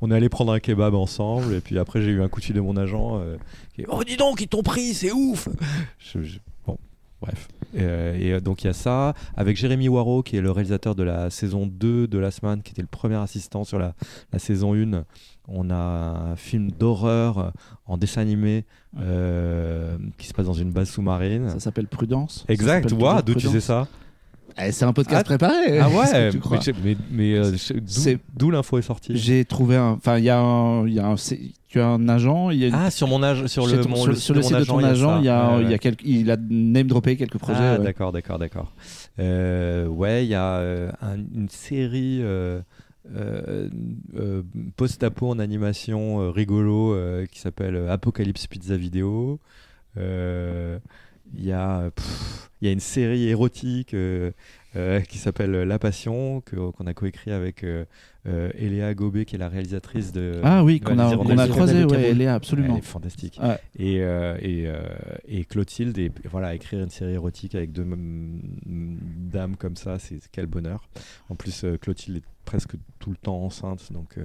on, 0.00 0.10
est 0.10 0.14
allé 0.14 0.30
prendre 0.30 0.52
un 0.52 0.60
kebab 0.60 0.94
ensemble. 0.94 1.54
Et 1.54 1.60
puis 1.60 1.78
après, 1.78 2.00
j'ai 2.00 2.10
eu 2.10 2.22
un 2.22 2.28
coup 2.28 2.40
de 2.40 2.46
fil 2.46 2.54
de 2.54 2.60
mon 2.60 2.76
agent 2.76 3.18
euh, 3.18 3.36
qui 3.74 3.84
Oh, 3.88 4.02
dis 4.02 4.16
donc, 4.16 4.40
ils 4.40 4.48
t'ont 4.48 4.62
pris, 4.62 4.94
c'est 4.94 5.12
ouf 5.12 5.48
bref. 7.22 7.48
Et, 7.74 7.78
euh, 7.80 8.16
et, 8.18 8.32
euh, 8.32 8.40
donc 8.40 8.62
il 8.62 8.66
y 8.66 8.70
a 8.70 8.74
ça. 8.74 9.14
Avec 9.36 9.56
Jérémy 9.56 9.88
Waro, 9.88 10.22
qui 10.22 10.36
est 10.36 10.40
le 10.40 10.50
réalisateur 10.50 10.94
de 10.94 11.02
la 11.02 11.30
saison 11.30 11.66
2 11.66 12.06
de 12.06 12.18
Last 12.18 12.42
Man, 12.42 12.62
qui 12.62 12.72
était 12.72 12.82
le 12.82 12.88
premier 12.88 13.16
assistant 13.16 13.64
sur 13.64 13.78
la, 13.78 13.94
la 14.32 14.38
saison 14.38 14.74
1. 14.74 15.04
On 15.48 15.70
a 15.70 15.74
un 15.74 16.36
film 16.36 16.70
d'horreur 16.70 17.52
en 17.86 17.96
dessin 17.96 18.20
animé 18.20 18.64
euh, 19.00 19.96
qui 20.18 20.26
se 20.26 20.34
passe 20.34 20.46
dans 20.46 20.52
une 20.52 20.70
base 20.70 20.90
sous-marine. 20.90 21.48
Ça 21.48 21.60
s'appelle 21.60 21.88
Prudence. 21.88 22.44
Exact, 22.48 22.88
toujours 22.88 23.22
d'où 23.22 23.34
tu 23.34 23.48
sais 23.48 23.60
ça? 23.60 23.88
Eh, 24.58 24.72
c'est 24.72 24.84
un 24.84 24.92
podcast 24.92 25.20
Ah, 25.20 25.24
préparé. 25.24 25.78
Ah 25.78 25.88
ouais, 25.88 26.30
tu 26.30 26.38
crois 26.38 26.58
mais, 26.66 26.72
mais, 26.84 26.96
mais, 27.10 27.34
euh, 27.36 28.16
d'où 28.36 28.50
l'info 28.50 28.78
est 28.78 28.82
sortie. 28.82 29.16
J'ai 29.16 29.44
trouvé 29.44 29.76
un. 29.76 29.90
Enfin, 29.92 30.18
il 30.18 30.24
y 30.24 30.30
a 30.30 30.38
un. 30.38 30.86
Y 30.88 30.98
a 31.00 31.06
un 31.06 31.14
tu 31.68 31.80
as 31.80 31.86
un 31.86 32.06
agent. 32.08 32.50
Il 32.50 32.58
y 32.58 32.64
a 32.64 32.68
une- 32.68 32.74
Ah, 32.74 32.90
sur 32.90 33.08
mon 33.08 33.22
âge, 33.22 33.46
sur 33.46 33.66
le, 33.66 33.80
ton- 33.80 33.88
mon- 33.88 33.96
sur, 33.96 34.08
le 34.08 34.14
sur 34.16 34.34
le 34.34 34.42
site 34.42 34.56
de 34.58 34.64
ton 34.64 34.84
agent, 34.84 35.20
il, 35.20 35.24
y 35.24 35.28
a, 35.30 35.56
il, 35.58 35.64
y 35.64 35.68
ouais. 35.68 35.74
a 35.74 35.78
quelques- 35.78 36.04
il 36.04 36.30
a 36.30 36.36
name 36.36 36.86
droppé 36.86 37.16
quelques 37.16 37.38
projets. 37.38 37.58
Ah, 37.62 37.78
ouais. 37.78 37.84
d'accord, 37.84 38.12
d'accord, 38.12 38.38
d'accord. 38.38 38.72
Euh, 39.18 39.86
ouais, 39.86 40.24
il 40.26 40.28
y 40.28 40.34
a 40.34 40.56
euh, 40.56 40.90
un- 41.00 41.16
une 41.34 41.48
série 41.48 42.18
euh, 42.20 42.60
euh, 43.16 44.42
post-apo 44.76 45.30
en 45.30 45.38
animation 45.38 46.30
rigolo 46.30 46.94
qui 47.30 47.40
s'appelle 47.40 47.86
Apocalypse 47.88 48.46
Pizza 48.48 48.76
Vidéo. 48.76 49.40
Euh, 49.96 50.78
Il 51.34 51.44
y, 51.44 51.52
a, 51.52 51.90
pff, 51.90 52.50
il 52.60 52.66
y 52.66 52.68
a 52.68 52.72
une 52.72 52.80
série 52.80 53.28
érotique 53.28 53.94
euh, 53.94 54.32
euh, 54.76 55.00
qui 55.00 55.18
s'appelle 55.18 55.50
La 55.52 55.78
Passion, 55.78 56.40
que- 56.42 56.70
qu'on 56.70 56.86
a 56.86 56.94
coécrit 56.94 57.30
avec 57.32 57.64
euh, 57.64 57.84
euh, 58.26 58.50
Eléa 58.54 58.92
Gobet, 58.94 59.24
qui 59.24 59.36
est 59.36 59.38
la 59.38 59.48
réalisatrice 59.48 60.12
de. 60.12 60.40
Ah 60.42 60.62
oui, 60.62 60.80
qu'on 60.80 60.98
a, 60.98 61.16
qu'on 61.16 61.38
a 61.38 61.48
croisé, 61.48 61.84
ouais, 61.84 62.10
est 62.20 62.26
absolument. 62.26 62.74
Elle 62.74 62.78
est 62.80 62.84
fantastique. 62.86 63.38
Ouais. 63.42 63.58
Et, 63.78 63.96
et, 63.96 64.70
et 65.26 65.44
Clotilde, 65.44 65.98
et, 65.98 66.12
voilà, 66.30 66.54
écrire 66.54 66.80
une 66.82 66.90
série 66.90 67.14
érotique 67.14 67.54
avec 67.54 67.72
deux 67.72 67.86
dames 68.66 69.56
comme 69.56 69.76
ça, 69.76 69.98
c'est 69.98 70.20
quel 70.30 70.46
bonheur. 70.46 70.88
En 71.28 71.34
plus, 71.34 71.64
Clotilde 71.80 72.18
est 72.18 72.24
presque 72.44 72.72
tout 72.98 73.10
le 73.10 73.16
temps 73.16 73.42
enceinte, 73.44 73.92
donc 73.92 74.16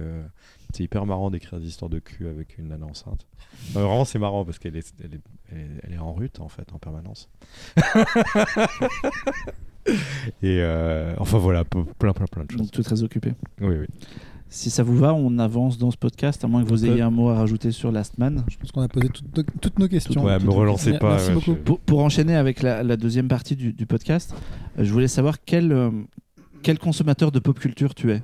c'est 0.74 0.84
hyper 0.84 1.06
marrant 1.06 1.30
d'écrire 1.30 1.58
des 1.60 1.66
histoires 1.68 1.88
de 1.88 1.98
cul 1.98 2.26
avec 2.28 2.58
une 2.58 2.68
nana 2.68 2.86
enceinte. 2.86 3.26
Non, 3.74 3.80
vraiment, 3.86 4.04
c'est 4.04 4.18
marrant 4.18 4.44
parce 4.44 4.58
qu'elle 4.58 4.76
est, 4.76 4.92
elle 5.02 5.14
est, 5.14 5.20
elle 5.50 5.58
est, 5.58 5.68
elle 5.84 5.92
est 5.94 5.98
en 5.98 6.12
rut 6.12 6.40
en 6.40 6.48
fait, 6.48 6.72
en 6.72 6.78
permanence. 6.78 7.28
et 10.42 10.60
euh, 10.60 11.14
enfin 11.18 11.38
voilà, 11.38 11.64
plein, 11.64 11.84
plein, 11.98 12.12
plein 12.12 12.44
de 12.44 12.50
choses. 12.52 12.70
Es 12.78 12.82
très 12.82 13.02
occupé. 13.02 13.32
Oui, 13.60 13.74
oui. 13.80 13.86
Si 14.50 14.70
ça 14.70 14.82
vous 14.82 14.96
va, 14.96 15.12
on 15.12 15.38
avance 15.38 15.76
dans 15.76 15.90
ce 15.90 15.98
podcast, 15.98 16.42
à 16.42 16.48
moins 16.48 16.64
que 16.64 16.68
vous 16.70 16.86
ayez 16.86 17.02
un 17.02 17.10
mot 17.10 17.28
à 17.28 17.34
rajouter 17.34 17.70
sur 17.70 17.92
Last 17.92 18.16
Man. 18.16 18.44
Je 18.48 18.56
pense 18.56 18.72
qu'on 18.72 18.80
a 18.80 18.88
posé 18.88 19.08
toutes 19.10 19.36
nos, 19.36 19.42
toutes 19.60 19.78
nos 19.78 19.88
questions. 19.88 20.24
Ouais, 20.24 20.38
Toutes 20.38 20.46
me 20.46 20.52
relancez 20.52 20.98
pas. 20.98 21.10
Merci 21.10 21.28
ouais, 21.28 21.34
beaucoup. 21.34 21.50
je- 21.54 21.58
Pour, 21.60 21.80
pour 21.80 21.98
enchaîner 22.02 22.34
avec 22.34 22.62
la, 22.62 22.82
la 22.82 22.96
deuxième 22.96 23.28
partie 23.28 23.56
du, 23.56 23.74
du 23.74 23.84
podcast, 23.84 24.34
euh, 24.78 24.84
je 24.84 24.92
voulais 24.92 25.08
savoir 25.08 25.36
quel, 25.44 25.70
euh, 25.72 25.90
quel 26.62 26.78
consommateur 26.78 27.30
de 27.30 27.38
pop 27.40 27.58
culture 27.58 27.94
tu 27.94 28.10
es. 28.10 28.22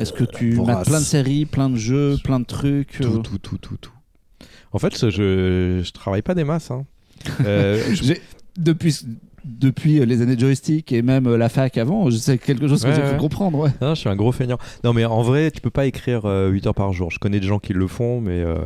Est-ce 0.00 0.12
que 0.12 0.24
tu 0.24 0.52
vorace. 0.52 0.76
mates 0.76 0.86
plein 0.86 0.98
de 1.00 1.04
séries, 1.04 1.46
plein 1.46 1.70
de 1.70 1.76
jeux, 1.76 2.16
plein 2.24 2.40
de 2.40 2.44
trucs 2.46 2.98
Tout, 3.00 3.04
euh, 3.04 3.18
tout, 3.18 3.38
tout, 3.38 3.58
tout, 3.58 3.76
tout. 3.76 3.92
En 4.72 4.78
fait, 4.78 5.10
je, 5.10 5.80
je 5.84 5.90
travaille 5.92 6.22
pas 6.22 6.34
des 6.34 6.44
masses. 6.44 6.70
Hein. 6.70 6.84
Euh, 7.44 7.82
je- 7.94 8.14
depuis, 8.56 8.96
depuis 9.44 10.04
les 10.06 10.22
années 10.22 10.36
de 10.36 10.40
joystick 10.40 10.90
et 10.92 11.02
même 11.02 11.26
euh, 11.26 11.36
la 11.36 11.48
fac 11.48 11.76
avant, 11.78 12.10
sais 12.16 12.38
quelque 12.38 12.66
chose 12.66 12.82
que 12.82 12.88
Ouais, 12.88 12.94
j'ai 12.94 13.02
pu 13.02 13.08
ouais. 13.10 13.16
comprendre. 13.18 13.58
Ouais. 13.58 13.70
Non, 13.82 13.94
je 13.94 14.00
suis 14.00 14.08
un 14.08 14.16
gros 14.16 14.32
feignant. 14.32 14.58
Non, 14.84 14.92
mais 14.94 15.04
en 15.04 15.22
vrai, 15.22 15.50
tu 15.50 15.60
peux 15.60 15.70
pas 15.70 15.86
écrire 15.86 16.24
8 16.24 16.66
heures 16.66 16.74
par 16.74 16.92
jour. 16.92 17.10
Je 17.10 17.18
connais 17.18 17.40
des 17.40 17.46
gens 17.46 17.58
qui 17.58 17.72
le 17.74 17.86
font, 17.86 18.20
mais 18.22 18.40
euh, 18.40 18.56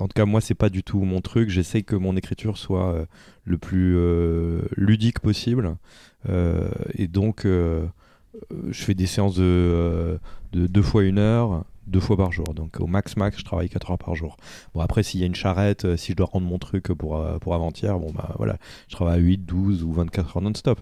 en 0.00 0.06
tout 0.08 0.14
cas, 0.14 0.24
moi, 0.24 0.40
c'est 0.40 0.54
pas 0.54 0.68
du 0.68 0.82
tout 0.82 1.00
mon 1.00 1.20
truc. 1.20 1.48
J'essaye 1.48 1.84
que 1.84 1.94
mon 1.96 2.16
écriture 2.16 2.58
soit 2.58 2.92
euh, 2.92 3.04
le 3.44 3.56
plus 3.58 3.94
euh, 3.96 4.62
ludique 4.76 5.20
possible. 5.20 5.76
Euh, 6.28 6.68
et 6.94 7.06
donc, 7.06 7.44
euh, 7.44 7.48
euh, 7.48 7.86
je 8.70 8.82
fais 8.84 8.94
des 8.94 9.06
séances 9.06 9.36
de, 9.36 9.42
euh, 9.44 10.18
de 10.52 10.66
deux 10.66 10.82
fois 10.82 11.04
une 11.04 11.18
heure, 11.18 11.64
deux 11.86 12.00
fois 12.00 12.16
par 12.16 12.32
jour. 12.32 12.46
Donc, 12.54 12.80
au 12.80 12.86
max, 12.86 13.16
max, 13.16 13.38
je 13.38 13.44
travaille 13.44 13.68
4 13.68 13.90
heures 13.92 13.98
par 13.98 14.14
jour. 14.14 14.36
Bon, 14.74 14.80
après, 14.80 15.02
s'il 15.02 15.20
y 15.20 15.22
a 15.22 15.26
une 15.26 15.34
charrette, 15.34 15.84
euh, 15.84 15.96
si 15.96 16.12
je 16.12 16.16
dois 16.16 16.26
rendre 16.26 16.46
mon 16.46 16.58
truc 16.58 16.88
pour, 16.88 17.16
euh, 17.16 17.38
pour 17.38 17.54
avant-hier, 17.54 17.98
bon, 17.98 18.12
bah 18.12 18.34
voilà, 18.38 18.56
je 18.88 18.96
travaille 18.96 19.18
à 19.18 19.22
8, 19.22 19.38
12 19.38 19.82
ou 19.84 19.92
24 19.92 20.36
heures 20.36 20.42
non-stop. 20.42 20.80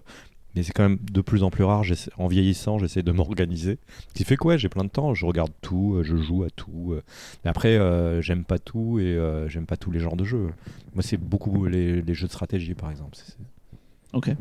Mais 0.55 0.63
c'est 0.63 0.71
quand 0.71 0.83
même 0.83 0.99
de 1.11 1.21
plus 1.21 1.43
en 1.43 1.49
plus 1.49 1.63
rare. 1.63 1.83
En 2.17 2.27
vieillissant, 2.27 2.77
j'essaie 2.79 3.03
de 3.03 3.11
m'organiser. 3.13 3.77
Ce 4.07 4.13
qui 4.13 4.23
fait 4.23 4.37
que 4.37 4.47
ouais, 4.47 4.57
j'ai 4.57 4.69
plein 4.69 4.85
de 4.85 4.89
temps. 4.89 5.13
Je 5.13 5.25
regarde 5.25 5.51
tout, 5.61 5.95
euh, 5.95 6.03
je 6.03 6.15
joue 6.15 6.43
à 6.43 6.49
tout. 6.49 6.93
euh. 6.93 7.03
Mais 7.43 7.49
après, 7.49 7.77
euh, 7.77 8.21
j'aime 8.21 8.45
pas 8.45 8.57
tout 8.57 8.99
et 8.99 9.03
euh, 9.03 9.49
j'aime 9.49 9.65
pas 9.65 9.77
tous 9.77 9.91
les 9.91 9.99
genres 9.99 10.15
de 10.15 10.23
jeux. 10.23 10.49
Moi, 10.93 11.03
c'est 11.03 11.17
beaucoup 11.17 11.65
les, 11.65 12.01
jeux 12.13 12.27
de 12.27 12.31
stratégie, 12.31 12.73
par 12.73 12.89
exemple. 12.89 13.17
Ok. 14.13 14.31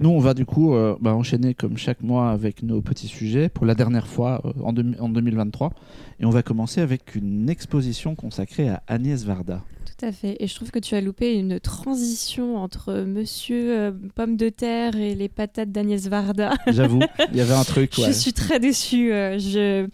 Nous, 0.00 0.08
on 0.10 0.18
va 0.18 0.34
du 0.34 0.44
coup 0.46 0.74
euh, 0.74 0.96
bah, 1.00 1.14
enchaîner 1.14 1.54
comme 1.54 1.76
chaque 1.76 2.02
mois 2.02 2.30
avec 2.30 2.62
nos 2.62 2.80
petits 2.80 3.06
sujets 3.06 3.48
pour 3.48 3.66
la 3.66 3.74
dernière 3.74 4.06
fois 4.06 4.40
euh, 4.44 4.52
en, 4.64 4.72
deux- 4.72 4.94
en 4.98 5.08
2023. 5.08 5.72
Et 6.20 6.24
on 6.24 6.30
va 6.30 6.42
commencer 6.42 6.80
avec 6.80 7.14
une 7.14 7.48
exposition 7.48 8.14
consacrée 8.14 8.68
à 8.68 8.82
Agnès 8.88 9.24
Varda. 9.24 9.62
Tout 9.84 10.06
à 10.06 10.12
fait. 10.12 10.36
Et 10.40 10.46
je 10.46 10.54
trouve 10.54 10.70
que 10.70 10.78
tu 10.78 10.94
as 10.94 11.00
loupé 11.00 11.34
une 11.34 11.60
transition 11.60 12.56
entre 12.56 13.02
Monsieur 13.06 13.78
euh, 13.78 13.92
Pomme 14.14 14.36
de 14.36 14.48
Terre 14.48 14.96
et 14.96 15.14
les 15.14 15.28
patates 15.28 15.70
d'Agnès 15.70 16.06
Varda. 16.08 16.54
J'avoue, 16.68 17.00
il 17.30 17.36
y 17.36 17.40
avait 17.40 17.54
un 17.54 17.64
truc. 17.64 17.92
Je 17.96 18.02
ouais. 18.02 18.12
suis 18.12 18.32
très 18.32 18.58
déçue. 18.60 19.12
euh, 19.12 19.38
je... 19.38 19.86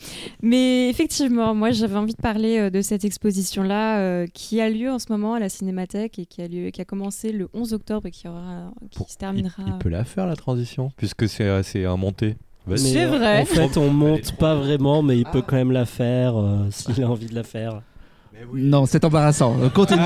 Mais 0.43 0.89
effectivement, 0.89 1.55
moi, 1.55 1.70
j'avais 1.70 1.97
envie 1.97 2.14
de 2.14 2.22
parler 2.22 2.59
euh, 2.59 2.70
de 2.70 2.80
cette 2.82 3.05
exposition-là 3.05 3.99
euh, 4.01 4.26
qui 4.32 4.61
a 4.61 4.70
lieu 4.70 4.91
en 4.91 4.99
ce 4.99 5.07
moment 5.11 5.34
à 5.34 5.41
la 5.41 5.49
Cinémathèque 5.49 6.18
et 6.18 6.26
qui 6.26 6.43
a, 6.43 6.49
lieu, 6.49 6.70
qui 6.70 6.80
a 6.80 6.84
commencé 6.84 7.32
le 7.32 7.49
11 7.55 7.72
octobre 7.74 8.07
et 8.07 8.11
qui, 8.11 8.28
aura, 8.28 8.70
qui 8.91 8.99
Pour- 8.99 9.11
se 9.11 9.16
terminera. 9.16 9.62
il 9.66 9.78
peut 9.78 9.89
la 9.89 10.05
faire, 10.05 10.26
la 10.26 10.36
transition, 10.36 10.91
puisque 10.97 11.28
c'est 11.28 11.49
un 11.84 11.97
monté. 11.97 12.36
C'est 12.76 13.07
vrai. 13.07 13.41
En 13.41 13.45
fait, 13.47 13.78
on 13.78 13.89
monte 13.89 14.32
pas 14.32 14.55
vraiment, 14.55 15.03
mais 15.03 15.16
il 15.16 15.24
peut 15.24 15.41
Ah. 15.43 15.47
quand 15.49 15.57
même 15.57 15.72
la 15.72 15.86
faire 15.86 16.36
euh, 16.36 16.66
s'il 16.70 17.03
a 17.03 17.09
envie 17.09 17.24
de 17.26 17.34
la 17.34 17.43
faire. 17.43 17.80
Non, 18.55 18.86
c'est 18.86 19.05
embarrassant. 19.05 19.57
Euh, 19.61 19.68
Continue. 19.68 20.01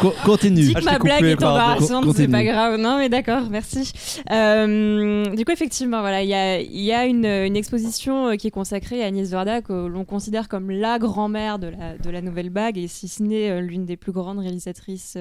Co- 0.00 0.14
continue. 0.24 0.62
Dis 0.62 0.72
Ah, 0.74 0.80
que 0.80 0.84
t'ai 0.84 0.92
ma 0.92 0.98
blague 0.98 1.18
coupé, 1.18 1.30
est 1.30 1.44
embarrassante, 1.44 2.16
c'est 2.16 2.28
pas 2.28 2.42
grave. 2.44 2.76
Non, 2.80 2.98
mais 2.98 3.08
d'accord, 3.08 3.42
merci. 3.50 3.92
Euh, 4.30 5.24
du 5.34 5.44
coup, 5.44 5.52
effectivement, 5.52 6.00
voilà, 6.00 6.22
il 6.22 6.28
y 6.28 6.34
a, 6.34 6.60
il 6.60 6.80
y 6.80 6.92
a 6.92 7.04
une, 7.06 7.26
une 7.26 7.56
exposition 7.56 8.28
euh, 8.28 8.36
qui 8.36 8.46
est 8.46 8.50
consacrée 8.52 9.02
à 9.02 9.06
Agnès 9.06 9.28
Varda, 9.30 9.60
que 9.62 9.86
l'on 9.86 10.04
considère 10.04 10.48
comme 10.48 10.70
la 10.70 10.98
grand-mère 10.98 11.58
de 11.58 11.68
la, 11.68 11.98
de 11.98 12.10
la 12.10 12.22
nouvelle 12.22 12.50
bague, 12.50 12.78
et 12.78 12.88
si 12.88 13.08
ce 13.08 13.22
n'est 13.22 13.60
l'une 13.60 13.84
des 13.84 13.96
plus 13.96 14.12
grandes 14.12 14.38
réalisatrices 14.38 15.18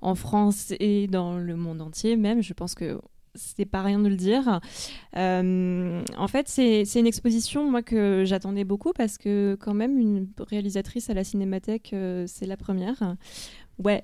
en 0.00 0.14
France 0.14 0.72
et 0.80 1.06
dans 1.06 1.38
le 1.38 1.56
monde 1.56 1.80
entier, 1.80 2.16
même. 2.16 2.42
Je 2.42 2.52
pense 2.52 2.74
que 2.74 2.98
c'est 3.34 3.64
pas 3.64 3.82
rien 3.82 3.98
de 3.98 4.08
le 4.08 4.16
dire. 4.16 4.60
Euh, 5.16 6.02
en 6.16 6.28
fait, 6.28 6.48
c'est 6.48 6.84
c'est 6.84 7.00
une 7.00 7.06
exposition 7.06 7.70
moi 7.70 7.82
que 7.82 8.24
j'attendais 8.26 8.64
beaucoup 8.64 8.92
parce 8.92 9.18
que 9.18 9.56
quand 9.60 9.74
même 9.74 9.98
une 9.98 10.28
réalisatrice 10.38 11.10
à 11.10 11.14
la 11.14 11.24
Cinémathèque, 11.24 11.90
euh, 11.92 12.24
c'est 12.26 12.46
la 12.46 12.56
première. 12.56 13.16
Ouais. 13.82 14.02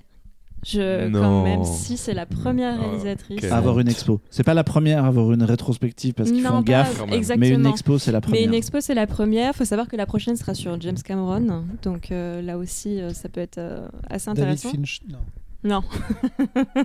Je, 0.63 1.11
quand 1.11 1.43
même, 1.43 1.63
si 1.63 1.97
c'est 1.97 2.13
la 2.13 2.27
première 2.27 2.77
Ah, 2.79 2.83
réalisatrice. 2.83 3.43
ok. 3.43 3.51
À 3.51 3.57
avoir 3.57 3.79
une 3.79 3.87
expo. 3.87 4.21
C'est 4.29 4.43
pas 4.43 4.53
la 4.53 4.63
première 4.63 5.03
à 5.05 5.07
avoir 5.07 5.31
une 5.31 5.41
rétrospective 5.41 6.13
parce 6.13 6.29
qu'ils 6.31 6.43
font 6.43 6.61
gaffe. 6.61 7.01
exactement. 7.11 7.37
Mais 7.39 7.55
une 7.55 7.65
expo, 7.65 7.97
c'est 7.97 8.11
la 8.11 8.19
Mais 8.19 8.21
première. 8.21 8.43
une 8.47 8.53
expo, 8.53 8.79
c'est 8.79 8.93
la 8.93 9.07
première. 9.07 9.53
Il 9.55 9.57
faut 9.57 9.65
savoir 9.65 9.87
que 9.87 9.95
la 9.95 10.05
prochaine 10.05 10.35
sera 10.35 10.53
sur 10.53 10.79
James 10.79 10.99
Cameron. 11.03 11.65
Donc 11.81 12.11
euh, 12.11 12.43
là 12.43 12.59
aussi, 12.59 13.01
euh, 13.01 13.09
ça 13.11 13.27
peut 13.27 13.41
être 13.41 13.57
euh, 13.57 13.87
assez 14.07 14.27
David 14.27 14.41
intéressant. 14.43 14.69
Finch. 14.69 14.99
Non. 15.09 15.17
Non. 15.63 15.81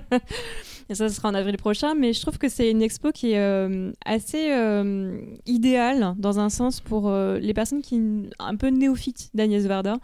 Et 0.89 0.95
ça, 0.95 1.09
ce 1.09 1.15
sera 1.15 1.29
en 1.29 1.33
avril 1.33 1.57
prochain. 1.57 1.95
Mais 1.95 2.13
je 2.13 2.21
trouve 2.21 2.37
que 2.37 2.49
c'est 2.49 2.71
une 2.71 2.81
expo 2.81 3.11
qui 3.11 3.31
est 3.31 3.39
euh, 3.39 3.91
assez 4.05 4.51
euh, 4.51 5.19
idéale 5.45 6.15
dans 6.17 6.39
un 6.39 6.49
sens 6.49 6.79
pour 6.79 7.09
euh, 7.09 7.39
les 7.39 7.53
personnes 7.53 7.81
qui 7.81 8.01
un 8.39 8.55
peu 8.55 8.67
néophytes 8.67 9.29
d'Agnès 9.33 9.65
Varda 9.65 9.97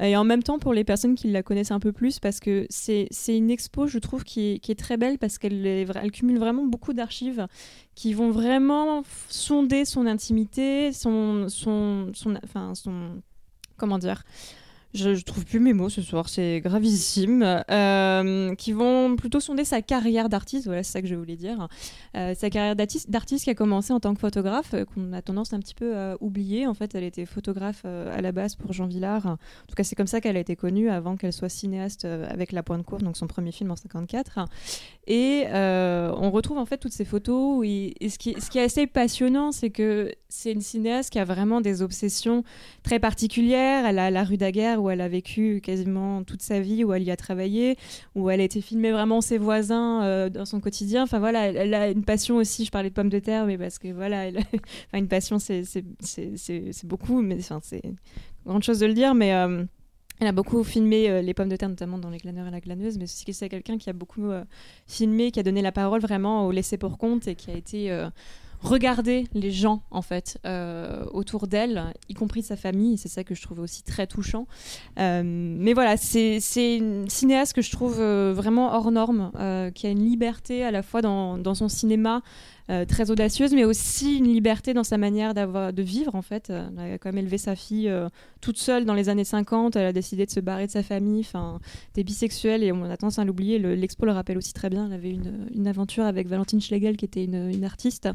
et 0.00 0.16
en 0.16 0.24
même 0.24 0.42
temps 0.42 0.58
pour 0.58 0.74
les 0.74 0.84
personnes 0.84 1.14
qui 1.14 1.28
la 1.28 1.42
connaissent 1.42 1.72
un 1.72 1.80
peu 1.80 1.92
plus 1.92 2.20
parce 2.20 2.38
que 2.40 2.66
c'est 2.70 3.08
une 3.28 3.50
expo, 3.50 3.86
je 3.86 3.98
trouve, 3.98 4.22
qui 4.22 4.52
est, 4.52 4.58
qui 4.60 4.70
est 4.70 4.78
très 4.78 4.96
belle 4.96 5.18
parce 5.18 5.38
qu'elle 5.38 5.66
elle 5.66 6.12
cumule 6.12 6.38
vraiment 6.38 6.66
beaucoup 6.66 6.92
d'archives 6.92 7.46
qui 7.94 8.14
vont 8.14 8.30
vraiment 8.30 9.02
sonder 9.28 9.84
son 9.84 10.06
intimité, 10.06 10.92
son, 10.92 11.48
son, 11.48 12.12
son, 12.14 12.38
enfin, 12.44 12.74
son, 12.76 13.20
comment 13.76 13.98
dire, 13.98 14.22
je, 14.94 15.14
je 15.14 15.24
trouve 15.24 15.44
plus 15.44 15.60
mes 15.60 15.74
mots 15.74 15.90
ce 15.90 16.00
soir, 16.02 16.28
c'est 16.28 16.60
gravissime. 16.60 17.42
Euh, 17.70 18.54
qui 18.54 18.72
vont 18.72 19.16
plutôt 19.16 19.40
sonder 19.40 19.64
sa 19.64 19.82
carrière 19.82 20.28
d'artiste, 20.28 20.66
voilà, 20.66 20.82
c'est 20.82 20.92
ça 20.92 21.02
que 21.02 21.08
je 21.08 21.14
voulais 21.14 21.36
dire. 21.36 21.68
Euh, 22.16 22.34
sa 22.34 22.48
carrière 22.48 22.74
d'artiste, 22.76 23.44
qui 23.44 23.50
a 23.50 23.54
commencé 23.54 23.92
en 23.92 24.00
tant 24.00 24.14
que 24.14 24.20
photographe, 24.20 24.72
euh, 24.74 24.84
qu'on 24.84 25.12
a 25.12 25.20
tendance 25.20 25.52
un 25.52 25.60
petit 25.60 25.74
peu 25.74 25.96
à 25.96 26.16
oublier. 26.20 26.66
En 26.66 26.74
fait, 26.74 26.94
elle 26.94 27.04
était 27.04 27.26
photographe 27.26 27.84
à 27.84 28.20
la 28.20 28.32
base 28.32 28.54
pour 28.56 28.72
Jean 28.72 28.86
Villard. 28.86 29.26
En 29.26 29.36
tout 29.68 29.74
cas, 29.76 29.84
c'est 29.84 29.94
comme 29.94 30.06
ça 30.06 30.20
qu'elle 30.20 30.36
a 30.36 30.40
été 30.40 30.56
connue 30.56 30.88
avant 30.88 31.16
qu'elle 31.16 31.32
soit 31.32 31.48
cinéaste 31.48 32.04
avec 32.04 32.52
La 32.52 32.62
Pointe 32.62 32.84
Courte, 32.84 33.02
donc 33.02 33.16
son 33.16 33.26
premier 33.26 33.52
film 33.52 33.70
en 33.70 33.76
54. 33.76 34.46
Et 35.06 35.44
on 35.52 36.30
retrouve 36.30 36.58
en 36.58 36.66
fait 36.66 36.78
toutes 36.78 36.92
ces 36.92 37.04
photos. 37.04 37.64
Et, 37.64 38.08
ce, 38.08 38.18
qui, 38.18 38.30
est 38.30 38.62
assez 38.62 38.86
passionnant, 38.86 39.52
c'est 39.52 39.70
que 39.70 40.12
c'est 40.28 40.52
une 40.52 40.60
cinéaste 40.60 41.10
qui 41.10 41.18
a 41.18 41.24
vraiment 41.24 41.60
des 41.60 41.82
obsessions 41.82 42.44
très 42.82 42.98
particulière. 42.98 43.86
Elle 43.86 43.98
a 43.98 44.10
la 44.10 44.24
rue 44.24 44.36
Daguerre 44.36 44.77
où 44.78 44.90
elle 44.90 45.00
a 45.00 45.08
vécu 45.08 45.60
quasiment 45.62 46.22
toute 46.24 46.42
sa 46.42 46.60
vie, 46.60 46.84
où 46.84 46.92
elle 46.92 47.02
y 47.02 47.10
a 47.10 47.16
travaillé, 47.16 47.76
où 48.14 48.30
elle 48.30 48.40
a 48.40 48.44
été 48.44 48.60
filmée 48.60 48.92
vraiment 48.92 49.20
ses 49.20 49.38
voisins 49.38 50.02
euh, 50.04 50.28
dans 50.28 50.44
son 50.44 50.60
quotidien. 50.60 51.02
Enfin 51.02 51.18
voilà, 51.18 51.48
elle, 51.48 51.74
a 51.74 51.90
une 51.90 52.04
passion 52.04 52.36
aussi. 52.36 52.64
Je 52.64 52.70
parlais 52.70 52.90
de 52.90 52.94
pommes 52.94 53.08
de 53.08 53.18
terre, 53.18 53.46
mais 53.46 53.58
parce 53.58 53.78
que 53.78 53.92
voilà, 53.92 54.28
une 54.94 55.08
passion, 55.08 55.38
c'est 55.38 55.62
beaucoup, 56.84 57.20
mais 57.22 57.36
enfin, 57.38 57.60
c'est 57.62 57.82
grande 58.46 58.62
chose 58.62 58.78
de 58.78 58.86
le 58.86 58.94
dire. 58.94 59.14
Mais 59.14 59.34
euh, 59.34 59.64
Elle 60.20 60.28
a 60.28 60.32
beaucoup 60.32 60.64
filmé 60.64 61.10
euh, 61.10 61.22
les 61.22 61.34
pommes 61.34 61.48
de 61.48 61.56
terre, 61.56 61.68
notamment 61.68 61.98
dans 61.98 62.10
Les 62.10 62.18
glaneurs 62.18 62.46
et 62.46 62.50
la 62.50 62.60
glaneuse, 62.60 62.98
mais 62.98 63.04
aussi 63.04 63.32
c'est 63.32 63.48
quelqu'un 63.48 63.78
qui 63.78 63.90
a 63.90 63.92
beaucoup 63.92 64.30
filmé, 64.86 65.30
qui 65.30 65.40
a 65.40 65.42
donné 65.42 65.62
la 65.62 65.72
parole 65.72 66.00
vraiment 66.00 66.46
au 66.46 66.52
laissé 66.52 66.78
pour 66.78 66.98
compte 66.98 67.28
et 67.28 67.34
qui 67.34 67.50
a 67.50 67.54
été 67.54 68.08
regarder 68.60 69.26
les 69.34 69.50
gens 69.50 69.82
en 69.90 70.02
fait 70.02 70.38
euh, 70.44 71.04
autour 71.12 71.46
d'elle, 71.46 71.92
y 72.08 72.14
compris 72.14 72.42
sa 72.42 72.56
famille. 72.56 72.98
C'est 72.98 73.08
ça 73.08 73.24
que 73.24 73.34
je 73.34 73.42
trouve 73.42 73.60
aussi 73.60 73.82
très 73.82 74.06
touchant. 74.06 74.46
Euh, 74.98 75.22
mais 75.24 75.72
voilà, 75.72 75.96
c'est 75.96 76.40
une 76.76 77.08
cinéaste 77.08 77.52
que 77.52 77.62
je 77.62 77.70
trouve 77.70 78.00
euh, 78.00 78.32
vraiment 78.34 78.74
hors 78.74 78.90
norme, 78.90 79.30
qui 79.74 79.86
a 79.86 79.90
une 79.90 80.04
liberté 80.04 80.64
à 80.64 80.70
la 80.70 80.82
fois 80.82 81.02
dans, 81.02 81.38
dans 81.38 81.54
son 81.54 81.68
cinéma 81.68 82.22
euh, 82.70 82.84
très 82.84 83.10
audacieuse, 83.10 83.54
mais 83.54 83.64
aussi 83.64 84.18
une 84.18 84.26
liberté 84.26 84.74
dans 84.74 84.84
sa 84.84 84.98
manière 84.98 85.32
de 85.32 85.82
vivre 85.82 86.14
en 86.14 86.20
fait. 86.22 86.50
Euh, 86.50 86.68
Elle 86.78 86.92
a 86.92 86.98
quand 86.98 87.08
même 87.08 87.18
élevé 87.18 87.38
sa 87.38 87.56
fille 87.56 87.88
euh, 87.88 88.08
toute 88.42 88.58
seule 88.58 88.84
dans 88.84 88.92
les 88.92 89.08
années 89.08 89.24
50. 89.24 89.76
Elle 89.76 89.86
a 89.86 89.92
décidé 89.92 90.26
de 90.26 90.30
se 90.30 90.40
barrer 90.40 90.66
de 90.66 90.70
sa 90.70 90.82
famille. 90.82 91.20
Enfin, 91.20 91.60
des 91.94 92.04
bisexuels 92.04 92.62
et 92.62 92.70
on 92.72 92.84
a 92.84 92.96
tendance 92.98 93.18
à 93.18 93.24
l'oublier. 93.24 93.58
Le- 93.58 93.74
L'expo 93.74 94.04
le 94.04 94.12
rappelle 94.12 94.36
aussi 94.36 94.52
très 94.52 94.68
bien. 94.68 94.86
Elle 94.86 94.92
avait 94.92 95.10
une, 95.10 95.48
une 95.54 95.66
aventure 95.66 96.04
avec 96.04 96.28
Valentine 96.28 96.60
Schlegel 96.60 96.96
qui 96.98 97.06
était 97.06 97.24
une, 97.24 97.64
artiste 97.64 98.08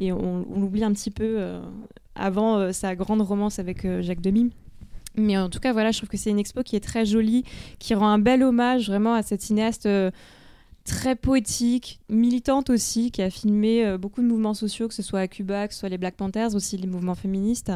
et 0.00 0.12
on, 0.12 0.44
l'oublie 0.54 0.84
un 0.84 0.92
petit 0.92 1.10
peu 1.10 1.38
avant 2.14 2.72
sa 2.72 2.94
grande 2.94 3.22
romance 3.22 3.58
avec 3.58 3.86
Jacques 4.02 4.20
Demy. 4.20 4.50
Mais 5.16 5.38
en 5.38 5.48
tout 5.48 5.60
cas, 5.60 5.72
voilà, 5.72 5.92
je 5.92 5.98
trouve 5.98 6.08
que 6.08 6.16
c'est 6.16 6.30
une 6.30 6.38
expo 6.38 6.62
qui 6.62 6.74
est 6.76 6.80
très 6.84 7.06
jolie, 7.06 7.44
qui 7.78 7.94
rend 7.94 8.08
un 8.08 8.18
bel 8.18 8.42
hommage 8.42 8.88
vraiment 8.88 9.14
à 9.14 9.22
cette 9.22 9.42
cinéaste 9.42 9.88
très 10.84 11.16
poétique, 11.16 12.00
militante 12.08 12.70
aussi, 12.70 13.10
qui 13.10 13.22
a 13.22 13.30
filmé 13.30 13.84
euh, 13.84 13.98
beaucoup 13.98 14.22
de 14.22 14.26
mouvements 14.26 14.54
sociaux, 14.54 14.86
que 14.86 14.94
ce 14.94 15.02
soit 15.02 15.20
à 15.20 15.28
Cuba, 15.28 15.66
que 15.66 15.74
ce 15.74 15.80
soit 15.80 15.88
les 15.88 15.98
Black 15.98 16.14
Panthers, 16.14 16.54
aussi 16.54 16.76
les 16.76 16.86
mouvements 16.86 17.14
féministes, 17.14 17.72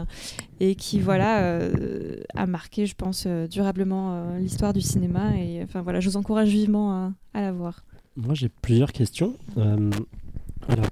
et 0.61 0.75
qui 0.75 1.01
voilà 1.01 1.41
euh, 1.41 2.21
a 2.35 2.47
marqué, 2.47 2.87
je 2.87 2.95
pense, 2.95 3.25
euh, 3.27 3.47
durablement 3.47 4.37
l'histoire 4.39 4.73
du 4.73 4.81
cinéma. 4.81 5.37
Et 5.37 5.63
enfin 5.63 5.81
voilà, 5.83 6.01
je 6.01 6.09
vous 6.11 6.17
encourage 6.17 6.49
vivement 6.49 6.93
à, 6.93 7.13
à 7.35 7.41
la 7.41 7.53
voir. 7.53 7.85
Moi, 8.17 8.35
j'ai 8.35 8.49
plusieurs 8.49 8.93
questions. 8.93 9.37
Alors, 9.57 10.87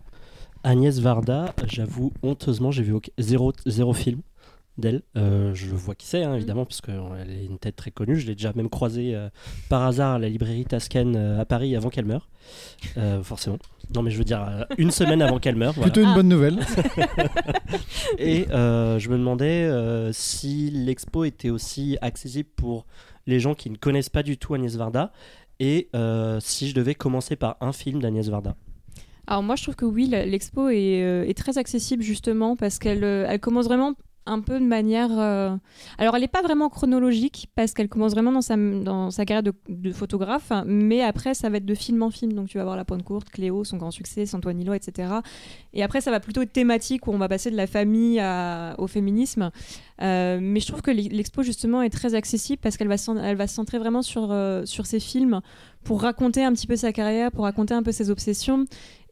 Agnès 0.62 0.98
Varda, 0.98 1.54
j'avoue, 1.66 2.12
honteusement, 2.22 2.70
j'ai 2.70 2.82
vu 2.82 2.94
zéro, 3.18 3.52
zéro 3.66 3.92
film 3.92 4.20
d'elle. 4.78 5.02
Euh, 5.16 5.54
je 5.54 5.66
vois 5.74 5.94
qui 5.94 6.06
c'est, 6.06 6.22
hein, 6.24 6.34
évidemment, 6.34 6.64
parce 6.66 6.80
qu'elle 6.80 7.30
est 7.30 7.44
une 7.44 7.58
tête 7.58 7.76
très 7.76 7.90
connue. 7.90 8.16
Je 8.16 8.26
l'ai 8.26 8.34
déjà 8.34 8.52
même 8.54 8.68
croisée 8.68 9.14
euh, 9.14 9.28
par 9.68 9.82
hasard 9.84 10.14
à 10.14 10.18
la 10.18 10.28
librairie 10.28 10.64
Tasken 10.64 11.14
euh, 11.16 11.40
à 11.40 11.44
Paris 11.44 11.74
avant 11.76 11.88
qu'elle 11.90 12.04
meure. 12.04 12.28
Euh, 12.96 13.22
forcément. 13.22 13.58
Non, 13.94 14.02
mais 14.02 14.10
je 14.10 14.18
veux 14.18 14.24
dire, 14.24 14.42
euh, 14.48 14.64
une 14.78 14.90
semaine 14.90 15.22
avant 15.22 15.38
qu'elle 15.38 15.56
meure. 15.56 15.72
voilà. 15.72 15.90
Plutôt 15.90 16.06
une 16.06 16.12
Ah. 16.12 16.14
bonne 16.16 16.28
nouvelle. 16.28 16.58
Et 18.18 18.46
euh, 18.50 18.98
je 18.98 19.08
me 19.08 19.16
demandais 19.18 19.64
euh, 19.64 20.12
si 20.12 20.70
l'expo 20.70 21.24
était 21.24 21.50
aussi 21.50 21.96
accessible 22.00 22.48
pour 22.56 22.86
les 23.26 23.40
gens 23.40 23.54
qui 23.54 23.70
ne 23.70 23.76
connaissent 23.76 24.08
pas 24.10 24.22
du 24.22 24.38
tout 24.38 24.54
Agnès 24.54 24.76
Varda 24.76 25.12
et 25.58 25.88
euh, 25.96 26.38
si 26.40 26.68
je 26.68 26.74
devais 26.74 26.94
commencer 26.94 27.34
par 27.36 27.56
un 27.60 27.72
film 27.72 28.00
d'Agnès 28.00 28.28
Varda. 28.28 28.56
Alors 29.26 29.42
moi 29.42 29.56
je 29.56 29.62
trouve 29.64 29.74
que 29.74 29.84
oui, 29.84 30.06
l'expo 30.06 30.68
est, 30.68 31.02
euh, 31.02 31.24
est 31.26 31.36
très 31.36 31.58
accessible 31.58 32.02
justement 32.02 32.54
parce 32.54 32.78
qu'elle 32.78 33.02
euh, 33.02 33.26
elle 33.28 33.40
commence 33.40 33.64
vraiment 33.66 33.94
un 34.26 34.40
peu 34.40 34.58
de 34.58 34.64
manière... 34.64 35.10
euh, 35.18 35.56
Alors 35.98 36.14
elle 36.16 36.22
n'est 36.22 36.28
pas 36.28 36.42
vraiment 36.42 36.68
chronologique 36.68 37.48
parce 37.54 37.72
qu'elle 37.72 37.88
commence 37.88 38.12
vraiment 38.12 38.32
dans 38.32 38.42
sa, 38.42 38.56
dans 38.56 39.10
sa 39.10 39.24
carrière 39.24 39.42
de, 39.42 39.92
photographe, 39.92 40.52
mais 40.66 41.02
après 41.02 41.34
ça 41.34 41.48
va 41.48 41.58
être 41.58 41.64
de 41.64 41.74
film 41.74 42.02
en 42.02 42.10
film. 42.10 42.32
Donc 42.32 42.48
tu 42.48 42.58
vas 42.58 42.64
voir 42.64 42.76
La 42.76 42.84
Pointe 42.84 43.02
Courte, 43.02 43.30
Cléo, 43.30 43.64
son 43.64 43.76
grand 43.76 43.90
succès, 43.90 44.26
Santoine 44.26 44.56
Nilo, 44.56 44.74
etc. 44.74 45.08
Et 45.72 45.82
après 45.82 46.00
ça 46.00 46.10
va 46.10 46.20
plutôt 46.20 46.42
être 46.42 46.52
thématique 46.52 47.06
où 47.06 47.12
on 47.12 47.18
va 47.18 47.28
passer 47.28 47.50
de 47.50 47.56
la 47.56 47.66
famille 47.66 48.22
au 48.78 48.86
féminisme. 48.86 49.50
Euh, 50.02 50.38
mais 50.40 50.60
je 50.60 50.66
trouve 50.66 50.82
que 50.82 50.90
l'expo 50.90 51.42
justement 51.42 51.82
est 51.82 51.90
très 51.90 52.14
accessible 52.14 52.60
parce 52.62 52.76
qu'elle 52.76 52.88
va, 52.88 52.96
va 52.96 53.46
se 53.46 53.54
centrer 53.54 53.78
vraiment 53.78 54.02
sur, 54.02 54.30
euh, 54.30 54.64
sur 54.66 54.86
ses 54.86 55.00
films 55.00 55.40
pour 55.84 56.02
raconter 56.02 56.44
un 56.44 56.52
petit 56.52 56.66
peu 56.66 56.76
sa 56.76 56.92
carrière, 56.92 57.30
pour 57.30 57.44
raconter 57.44 57.72
un 57.72 57.82
peu 57.82 57.92
ses 57.92 58.10
obsessions. 58.10 58.66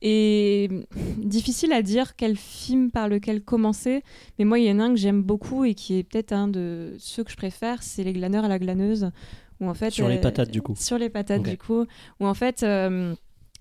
Et 0.06 0.68
difficile 1.18 1.72
à 1.72 1.82
dire 1.82 2.14
quel 2.14 2.36
film 2.36 2.90
par 2.90 3.08
lequel 3.08 3.42
commencer, 3.42 4.02
mais 4.38 4.44
moi 4.44 4.58
il 4.58 4.66
y 4.66 4.70
en 4.70 4.78
a 4.78 4.84
un 4.84 4.90
que 4.90 4.96
j'aime 5.00 5.22
beaucoup 5.22 5.64
et 5.64 5.74
qui 5.74 5.98
est 5.98 6.02
peut-être 6.02 6.32
un 6.32 6.46
de 6.46 6.94
ceux 6.98 7.24
que 7.24 7.30
je 7.30 7.36
préfère, 7.36 7.82
c'est 7.82 8.04
Les 8.04 8.12
glaneurs 8.12 8.44
à 8.44 8.48
la 8.48 8.58
glaneuse. 8.58 9.10
Où 9.60 9.68
en 9.68 9.74
fait, 9.74 9.90
Sur 9.90 10.08
les 10.08 10.18
euh, 10.18 10.20
patates, 10.20 10.50
du 10.50 10.60
coup. 10.62 10.74
Sur 10.76 10.98
les 10.98 11.08
patates 11.08 11.42
du 11.42 11.56
coup, 11.56 11.86
où 12.20 12.26
en 12.26 12.34
fait... 12.34 12.62
euh, 12.62 13.14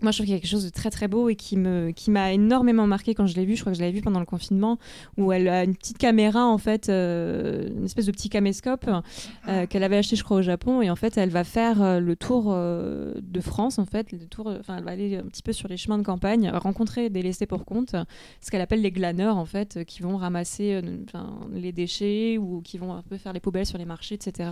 moi, 0.03 0.11
je 0.11 0.17
trouve 0.17 0.25
qu'il 0.25 0.35
y 0.35 0.37
a 0.37 0.39
quelque 0.41 0.49
chose 0.49 0.65
de 0.65 0.69
très 0.69 0.89
très 0.89 1.07
beau 1.07 1.29
et 1.29 1.35
qui 1.35 1.57
me 1.57 1.91
qui 1.91 2.11
m'a 2.11 2.33
énormément 2.33 2.85
marqué 2.85 3.15
quand 3.15 3.25
je 3.25 3.35
l'ai 3.35 3.45
vu. 3.45 3.55
Je 3.55 3.61
crois 3.61 3.71
que 3.71 3.77
je 3.77 3.81
l'avais 3.81 3.93
vu 3.93 4.01
pendant 4.01 4.19
le 4.19 4.25
confinement, 4.25 4.77
où 5.17 5.31
elle 5.31 5.47
a 5.47 5.63
une 5.63 5.75
petite 5.75 5.97
caméra 5.97 6.45
en 6.45 6.57
fait, 6.57 6.89
euh, 6.89 7.69
une 7.69 7.85
espèce 7.85 8.05
de 8.05 8.11
petit 8.11 8.29
caméscope 8.29 8.89
euh, 9.47 9.65
qu'elle 9.65 9.83
avait 9.83 9.97
acheté, 9.97 10.15
je 10.15 10.23
crois, 10.23 10.37
au 10.37 10.41
Japon. 10.41 10.81
Et 10.81 10.89
en 10.89 10.95
fait, 10.95 11.17
elle 11.17 11.29
va 11.29 11.43
faire 11.43 11.81
euh, 11.81 11.99
le 11.99 12.15
tour 12.15 12.53
de 12.53 13.41
France, 13.41 13.79
en 13.79 13.85
fait, 13.85 14.11
le 14.11 14.19
tour. 14.19 14.53
Enfin, 14.59 14.77
elle 14.77 14.83
va 14.83 14.91
aller 14.91 15.17
un 15.17 15.23
petit 15.23 15.41
peu 15.41 15.53
sur 15.53 15.67
les 15.69 15.77
chemins 15.77 15.97
de 15.97 16.03
campagne, 16.03 16.49
rencontrer 16.49 17.09
des 17.09 17.21
laissés 17.21 17.45
pour 17.45 17.65
compte, 17.65 17.95
ce 18.41 18.51
qu'elle 18.51 18.61
appelle 18.61 18.81
les 18.81 18.91
glaneurs, 18.91 19.37
en 19.37 19.45
fait, 19.45 19.85
qui 19.85 20.01
vont 20.01 20.17
ramasser 20.17 20.81
les 21.53 21.71
déchets 21.71 22.37
ou 22.37 22.61
qui 22.61 22.77
vont 22.77 22.93
un 22.93 23.01
peu 23.01 23.17
faire 23.17 23.31
les 23.31 23.39
poubelles 23.39 23.65
sur 23.65 23.77
les 23.77 23.85
marchés, 23.85 24.15
etc. 24.15 24.49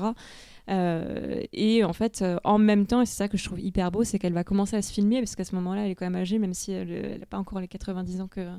Euh, 0.69 1.41
et 1.53 1.83
en 1.83 1.93
fait, 1.93 2.21
euh, 2.21 2.37
en 2.43 2.57
même 2.57 2.85
temps, 2.85 3.01
et 3.01 3.05
c'est 3.05 3.15
ça 3.15 3.27
que 3.27 3.37
je 3.37 3.43
trouve 3.45 3.59
hyper 3.59 3.91
beau, 3.91 4.03
c'est 4.03 4.19
qu'elle 4.19 4.33
va 4.33 4.43
commencer 4.43 4.75
à 4.75 4.81
se 4.81 4.91
filmer, 4.91 5.19
parce 5.19 5.35
qu'à 5.35 5.43
ce 5.43 5.55
moment-là, 5.55 5.85
elle 5.85 5.91
est 5.91 5.95
quand 5.95 6.05
même 6.05 6.21
âgée, 6.21 6.39
même 6.39 6.53
si 6.53 6.71
elle 6.71 7.19
n'a 7.19 7.25
pas 7.25 7.37
encore 7.37 7.59
les 7.59 7.67
90 7.67 8.21
ans 8.21 8.27
que- 8.27 8.49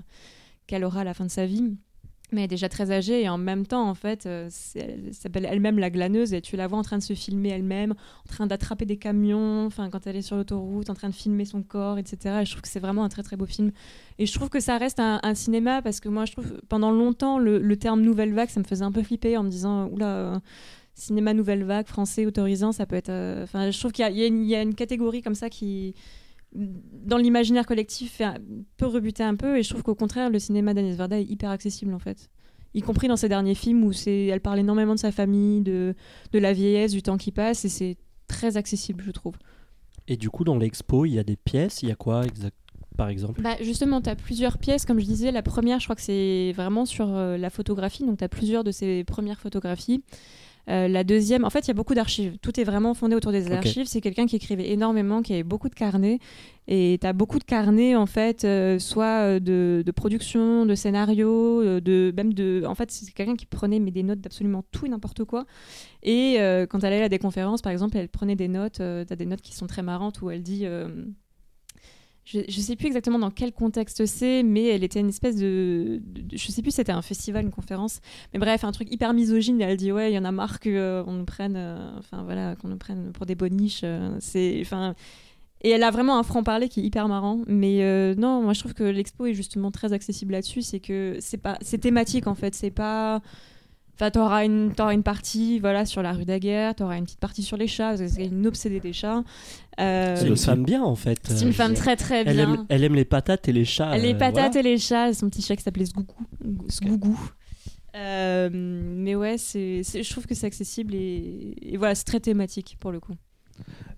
qu'elle 0.66 0.84
aura 0.84 1.00
à 1.00 1.04
la 1.04 1.14
fin 1.14 1.24
de 1.24 1.30
sa 1.30 1.46
vie. 1.46 1.76
Mais 2.32 2.40
elle 2.40 2.44
est 2.46 2.48
déjà 2.48 2.70
très 2.70 2.90
âgée 2.90 3.22
et 3.22 3.28
en 3.28 3.36
même 3.36 3.66
temps, 3.66 3.86
en 3.86 3.94
fait, 3.94 4.24
euh, 4.24 4.48
elle 4.74 5.12
s'appelle 5.12 5.44
elle-même 5.44 5.78
la 5.78 5.90
glaneuse 5.90 6.32
et 6.32 6.40
tu 6.40 6.56
la 6.56 6.66
vois 6.66 6.78
en 6.78 6.82
train 6.82 6.96
de 6.96 7.02
se 7.02 7.12
filmer 7.12 7.50
elle-même, 7.50 7.92
en 7.92 8.28
train 8.28 8.46
d'attraper 8.46 8.86
des 8.86 8.96
camions, 8.96 9.66
enfin 9.66 9.90
quand 9.90 10.06
elle 10.06 10.16
est 10.16 10.22
sur 10.22 10.36
l'autoroute, 10.36 10.88
en 10.88 10.94
train 10.94 11.10
de 11.10 11.14
filmer 11.14 11.44
son 11.44 11.62
corps, 11.62 11.98
etc. 11.98 12.38
Et 12.40 12.46
je 12.46 12.52
trouve 12.52 12.62
que 12.62 12.68
c'est 12.68 12.80
vraiment 12.80 13.04
un 13.04 13.10
très 13.10 13.22
très 13.22 13.36
beau 13.36 13.44
film. 13.44 13.70
Et 14.18 14.24
je 14.24 14.32
trouve 14.32 14.48
que 14.48 14.60
ça 14.60 14.78
reste 14.78 14.98
un, 14.98 15.34
cinéma 15.34 15.82
parce 15.82 16.00
que 16.00 16.08
moi, 16.08 16.24
je 16.24 16.32
trouve 16.32 16.58
pendant 16.70 16.90
longtemps 16.90 17.38
le, 17.38 17.76
terme 17.76 18.00
nouvelle 18.00 18.32
vague, 18.32 18.48
ça 18.48 18.60
me 18.60 18.64
faisait 18.64 18.84
un 18.84 18.92
peu 18.92 19.02
flipper 19.02 19.36
en 19.36 19.42
me 19.42 19.50
disant 19.50 19.88
oula. 19.88 20.40
Cinéma 20.94 21.34
nouvelle 21.34 21.64
vague 21.64 21.86
français 21.86 22.26
autorisant 22.26 22.72
ça 22.72 22.86
peut 22.86 22.96
être 22.96 23.08
euh, 23.08 23.44
enfin 23.44 23.70
je 23.70 23.78
trouve 23.78 23.92
qu'il 23.92 24.02
y 24.04 24.06
a- 24.06 24.10
il 24.10 24.18
y, 24.18 24.22
a 24.24 24.26
une- 24.26 24.42
il 24.44 24.48
y 24.48 24.54
a 24.54 24.62
une 24.62 24.74
catégorie 24.74 25.22
comme 25.22 25.34
ça 25.34 25.48
qui 25.50 25.94
dans 26.54 27.16
l'imaginaire 27.16 27.64
collectif 27.66 28.12
fait 28.12 28.24
un- 28.24 28.36
peut 28.76 28.86
rebuter 28.86 29.22
un 29.22 29.34
peu 29.36 29.56
et 29.58 29.62
je 29.62 29.70
trouve 29.70 29.82
qu'au 29.82 29.94
contraire 29.94 30.28
le 30.30 30.38
cinéma 30.38 30.74
d'Agnès 30.74 30.96
Varda 30.96 31.18
est 31.18 31.24
hyper 31.24 31.50
accessible 31.50 31.94
en 31.94 31.98
fait 31.98 32.28
y 32.74 32.82
compris 32.82 33.08
dans 33.08 33.16
ses 33.16 33.28
derniers 33.28 33.54
films 33.54 33.84
où 33.84 33.92
c'est 33.92 34.26
elle 34.26 34.40
parle 34.40 34.58
énormément 34.58 34.94
de 34.94 35.00
sa 35.00 35.12
famille 35.12 35.62
de, 35.62 35.94
de 36.32 36.38
la 36.38 36.52
vieillesse 36.52 36.92
du 36.92 37.02
temps 37.02 37.16
qui 37.16 37.32
passe 37.32 37.64
et 37.64 37.68
c'est 37.68 37.96
très 38.28 38.56
accessible 38.56 39.02
je 39.06 39.10
trouve 39.12 39.34
Et 40.08 40.16
du 40.16 40.30
coup, 40.30 40.42
dans 40.44 40.56
l'expo, 40.58 41.04
il 41.06 41.12
y 41.14 41.18
a 41.18 41.22
des 41.22 41.36
pièces, 41.36 41.82
il 41.82 41.88
y 41.88 41.92
a 41.92 41.94
quoi 41.94 42.24
exact, 42.26 42.56
par 42.96 43.08
exemple? 43.08 43.40
Bah, 43.40 43.56
justement, 43.60 44.00
tu 44.02 44.10
as 44.10 44.16
plusieurs 44.16 44.58
pièces, 44.58 44.84
comme 44.84 44.98
je 44.98 45.04
disais. 45.06 45.30
La 45.30 45.42
première, 45.42 45.78
je 45.78 45.84
crois 45.86 45.94
que 45.94 46.02
c'est 46.02 46.52
vraiment 46.56 46.84
sur 46.86 47.06
euh, 47.14 47.36
la 47.38 47.50
photographie. 47.50 48.04
Donc, 48.04 48.18
tu 48.18 48.24
as 48.24 48.28
plusieurs 48.28 48.64
de 48.64 48.72
ces 48.72 49.04
premières 49.04 49.38
photographies. 49.38 50.02
Euh, 50.68 50.86
la 50.86 51.02
deuxième, 51.02 51.44
en 51.44 51.50
fait, 51.50 51.60
il 51.60 51.68
y 51.68 51.70
a 51.70 51.74
beaucoup 51.74 51.94
d'archives. 51.94 52.38
Tout 52.40 52.58
est 52.60 52.64
vraiment 52.64 52.94
fondé 52.94 53.16
autour 53.16 53.32
des 53.32 53.50
archives. 53.50 53.86
C'est 53.86 54.00
quelqu'un 54.00 54.26
qui 54.26 54.36
écrivait 54.36 54.70
énormément, 54.70 55.22
qui 55.22 55.32
avait 55.32 55.42
beaucoup 55.42 55.68
de 55.68 55.74
carnets. 55.74 56.18
Et 56.68 56.98
tu 57.00 57.06
as 57.06 57.12
beaucoup 57.12 57.40
de 57.40 57.44
carnets, 57.44 57.96
en 57.96 58.06
fait, 58.06 58.44
euh, 58.44 58.78
soit 58.78 59.24
euh, 59.24 59.40
de, 59.40 59.82
de 59.84 59.90
production, 59.90 60.64
de 60.64 60.74
scénario, 60.76 61.80
de, 61.80 62.12
même 62.16 62.32
de. 62.32 62.62
En 62.66 62.76
fait, 62.76 62.90
c'est 62.92 63.10
quelqu'un 63.12 63.34
qui 63.34 63.46
prenait 63.46 63.80
mais 63.80 63.90
des 63.90 64.04
notes 64.04 64.20
d'absolument 64.20 64.62
tout 64.70 64.86
et 64.86 64.88
n'importe 64.88 65.24
quoi. 65.24 65.46
Et 66.04 66.36
euh, 66.38 66.66
quand 66.66 66.84
elle 66.84 66.92
allait 66.92 67.04
à 67.04 67.08
des 67.08 67.18
conférences, 67.18 67.62
par 67.62 67.72
exemple, 67.72 67.96
elle 67.96 68.08
prenait 68.08 68.36
des 68.36 68.48
notes. 68.48 68.76
tu 68.76 68.82
as 68.82 69.16
des 69.16 69.26
notes 69.26 69.42
qui 69.42 69.54
sont 69.54 69.66
très 69.66 69.82
marrantes 69.82 70.22
où 70.22 70.30
elle 70.30 70.42
dit. 70.42 70.66
Je, 72.24 72.40
je 72.48 72.60
sais 72.60 72.76
plus 72.76 72.86
exactement 72.86 73.18
dans 73.18 73.30
quel 73.30 73.52
contexte 73.52 74.06
c'est, 74.06 74.42
mais 74.44 74.66
elle 74.66 74.84
était 74.84 75.00
une 75.00 75.08
espèce 75.08 75.36
de, 75.36 76.00
de- 76.04 76.36
je 76.36 76.52
sais 76.52 76.62
plus 76.62 76.70
c'était 76.70 76.92
un 76.92 77.02
festival, 77.02 77.44
une 77.44 77.50
conférence, 77.50 78.00
mais 78.32 78.38
bref, 78.38 78.62
un 78.64 78.72
truc 78.72 78.92
hyper 78.92 79.12
misogyne. 79.12 79.60
Elle 79.60 79.76
dit 79.76 79.90
ouais, 79.92 80.12
il 80.12 80.14
y 80.14 80.18
en 80.18 80.24
a 80.24 80.32
marre 80.32 80.60
que 80.60 80.70
euh, 80.70 81.04
nous 81.04 81.24
prenne, 81.24 81.54
euh, 81.56 81.98
enfin 81.98 82.22
voilà, 82.24 82.54
qu'on 82.56 82.68
nous 82.68 82.76
prenne 82.78 83.12
pour 83.12 83.26
des 83.26 83.34
boniches. 83.34 83.80
euh, 83.84 84.16
c'est, 84.20 84.58
enfin, 84.60 84.94
et 85.62 85.70
elle 85.70 85.82
a 85.84 85.90
vraiment 85.90 86.18
un 86.18 86.22
franc 86.24 86.42
parler 86.42 86.68
qui 86.68 86.80
est 86.80 86.84
hyper 86.84 87.08
marrant. 87.08 87.40
Mais 87.46 87.82
euh, 87.82 88.14
non, 88.16 88.42
moi 88.42 88.52
je 88.52 88.60
trouve 88.60 88.74
que 88.74 88.84
l'expo 88.84 89.26
est 89.26 89.34
justement 89.34 89.70
très 89.70 89.92
accessible 89.92 90.32
là-dessus. 90.32 90.62
C'est 90.62 90.80
que 90.80 91.16
c'est 91.20 91.38
pas, 91.38 91.56
c'est 91.60 91.78
thématique 91.78 92.26
en 92.26 92.34
fait. 92.34 92.54
C'est 92.54 92.70
pas 92.72 93.20
Enfin, 94.02 94.10
t'auras 94.10 94.44
une, 94.44 94.72
t'auras 94.74 94.94
une 94.94 95.04
partie 95.04 95.60
voilà, 95.60 95.86
sur 95.86 96.02
la 96.02 96.12
rue 96.12 96.24
Daguerre, 96.24 96.74
t'auras 96.74 96.96
une 96.98 97.04
petite 97.04 97.20
partie 97.20 97.44
sur 97.44 97.56
les 97.56 97.68
chats, 97.68 97.90
parce 97.90 98.00
que 98.00 98.08
c'est 98.08 98.24
une 98.26 98.44
obsédée 98.48 98.80
des 98.80 98.92
chats. 98.92 99.22
Euh, 99.78 100.16
C'est 100.16 100.26
une 100.26 100.36
femme 100.36 100.64
bien, 100.64 100.82
en 100.82 100.96
fait. 100.96 101.20
c'est 101.22 101.44
une 101.44 101.52
femme 101.52 101.74
très 101.74 101.94
très 101.94 102.24
Elle 102.26 102.34
bien. 102.36 102.54
aime, 102.54 102.66
elle 102.68 102.82
aime 102.82 102.96
les 102.96 103.04
patates 103.04 103.46
et 103.48 103.52
les 103.52 103.64
chats. 103.64 103.96
Les 103.96 104.12
euh, 104.12 104.18
patates 104.18 104.54
voilà. 104.54 104.58
et 104.68 104.72
les 104.72 104.78
chats, 104.78 105.14
son 105.14 105.30
petit 105.30 105.40
chat 105.40 105.54
qui 105.54 105.62
s'appelait 105.62 105.86
Sgougou. 105.86 106.16
Sgougou. 106.68 107.30
Euh, 107.94 108.48
mais 108.52 109.14
ouais, 109.14 109.38
c'est, 109.38 109.82
c'est- 109.84 110.02
je 110.02 110.10
trouve 110.10 110.26
que 110.26 110.34
c'est 110.34 110.46
accessible 110.46 110.94
et, 110.96 111.54
et 111.62 111.76
voilà, 111.76 111.94
c'est 111.94 112.04
très 112.04 112.18
thématique 112.20 112.76
pour 112.80 112.90
le 112.90 112.98
coup. 112.98 113.12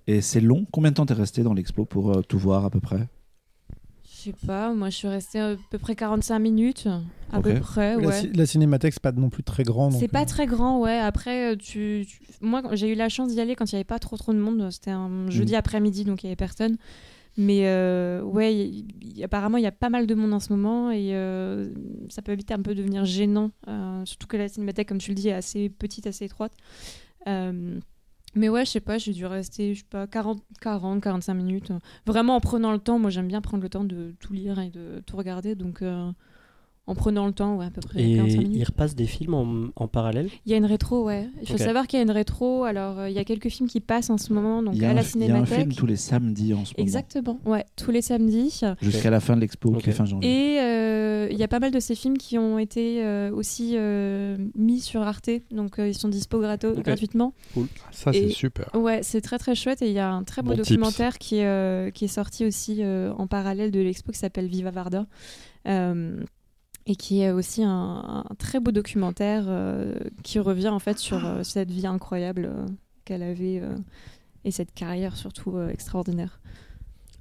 Et 0.06 0.20
c'est 0.20 0.40
long 0.42 0.66
Combien 0.70 0.90
de 0.90 0.96
temps 0.96 1.06
t'es 1.06 1.14
resté 1.14 1.42
dans 1.42 1.54
l'expo 1.54 1.86
pour 1.86 2.10
euh, 2.10 2.20
tout 2.20 2.38
voir 2.38 2.66
à 2.66 2.70
peu 2.70 2.80
près? 2.80 3.08
Sais 4.30 4.46
pas, 4.46 4.72
moi 4.72 4.90
je 4.90 4.96
suis 4.96 5.08
restée 5.08 5.40
à 5.40 5.54
peu 5.70 5.78
près 5.78 5.94
45 5.94 6.38
minutes, 6.38 6.88
à 7.32 7.40
peu 7.40 7.54
près, 7.60 7.96
La, 7.96 8.06
ouais. 8.06 8.20
ci- 8.20 8.32
la 8.32 8.46
cinémathèque, 8.46 8.92
c'est 8.94 9.02
pas 9.02 9.12
non 9.12 9.28
plus 9.30 9.42
très 9.42 9.62
grand. 9.64 9.90
C'est 9.90 10.08
pas 10.08 10.22
euh, 10.22 10.26
très 10.26 10.46
grand, 10.46 10.80
ouais. 10.80 10.98
Après, 10.98 11.52
euh, 11.52 11.56
tu, 11.56 12.04
tu- 12.08 12.20
moi, 12.40 12.62
quand- 12.62 12.74
j'ai 12.76 12.88
eu 12.92 12.94
la 12.94 13.08
chance 13.08 13.28
d'y 13.32 13.40
aller 13.40 13.54
quand 13.56 13.70
il 13.70 13.74
n'y 13.74 13.78
avait 13.78 13.84
pas 13.84 13.98
trop 13.98 14.16
trop 14.16 14.32
de 14.32 14.38
monde. 14.38 14.68
C'était 14.70 14.90
un 14.90 15.30
jeudi 15.30 15.54
après-midi, 15.56 16.04
donc 16.04 16.22
il 16.22 16.26
y 16.26 16.28
avait 16.28 16.36
personne. 16.36 16.76
Mais 17.36 17.62
euh, 17.66 18.22
ouais, 18.22 18.70
apparemment, 19.24 19.56
il 19.58 19.64
y 19.64 19.66
a 19.66 19.72
pas 19.72 19.90
mal 19.90 20.06
de 20.06 20.14
monde 20.14 20.32
en 20.32 20.38
ce 20.38 20.52
moment 20.52 20.92
et 20.92 21.08
euh, 21.16 21.68
ça 22.08 22.22
peut 22.22 22.32
vite 22.34 22.52
un 22.52 22.62
peu 22.62 22.74
devenir 22.76 23.04
gênant. 23.04 23.50
euh, 23.66 24.04
surtout 24.04 24.28
que 24.28 24.36
la 24.36 24.48
cinémathèque, 24.48 24.88
comme 24.88 24.98
tu 24.98 25.10
le 25.10 25.16
dis, 25.16 25.28
est 25.28 25.32
assez 25.32 25.68
petite, 25.68 26.06
assez 26.06 26.26
étroite. 26.26 26.52
Mais 28.34 28.48
ouais, 28.48 28.64
je 28.64 28.70
sais 28.72 28.80
pas, 28.80 28.98
j'ai 28.98 29.12
dû 29.12 29.26
rester, 29.26 29.74
je 29.74 29.80
sais 29.80 29.86
pas, 29.88 30.06
40, 30.06 30.42
40, 30.60 31.02
45 31.02 31.34
minutes. 31.34 31.72
Vraiment 32.06 32.36
en 32.36 32.40
prenant 32.40 32.72
le 32.72 32.78
temps. 32.78 32.98
Moi, 32.98 33.10
j'aime 33.10 33.28
bien 33.28 33.40
prendre 33.40 33.62
le 33.62 33.68
temps 33.68 33.84
de 33.84 34.14
tout 34.20 34.32
lire 34.32 34.58
et 34.58 34.70
de 34.70 35.02
tout 35.06 35.16
regarder. 35.16 35.54
Donc, 35.54 35.82
euh, 35.82 36.10
en 36.86 36.94
prenant 36.94 37.26
le 37.26 37.32
temps, 37.32 37.56
ouais, 37.56 37.66
à 37.66 37.70
peu 37.70 37.80
près 37.80 38.02
Et 38.02 38.16
45 38.16 38.38
minutes. 38.38 38.52
il 38.56 38.64
repasse 38.64 38.94
des 38.94 39.06
films 39.06 39.32
en, 39.34 39.66
en 39.76 39.88
parallèle? 39.88 40.28
Il 40.44 40.52
y 40.52 40.54
a 40.54 40.58
une 40.58 40.66
rétro, 40.66 41.04
ouais. 41.04 41.28
Il 41.40 41.48
faut 41.48 41.56
savoir 41.56 41.86
qu'il 41.86 41.98
y 41.98 42.00
a 42.00 42.02
une 42.02 42.10
rétro. 42.10 42.64
Alors, 42.64 42.98
euh, 42.98 43.08
il 43.08 43.14
y 43.14 43.18
a 43.18 43.24
quelques 43.24 43.48
films 43.48 43.68
qui 43.68 43.80
passent 43.80 44.10
en 44.10 44.18
ce 44.18 44.32
moment, 44.34 44.62
donc 44.62 44.74
il, 44.76 44.82
y 44.82 44.84
a 44.84 44.88
à 44.88 44.90
un, 44.90 44.94
la 44.94 45.02
il 45.02 45.20
y 45.26 45.30
a 45.30 45.34
un 45.36 45.46
film 45.46 45.46
cinémathèque. 45.46 45.76
tous 45.76 45.86
les 45.86 45.96
samedis 45.96 46.52
en 46.52 46.64
ce 46.64 46.72
moment. 46.74 46.82
Exactement, 46.84 47.40
ouais, 47.46 47.64
tous 47.76 47.90
les 47.90 48.02
samedis. 48.02 48.60
Jusqu'à 48.82 49.10
la 49.10 49.20
fin 49.20 49.34
de 49.36 49.40
l'expo 49.40 49.70
Ok. 49.70 49.82
qui 49.82 49.90
est 49.90 49.92
fin 49.94 50.04
janvier. 50.04 50.56
Et 50.56 50.60
euh, 50.60 51.28
il 51.30 51.38
y 51.38 51.42
a 51.42 51.48
pas 51.48 51.58
mal 51.60 51.70
de 51.70 51.80
ces 51.80 51.94
films 51.94 52.18
qui 52.18 52.36
ont 52.38 52.58
été 52.58 53.02
euh, 53.02 53.30
aussi 53.32 53.72
euh, 53.76 54.36
mis 54.54 54.80
sur 54.80 55.00
Arte, 55.02 55.30
donc 55.50 55.78
euh, 55.78 55.88
ils 55.88 55.94
sont 55.96 56.08
dispo 56.08 56.38
gratuitement. 56.40 57.32
Ça, 57.92 58.12
c'est 58.12 58.28
super. 58.28 58.68
Ouais, 58.74 59.00
c'est 59.02 59.22
très 59.22 59.38
très 59.38 59.54
chouette 59.54 59.80
et 59.80 59.86
il 59.86 59.94
y 59.94 59.98
a 59.98 60.10
un 60.12 60.22
très 60.22 60.42
beau 60.42 60.50
Bon 60.50 60.56
tips. 60.56 60.68
documentaire 60.68 61.16
qui 61.18 61.36
est, 61.36 61.46
euh, 61.46 61.90
qui 61.90 62.04
est 62.04 62.08
sorti 62.08 62.44
aussi 62.44 62.78
euh, 62.82 63.12
en 63.16 63.26
parallèle 63.26 63.70
de 63.70 63.80
l'expo 63.80 64.12
qui 64.12 64.18
s'appelle 64.18 64.48
Viva 64.48 64.70
Varda. 64.70 65.06
Euh, 65.66 66.20
et 66.86 66.96
qui 66.96 67.22
est 67.22 67.30
aussi 67.30 67.62
un, 67.62 68.24
un 68.28 68.34
très 68.38 68.60
beau 68.60 68.70
documentaire 68.70 69.44
euh, 69.46 69.94
qui 70.22 70.38
revient 70.38 70.68
en 70.68 70.78
fait 70.78 70.98
sur 70.98 71.24
euh, 71.24 71.42
cette 71.42 71.70
vie 71.70 71.86
incroyable 71.86 72.46
euh, 72.46 72.66
qu'elle 73.04 73.22
avait 73.22 73.60
euh, 73.62 73.76
et 74.44 74.50
cette 74.50 74.74
carrière 74.74 75.16
surtout 75.16 75.56
euh, 75.56 75.68
extraordinaire. 75.70 76.40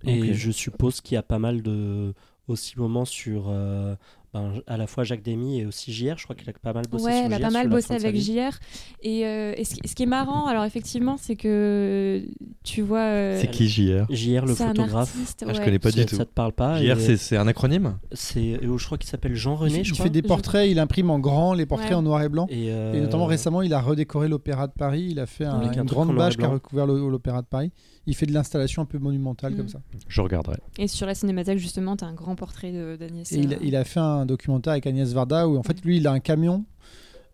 Et 0.06 0.34
je 0.34 0.52
suppose 0.52 1.00
qu'il 1.00 1.16
y 1.16 1.18
a 1.18 1.24
pas 1.24 1.40
mal 1.40 1.62
de 1.62 2.14
aussi 2.50 2.78
moments 2.78 3.06
sur 3.06 3.46
euh, 3.48 3.96
ben, 4.34 4.54
à 4.68 4.78
la 4.78 4.88
fois 4.88 5.04
Jacques 5.04 5.22
Demy 5.24 5.60
et 5.60 5.66
aussi 5.66 5.94
JR. 5.94 6.16
Je 6.18 6.24
crois 6.24 6.36
qu'il 6.36 6.50
a 6.50 6.54
pas 6.54 6.74
mal 6.74 6.86
bossé 6.90 7.06
ouais, 7.06 7.12
sur 7.18 7.26
elle 7.26 7.34
a 7.34 7.38
JR 7.38 7.44
pas 7.44 7.50
mal 7.52 7.70
bossé 7.70 7.94
avec. 7.94 8.16
JR. 8.16 8.58
Et, 9.04 9.26
euh, 9.26 9.54
et 9.56 9.64
ce, 9.64 9.76
qui- 9.76 9.88
ce 9.88 9.94
qui 9.96 10.04
est 10.04 10.08
marrant, 10.08 10.48
alors 10.48 10.64
effectivement, 10.66 11.18
c'est 11.18 11.36
que 11.36 12.24
tu 12.64 12.82
vois. 12.82 13.00
euh, 13.00 13.38
C'est 13.40 13.52
qui 13.52 13.68
JR 13.68 14.06
JR 14.10 14.46
le 14.46 14.56
photographe. 14.56 15.16
artiste, 15.16 15.44
Ah, 15.48 15.54
Je 15.54 15.60
ouais. 15.60 15.66
connais 15.66 15.80
pas 15.80 15.92
du 15.92 16.06
tout. 16.06 16.16
ça 16.16 16.26
te 16.26 16.32
parle 16.34 16.54
pas 16.54 16.82
JR, 16.82 17.00
c'est- 17.00 17.38
un 17.38 17.48
acronyme? 17.48 17.98
c'est 18.12 18.60
euh, 18.64 18.78
je 18.78 18.86
crois 18.86 18.98
qu'il 18.98 19.10
s'appelle 19.10 19.36
Jean 19.36 19.56
Il, 19.56 19.60
René. 19.60 19.84
je 19.84 19.90
il 19.90 19.94
crois. 19.94 20.06
fait 20.06 20.10
des 20.10 20.22
portraits, 20.22 20.70
il 20.70 20.80
imprime 20.80 21.10
en 21.10 21.20
grand 21.20 21.54
les 21.54 21.66
portraits 21.66 21.90
Ouais. 21.92 21.96
en 21.96 22.02
noir 22.02 22.22
et 22.24 22.30
blanc. 22.30 22.48
Et, 22.50 22.72
euh, 22.72 22.94
Et 22.94 23.02
notamment 23.02 23.26
récemment, 23.26 23.62
il 23.62 23.74
a 23.74 23.82
redécoré 23.82 24.28
l'Opéra 24.28 24.68
de 24.68 24.74
Paris. 24.74 25.08
Il 25.12 25.20
a 25.20 25.26
fait 25.26 25.46
un- 25.46 25.62
une 25.72 25.84
grande 25.84 26.16
bâche 26.16 26.38
qui 26.38 26.44
a 26.44 26.48
recouvert 26.48 26.86
l'Opéra 26.88 27.42
de 27.42 27.48
Paris. 27.48 27.72
Il 28.06 28.16
fait 28.16 28.26
de 28.26 28.34
l'installation 28.34 28.82
un 28.82 28.86
peu 28.86 28.98
monumentale 29.00 29.54
Mm. 29.54 29.58
comme 29.58 29.70
ça. 29.70 29.82
Je 30.08 30.22
regarderai. 30.22 30.58
Et 30.78 30.88
sur 30.88 31.08
la 31.08 31.16
cinémathèque, 31.16 31.58
justement, 31.58 31.96
tu 31.96 32.04
as 32.04 32.08
un 32.08 32.14
grand 32.14 32.36
portrait 32.36 32.72
de- 32.72 32.98
d'Agnès. 32.98 33.32
Il, 33.32 33.54
a- 33.54 33.58
euh, 33.58 33.60
il 33.64 33.76
a 33.76 33.84
fait 33.86 34.00
un 34.02 34.26
documentaire 34.26 34.72
avec 34.74 34.86
Agnès 34.88 35.12
Varda 35.14 35.48
où 35.48 35.58
en 35.58 35.64
fait 35.64 35.84
lui 35.86 35.98
il 35.98 36.08
a 36.08 36.12
un 36.12 36.20
camion 36.20 36.66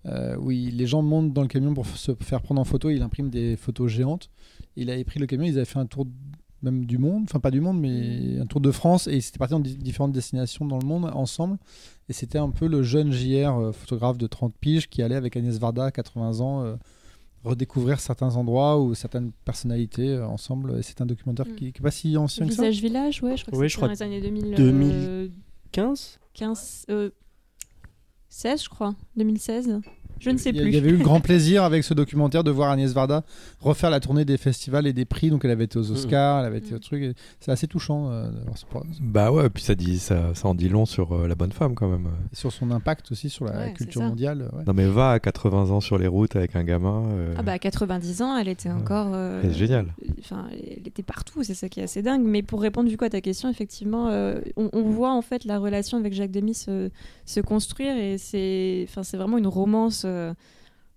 euh, 0.06 0.38
où 0.38 0.52
il- 0.52 0.78
les 0.78 0.88
gens 0.88 1.02
montent 1.02 1.34
dans 1.34 1.41
le 1.41 1.48
camion 1.48 1.74
pour 1.74 1.86
se 1.88 2.12
faire 2.22 2.41
prendre 2.41 2.62
en 2.62 2.66
photo. 2.66 2.90
Il 2.90 3.02
imprime 3.02 3.30
des 3.30 3.56
photos 3.58 3.91
géantes. 3.91 4.30
Il 4.76 4.90
avait 4.90 5.04
pris 5.04 5.20
le 5.20 5.26
camion, 5.26 5.46
ils 5.46 5.56
avaient 5.58 5.66
fait 5.66 5.80
un 5.80 5.86
tour 5.88 6.06
même 6.62 6.86
du 6.86 6.98
monde, 6.98 7.24
enfin 7.24 7.40
pas 7.40 7.52
du 7.52 7.62
monde, 7.62 7.80
mais 7.80 8.38
un 8.40 8.46
tour 8.46 8.60
de 8.62 8.70
France 8.72 9.08
et 9.08 9.14
ils 9.14 9.18
étaient 9.20 9.38
partis 9.38 9.54
dans 9.54 9.60
di- 9.62 9.76
différentes 9.78 10.12
destinations 10.12 10.66
dans 10.66 10.78
le 10.78 10.86
monde 10.86 11.10
ensemble. 11.14 11.58
Et 12.10 12.14
c'était 12.14 12.38
un 12.38 12.50
peu 12.50 12.68
le 12.68 12.84
jeune 12.84 13.12
JR, 13.14 13.58
euh, 13.58 13.72
photographe 13.72 14.18
de 14.18 14.28
30 14.28 14.54
piges, 14.60 14.90
qui 14.90 15.02
allait 15.02 15.16
avec 15.16 15.36
Agnès 15.38 15.58
Varda, 15.58 15.90
80 15.91 16.41
ans, 16.41 16.64
euh, 16.66 16.76
redécouvrir 17.44 17.99
certains 17.99 18.36
endroits 18.36 18.80
ou 18.82 18.94
certaines 18.95 19.32
personnalités 19.45 20.10
euh, 20.10 20.28
ensemble. 20.28 20.78
Et 20.80 20.82
c'est 20.84 21.02
un 21.02 21.06
documentaire 21.06 21.45
Mm. 21.48 21.56
qui 21.56 21.66
n'est 21.66 21.72
pas 21.72 21.91
si 21.91 22.16
ancien 22.18 22.48
que 22.48 22.53
ça. 22.53 22.64
Visage 22.64 22.82
Village, 22.82 23.24
ouais, 23.24 23.38
je 23.38 23.44
crois 23.45 23.52
que 23.57 23.57
Oui, 23.64 23.70
crois 23.72 23.88
dans 23.88 23.94
les 23.94 24.03
années 24.03 24.22
2000, 24.22 24.56
2000. 24.56 25.32
15 25.72 26.20
15, 26.34 26.86
euh, 26.90 27.10
16, 28.30 28.64
je 28.64 28.70
crois, 28.70 28.95
2016. 29.18 29.80
Je 30.20 30.30
ne 30.30 30.38
sais 30.38 30.52
plus. 30.52 30.68
Il 30.68 30.74
y 30.74 30.78
avait 30.78 30.90
eu 30.90 30.98
le 30.98 31.04
grand 31.04 31.20
plaisir 31.22 31.64
avec 31.64 31.84
ce 31.84 31.94
documentaire 31.94 32.44
de 32.44 32.52
voir 32.52 32.70
Agnès 32.72 32.91
Varda 32.94 33.24
refaire 33.60 33.90
la 33.90 34.00
tournée 34.00 34.26
des 34.26 34.38
festivals 34.38 34.88
et 34.88 34.94
des 34.94 35.06
prix. 35.06 35.30
Donc 35.30 35.46
elle 35.46 35.52
avait 35.52 35.66
été 35.66 35.78
aux 35.80 35.91
Oscars, 35.91 36.40
elle 36.40 36.46
avait 36.46 36.58
été 36.60 36.72
Mm. 36.74 36.76
au 36.76 36.80
truc. 36.80 37.16
C'est 37.40 37.52
assez 37.52 37.68
touchant 37.68 38.10
euh, 38.12 38.30
ce 38.56 38.66
Bah 39.02 39.32
ouais, 39.32 39.50
puis 39.50 39.64
ça, 39.64 39.76
dit, 39.76 40.00
ça, 40.00 40.34
ça 40.34 40.48
en 40.48 40.56
dit 40.56 40.70
long 40.70 40.86
sur 40.86 41.14
euh, 41.14 41.28
la 41.28 41.36
bonne 41.36 41.52
femme 41.52 41.76
quand 41.76 41.88
même. 41.90 42.08
sur 42.34 42.52
son 42.52 42.72
impact 42.72 43.12
aussi 43.12 43.30
sur 43.30 43.46
la 43.46 43.52
Ouais, 43.60 43.74
culture 43.74 44.02
mondiale. 44.02 44.50
ouais. 44.54 44.64
Non 44.68 44.74
mais 44.74 44.86
va 44.88 45.12
à 45.12 45.20
80 45.20 45.72
ans 45.72 45.82
sur 45.82 45.98
les 45.98 46.08
routes 46.08 46.36
avec 46.36 46.56
un 46.56 46.64
gamin. 46.64 47.04
euh, 47.12 47.34
Ah 47.38 47.44
bah 47.44 47.54
à 47.54 47.60
90 47.60 48.22
ans, 48.22 48.38
elle 48.38 48.48
était 48.48 48.70
encore. 48.72 49.12
euh, 49.14 49.41
c'est 49.44 49.54
génial. 49.54 49.88
Enfin, 50.20 50.48
elle 50.54 50.88
était 50.88 51.04
partout, 51.04 51.44
c'est 51.44 51.54
ça 51.54 51.70
qui 51.70 51.80
est 51.80 51.84
assez 51.84 52.02
dingue. 52.02 52.22
Mais 52.24 52.41
pour 52.44 52.62
répondre 52.62 52.90
du 52.90 52.98
coup 52.98 53.06
à 53.06 53.10
ta 53.10 53.22
question, 53.22 53.50
effectivement, 53.50 54.08
euh, 54.10 54.40
on, 54.58 54.70
on 54.74 54.84
voit 54.84 55.14
en 55.14 55.22
fait 55.22 55.46
la 55.46 55.58
relation 55.60 55.98
avec 55.98 56.14
Jacques 56.14 56.32
Demy 56.32 56.54
se, 56.54 56.90
se 57.26 57.40
construire 57.40 57.96
et 57.98 58.18
c'est, 58.18 58.86
enfin, 58.90 59.04
c'est 59.04 59.18
vraiment 59.18 59.38
une 59.38 59.48
romance. 59.48 60.06
Euh, 60.10 60.34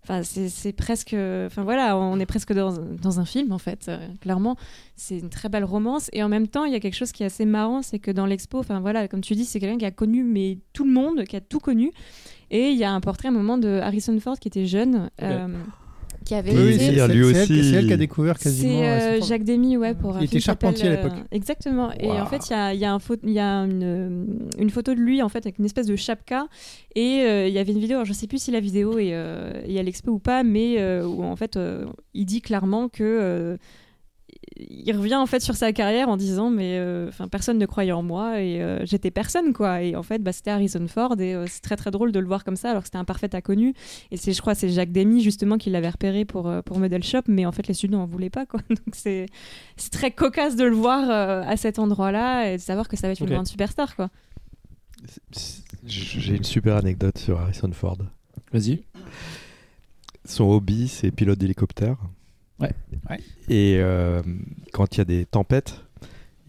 Enfin, 0.04 0.22
c'est 0.24 0.72
presque. 0.72 1.14
Enfin 1.14 1.62
voilà, 1.62 1.96
on 1.96 2.18
est 2.18 2.26
presque 2.26 2.52
dans, 2.52 2.72
dans 2.72 3.20
un 3.20 3.24
film 3.24 3.52
en 3.52 3.58
fait. 3.58 3.86
euh, 3.88 3.98
clairement, 4.20 4.56
c'est 4.96 5.18
une 5.18 5.30
très 5.30 5.48
belle 5.48 5.64
romance 5.64 6.10
et 6.12 6.24
en 6.24 6.28
même 6.28 6.48
temps, 6.48 6.64
il 6.64 6.72
y 6.72 6.74
a 6.74 6.80
quelque 6.80 6.96
chose 6.96 7.12
qui 7.12 7.22
est 7.22 7.26
assez 7.26 7.44
marrant, 7.44 7.82
c'est 7.82 8.00
que 8.00 8.10
dans 8.10 8.26
l'expo, 8.26 8.58
enfin 8.58 8.80
voilà, 8.80 9.06
comme 9.06 9.20
tu 9.20 9.34
dis, 9.34 9.44
c'est 9.44 9.60
quelqu'un 9.60 9.78
qui 9.78 9.84
a 9.84 9.92
connu 9.92 10.24
mais 10.24 10.58
tout 10.72 10.84
le 10.84 10.90
monde, 10.90 11.22
qui 11.24 11.36
a 11.36 11.40
tout 11.40 11.60
connu. 11.60 11.92
Et 12.50 12.70
il 12.70 12.76
y 12.76 12.84
a 12.84 12.90
un 12.90 13.00
portrait 13.00 13.28
à 13.28 13.30
un 13.30 13.34
moment 13.34 13.58
de 13.58 13.78
Harrison 13.80 14.18
Ford 14.18 14.38
qui 14.40 14.48
était 14.48 14.66
jeune, 14.66 15.08
euh, 15.22 15.46
qui 16.22 16.34
avait 16.34 16.50
Oui, 16.52 16.74
été- 16.74 16.78
c'est 16.78 16.94
c'est- 16.96 17.08
lui 17.08 17.22
aussi. 17.24 17.46
c'est 17.70 17.76
elle 17.76 17.86
qui 17.86 17.92
a 17.92 17.96
découvert 17.96 18.38
quasiment. 18.38 18.78
c'est 18.80 18.86
euh, 18.88 19.18
euh, 19.18 19.22
Jacques 19.22 19.44
Demy, 19.44 19.76
ouais, 19.76 19.94
pour 19.94 20.16
un 20.16 20.20
Il 20.20 20.24
était 20.24 20.40
charpentier 20.40 20.88
à 20.88 20.92
s'appelle, 20.96 21.10
l'époque. 21.10 21.18
euh, 21.32 21.36
exactement. 21.36 21.90
Et 22.00 22.10
en 22.10 22.26
fait, 22.26 22.48
il 22.48 22.52
y 22.52 22.54
a, 22.54 22.74
il 22.74 22.80
y 22.80 22.84
a, 22.84 22.92
un 22.92 22.98
pho- 22.98 23.18
il 23.22 23.30
y 23.32 23.38
a 23.40 23.60
une, 23.64 24.38
une 24.58 24.70
photo 24.70 24.94
de 24.94 25.00
lui 25.00 25.22
en 25.22 25.28
fait 25.28 25.38
avec 25.46 25.58
une 25.58 25.64
espèce 25.64 25.86
de 25.86 25.96
chapka. 25.96 26.46
Et 26.94 27.22
euh, 27.22 27.46
il 27.48 27.54
y 27.54 27.58
avait 27.58 27.72
une 27.72 27.78
vidéo. 27.80 27.96
Alors, 27.96 28.06
je 28.06 28.12
sais 28.12 28.26
plus 28.26 28.42
si 28.42 28.50
la 28.50 28.60
vidéo 28.60 28.98
est, 28.98 29.10
euh, 29.14 29.52
est 29.66 29.78
à 29.78 29.82
l'expo 29.82 30.12
ou 30.12 30.18
pas, 30.18 30.42
mais 30.42 30.76
euh, 30.78 31.04
où 31.06 31.22
en 31.24 31.36
fait, 31.36 31.56
euh, 31.56 31.84
il 32.14 32.24
dit 32.26 32.40
clairement 32.40 32.88
que 32.88 33.02
euh, 33.02 33.56
il 34.56 34.96
revient 34.96 35.16
en 35.16 35.26
fait 35.26 35.40
sur 35.40 35.54
sa 35.54 35.72
carrière 35.72 36.08
en 36.08 36.16
disant 36.16 36.50
mais 36.50 36.78
euh, 36.78 37.08
enfin 37.08 37.28
personne 37.28 37.58
ne 37.58 37.66
croyait 37.66 37.92
en 37.92 38.02
moi 38.02 38.40
et 38.40 38.60
euh, 38.60 38.84
j'étais 38.84 39.10
personne 39.10 39.52
quoi 39.52 39.82
et 39.82 39.96
en 39.96 40.02
fait 40.02 40.22
bah, 40.22 40.32
c'était 40.32 40.50
Harrison 40.50 40.86
Ford 40.88 41.20
et 41.20 41.34
euh, 41.34 41.46
c'est 41.48 41.60
très 41.60 41.76
très 41.76 41.90
drôle 41.90 42.12
de 42.12 42.18
le 42.18 42.26
voir 42.26 42.44
comme 42.44 42.56
ça 42.56 42.70
alors 42.70 42.82
que 42.82 42.88
c'était 42.88 42.98
un 42.98 43.04
parfait 43.04 43.34
inconnu 43.34 43.74
et 44.10 44.16
c'est 44.16 44.32
je 44.32 44.40
crois 44.40 44.54
c'est 44.54 44.68
Jacques 44.68 44.92
Demy 44.92 45.22
justement 45.22 45.58
qui 45.58 45.70
l'avait 45.70 45.90
repéré 45.90 46.24
pour 46.24 46.52
pour 46.64 46.78
Model 46.78 47.02
Shop 47.02 47.22
mais 47.28 47.46
en 47.46 47.52
fait 47.52 47.66
les 47.68 47.74
studios 47.74 47.98
en 47.98 48.06
voulaient 48.06 48.30
pas 48.30 48.46
quoi 48.46 48.60
donc 48.68 48.94
c'est 48.94 49.26
c'est 49.76 49.90
très 49.90 50.10
cocasse 50.10 50.56
de 50.56 50.64
le 50.64 50.74
voir 50.74 51.10
euh, 51.10 51.42
à 51.46 51.56
cet 51.56 51.78
endroit 51.78 52.12
là 52.12 52.52
et 52.52 52.56
de 52.56 52.62
savoir 52.62 52.88
que 52.88 52.96
ça 52.96 53.06
va 53.06 53.12
être 53.12 53.20
une 53.20 53.30
grande 53.30 53.46
superstar 53.46 53.96
quoi 53.96 54.10
J'ai 55.84 56.36
une 56.36 56.44
super 56.44 56.76
anecdote 56.76 57.18
sur 57.18 57.40
Harrison 57.40 57.72
Ford. 57.72 57.98
Vas-y. 58.52 58.84
Son 60.24 60.44
hobby, 60.44 60.86
c'est 60.86 61.10
pilote 61.10 61.38
d'hélicoptère. 61.38 61.96
Ouais. 62.62 62.72
Ouais. 63.10 63.18
Et 63.48 63.76
euh, 63.78 64.22
quand 64.72 64.94
il 64.96 64.98
y 64.98 65.00
a 65.02 65.04
des 65.04 65.24
tempêtes, 65.26 65.80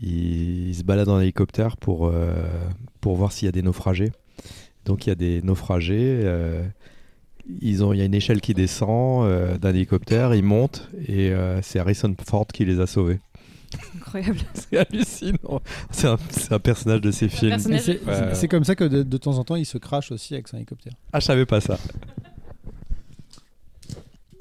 il, 0.02 0.70
il 0.70 0.76
se 0.76 0.84
balade 0.84 1.10
en 1.10 1.20
hélicoptère 1.20 1.78
pour, 1.78 2.08
euh, 2.08 2.34
pour 3.02 3.16
voir 3.16 3.32
s'il 3.32 3.46
y 3.48 3.50
a 3.50 3.52
des 3.52 3.62
naufragés. 3.62 4.12
Donc 4.86 5.06
il 5.06 5.10
y 5.10 5.12
a 5.12 5.16
des 5.16 5.42
naufragés. 5.42 6.22
euh, 6.24 6.64
ils 7.62 7.84
ont, 7.84 7.92
il 7.94 8.00
y 8.00 8.02
a 8.02 8.06
une 8.06 8.14
échelle 8.14 8.40
qui 8.42 8.54
descend 8.54 9.26
euh, 9.26 9.58
d'un 9.58 9.72
hélicoptère, 9.72 10.34
ils 10.34 10.44
montent 10.44 10.90
et 11.08 11.32
euh, 11.32 11.62
c'est 11.62 11.78
Harrison 11.80 12.16
Ford 12.26 12.48
qui 12.48 12.64
les 12.64 12.80
a 12.80 12.88
sauvés. 12.88 13.20
incroyable 13.98 14.38
C'est 14.54 14.78
hallucinant. 14.78 15.62
C'est 15.92 16.08
un, 16.08 16.18
c'est 16.30 16.54
un 16.54 16.60
personnage 16.60 17.02
de 17.02 17.12
ces 17.12 17.28
films. 17.28 17.58
Ouais. 17.68 18.34
c'est 18.34 18.48
comme 18.48 18.64
ça 18.64 18.76
que 18.76 18.84
de, 18.86 19.04
de 19.04 19.18
temps 19.18 19.38
en 19.38 19.44
temps 19.44 19.56
il 19.58 19.66
se 19.66 19.78
crache 19.78 20.12
aussi 20.12 20.34
avec 20.36 20.48
son 20.48 20.56
hélicoptère. 20.58 20.94
Ah, 21.12 21.20
je 21.20 21.26
savais 21.26 21.46
pas 21.46 21.60
ça. 21.60 21.78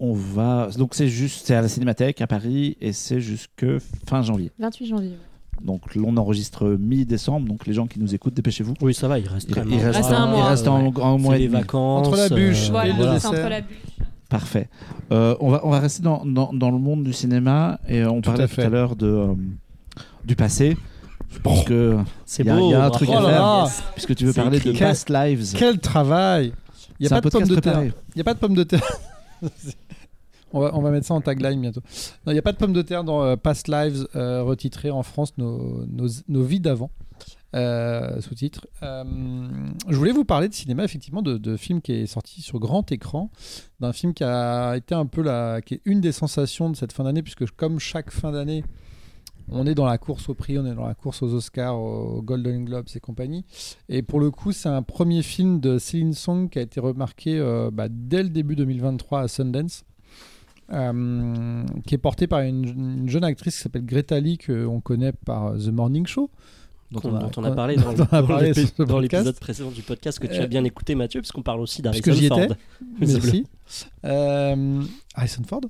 On 0.05 0.15
va. 0.15 0.69
Donc 0.77 0.95
c'est 0.95 1.07
juste, 1.09 1.47
c'est 1.47 1.55
à 1.55 1.63
la 1.63 1.69
Cinémathèque 1.69 2.21
à 2.21 2.27
Paris 2.27 2.77
et 2.81 2.93
c'est 2.93 3.21
jusque 3.21 3.65
fin 4.07 4.21
janvier. 4.23 4.51
28 4.59 4.87
janvier 4.87 5.09
ouais. 5.11 5.17
Donc 5.65 5.83
on 6.03 6.17
enregistre 6.17 6.77
mi-décembre. 6.79 7.47
Donc 7.47 7.67
les 7.67 7.73
gens 7.73 7.87
qui 7.87 8.01
nous 8.01 8.13
écoutent, 8.15 8.35
dépêchez-vous. 8.35 8.75
Oui, 8.81 8.95
ça 8.95 9.07
va, 9.07 9.19
il 9.21 9.29
reste 9.29 9.49
Il, 9.51 9.73
il 9.73 9.79
reste, 9.79 9.97
Reste 9.99 10.11
un 10.11 10.23
un, 10.25 10.27
il 10.27 10.31
mois. 10.33 10.49
reste 10.49 10.67
un, 10.67 10.93
un 11.03 11.19
mois 11.19 11.39
les 11.39 11.47
vacances. 11.47 12.09
Entre 12.09 12.17
la 12.17 12.29
bûche, 12.29 12.67
euh, 12.69 12.71
voilà 12.73 12.93
dessert. 13.15 13.31
entre 13.31 13.49
la 13.49 13.61
bûche 13.61 13.77
Parfait. 14.29 14.69
Euh, 15.13 15.37
on, 15.41 15.51
va, 15.51 15.61
on 15.65 15.71
va 15.71 15.79
rester 15.79 16.03
dans, 16.03 16.25
dans, 16.25 16.53
dans 16.53 16.71
le 16.71 16.79
monde 16.79 17.05
du 17.05 17.13
cinéma 17.13 17.79
et 17.87 18.05
on 18.05 18.21
Tout 18.23 18.31
parlait 18.31 18.45
à 18.45 18.49
tout 18.49 18.61
à 18.61 18.69
l'heure 18.71 18.97
de, 18.97 19.07
euh, 19.07 19.35
du 20.25 20.35
passé. 20.35 20.77
Je 21.31 21.39
pense 21.39 21.65
que, 21.65 21.97
C'est 22.27 22.43
Il 22.43 22.47
y 22.47 22.51
a- 22.51 22.57
beau. 22.57 22.69
il 22.69 22.73
y 22.73 22.75
a 22.75 22.85
un 22.85 22.91
truc 22.91 23.09
à 23.09 23.13
faire. 23.13 23.21
Oh 23.23 23.27
là 23.27 23.33
là. 23.39 23.69
puisque 23.95 24.15
tu 24.17 24.25
veux 24.27 24.33
parler 24.33 24.59
de. 24.59 24.73
Past 24.73 25.11
Lives, 25.11 25.53
Quel 25.57 25.79
travail 25.79 26.53
Il 26.99 27.07
n'y 27.07 27.13
a 27.13 27.17
un 27.17 27.21
pas 27.21 27.29
de 27.29 27.33
pommes 27.33 27.43
podcast 27.43 27.55
de 27.55 27.61
terre. 27.61 27.83
Il 27.85 27.93
n'y 28.17 28.21
a 28.23 28.25
pas 28.25 28.35
de 28.35 28.39
pommes 28.41 28.55
de 28.55 28.65
terre. 28.65 28.83
on, 30.53 30.61
va, 30.61 30.71
on 30.75 30.83
mettre 30.91 31.07
ça 31.07 31.15
en 31.15 31.21
tagline 31.21 31.61
bientôt. 31.61 31.83
Il 32.27 32.33
n'y 32.33 32.39
a 32.39 32.43
pas 32.43 32.53
de 32.53 32.57
pommes 32.57 32.73
de 32.73 32.83
terre 32.83 33.05
dans 33.05 33.23
euh, 33.23 33.37
Past 33.37 33.69
Lives, 33.69 34.07
euh, 34.17 34.43
retitré 34.43 34.91
en 34.91 35.03
France 35.03 35.35
nos, 35.39 35.87
vies 36.29 36.61
d'avant. 36.61 36.91
euh, 37.55 38.21
sous-titres. 38.21 38.67
Euh, 38.83 39.05
je 39.89 39.97
voulais 39.97 40.13
vous 40.13 40.25
parler 40.25 40.49
de 40.49 40.55
cinéma, 40.55 40.85
effectivement, 40.85 41.23
de, 41.23 41.57
film 41.57 41.83
qui 41.83 41.93
est 41.93 42.07
sorti 42.07 42.41
sur 42.41 42.59
grand 42.59 42.91
écran, 42.93 43.31
d'un 43.81 43.93
film 43.93 44.15
qui 44.15 44.25
a 44.25 44.75
été 44.77 44.95
un 44.95 45.07
peu 45.07 45.23
la, 45.23 45.61
qui 45.61 45.75
est 45.75 45.81
une 45.85 46.01
des 46.01 46.13
sensations 46.13 46.71
de 46.71 46.77
cette 46.77 46.93
fin 46.93 47.05
d'année, 47.05 47.23
puisque 47.23 47.51
comme 47.53 47.79
chaque 47.79 48.11
fin 48.11 48.33
d'année, 48.33 48.65
on 49.49 49.67
est 49.67 49.75
dans 49.75 49.87
la 49.87 49.99
course 49.99 50.29
au 50.29 50.35
prix, 50.35 50.59
on 50.59 50.65
est 50.65 50.75
dans 50.75 50.87
la 50.87 50.95
course 50.95 51.23
aux 51.23 51.35
Oscars, 51.35 51.79
aux 51.79 52.23
Golden 52.23 52.65
Globes 52.65 52.87
et 52.95 53.01
compagnie. 53.01 53.45
Et 53.89 54.03
pour 54.03 54.21
le 54.21 54.31
coup, 54.31 54.53
c'est 54.53 54.69
un 54.69 54.83
premier 54.83 55.23
film 55.23 55.61
de 55.61 55.79
Céline 55.79 56.15
Song 56.15 56.49
qui 56.49 56.59
a 56.59 56.63
été 56.63 56.81
remarqué 56.81 57.39
bah, 57.73 57.89
dès 57.91 58.23
le 58.23 58.31
début 58.31 58.57
2023 58.57 59.21
à 59.21 59.29
Sundance. 59.29 59.85
Euh, 60.73 61.65
qui 61.87 61.95
est 61.95 61.99
porté 61.99 62.27
par 62.27 62.41
une, 62.41 62.65
une 63.03 63.09
jeune 63.09 63.25
actrice 63.25 63.57
qui 63.57 63.63
s'appelle 63.63 63.85
Greta 63.85 64.19
Lee, 64.21 64.39
qu'on 64.39 64.81
connaît 64.81 65.13
par 65.13 65.55
The 65.59 65.69
Morning 65.69 66.07
Show. 66.07 66.31
dont, 66.91 67.01
on 67.05 67.15
a, 67.17 67.21
dont 67.21 67.31
on 67.37 67.45
a 67.45 67.51
parlé 67.55 67.77
dans, 67.77 67.93
dans 68.87 68.99
l'épisode 69.01 69.39
précédent 69.39 69.71
du 69.71 69.83
podcast 69.83 70.19
que 70.19 70.27
tu 70.27 70.35
Euh, 70.41 70.45
as 70.45 70.47
bien 70.47 70.63
écouté 70.65 70.95
Mathieu 70.95 71.21
puisqu'on 71.21 71.43
parle 71.43 71.61
aussi 71.61 71.81
Parce 71.83 72.01
d'Harrison 72.01 72.29
Ford. 72.29 72.43
étais. 72.43 72.55
Merci. 73.01 73.47
Euh, 74.05 74.83
Harrison 75.15 75.43
Ford. 75.47 75.61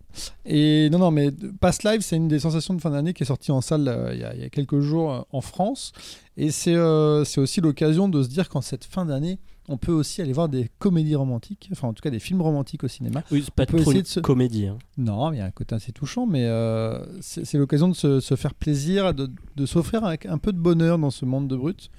Et 0.45 0.89
non, 0.91 0.99
non, 0.99 1.11
mais 1.11 1.31
Past 1.61 1.85
Live, 1.85 2.01
c'est 2.01 2.17
une 2.17 2.29
des 2.29 2.39
sensations 2.39 2.75
de 2.75 2.81
fin 2.81 2.91
d'année 2.91 3.13
qui 3.13 3.23
est 3.23 3.27
sortie 3.27 3.53
en 3.53 3.61
salle 3.61 3.87
euh, 3.89 4.11
il 4.15 4.21
y, 4.21 4.25
a- 4.25 4.35
il 4.35 4.41
y 4.41 4.45
a 4.45 4.49
quelques 4.51 4.81
jours 4.81 5.13
euh, 5.13 5.21
en 5.33 5.41
France. 5.41 5.93
Et 6.37 6.51
c'est 6.51 6.75
euh, 6.75 7.25
c'est 7.25 7.41
aussi 7.41 7.61
l'occasion 7.61 8.09
de 8.09 8.23
se 8.23 8.29
dire 8.29 8.49
qu'en 8.49 8.61
cette 8.61 8.85
fin 8.85 9.05
d'année, 9.05 9.39
on 9.69 9.77
peut 9.77 9.93
aussi 9.93 10.21
aller 10.21 10.33
voir 10.33 10.49
des 10.49 10.69
comédies 10.79 11.15
romantiques, 11.15 11.69
enfin 11.73 11.89
en 11.89 11.93
tout 11.93 12.03
cas 12.03 12.11
des 12.11 12.19
films 12.19 12.43
romantiques 12.43 12.83
au 12.85 12.89
cinéma. 12.89 13.23
Oui, 13.31 13.43
c'est 13.45 13.55
pas 13.55 13.63
On 13.63 13.67
peut 13.67 13.81
trop 13.81 13.93
une 13.93 14.03
de 14.03 14.07
se- 14.07 14.21
comédie. 14.21 14.67
hein. 14.67 14.79
Non, 14.99 15.31
mais 15.31 15.37
il 15.37 15.41
y 15.41 15.43
a 15.43 15.47
un 15.47 15.51
côté 15.53 15.75
assez 15.75 15.93
touchant, 15.93 16.27
mais 16.27 16.45
euh, 16.47 17.05
c'est 17.21 17.55
l'occasion 17.59 17.89
de 17.89 17.95
se, 17.95 18.19
se 18.21 18.35
faire 18.35 18.55
plaisir, 18.55 19.15
de, 19.15 19.31
de 19.57 19.67
s'offrir 19.67 20.05
un, 20.05 20.17
un 20.29 20.39
peu 20.39 20.53
de 20.53 20.59
bonheur 20.59 20.99
dans 20.99 21.11
ce 21.11 21.25
monde 21.25 21.47
de 21.49 21.57
brut. 21.57 21.91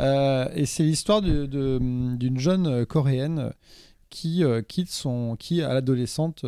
Euh, 0.00 0.48
et 0.54 0.64
c'est 0.66 0.82
l'histoire 0.84 1.20
d'une 1.22 2.38
jeune 2.38 2.66
euh, 2.66 2.84
coréenne 2.86 3.52
qui 4.08 4.42
euh, 4.44 4.62
quitte 4.62 4.90
son, 4.90 5.36
qui 5.38 5.62
à 5.62 5.72
l'adolescente, 5.74 6.44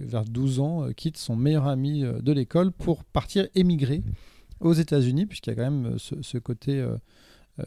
vers 0.00 0.24
12 0.24 0.60
ans, 0.60 0.86
quitte 0.96 1.16
son 1.16 1.36
meilleur 1.36 1.66
ami 1.66 2.02
de 2.02 2.32
l'école 2.32 2.70
pour 2.72 3.04
partir 3.04 3.48
émigrer 3.54 4.02
aux 4.60 4.72
États-Unis, 4.74 5.26
puisqu'il 5.26 5.50
y 5.50 5.52
a 5.52 5.56
quand 5.56 5.70
même 5.70 5.98
ce, 5.98 6.14
ce 6.22 6.38
côté. 6.38 6.82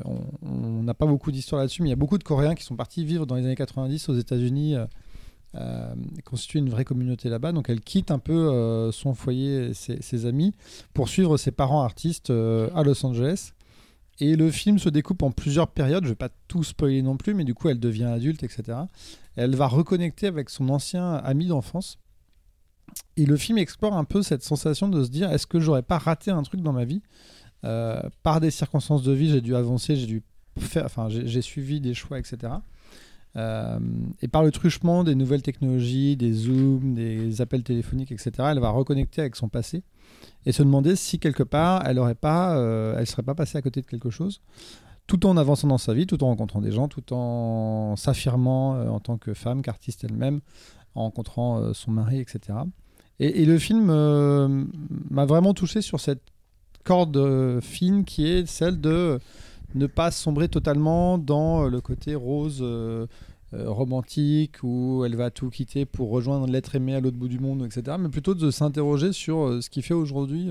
Euh, 0.06 0.10
on- 0.42 0.84
n'a 0.84 0.94
pas 0.94 1.06
beaucoup 1.08 1.32
d'histoire 1.32 1.62
là-dessus, 1.62 1.82
mais 1.82 1.90
il 1.90 1.92
y 1.92 1.94
a 1.94 1.98
beaucoup 1.98 2.18
de 2.18 2.24
Coréens 2.24 2.54
qui 2.56 2.64
sont 2.64 2.76
partis 2.76 3.04
vivre 3.06 3.26
dans 3.26 3.36
les 3.36 3.44
années 3.46 3.56
90 3.56 4.10
aux 4.10 4.16
États-Unis. 4.18 4.76
euh, 4.76 4.86
euh, 5.56 5.96
constituer 6.26 6.60
une 6.60 6.70
vraie 6.70 6.84
communauté 6.84 7.30
là-bas. 7.30 7.54
Donc 7.54 7.70
elle 7.70 7.80
quitte 7.80 8.12
un 8.12 8.20
peu 8.20 8.34
euh, 8.34 8.92
son 8.92 9.14
foyer 9.14 9.74
ses, 9.74 10.02
ses 10.02 10.26
amis 10.26 10.54
pour 10.94 11.08
suivre 11.08 11.38
ses 11.38 11.52
parents 11.52 11.82
artistes 11.82 12.30
à 12.30 12.84
Los 12.84 13.06
Angeles. 13.06 13.54
Et 14.20 14.36
le 14.36 14.52
film 14.52 14.80
se 14.80 14.90
découpe 14.90 15.24
en 15.24 15.32
plusieurs 15.32 15.70
périodes. 15.70 16.04
Je 16.04 16.10
vais 16.10 16.16
pas 16.16 16.28
tout 16.50 16.64
spoiler 16.66 17.02
non 17.02 17.16
plus, 17.16 17.34
mais 17.34 17.46
du 17.46 17.54
coup 17.54 17.70
elle 17.70 17.80
devient 17.80 18.04
adulte, 18.04 18.44
etc. 18.44 18.64
Et 19.38 19.42
elle 19.42 19.56
va 19.56 19.68
reconnecter 19.68 20.28
avec 20.28 20.50
son 20.50 20.68
ancien 20.68 21.14
ami 21.14 21.48
d'enfance. 21.48 22.00
Et 23.18 23.26
le 23.26 23.38
film 23.38 23.58
explore 23.58 23.94
un 23.96 24.04
peu 24.04 24.24
cette 24.24 24.44
sensation 24.44 24.90
de 24.90 25.04
se 25.06 25.10
dire 25.10 25.32
est-ce 25.32 25.48
que 25.48 25.60
j'aurais 25.62 25.84
pas 25.84 25.98
raté 25.98 26.32
un 26.32 26.44
truc 26.44 26.62
dans 26.62 26.74
ma 26.74 26.84
vie? 26.86 27.02
Euh, 27.66 28.02
Par 28.24 28.40
des 28.40 28.52
circonstances 28.52 29.04
de 29.04 29.12
vie, 29.12 29.30
j'ai 29.30 29.42
dû 29.42 29.56
avancer, 29.56 29.96
j'ai 29.96 30.08
dû 30.08 30.24
faire, 30.60 30.86
enfin 30.86 31.10
j'ai 31.10 31.42
suivi 31.42 31.82
des 31.82 31.94
choix, 31.94 32.20
etc. 32.20 32.54
Euh, 33.38 33.80
et 34.22 34.28
par 34.28 34.44
le 34.44 34.52
truchement 34.52 35.04
des 35.04 35.16
nouvelles 35.16 35.42
technologies, 35.42 36.16
des 36.16 36.32
zooms, 36.32 36.94
des 36.94 37.42
appels 37.42 37.64
téléphoniques, 37.64 38.12
etc., 38.12 38.32
elle 38.40 38.60
va 38.60 38.70
reconnecter 38.70 39.22
avec 39.22 39.36
son 39.36 39.50
passé 39.50 39.84
et 40.46 40.54
se 40.54 40.64
demander 40.64 40.96
si 40.96 41.20
quelque 41.20 41.44
part 41.44 41.84
elle 41.86 42.00
aurait 42.00 42.16
pas, 42.16 42.58
euh, 42.58 42.96
elle 42.98 43.08
serait 43.08 43.24
pas 43.24 43.36
passée 43.36 43.58
à 43.58 43.62
côté 43.62 43.82
de 43.82 43.88
quelque 43.88 44.10
chose, 44.10 44.42
tout 45.06 45.26
en 45.26 45.36
avançant 45.36 45.68
dans 45.68 45.78
sa 45.78 45.94
vie, 45.94 46.08
tout 46.08 46.24
en 46.24 46.28
rencontrant 46.28 46.62
des 46.62 46.72
gens, 46.72 46.88
tout 46.88 47.14
en 47.14 47.96
s'affirmant 47.98 48.76
euh, 48.76 48.88
en 48.88 49.02
tant 49.02 49.18
que 49.18 49.34
femme, 49.34 49.62
qu'artiste 49.62 50.06
elle-même, 50.06 50.40
en 50.94 51.04
rencontrant 51.04 51.74
son 51.74 51.92
mari, 51.92 52.22
etc. 52.22 52.58
Et, 53.20 53.42
et 53.42 53.46
le 53.46 53.60
film 53.60 53.88
m'a 55.10 55.26
vraiment 55.26 55.54
touché 55.54 55.82
sur 55.82 56.00
cette 56.00 56.22
corde 56.86 57.18
euh, 57.18 57.60
fine 57.60 58.06
qui 58.06 58.28
est 58.28 58.46
celle 58.46 58.80
de 58.80 59.20
ne 59.74 59.88
pas 59.88 60.12
sombrer 60.12 60.48
totalement 60.48 61.18
dans 61.18 61.66
euh, 61.66 61.70
le 61.70 61.82
côté 61.82 62.16
rose 62.16 62.60
euh, 62.62 63.08
romantique 63.52 64.58
où 64.64 65.04
elle 65.06 65.16
va 65.16 65.32
tout 65.32 65.50
quitter 65.50 65.86
pour 65.86 66.10
rejoindre 66.10 66.48
l'être 66.48 66.76
aimé 66.76 66.96
à 66.96 67.02
l'autre 67.02 67.18
bout 67.18 67.28
du 67.28 67.40
monde, 67.40 67.66
etc. 67.66 67.98
Mais 68.00 68.10
plutôt 68.10 68.36
de 68.36 68.52
s'interroger 68.52 69.12
sur 69.12 69.62
ce 69.64 69.70
qui 69.70 69.82
fait 69.82 69.94
aujourd'hui. 69.94 70.50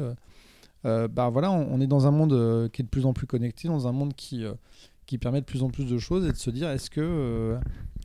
bah 0.85 1.29
voilà, 1.29 1.51
on, 1.51 1.81
est 1.83 1.87
dans 1.87 2.07
un 2.07 2.11
monde 2.11 2.71
qui 2.73 2.81
est 2.81 2.85
de 2.85 2.89
plus 2.89 3.05
en 3.05 3.13
plus 3.13 3.27
connecté, 3.27 3.69
dans 3.69 3.87
un 3.87 3.93
monde 3.93 4.15
qui, 4.15 4.45
qui 5.05 5.19
permet 5.19 5.43
de 5.43 5.45
plus 5.45 5.63
en 5.63 5.69
plus 5.69 5.85
de 5.85 5.99
choses 5.99 6.25
et 6.25 6.33
de 6.33 6.37
se 6.37 6.49
dire 6.49 6.71
est-ce 6.71 6.89
que 6.89 7.59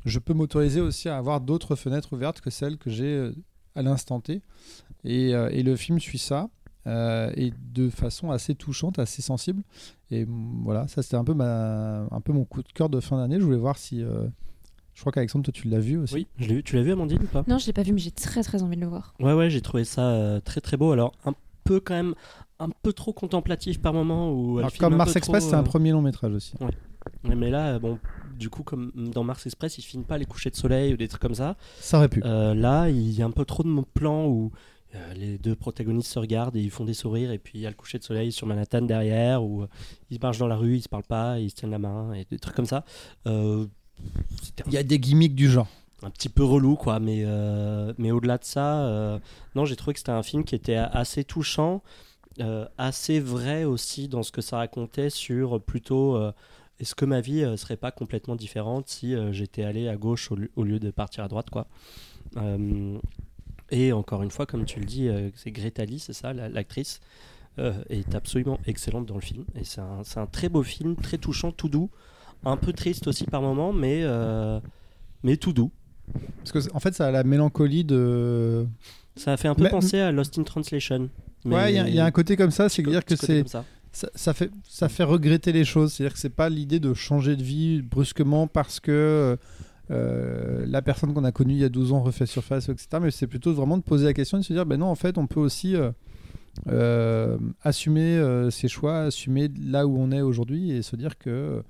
je 0.04 0.20
peux 0.20 0.34
m'autoriser 0.34 0.82
aussi 0.82 1.08
à 1.08 1.18
avoir 1.18 1.40
d'autres 1.40 1.78
fenêtres 1.78 2.12
ouvertes 2.12 2.42
que 2.42 2.50
celles 2.50 2.78
que 2.78 2.90
j'ai 2.90 3.32
à 3.76 3.82
l'instant 3.82 4.20
T? 4.20 4.42
Et, 5.06 5.30
et 5.30 5.64
le 5.64 5.78
film 5.78 6.02
suit 6.02 6.18
ça. 6.18 6.50
Euh, 6.90 7.32
et 7.36 7.54
de 7.74 7.90
façon 7.90 8.32
assez 8.32 8.56
touchante, 8.56 9.00
assez 9.00 9.22
sensible. 9.22 9.64
Et 10.12 10.26
voilà, 10.64 10.88
ça 10.88 11.02
c'était 11.02 11.16
un 11.18 11.24
peu 11.24 11.34
ma, 11.34 12.08
un 12.12 12.22
peu 12.22 12.34
mon 12.34 12.44
coup 12.46 12.64
de 12.64 12.72
cœur 12.74 12.90
de 12.90 13.00
fin 13.00 13.18
d'année. 13.18 13.40
Je 13.40 13.46
voulais 13.46 13.58
voir 13.58 13.78
si, 13.78 14.04
euh, 14.04 14.26
je 14.96 15.02
crois 15.02 15.12
qu'Alexandre, 15.12 15.46
toi 15.46 15.54
tu 15.54 15.68
l'as 15.68 15.80
vu 15.80 15.98
aussi. 15.98 16.16
Oui, 16.16 16.28
je 16.38 16.48
l'ai 16.48 16.56
vu. 16.56 16.64
Tu 16.64 16.76
l'as 16.76 16.82
vu 16.82 16.92
Amandine 16.92 17.22
ou 17.24 17.28
pas? 17.28 17.44
Non, 17.48 17.58
je 17.58 17.68
l'ai 17.68 17.74
pas 17.74 17.84
vu, 17.84 17.94
mais 17.94 18.00
j'ai 18.00 18.12
très 18.12 18.44
très 18.44 18.64
envie 18.64 18.76
de 18.76 18.82
le 18.82 18.88
voir. 18.88 19.14
Ouais, 19.20 19.34
ouais, 19.34 19.50
j'ai 19.50 19.62
trouvé 19.62 19.84
ça 19.84 20.02
euh, 20.10 20.40
très 20.40 20.62
très 20.62 20.78
beau. 20.78 20.92
Alors, 20.92 21.14
un 21.26 21.34
peu 21.64 21.80
quand 21.80 21.94
même, 21.94 22.16
un 22.60 22.70
peu 22.82 22.92
trop 22.92 23.14
contemplatif 23.14 23.80
par 23.80 23.94
moment. 23.94 24.32
Où 24.34 24.58
Alors, 24.58 24.74
comme 24.78 24.96
Mars 24.96 25.16
Express, 25.16 25.48
c'est 25.48 25.56
un 25.56 25.64
premier 25.64 25.92
long 25.92 26.02
métrage 26.02 26.34
aussi. 26.34 26.54
ouais, 26.60 27.36
mais 27.36 27.52
là, 27.52 27.78
bon, 27.78 28.00
du 28.38 28.50
coup, 28.50 28.64
comme 28.64 28.92
dans 28.96 29.24
Mars 29.24 29.46
Express, 29.46 29.78
il 29.78 29.84
filme 29.84 30.04
pas 30.04 30.18
les 30.18 30.26
couchers 30.26 30.50
de 30.50 30.56
soleil 30.56 30.94
ou 30.94 30.98
des 30.98 31.08
trucs 31.08 31.22
comme 31.22 31.36
ça. 31.36 31.56
Ça 31.80 31.98
aurait 31.98 32.10
pu. 32.10 32.24
Euh, 32.26 32.56
là, 32.56 32.90
il 32.90 33.12
y 33.12 33.22
a 33.22 33.26
un 33.26 33.32
peu 33.32 33.46
trop 33.46 33.64
de 33.64 33.68
mon 33.68 33.84
plan 33.84 34.26
où 34.26 34.52
euh, 34.96 35.14
les 35.14 35.38
deux 35.38 35.56
protagonistes 35.56 36.12
se 36.12 36.20
regardent 36.20 36.56
et 36.56 36.62
ils 36.62 36.72
font 36.72 36.86
des 36.86 36.94
sourires, 36.96 37.32
et 37.32 37.38
puis 37.40 37.54
il 37.60 37.62
y 37.62 37.66
a 37.66 37.70
le 37.70 37.76
coucher 37.76 38.00
de 38.00 38.04
soleil 38.04 38.32
sur 38.32 38.48
Manhattan 38.48 38.82
derrière, 38.82 39.44
où 39.44 39.64
euh, 39.64 39.68
ils 40.10 40.20
marchent 40.20 40.40
dans 40.40 40.48
la 40.48 40.56
rue, 40.58 40.78
ils 40.78 40.82
se 40.82 40.90
parlent 40.90 41.04
pas, 41.04 41.40
ils 41.40 41.50
se 41.50 41.56
tiennent 41.56 41.72
la 41.72 41.80
main, 41.80 42.14
et 42.14 42.26
des 42.30 42.40
trucs 42.40 42.56
comme 42.56 42.66
ça. 42.66 42.84
Euh, 43.28 43.66
Il 44.68 44.74
y 44.74 44.78
a 44.78 44.84
des 44.84 45.00
gimmicks 45.00 45.36
du 45.36 45.50
genre. 45.50 45.68
un 46.04 46.10
petit 46.10 46.30
peu 46.30 46.44
relou 46.46 46.76
quoi 46.78 47.00
mais 47.02 47.24
euh, 47.26 47.94
mais 47.98 48.12
au-delà 48.12 48.38
de 48.38 48.46
ça 48.46 49.20
non 49.56 49.66
j'ai 49.66 49.76
trouvé 49.76 49.94
que 49.94 50.00
c'était 50.00 50.14
un 50.14 50.24
film 50.24 50.46
qui 50.46 50.56
était 50.56 50.76
assez 50.78 51.26
touchant 51.26 51.82
assez 52.78 53.20
vrai 53.20 53.66
aussi 53.66 54.08
dans 54.08 54.24
ce 54.24 54.32
que 54.32 54.40
ça 54.42 54.58
racontait 54.58 55.10
sur 55.10 55.62
plutôt 55.62 56.18
est-ce 56.80 56.96
que 56.96 57.04
ma 57.04 57.20
vie 57.20 57.44
serait 57.58 57.76
pas 57.76 57.92
complètement 57.92 58.38
différente 58.38 58.88
si 58.88 59.14
j'étais 59.34 59.64
allé 59.66 59.90
à 59.90 59.98
gauche 59.98 60.32
au, 60.32 60.36
lieu- 60.38 60.52
au 60.56 60.64
lieu 60.64 60.80
de 60.80 60.90
partir 60.92 61.26
à 61.26 61.28
droite 61.28 61.50
quoi 61.50 61.68
et 63.72 63.92
encore 63.94 64.24
une 64.24 64.32
fois 64.32 64.46
comme 64.46 64.66
tu 64.66 64.80
le 64.80 64.86
dis 64.86 65.08
euh, 65.08 65.30
c'est 65.36 65.52
Greta 65.52 65.86
Lee 65.86 66.00
c'est 66.00 66.14
ça 66.14 66.34
la- 66.34 66.50
l'actrice 66.50 67.00
euh, 67.60 67.74
est 67.90 68.16
absolument 68.16 68.60
excellente 68.66 69.06
dans 69.06 69.16
le 69.16 69.22
film 69.22 69.44
et 69.56 69.64
c'est 69.64 69.82
un, 69.82 70.04
c'est 70.04 70.20
un 70.20 70.26
très 70.28 70.50
beau 70.50 70.64
film 70.64 70.96
très 70.96 71.18
touchant 71.18 71.52
tout 71.52 71.70
doux 71.70 71.90
un 72.46 72.58
peu 72.58 72.72
triste 72.74 73.08
aussi 73.08 73.26
par 73.26 73.42
moments 73.42 73.74
mais 73.74 74.00
euh, 74.04 74.60
mais 75.24 75.36
tout 75.38 75.52
doux 75.54 75.72
Parce 76.38 76.52
que, 76.52 76.74
en 76.76 76.80
fait, 76.80 76.96
ça 76.96 77.08
a 77.08 77.12
la 77.12 77.24
mélancolie 77.24 77.84
de. 77.84 78.66
Ça 79.16 79.34
a 79.34 79.38
fait 79.38 79.48
un 79.50 79.54
peu 79.56 79.64
Mais- 79.64 79.70
penser 79.70 80.00
à 80.00 80.12
Lost 80.12 80.40
in 80.40 80.44
Translation. 80.44 81.10
Ouais, 81.46 81.72
il 81.74 81.76
y 81.76 81.80
a- 81.80 81.88
il 81.90 81.94
y, 81.96 82.00
a 82.00 82.06
un 82.06 82.12
côté 82.12 82.36
comme 82.38 82.50
ça, 82.52 82.68
c'est 82.70 82.82
dire 82.82 83.04
que 83.06 83.16
c'est. 83.16 83.44
Ça, 83.92 84.10
ça 84.16 84.34
fait, 84.34 84.50
ça 84.68 84.88
fait 84.88 85.04
regretter 85.04 85.52
les 85.52 85.66
choses. 85.66 85.94
C'est-à-dire 85.94 86.14
que 86.14 86.20
c'est 86.20 86.30
pas 86.34 86.48
l'idée 86.50 86.80
de 86.80 86.94
changer 86.94 87.36
de 87.36 87.44
vie 87.44 87.82
brusquement 87.82 88.48
parce 88.48 88.80
que 88.80 89.38
euh, 89.92 90.66
la 90.68 90.82
personne 90.82 91.14
qu'on 91.14 91.24
a 91.24 91.32
connue 91.32 91.54
il 91.54 91.60
y 91.60 91.64
a 91.64 91.70
12 91.70 91.94
ans 91.94 92.02
refait 92.02 92.26
surface, 92.26 92.70
etc. 92.70 92.88
Mais 93.02 93.12
c'est 93.12 93.28
plutôt 93.28 93.54
vraiment 93.54 93.78
de 93.78 93.84
poser 93.84 94.06
la 94.06 94.14
question 94.14 94.38
et 94.38 94.42
de 94.42 94.46
se 94.46 94.54
dire, 94.54 94.66
ben 94.66 94.78
non, 94.78 94.88
en 94.88 94.96
fait, 94.96 95.18
on 95.18 95.26
peut 95.26 95.40
aussi 95.40 95.76
euh, 95.76 95.92
euh, 96.68 97.38
assumer 97.64 98.22
ses 98.52 98.68
choix, 98.68 99.02
assumer 99.02 99.50
là 99.60 99.88
où 99.88 99.98
on 99.98 100.12
est 100.12 100.22
aujourd'hui 100.22 100.72
et 100.72 100.82
se 100.82 100.96
dire 100.96 101.18
que 101.18 101.64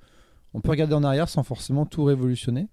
on 0.52 0.60
peut 0.60 0.70
regarder 0.70 0.94
en 0.94 1.04
arrière 1.04 1.28
sans 1.28 1.44
forcément 1.44 1.86
tout 1.86 2.04
révolutionner. 2.04 2.68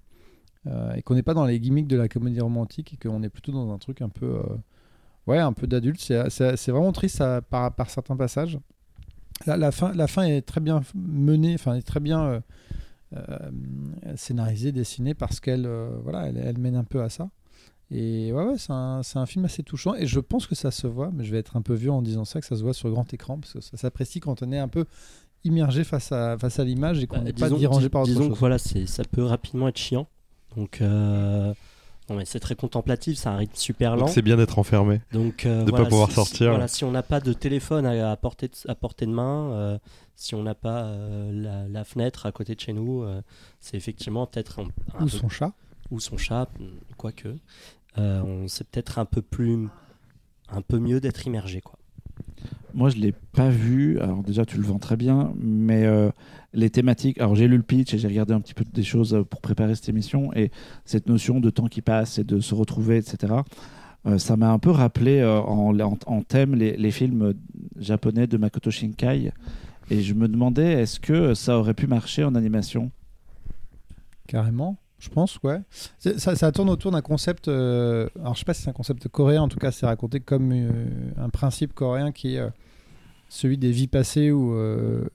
et 0.96 1.02
qu'on 1.04 1.16
n'est 1.16 1.24
pas 1.24 1.36
dans 1.36 1.46
les 1.46 1.60
gimmicks 1.60 1.88
de 1.88 1.96
la 1.96 2.08
comédie 2.10 2.42
romantique 2.42 2.94
et 2.94 2.98
qu'on 2.98 3.24
est 3.24 3.30
plutôt 3.30 3.52
dans 3.52 3.72
un 3.72 3.78
truc 3.78 4.02
un 4.02 4.10
peu, 4.10 4.42
ouais, 5.28 5.38
un 5.38 5.54
peu 5.54 5.68
d'adulte. 5.68 6.02
C'est, 6.02 6.72
vraiment 6.72 6.92
triste 6.92 7.24
par, 7.50 7.90
certains 7.90 8.18
passages. 8.18 8.60
La, 9.46 9.56
la 9.56 9.72
fin, 9.72 9.94
la 9.94 10.08
fin 10.08 10.24
est 10.24 10.42
très 10.42 10.60
bien 10.60 10.82
menée, 10.96 11.54
enfin 11.54 11.76
est 11.76 11.84
très 11.84 12.00
bien 12.00 12.42
scénarisée, 14.16 14.72
dessinée 14.72 15.14
parce 15.14 15.40
qu'elle, 15.40 15.66
euh, 15.66 15.98
voilà, 16.04 16.28
elle, 16.28 16.38
elle 16.38 16.58
mène 16.58 16.76
un 16.76 16.84
peu 16.84 17.02
à 17.02 17.10
ça. 17.10 17.30
Et 17.90 18.34
ouais, 18.34 18.44
ouais 18.44 18.58
c'est 18.58 18.74
un, 18.74 19.02
un 19.16 19.26
film 19.26 19.46
assez 19.46 19.64
touchant 19.64 19.96
et 19.96 20.08
je 20.08 20.20
pense 20.20 20.46
que 20.46 20.56
ça 20.56 20.72
se 20.72 20.88
voit, 20.88 21.10
mais 21.14 21.24
je 21.24 21.32
vais 21.32 21.38
être 21.40 21.56
un 21.56 21.62
peu 21.62 21.74
vieux 21.74 21.92
en 21.92 22.02
disant 22.02 22.26
ça, 22.26 22.42
que 22.42 22.46
ça 22.46 22.58
se 22.58 22.62
voit 22.64 22.74
sur 22.74 22.90
grand 22.90 23.14
écran 23.14 23.38
parce 23.40 23.54
que 23.54 23.62
ça 23.62 23.78
s'apprécie 23.78 24.20
quand 24.20 24.42
on 24.44 24.52
est 24.52 24.60
un 24.60 24.68
peu 24.68 24.86
immergé 25.46 25.86
face 25.86 26.12
à, 26.12 26.38
face 26.38 26.60
à 26.60 26.66
l'image 26.66 27.02
et 27.02 27.08
qu'on 27.08 27.18
Bah, 27.18 27.24
n'est 27.24 27.32
pas 27.34 27.50
dérangé 27.50 27.88
par 27.88 28.02
autre 28.02 28.10
disons 28.10 28.24
chose. 28.26 28.34
que 28.34 28.40
voilà, 28.40 28.58
c'est, 28.58 28.86
ça 28.88 29.04
peut 29.06 29.24
rapidement 29.24 29.70
être 29.70 29.78
chiant. 29.78 30.08
Donc, 30.58 30.82
euh, 30.82 31.54
Non, 32.10 32.16
mais 32.16 32.26
c'est 32.26 32.40
très 32.40 32.56
contemplatif, 32.56 33.18
c'est 33.18 33.28
un 33.28 33.36
rythme 33.36 33.56
super 33.56 33.98
lent. 33.98 34.08
C'est 34.08 34.22
bien 34.22 34.38
d'être 34.38 34.60
enfermé. 34.60 35.02
Donc, 35.12 35.46
euh, 35.46 35.66
De 35.66 35.72
pas 35.72 35.78
voilà, 35.78 35.90
pouvoir 35.90 36.08
si- 36.10 36.16
sortir. 36.16 36.38
Si, 36.38 36.44
voilà, 36.46 36.68
si 36.70 36.84
on 36.86 36.92
n'a 36.92 37.04
pas 37.04 37.20
de 37.20 37.34
téléphone 37.34 37.86
à, 37.86 38.12
à 38.12 38.16
portée, 38.16 38.48
de, 38.48 38.54
à 38.72 38.76
portée 38.76 39.06
de 39.06 39.12
main, 39.12 39.52
euh, 39.52 39.78
si 40.16 40.34
on 40.34 40.42
n'a 40.44 40.56
pas 40.56 40.86
euh, 40.86 41.32
la, 41.34 41.68
la 41.68 41.84
fenêtre 41.84 42.26
à 42.26 42.32
côté 42.32 42.56
de 42.56 42.60
chez 42.62 42.72
nous, 42.74 43.04
euh, 43.04 43.22
c'est 43.60 43.76
effectivement 43.76 44.26
peut-être 44.26 44.60
un, 44.60 44.68
un 44.98 45.02
Ou 45.04 45.06
peu- 45.06 45.10
son 45.10 45.28
chat. 45.30 45.52
ou 45.92 46.00
son 46.00 46.16
chat, 46.18 46.48
quoique. 46.96 47.36
Euh, 47.98 48.22
on 48.22 48.48
c'est 48.48 48.66
peut-être 48.70 49.00
un 49.00 49.06
peu 49.06 49.22
plus, 49.22 49.68
un 50.50 50.62
peu 50.62 50.80
mieux 50.80 51.02
d'être 51.02 51.28
immergé, 51.28 51.60
quoi. 51.62 51.78
Moi, 52.78 52.90
je 52.90 52.98
l'ai 52.98 53.12
pas 53.12 53.50
vu. 53.50 54.00
Alors 54.00 54.22
déjà, 54.22 54.46
tu 54.46 54.58
le 54.58 54.64
vends 54.64 54.78
très 54.78 54.98
bien, 54.98 55.34
mais 55.40 55.86
euh, 55.86 56.12
les 56.54 56.70
thématiques. 56.70 57.20
Alors 57.20 57.34
j'ai 57.34 57.48
lu 57.48 57.58
le 57.58 57.64
pitch 57.64 57.96
et 57.96 57.98
j'ai 57.98 58.08
regardé 58.08 58.36
un 58.36 58.40
petit 58.40 58.54
peu 58.54 58.64
des 58.72 58.84
choses 58.84 59.16
euh, 59.16 59.24
pour 59.24 59.42
préparer 59.42 59.74
cette 59.74 59.90
émission 59.90 60.32
et 60.36 60.52
cette 60.86 61.08
notion 61.08 61.40
de 61.40 61.50
temps 61.50 61.70
qui 61.70 61.82
passe 61.82 62.20
et 62.20 62.24
de 62.24 62.40
se 62.40 62.54
retrouver, 62.54 62.98
etc. 62.98 63.34
euh, 64.06 64.20
ça 64.20 64.38
m'a 64.38 64.52
un 64.52 64.60
peu 64.60 64.70
rappelé 64.70 65.26
en, 65.26 66.22
thème 66.22 66.54
les, 66.54 66.92
films 66.92 67.34
japonais 67.80 68.28
de 68.28 68.38
Makoto 68.38 68.70
Shinkai. 68.70 69.32
Et 69.90 70.02
je 70.02 70.14
me 70.14 70.28
demandais, 70.28 70.74
est-ce 70.74 71.00
que 71.00 71.34
ça 71.34 71.58
aurait 71.58 71.74
pu 71.74 71.88
marcher 71.88 72.26
en 72.26 72.36
animation? 72.36 72.92
Carrément, 74.28 74.78
je 75.00 75.10
pense, 75.10 75.40
ouais. 75.42 75.62
Ça, 75.98 76.52
tourne 76.52 76.70
autour 76.70 76.92
d'un 76.92 77.02
concept. 77.02 77.48
alors, 77.48 78.36
je 78.36 78.38
sais 78.38 78.46
pas 78.46 78.54
si 78.54 78.62
c'est 78.62 78.70
un 78.70 78.74
concept 78.74 79.08
coréen, 79.08 79.42
en 79.42 79.48
tout 79.48 79.58
cas, 79.58 79.72
c'est 79.72 79.88
raconté 79.88 80.20
comme 80.20 80.54
un 81.18 81.30
principe 81.30 81.74
coréen 81.74 82.12
qui 82.12 82.38
celui 83.30 83.58
des 83.58 83.72
vies 83.72 83.88
passées 83.88 84.32
où, 84.32 84.54
euh, 84.54 85.06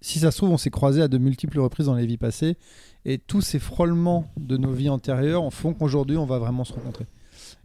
si 0.00 0.18
ça 0.20 0.30
se 0.30 0.38
trouve, 0.38 0.50
on 0.50 0.56
s'est 0.58 0.70
croisés 0.70 1.02
à 1.02 1.08
de 1.08 1.18
multiples 1.18 1.58
reprises 1.60 1.86
dans 1.86 1.94
les 1.94 2.06
vies 2.06 2.18
passées 2.18 2.56
et 3.04 3.18
tous 3.18 3.40
ces 3.40 3.58
frôlements 3.58 4.30
de 4.38 4.56
nos 4.56 4.72
vies 4.72 4.88
antérieures 4.88 5.52
font 5.52 5.74
qu'aujourd'hui, 5.74 6.16
on 6.16 6.26
va 6.26 6.38
vraiment 6.38 6.64
se 6.64 6.72
rencontrer. 6.72 7.06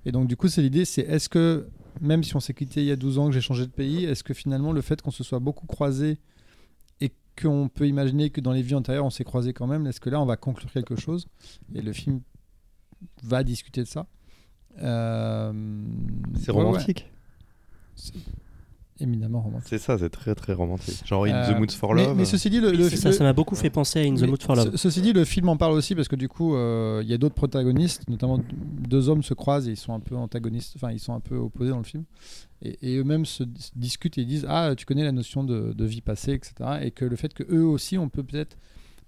Et 0.05 0.11
donc, 0.11 0.27
du 0.27 0.35
coup, 0.35 0.47
c'est 0.47 0.61
l'idée 0.61 0.85
c'est 0.85 1.01
est-ce 1.01 1.29
que, 1.29 1.67
même 2.01 2.23
si 2.23 2.35
on 2.35 2.39
s'est 2.39 2.53
quitté 2.53 2.81
il 2.81 2.87
y 2.87 2.91
a 2.91 2.95
12 2.95 3.19
ans, 3.19 3.27
que 3.27 3.33
j'ai 3.33 3.41
changé 3.41 3.65
de 3.65 3.71
pays, 3.71 4.05
est-ce 4.05 4.23
que 4.23 4.33
finalement, 4.33 4.71
le 4.71 4.81
fait 4.81 5.01
qu'on 5.01 5.11
se 5.11 5.23
soit 5.23 5.39
beaucoup 5.39 5.65
croisés 5.67 6.17
et 7.01 7.11
qu'on 7.41 7.67
peut 7.67 7.87
imaginer 7.87 8.29
que 8.29 8.41
dans 8.41 8.51
les 8.51 8.61
vies 8.61 8.75
antérieures 8.75 9.05
on 9.05 9.09
s'est 9.09 9.23
croisés 9.23 9.53
quand 9.53 9.67
même, 9.67 9.87
est-ce 9.87 9.99
que 9.99 10.09
là 10.09 10.21
on 10.21 10.25
va 10.25 10.37
conclure 10.37 10.71
quelque 10.71 10.95
chose? 10.95 11.27
Et 11.73 11.81
le 11.81 11.93
film 11.93 12.21
va 13.23 13.43
discuter 13.43 13.81
de 13.81 13.87
ça. 13.87 14.07
Euh, 14.81 15.51
C'est 16.39 16.51
ouais, 16.51 16.63
ouais. 16.63 16.79
Éminemment 19.03 19.41
romantique. 19.41 19.67
C'est 19.69 19.77
ça, 19.77 19.97
c'est 19.97 20.09
très 20.09 20.33
très 20.35 20.53
romantique. 20.53 21.01
Genre 21.05 21.25
In 21.25 21.29
Euh, 21.33 21.53
the 21.53 21.57
Mood 21.59 21.71
for 21.71 21.93
Love. 21.93 22.15
mais 22.17 22.25
ceci 22.25 22.49
dit, 22.49 22.59
le, 22.59 22.89
ça, 22.89 23.11
ça 23.11 23.23
m'a 23.23 23.33
beaucoup 23.33 23.55
fait 23.55 23.69
penser 23.69 23.99
à 23.99 24.03
In 24.03 24.15
the 24.15 24.23
Mood 24.27 24.41
for 24.41 24.55
Love. 24.55 24.71
ce- 24.71 24.77
ceci 24.77 25.01
dit, 25.01 25.13
le 25.13 25.25
film 25.25 25.49
en 25.49 25.57
parle 25.57 25.73
aussi 25.73 25.93
parce 25.95 26.07
que 26.07 26.15
du 26.15 26.27
coup, 26.27 26.55
euh, 26.55 27.01
il 27.03 27.09
y 27.09 27.13
a 27.13 27.17
d'autres 27.17 27.35
protagonistes, 27.35 28.09
notamment 28.09 28.39
deux 28.53 29.09
hommes 29.09 29.23
se 29.23 29.33
croisent 29.33 29.67
et 29.67 29.71
ils 29.71 29.77
sont 29.77 29.93
un 29.93 29.99
peu 29.99 30.15
antagonistes, 30.15 30.73
enfin 30.75 30.91
ils 30.91 30.99
sont 30.99 31.13
un 31.13 31.19
peu 31.19 31.35
opposés 31.35 31.69
dans 31.71 31.77
le 31.77 31.83
film. 31.83 32.03
Et, 32.61 32.77
et 32.81 32.97
eux-mêmes 32.97 33.25
se, 33.25 33.43
se 33.43 33.71
discutent 33.75 34.17
et 34.17 34.21
ils 34.21 34.27
disent 34.27 34.45
ah 34.49 34.73
tu 34.75 34.85
connais 34.85 35.03
la 35.03 35.11
notion 35.11 35.43
de, 35.43 35.73
de 35.73 35.85
vie 35.85 36.01
passée, 36.01 36.31
etc. 36.33 36.53
Et 36.81 36.91
que 36.91 37.05
le 37.05 37.15
fait 37.15 37.33
que 37.33 37.43
eux 37.53 37.65
aussi, 37.65 37.97
on 37.97 38.09
peut 38.09 38.23
peut-être 38.23 38.57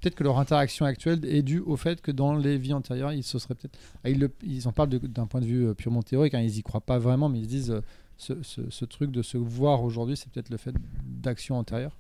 peut-être 0.02 0.16
que 0.16 0.24
leur 0.26 0.38
interaction 0.40 0.86
actuelle 0.86 1.22
est 1.26 1.42
due 1.42 1.62
au 1.62 1.78
fait 1.78 2.02
que 2.02 2.12
dans 2.12 2.36
les 2.36 2.58
vies 2.58 2.74
antérieures, 2.74 3.14
ils 3.14 3.24
se 3.24 3.40
seraient 3.40 3.56
peut-être. 3.56 3.80
Ah, 4.04 4.10
ils, 4.10 4.68
en 4.68 4.72
parlent 4.74 4.90
d'un 4.90 5.26
point 5.26 5.40
de 5.42 5.46
vue 5.46 5.68
euh, 5.68 5.74
purement 5.74 6.04
théorique, 6.04 6.34
hein, 6.36 6.42
ils 6.42 6.58
y 6.58 6.64
croient 6.64 6.82
pas 6.82 7.00
vraiment, 7.00 7.28
mais 7.30 7.40
ils 7.40 7.46
se 7.46 7.50
disent 7.50 7.72
euh, 7.72 7.80
ce, 8.18 8.86
truc 8.86 9.12
de 9.12 9.22
se 9.22 9.38
voir 9.38 9.84
aujourd'hui, 9.84 10.16
c'est 10.16 10.30
peut-être 10.30 10.50
le 10.50 10.58
fait 10.58 10.76
d'actions 11.04 11.58
antérieures. 11.58 11.98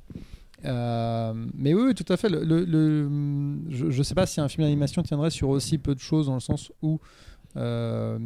Euh, 0.64 1.34
mais 1.54 1.74
oui, 1.74 1.94
tout 1.94 2.12
à 2.12 2.18
fait. 2.18 2.30
Le, 2.30 3.66
je 3.70 3.86
ne 3.86 4.04
sais 4.04 4.16
pas 4.16 4.26
si 4.26 4.40
un 4.40 4.48
film 4.48 4.64
d'animation 4.66 5.04
tiendrait 5.04 5.30
sur 5.30 5.50
aussi 5.50 5.78
peu 5.78 5.94
de 5.94 6.00
choses, 6.00 6.28
dans 6.28 6.34
le 6.34 6.40
sens 6.40 6.72
où, 6.82 7.00
euh, 7.58 8.18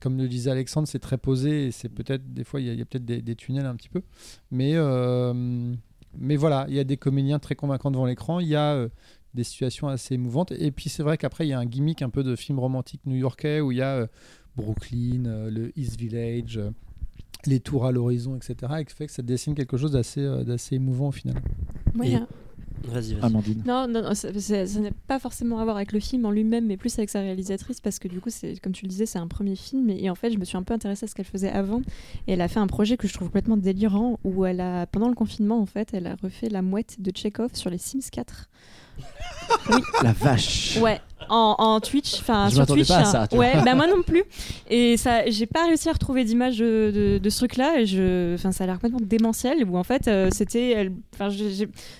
comme 0.00 0.18
le 0.18 0.28
disait 0.28 0.50
Alexandre, 0.50 0.88
c'est 0.88 0.98
très 0.98 1.18
posé 1.18 1.66
et 1.66 1.70
c'est 1.70 1.88
peut-être 1.88 2.32
des 2.32 2.44
fois 2.44 2.60
il 2.60 2.66
y 2.66 2.80
a, 2.80 2.84
peut-être 2.84 3.04
des, 3.04 3.36
tunnels 3.36 3.66
un 3.66 3.76
petit 3.76 3.88
peu. 3.88 4.02
Mais, 4.50 4.72
euh, 4.74 5.74
mais 6.18 6.36
voilà, 6.36 6.66
il 6.68 6.74
y 6.74 6.80
a 6.80 6.84
des 6.84 6.96
comédiens 6.96 7.38
très 7.38 7.54
convaincants 7.54 7.90
devant 7.90 8.06
l'écran. 8.06 8.40
Il 8.40 8.48
y 8.48 8.56
a 8.56 8.74
euh, 8.74 8.88
des 9.34 9.44
situations 9.44 9.88
assez 9.88 10.14
émouvantes. 10.14 10.52
Et 10.52 10.70
puis 10.70 10.88
c'est 10.88 11.02
vrai 11.02 11.18
qu'après 11.18 11.46
il 11.46 11.50
y 11.50 11.52
a 11.52 11.58
un 11.58 11.66
gimmick 11.66 12.02
un 12.02 12.10
peu 12.10 12.22
de 12.22 12.36
film 12.36 12.58
romantique 12.58 13.00
new-yorkais 13.06 13.60
où 13.60 13.72
il 13.72 13.78
y 13.78 13.82
a 13.82 14.06
Brooklyn, 14.56 15.26
euh, 15.26 15.50
le 15.50 15.72
East 15.78 15.98
Village. 15.98 16.58
euh, 16.58 16.70
les 17.46 17.60
tours 17.60 17.84
à 17.84 17.92
l'horizon, 17.92 18.36
etc. 18.36 18.72
Et 18.80 18.84
qui 18.86 18.94
fait 18.94 19.06
que 19.06 19.12
ça 19.12 19.20
dessine 19.20 19.54
quelque 19.54 19.76
chose 19.76 19.92
d'assez, 19.92 20.22
euh, 20.22 20.44
d'assez 20.44 20.76
émouvant 20.76 21.08
au 21.08 21.12
final. 21.12 21.34
Y 22.02 22.14
a- 22.14 22.26
Vas-y, 22.86 23.12
vas-y. 23.14 23.22
Amandine 23.22 23.62
Non, 23.66 23.86
non, 23.86 24.02
non, 24.02 24.14
ça, 24.14 24.32
ça- 24.40 24.66
ça 24.66 24.80
n'a 24.80 24.88
pas 25.06 25.18
forcément 25.18 25.58
à 25.58 25.64
voir 25.64 25.76
avec 25.76 25.92
le 25.92 26.00
film 26.00 26.24
en 26.24 26.30
lui-même, 26.30 26.66
mais 26.66 26.78
plus 26.78 26.98
avec 26.98 27.10
sa 27.10 27.20
réalisatrice, 27.20 27.80
parce 27.82 27.98
que 27.98 28.08
du 28.08 28.20
coup, 28.20 28.30
c'est 28.30 28.58
comme 28.60 28.72
tu 28.72 28.84
le 28.86 28.88
disais, 28.88 29.04
c'est 29.04 29.18
un 29.18 29.26
premier 29.26 29.56
film, 29.56 29.90
et, 29.90 30.04
et 30.04 30.08
en 30.10 30.14
fait, 30.14 30.30
je 30.32 30.38
me 30.38 30.44
suis 30.46 30.56
un 30.56 30.62
peu 30.62 30.72
intéressée 30.72 31.04
à 31.04 31.06
ce 31.06 31.14
qu'elle 31.14 31.24
faisait 31.26 31.50
avant, 31.50 31.80
et 32.26 32.32
elle 32.32 32.40
a 32.40 32.48
fait 32.48 32.60
un 32.60 32.66
projet 32.66 32.96
que 32.96 33.06
je 33.08 33.12
trouve 33.12 33.28
complètement 33.28 33.56
délirant, 33.58 34.18
où 34.24 34.46
elle 34.46 34.60
a, 34.62 34.86
pendant 34.86 35.08
le 35.08 35.14
confinement, 35.14 35.60
en 35.60 35.66
fait, 35.66 35.90
elle 35.92 36.06
a 36.06 36.16
refait 36.22 36.48
la 36.48 36.62
mouette 36.62 36.96
de 37.00 37.10
Chekhov 37.14 37.50
sur 37.54 37.68
les 37.70 37.78
Sims 37.78 38.08
4. 38.10 38.48
La 40.02 40.12
vache 40.12 40.78
Ouais, 40.80 41.00
en, 41.28 41.54
en 41.58 41.80
Twitch, 41.80 42.14
enfin 42.20 42.48
sur 42.50 42.66
Twitch. 42.66 42.88
pas 42.88 42.96
à 42.96 43.00
hein. 43.00 43.04
ça, 43.04 43.26
tu 43.28 43.36
vois. 43.36 43.44
ouais, 43.46 43.52
bah 43.64 43.74
moi 43.74 43.86
non 43.86 44.02
plus. 44.06 44.24
Et 44.70 44.96
ça, 44.96 45.28
j'ai 45.30 45.46
pas 45.46 45.66
réussi 45.66 45.88
à 45.88 45.92
retrouver 45.92 46.24
d'image 46.24 46.58
de, 46.58 46.92
de- 46.94 47.18
de 47.18 47.30
ce 47.30 47.38
truc-là. 47.38 47.80
Et 47.80 47.86
je, 47.86 48.34
enfin, 48.34 48.52
ça 48.52 48.64
a 48.64 48.66
l'air 48.66 48.76
complètement 48.76 49.00
démentiel. 49.06 49.64
Où 49.68 49.76
en 49.76 49.84
fait, 49.84 50.08
euh, 50.08 50.28
c'était, 50.32 50.90
enfin, 51.14 51.28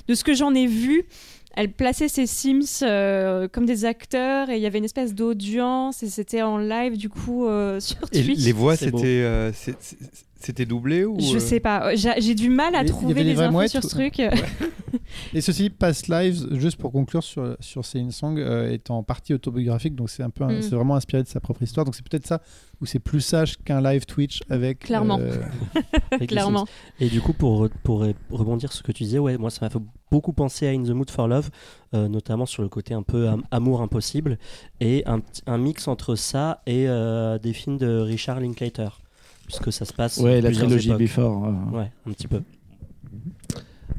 de 0.09 0.15
ce 0.15 0.25
que 0.25 0.35
j'en 0.35 0.55
ai 0.55 0.67
vu. 0.67 1.05
Elle 1.57 1.71
plaçait 1.71 2.09
ses 2.09 2.27
Sims 2.27 2.83
euh, 2.83 3.47
comme 3.47 3.65
des 3.65 3.85
acteurs 3.85 4.51
et 4.51 4.57
il 4.57 4.61
y 4.61 4.67
avait 4.67 4.79
une 4.79 4.85
espèce 4.85 5.15
d'audience 5.15 6.03
et 6.03 6.09
c'était 6.09 6.43
en 6.43 6.59
live 6.59 6.97
du 6.97 7.09
coup 7.09 7.47
euh, 7.47 7.79
sur 7.81 7.99
Et 8.13 8.25
Twitch. 8.25 8.41
les 8.45 8.51
voix, 8.51 8.75
c'était 8.75 9.23
euh, 9.23 9.53
c'était 10.41 10.65
doublé 10.67 11.05
ou 11.05 11.17
Je 11.21 11.39
sais 11.39 11.61
pas, 11.61 11.95
j'ai 11.95 12.35
du 12.35 12.49
mal 12.51 12.75
à 12.75 12.85
trouver 12.85 13.23
des 13.23 13.39
infos 13.41 13.69
sur 13.69 13.85
ce 13.85 13.89
truc. 13.89 14.21
Et 15.35 15.41
ceci, 15.41 15.63
dit, 15.65 15.71
Past 15.71 16.09
Lives, 16.09 16.47
juste 16.59 16.77
pour 16.77 16.93
conclure 16.93 17.23
sur, 17.23 17.57
sur 17.61 17.85
Céline 17.85 18.11
Song, 18.11 18.39
euh, 18.39 18.71
est 18.71 18.91
en 18.91 19.03
partie 19.03 19.35
autobiographique, 19.35 19.95
donc 19.95 20.11
c'est 20.11 20.23
un 20.23 20.31
peu, 20.31 20.45
un- 20.45 20.59
Mm. 20.59 20.63
c'est 20.63 20.75
vraiment 20.75 20.97
inspiré 20.97 21.23
de 21.23 21.29
sa 21.29 21.41
propre 21.41 21.63
histoire. 21.63 21.85
Donc 21.85 21.95
c'est 21.95 22.07
peut-être 22.09 22.27
ça 22.27 22.41
où 22.81 22.87
c'est 22.87 22.99
plus 22.99 23.21
sage 23.21 23.57
qu'un 23.59 23.81
live 23.81 24.05
Twitch 24.07 24.43
avec. 24.51 24.81
Clairement. 24.81 25.19
euh, 25.21 25.37
Avec 26.11 26.29
Clairement. 26.31 26.67
Et 27.01 27.09
du 27.09 27.21
coup, 27.21 27.33
pour, 27.33 27.69
pour 27.83 28.05
re- 28.05 28.15
rebondir 28.31 28.71
sur 28.73 28.79
ce 28.79 28.83
que 28.83 28.93
tu 28.93 29.05
disais, 29.05 29.19
ouais, 29.19 29.37
moi 29.39 29.51
ça 29.51 29.65
m'a 29.65 29.71
fait 29.71 29.79
beaucoup 30.11 30.33
penser 30.33 30.67
à 30.67 30.71
In 30.71 30.83
the 30.83 30.91
Mood 30.91 31.11
for 31.11 31.27
Love, 31.29 31.51
euh, 31.95 32.09
notamment 32.09 32.47
sur 32.47 32.63
le 32.63 32.69
côté 32.69 32.95
un 32.95 33.03
peu 33.03 33.29
am- 33.29 33.43
amour 33.51 33.81
impossible, 33.83 34.39
et 34.81 35.05
un, 35.07 35.59
mix 35.59 35.89
entre 35.89 36.15
ça 36.15 36.61
et 36.67 36.89
euh, 36.89 37.39
des 37.39 37.53
films 37.53 37.79
de 37.79 37.99
Richard 37.99 38.41
Linklater, 38.41 39.01
puisque 39.47 39.73
ça 39.73 39.85
se 39.85 39.93
passe. 39.93 40.19
Ouais, 40.19 40.41
la 40.41 40.51
trilogie 40.53 40.89
époques. 40.91 41.01
Before. 41.01 41.47
euh. 41.47 41.77
Ouais, 41.79 41.91
un 42.07 42.13
petit 42.13 42.29
peu. 42.29 42.43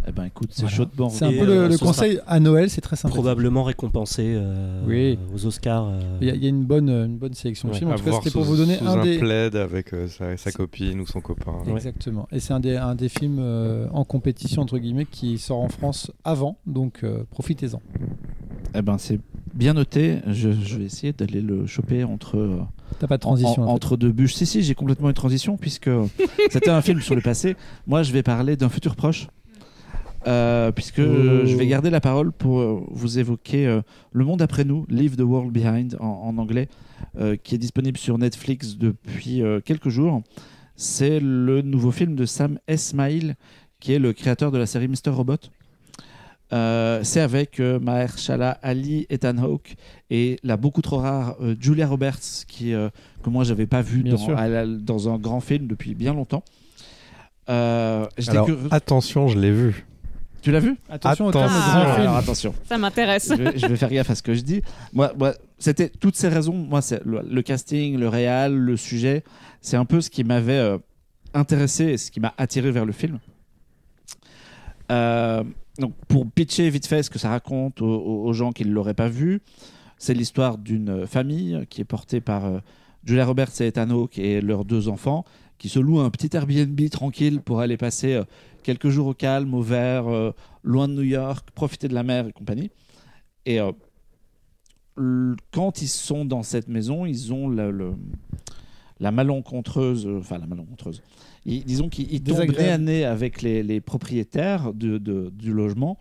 Eh 0.08 0.12
ben 0.12 0.26
écoute, 0.26 0.50
c'est 0.52 0.62
Voilà. 0.62 0.76
chaudement. 0.78 1.10
c'est 1.10 1.26
un 1.26 1.32
peu 1.32 1.46
le, 1.46 1.52
euh, 1.64 1.68
le 1.68 1.78
conseil 1.80 2.20
à 2.28 2.40
Noël, 2.40 2.70
c'est 2.70 2.82
très 2.82 2.96
sympa. 2.96 3.14
Probablement 3.14 3.64
récompensé 3.64 4.34
euh, 4.36 4.84
Oui. 4.86 5.18
aux 5.34 5.48
Oscars. 5.48 5.88
euh, 5.88 6.00
Il 6.22 6.28
y, 6.28 6.30
a- 6.32 6.36
il 6.36 6.44
y 6.44 6.46
a 6.46 6.50
une 6.50 6.64
bonne, 6.64 6.90
une 6.90 7.18
bonne 7.18 7.34
sélection 7.34 7.70
de 7.70 7.74
Ouais. 7.74 7.80
films. 7.80 7.90
En 7.90 7.94
à 7.96 7.98
tout 7.98 8.04
cas, 8.06 8.12
c'était 8.20 8.30
pour 8.30 8.44
vous 8.44 8.56
donner 8.56 8.78
sous 8.78 8.86
un 8.88 9.00
un 9.00 9.04
des. 9.04 9.18
plaid 9.18 9.56
avec 9.56 9.94
euh, 9.94 10.08
sa, 10.08 10.38
sa 10.38 10.52
copine 10.52 11.00
ou 11.02 11.08
son 11.08 11.22
copain. 11.22 11.54
Ouais. 11.66 11.74
Exactement. 11.74 12.28
Et 12.32 12.40
c'est 12.40 12.54
un 12.54 12.60
des, 12.60 12.76
un 12.76 12.94
des 12.94 13.10
films 13.10 13.38
euh, 13.40 13.88
en 13.94 14.04
compétition, 14.04 14.62
entre 14.62 14.78
guillemets, 14.78 15.06
qui 15.10 15.40
sort 15.40 15.60
en 15.60 15.70
France 15.70 16.12
avant. 16.24 16.58
Donc 16.68 17.00
euh, 17.04 17.24
profitez-en. 17.32 17.82
Eh 18.76 18.82
ben 18.84 18.98
c'est 19.00 19.20
bien 19.56 19.74
noté. 19.74 20.20
Je, 20.28 20.52
je 20.52 20.78
vais 20.78 20.84
essayer 20.86 21.14
d'aller 21.14 21.42
le 21.42 21.66
choper 21.66 22.04
entre. 22.04 22.38
euh, 22.38 22.60
T'as 23.00 23.08
pas 23.08 23.18
de 23.18 23.24
en- 23.24 23.30
transition. 23.30 23.64
en- 23.64 23.66
en 23.66 23.68
fait. 23.70 23.74
entre 23.74 23.98
deux 23.98 24.12
bûches. 24.12 24.36
Si, 24.36 24.46
si, 24.46 24.62
j'ai 24.62 24.76
complètement 24.76 25.08
une 25.10 25.16
transition 25.16 25.58
puisque 25.58 25.90
c'était 26.52 26.70
un 26.70 26.82
film 26.82 27.02
sur 27.02 27.16
le 27.16 27.22
passé. 27.22 27.56
Moi, 27.88 28.04
je 28.04 28.12
vais 28.14 28.22
parler 28.22 28.56
d'un 28.56 28.70
futur 28.70 28.96
proche. 28.96 29.28
Euh, 30.28 30.72
puisque 30.72 31.00
Oh. 31.00 31.46
je 31.46 31.56
vais 31.56 31.68
garder 31.68 31.92
la 31.92 32.02
parole 32.02 32.32
pour 32.32 32.60
euh, 32.60 32.82
vous 32.90 33.20
évoquer 33.20 33.68
euh, 33.68 33.82
Le 34.12 34.26
Monde 34.26 34.42
après 34.42 34.64
nous, 34.64 34.86
Leave 34.90 35.16
the 35.18 35.22
World 35.22 35.52
Behind 35.52 35.98
en, 36.00 36.06
en 36.08 36.38
anglais, 36.40 36.68
euh, 37.20 37.36
qui 37.36 37.54
est 37.54 37.60
disponible 37.60 37.98
sur 37.98 38.18
Netflix 38.18 38.78
depuis 38.78 39.44
euh, 39.44 39.60
quelques 39.64 39.90
jours. 39.90 40.24
C'est 40.76 41.20
le 41.20 41.62
nouveau 41.62 41.92
film 41.92 42.16
de 42.16 42.26
Sam 42.26 42.58
Esmail, 42.68 43.36
qui 43.80 43.94
est 43.94 44.00
le 44.00 44.14
créateur 44.14 44.52
de 44.52 44.58
la 44.58 44.66
série 44.66 44.88
Mr. 44.88 45.12
Robot. 45.12 45.36
Euh, 46.54 47.00
c'est 47.04 47.22
avec 47.22 47.60
euh, 47.60 47.80
Mahershala 47.80 48.52
Ali, 48.62 49.08
Ethan 49.10 49.38
Hawke 49.38 49.76
et 50.12 50.38
la 50.44 50.58
beaucoup 50.58 50.82
trop 50.82 50.98
rare 50.98 51.36
euh, 51.42 51.56
Julia 51.60 51.88
Roberts, 51.88 52.46
qui, 52.48 52.74
euh, 52.74 52.90
que 53.24 53.30
moi 53.30 53.44
j'avais 53.44 53.66
pas 53.66 53.82
vu 53.82 54.04
Bien 54.04 54.16
dans, 54.16 55.08
à 55.08 55.12
un 55.14 55.18
grand 55.18 55.40
film 55.40 55.68
depuis 55.68 55.96
bien 55.96 56.14
longtemps. 56.14 56.44
Euh, 57.50 58.06
Alors, 58.28 58.50
attention, 58.72 59.28
je 59.28 59.40
l'ai 59.40 59.52
vu. 59.52 59.86
Tu 60.46 60.52
l'as 60.52 60.60
vu 60.60 60.76
Attention 60.90 61.26
au 61.26 61.32
terme 61.32 61.46
Attention. 61.46 61.60
de 61.60 61.72
Ah, 61.72 61.84
grand 61.84 61.94
film. 61.96 62.02
Alors 62.04 62.16
attention, 62.18 62.56
Ça 62.70 62.78
m'intéresse. 62.78 63.30
je 63.36 63.42
vais, 63.42 63.58
je 63.58 63.66
vais 63.66 63.76
faire 63.76 63.90
gaffe 63.90 64.12
à 64.12 64.16
ce 64.16 64.22
que 64.22 64.36
je 64.36 64.42
dis. 64.42 64.62
Moi, 64.94 65.12
moi, 65.18 65.34
c'était 65.58 65.90
toutes 65.90 66.16
ces 66.16 66.28
raisons. 66.28 66.54
Moi, 66.54 66.84
c'est 66.84 67.04
le, 67.04 67.22
le 67.28 67.42
casting, 67.42 67.98
le 67.98 68.08
réal, 68.08 68.54
le 68.56 68.78
sujet. 68.78 69.24
C'est 69.62 69.76
un 69.76 69.86
peu 69.86 70.02
ce 70.02 70.12
qui 70.12 70.24
m'avait 70.24 70.54
euh, 70.54 70.78
intéressé 71.34 71.86
et 71.86 71.98
ce 71.98 72.12
qui 72.12 72.20
m'a 72.20 72.34
attiré 72.38 72.70
vers 72.70 72.86
le 72.86 72.92
film. 72.92 73.18
Euh, 74.92 75.44
donc, 75.80 75.94
pour 76.08 76.30
pitcher 76.30 76.70
vite 76.70 76.86
fait 76.86 77.02
ce 77.04 77.10
que 77.10 77.18
ça 77.20 77.30
raconte 77.30 77.82
aux, 77.82 77.88
aux- 77.88 78.26
aux 78.28 78.34
gens 78.34 78.52
qui 78.52 78.66
ne 78.66 78.72
l'auraient 78.72 78.94
pas 78.94 79.10
vu, 79.10 79.42
C'est 79.98 80.14
l'histoire 80.14 80.58
d'une 80.60 81.08
famille 81.08 81.66
qui 81.70 81.82
est 81.82 81.86
portée 81.86 82.22
par 82.22 82.46
euh, 82.46 82.60
Julia 83.06 83.26
Roberts 83.26 83.62
et 83.62 83.68
Ethan 83.68 83.90
Hawke 83.90 84.20
et 84.20 84.42
leurs 84.42 84.66
deux 84.66 84.90
enfants 84.90 85.24
qui 85.58 85.70
se 85.70 85.80
louent 85.80 86.00
un 86.02 86.10
petit 86.10 86.30
Airbnb 86.36 86.80
tranquille 86.90 87.42
pour 87.42 87.60
aller 87.60 87.78
passer 87.78 88.14
euh, 88.14 88.24
quelques 88.64 88.90
jours 88.90 89.08
au 89.08 89.14
calme, 89.14 89.54
au 89.54 89.62
vert, 89.62 90.08
euh, 90.08 90.32
loin 90.64 90.88
de 90.88 90.94
New 90.94 91.02
York, 91.02 91.50
profiter 91.56 91.88
de 91.88 91.94
la 91.94 92.04
mer 92.04 92.28
et 92.28 92.32
compagnie. 92.34 92.72
Et 93.46 93.60
euh, 93.60 93.72
quand 95.52 95.82
ils 95.82 95.88
sont 95.88 96.26
dans 96.26 96.44
cette 96.44 96.68
maison, 96.68 97.06
ils 97.06 97.34
ont 97.34 97.48
le, 97.48 97.72
le- 97.72 97.94
la 99.00 99.12
malencontreuse, 99.12 100.08
enfin 100.08 100.38
la 100.38 100.48
malencontreuse. 100.48 101.02
Ils- 101.46 101.64
disons 101.66 101.90
qu'ils 101.90 102.12
ils 102.14 102.22
tombent 102.24 102.38
nez 102.58 102.70
à 102.72 102.78
nez 102.78 103.06
avec 103.06 103.42
les, 103.42 103.62
les 103.62 103.82
propriétaires 103.82 104.74
de- 104.74 104.98
de- 104.98 105.30
du 105.34 105.52
logement 105.54 105.98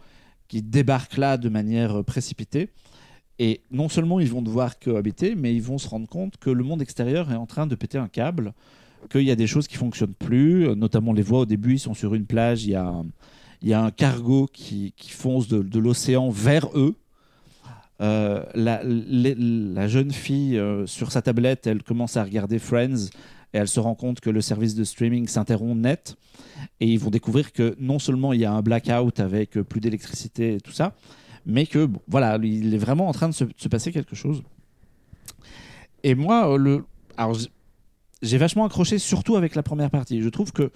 qui 0.49 0.63
débarquent 0.63 1.17
là 1.17 1.37
de 1.37 1.49
manière 1.49 2.05
précipitée. 2.05 2.71
Et 3.41 3.63
non 3.73 3.89
seulement 3.89 4.21
ils 4.21 4.31
vont 4.31 4.43
devoir 4.43 4.79
cohabiter, 4.79 5.35
mais 5.35 5.53
ils 5.55 5.63
vont 5.63 5.79
se 5.79 5.89
rendre 5.89 6.09
compte 6.09 6.37
que 6.37 6.51
le 6.51 6.63
monde 6.63 6.81
extérieur 6.81 7.33
est 7.33 7.37
en 7.37 7.47
train 7.47 7.67
de 7.67 7.75
péter 7.75 7.99
un 7.99 8.07
câble, 8.09 8.53
qu'il 9.09 9.23
y 9.23 9.31
a 9.31 9.37
des 9.37 9.47
choses 9.47 9.69
qui 9.69 9.77
fonctionnent 9.77 10.15
plus, 10.15 10.69
euh, 10.69 10.75
notamment 10.75 11.13
les 11.13 11.23
voies 11.23 11.41
au 11.41 11.47
début, 11.47 11.75
ils 11.75 11.79
sont 11.79 11.95
sur 11.95 12.15
une 12.15 12.27
plage, 12.27 12.65
il 12.65 12.71
y 12.71 12.75
a 13.75 13.83
un, 13.83 13.91
cargo 13.91 14.49
qui, 14.53 14.93
fonce 14.99 15.49
de, 15.49 15.79
l'océan 15.79 16.31
vers 16.31 16.69
eux. 16.75 16.95
Euh, 18.01 18.43
la, 18.55 19.89
jeune 19.89 20.11
fille 20.11 20.59
euh, 20.59 20.87
sur 20.87 21.13
sa 21.13 21.23
tablette, 21.23 21.67
elle 21.67 21.83
commence 21.83 22.17
à 22.17 22.25
regarder 22.25 22.59
Friends 22.59 23.09
et 23.53 23.59
elle 23.59 23.69
se 23.69 23.79
rend 23.79 23.95
compte 23.95 24.21
que 24.21 24.31
le 24.31 24.41
service 24.41 24.75
de 24.75 24.83
streaming 24.83 25.29
s'interrompt 25.29 25.81
net. 25.81 26.17
Et 26.81 26.89
ils 26.89 26.99
vont 26.99 27.11
découvrir 27.11 27.53
que 27.53 27.77
non 27.79 27.99
seulement 27.99 28.33
il 28.33 28.41
y 28.41 28.45
a 28.45 28.53
un 28.53 28.63
blackout 28.63 29.21
avec 29.21 29.53
plus 29.53 29.81
d'électricité 29.81 30.55
et 30.57 30.61
tout 30.61 30.73
ça, 30.73 30.95
mais 31.47 31.67
que 31.67 31.89
voilà, 32.09 32.39
il 32.43 32.75
est 32.75 32.79
vraiment 32.79 33.09
en 33.09 33.13
train 33.13 33.29
de 33.29 33.35
se, 33.35 33.45
de 33.45 33.53
se 33.57 33.69
passer 33.69 33.93
quelque 33.93 34.17
chose. 34.17 34.43
Et 36.03 36.15
moi, 36.15 36.59
le, 36.59 36.85
alors 37.17 37.37
j'ai 38.25 38.39
vachement 38.39 38.65
accroché, 38.65 38.99
surtout 38.99 39.37
avec 39.37 39.55
la 39.55 39.63
première 39.63 39.91
partie. 39.91 40.23
Je 40.23 40.29
trouve 40.29 40.53
que 40.53 40.73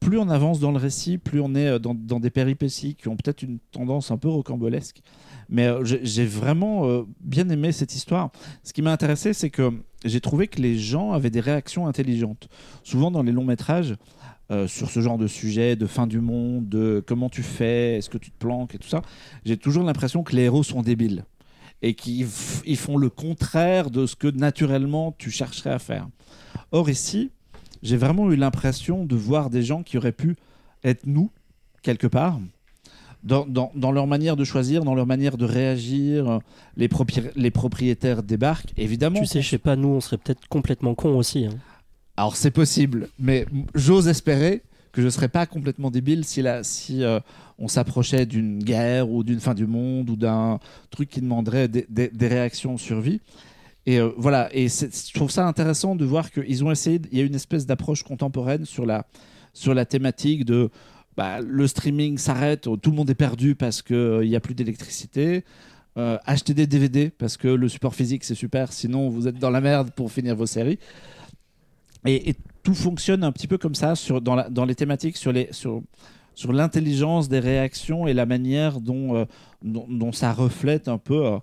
plus 0.00 0.18
on 0.18 0.28
avance 0.28 0.60
dans 0.60 0.70
le 0.70 0.78
récit, 0.78 1.18
plus 1.18 1.40
on 1.40 1.54
est 1.54 1.66
euh, 1.66 1.78
dans, 1.78 2.20
des 2.20 2.30
péripéties 2.30 2.94
qui 2.94 3.08
ont 3.08 3.16
peut-être 3.16 3.42
une 3.42 3.58
tendance 3.72 4.10
un 4.10 4.16
peu 4.16 4.28
rocambolesque. 4.28 5.00
Mais 5.48 5.66
euh, 5.66 5.82
j'ai 5.84 6.26
vraiment 6.26 6.86
euh, 6.86 7.02
bien 7.20 7.48
aimé 7.48 7.72
cette 7.72 7.94
histoire. 7.94 8.30
Ce 8.62 8.72
qui 8.72 8.82
m'a 8.82 8.92
intéressé, 8.92 9.32
c'est 9.32 9.50
que 9.50 9.72
j'ai 10.04 10.20
trouvé 10.20 10.46
que 10.46 10.60
les 10.60 10.78
gens 10.78 11.12
avaient 11.12 11.30
des 11.30 11.40
réactions 11.40 11.86
intelligentes. 11.86 12.48
Souvent 12.84 13.10
dans 13.10 13.22
les 13.22 13.32
longs 13.32 13.44
métrages, 13.44 13.96
sur 14.66 14.88
ce 14.88 15.00
genre 15.00 15.18
de 15.18 15.26
sujet, 15.26 15.76
de 15.76 15.84
fin 15.84 16.06
du 16.06 16.22
monde, 16.22 16.70
de 16.70 17.04
comment 17.06 17.28
tu 17.28 17.42
fais, 17.42 17.98
est-ce 17.98 18.08
que 18.08 18.16
tu 18.16 18.30
te 18.30 18.38
planques 18.38 18.74
et 18.74 18.78
tout 18.78 18.88
ça, 18.88 19.02
j'ai 19.44 19.58
toujours 19.58 19.84
l'impression 19.84 20.22
que 20.22 20.34
les 20.34 20.44
héros 20.44 20.62
sont 20.62 20.80
débiles 20.80 21.26
et 21.82 21.92
qu'ils 21.92 22.26
font 22.26 22.96
le 22.96 23.10
contraire 23.10 23.90
de 23.90 24.06
ce 24.06 24.16
que 24.16 24.28
naturellement 24.28 25.14
tu 25.18 25.30
chercherais 25.30 25.70
à 25.70 25.78
faire. 25.78 26.08
Or 26.72 26.90
ici, 26.90 27.30
j'ai 27.82 27.96
vraiment 27.96 28.30
eu 28.30 28.36
l'impression 28.36 29.04
de 29.04 29.16
voir 29.16 29.50
des 29.50 29.62
gens 29.62 29.82
qui 29.82 29.96
auraient 29.98 30.12
pu 30.12 30.36
être 30.84 31.06
nous, 31.06 31.30
quelque 31.82 32.06
part, 32.06 32.38
dans, 33.24 33.46
dans- 33.46 33.72
dans 33.74 33.90
leur 33.92 34.06
manière 34.06 34.36
de 34.36 34.44
choisir, 34.44 34.84
dans 34.84 34.94
leur 34.94 35.06
manière 35.06 35.36
de 35.36 35.44
réagir. 35.44 36.40
Les, 36.76 36.88
propri- 36.88 37.30
les 37.34 37.50
propriétaires 37.50 38.22
débarquent, 38.22 38.72
évidemment. 38.76 39.18
Tu 39.20 39.26
sais, 39.26 39.42
je 39.42 39.48
sais 39.48 39.58
pas, 39.58 39.76
nous, 39.76 39.88
on 39.88 40.00
serait 40.00 40.18
peut-être 40.18 40.46
complètement 40.48 40.94
cons 40.94 41.16
aussi. 41.16 41.46
hein. 41.46 41.56
Alors 42.16 42.34
c'est 42.36 42.50
possible, 42.50 43.08
mais 43.20 43.46
j'ose 43.76 44.08
espérer 44.08 44.62
que 44.90 45.00
je 45.00 45.06
ne 45.06 45.10
serais 45.10 45.28
pas 45.28 45.46
complètement 45.46 45.88
débile 45.90 46.24
si, 46.24 46.42
la, 46.42 46.64
si 46.64 47.04
euh, 47.04 47.20
on 47.60 47.68
s'approchait 47.68 48.26
d'une 48.26 48.58
guerre 48.58 49.08
ou 49.08 49.22
d'une 49.22 49.38
fin 49.38 49.54
du 49.54 49.68
monde 49.68 50.10
ou 50.10 50.16
d'un 50.16 50.58
truc 50.90 51.08
qui 51.10 51.20
demanderait 51.20 51.68
des, 51.68 51.86
des- 51.88 52.08
des 52.08 52.26
réactions 52.28 52.74
de 52.74 52.80
survie. 52.80 53.20
Et 53.88 54.00
euh, 54.00 54.10
voilà, 54.18 54.50
et 54.54 54.68
je 54.68 55.14
trouve 55.14 55.30
ça 55.30 55.46
intéressant 55.46 55.96
de 55.96 56.04
voir 56.04 56.30
qu'ils 56.30 56.62
ont 56.62 56.70
essayé, 56.70 57.00
il 57.10 57.16
y 57.16 57.22
a 57.22 57.24
une 57.24 57.34
espèce 57.34 57.64
d'approche 57.64 58.02
contemporaine 58.02 58.66
sur 58.66 58.84
la, 58.84 59.06
sur 59.54 59.72
la 59.72 59.86
thématique 59.86 60.44
de 60.44 60.68
bah, 61.16 61.40
le 61.40 61.66
streaming 61.66 62.18
s'arrête, 62.18 62.64
tout 62.64 62.90
le 62.90 62.96
monde 62.96 63.08
est 63.08 63.14
perdu 63.14 63.54
parce 63.54 63.80
qu'il 63.80 64.28
n'y 64.28 64.36
a 64.36 64.40
plus 64.40 64.54
d'électricité. 64.54 65.42
Euh, 65.96 66.18
des 66.48 66.66
DVD 66.66 67.08
parce 67.08 67.38
que 67.38 67.48
le 67.48 67.66
support 67.66 67.94
physique 67.94 68.24
c'est 68.24 68.34
super, 68.34 68.74
sinon 68.74 69.08
vous 69.08 69.26
êtes 69.26 69.38
dans 69.38 69.48
la 69.48 69.62
merde 69.62 69.90
pour 69.96 70.12
finir 70.12 70.36
vos 70.36 70.44
séries. 70.44 70.78
Et, 72.04 72.34
tout 72.62 72.74
fonctionne 72.74 73.24
un 73.24 73.32
petit 73.32 73.46
peu 73.46 73.56
comme 73.56 73.74
ça 73.74 73.94
dans, 74.20 74.50
dans 74.50 74.66
les 74.66 74.74
thématiques, 74.74 75.16
sur, 75.16 75.32
les, 75.32 75.48
sur, 75.50 75.80
sur 76.34 76.52
l'intelligence 76.52 77.30
des 77.30 77.38
réactions 77.38 78.06
et 78.06 78.12
la 78.12 78.26
manière 78.26 78.82
dont, 78.82 79.16
euh, 79.16 79.24
dont 79.62 80.12
ça 80.12 80.34
reflète 80.34 80.88
un 80.88 80.98
peu 80.98 81.38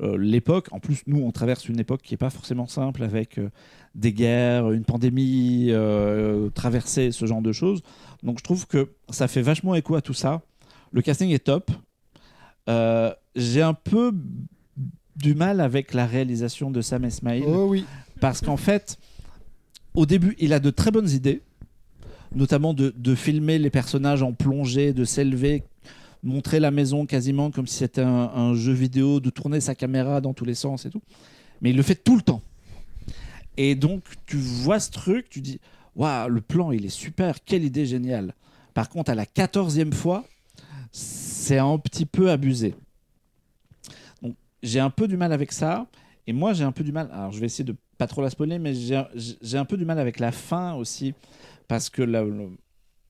euh, 0.00 0.16
l'époque. 0.18 0.68
En 0.72 0.80
plus, 0.80 1.02
nous, 1.06 1.20
on 1.20 1.30
traverse 1.30 1.68
une 1.68 1.78
époque 1.78 2.02
qui 2.02 2.14
n'est 2.14 2.18
pas 2.18 2.30
forcément 2.30 2.66
simple 2.66 3.02
avec 3.04 3.38
euh, 3.38 3.50
des 3.94 4.12
guerres, 4.12 4.72
une 4.72 4.84
pandémie, 4.84 5.68
euh, 5.70 6.50
traverser 6.50 7.12
ce 7.12 7.26
genre 7.26 7.42
de 7.42 7.52
choses. 7.52 7.82
Donc, 8.22 8.38
je 8.38 8.44
trouve 8.44 8.66
que 8.66 8.90
ça 9.10 9.28
fait 9.28 9.42
vachement 9.42 9.74
écho 9.74 9.94
à 9.94 10.02
tout 10.02 10.14
ça. 10.14 10.42
Le 10.92 11.00
casting 11.02 11.30
est 11.30 11.44
top. 11.44 11.70
J'ai 13.36 13.62
un 13.62 13.74
peu 13.74 14.12
du 15.16 15.34
mal 15.34 15.60
avec 15.60 15.94
la 15.94 16.06
réalisation 16.06 16.70
de 16.70 16.80
Sam 16.80 17.04
Esmail 17.04 17.44
Oh 17.46 17.66
oui. 17.68 17.84
parce 18.20 18.40
qu'en 18.40 18.56
fait, 18.56 18.98
au 19.94 20.06
début, 20.06 20.34
il 20.40 20.52
a 20.52 20.58
de 20.60 20.70
très 20.70 20.90
bonnes 20.90 21.10
idées, 21.10 21.42
notamment 22.34 22.74
de, 22.74 22.92
de 22.96 23.14
filmer 23.14 23.58
les 23.58 23.70
personnages 23.70 24.22
en 24.22 24.32
plongée, 24.32 24.92
de 24.92 25.04
s'élever, 25.04 25.62
montrer 26.24 26.58
la 26.58 26.70
maison 26.70 27.06
quasiment 27.06 27.50
comme 27.50 27.66
si 27.66 27.76
c'était 27.76 28.00
un, 28.02 28.54
jeu 28.54 28.72
vidéo, 28.72 29.20
de 29.20 29.30
tourner 29.30 29.60
sa 29.60 29.74
caméra 29.74 30.20
dans 30.20 30.32
tous 30.32 30.44
les 30.44 30.54
sens 30.54 30.86
et 30.86 30.90
tout. 30.90 31.02
Mais 31.60 31.70
il 31.70 31.76
le 31.76 31.82
fait 31.82 31.94
tout 31.94 32.16
le 32.16 32.22
temps. 32.22 32.42
Et 33.56 33.74
donc, 33.74 34.02
tu 34.26 34.36
vois 34.36 34.80
ce 34.80 34.90
truc, 34.90 35.28
tu 35.28 35.40
dis, 35.40 35.60
waouh, 35.94 36.28
le 36.28 36.40
plan, 36.40 36.72
il 36.72 36.84
est 36.84 36.88
super, 36.88 37.44
quelle 37.44 37.62
idée 37.62 37.86
géniale. 37.86 38.34
Par 38.72 38.88
contre, 38.88 39.12
à 39.12 39.14
la 39.14 39.26
quatorzième 39.26 39.92
fois, 39.92 40.24
c'est 40.90 41.58
un 41.58 41.78
petit 41.78 42.06
peu 42.06 42.30
abusé. 42.30 42.74
Donc, 44.22 44.34
j'ai 44.62 44.80
un 44.80 44.90
peu 44.90 45.06
du 45.06 45.16
mal 45.16 45.32
avec 45.32 45.52
ça. 45.52 45.86
Et 46.26 46.32
moi, 46.32 46.54
j'ai 46.54 46.64
un 46.64 46.72
peu 46.72 46.82
du 46.82 46.90
mal. 46.90 47.08
Alors, 47.12 47.32
je 47.32 47.38
vais 47.38 47.46
essayer 47.46 47.64
de 47.64 47.76
pas 47.98 48.06
trop 48.06 48.22
la 48.22 48.30
spoiler, 48.30 48.58
mais 48.58 48.72
j'ai 48.74 49.58
un 49.58 49.64
peu 49.64 49.76
du 49.76 49.84
mal 49.84 49.98
avec 49.98 50.18
la 50.18 50.32
fin 50.32 50.74
aussi. 50.74 51.14
Parce 51.68 51.90
que, 51.90 52.02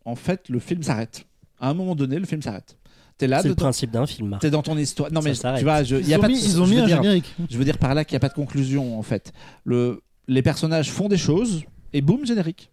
en 0.05 0.16
fait, 0.16 0.49
le 0.49 0.59
film 0.59 0.82
s'arrête. 0.82 1.24
À 1.61 1.70
un 1.70 1.74
moment 1.74 1.95
donné, 1.95 2.19
le 2.19 2.27
film 2.27 2.43
s'arrête. 2.43 2.77
T'es 3.16 3.28
là, 3.28 3.43
C'est 3.43 3.49
le 3.49 3.55
principe 3.55 3.93
d'un 3.93 4.07
film, 4.07 4.39
t'es 4.41 4.51
dans 4.51 4.62
ton 4.62 4.77
histoire. 4.77 5.12
Non, 5.12 5.20
mais 5.23 5.35
tu 5.35 5.62
vois, 5.62 5.85
je, 5.85 5.97
y 5.97 6.01
Ils 6.01 6.15
a 6.15 6.19
ont 6.19 6.20
pas 6.20 6.27
de- 6.27 6.32
mis, 6.32 6.45
ils 6.45 6.61
ont 6.61 6.65
je 6.66 6.70
mis 6.74 6.81
un 6.81 6.86
dire- 6.86 6.97
générique. 7.03 7.32
je 7.49 7.57
veux 7.57 7.65
dire 7.65 7.78
par 7.78 7.95
là 7.95 8.05
qu'il 8.05 8.15
n'y 8.15 8.16
a 8.16 8.20
pas 8.20 8.28
de 8.28 8.35
conclusion 8.35 8.99
en 8.99 9.03
fait. 9.03 9.32
Le, 9.65 10.03
les 10.27 10.43
personnages 10.43 10.91
font 10.91 11.09
des 11.09 11.16
choses 11.16 11.62
et 11.93 12.01
boum, 12.01 12.27
générique. 12.27 12.70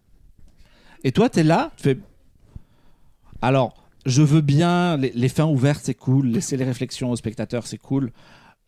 Et 1.04 1.12
toi, 1.12 1.28
tu 1.30 1.40
es 1.40 1.42
là, 1.44 1.70
tu 1.76 1.84
fais. 1.84 1.98
Alors, 3.40 3.74
je 4.06 4.22
veux 4.22 4.40
bien, 4.40 4.96
les, 4.96 5.12
les 5.14 5.28
fins 5.28 5.46
ouvertes, 5.46 5.82
c'est 5.84 5.94
cool, 5.94 6.28
laisser 6.28 6.56
les 6.56 6.64
réflexions 6.64 7.10
aux 7.10 7.16
spectateurs, 7.16 7.66
c'est 7.66 7.78
cool. 7.78 8.12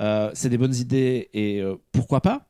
Euh, 0.00 0.30
c'est 0.34 0.48
des 0.48 0.58
bonnes 0.58 0.74
idées 0.74 1.28
et 1.32 1.60
euh, 1.60 1.76
pourquoi 1.92 2.20
pas? 2.20 2.46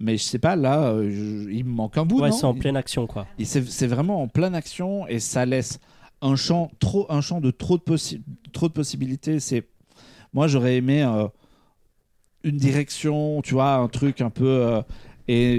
Mais 0.00 0.16
je 0.18 0.22
sais 0.24 0.38
pas, 0.38 0.56
là, 0.56 0.88
euh, 0.88 1.10
je- 1.10 1.50
il 1.50 1.64
me 1.64 1.70
manque 1.70 1.96
un 1.96 2.04
bout. 2.04 2.20
Ouais, 2.20 2.32
c'est 2.32 2.44
en 2.44 2.54
pleine 2.54 2.76
action, 2.76 3.06
quoi. 3.06 3.26
c'est 3.42 3.86
vraiment 3.86 4.22
en 4.22 4.28
pleine 4.28 4.54
action 4.54 5.06
et 5.08 5.20
ça 5.20 5.46
laisse 5.46 5.78
un 6.24 6.36
champ 6.36 6.70
trop 6.80 7.06
un 7.10 7.20
champ 7.20 7.40
de 7.40 7.50
trop 7.52 7.76
de 7.78 7.82
possi- 7.82 8.20
trop 8.52 8.66
de 8.68 8.72
possibilités 8.72 9.38
c'est 9.40 9.68
moi 10.32 10.46
j'aurais 10.48 10.76
aimé 10.76 11.02
euh, 11.04 11.28
une 12.42 12.56
direction 12.56 13.40
tu 13.42 13.54
vois 13.54 13.74
un 13.76 13.88
truc 13.88 14.20
un 14.20 14.30
peu 14.30 14.46
euh, 14.48 14.82
et 15.28 15.58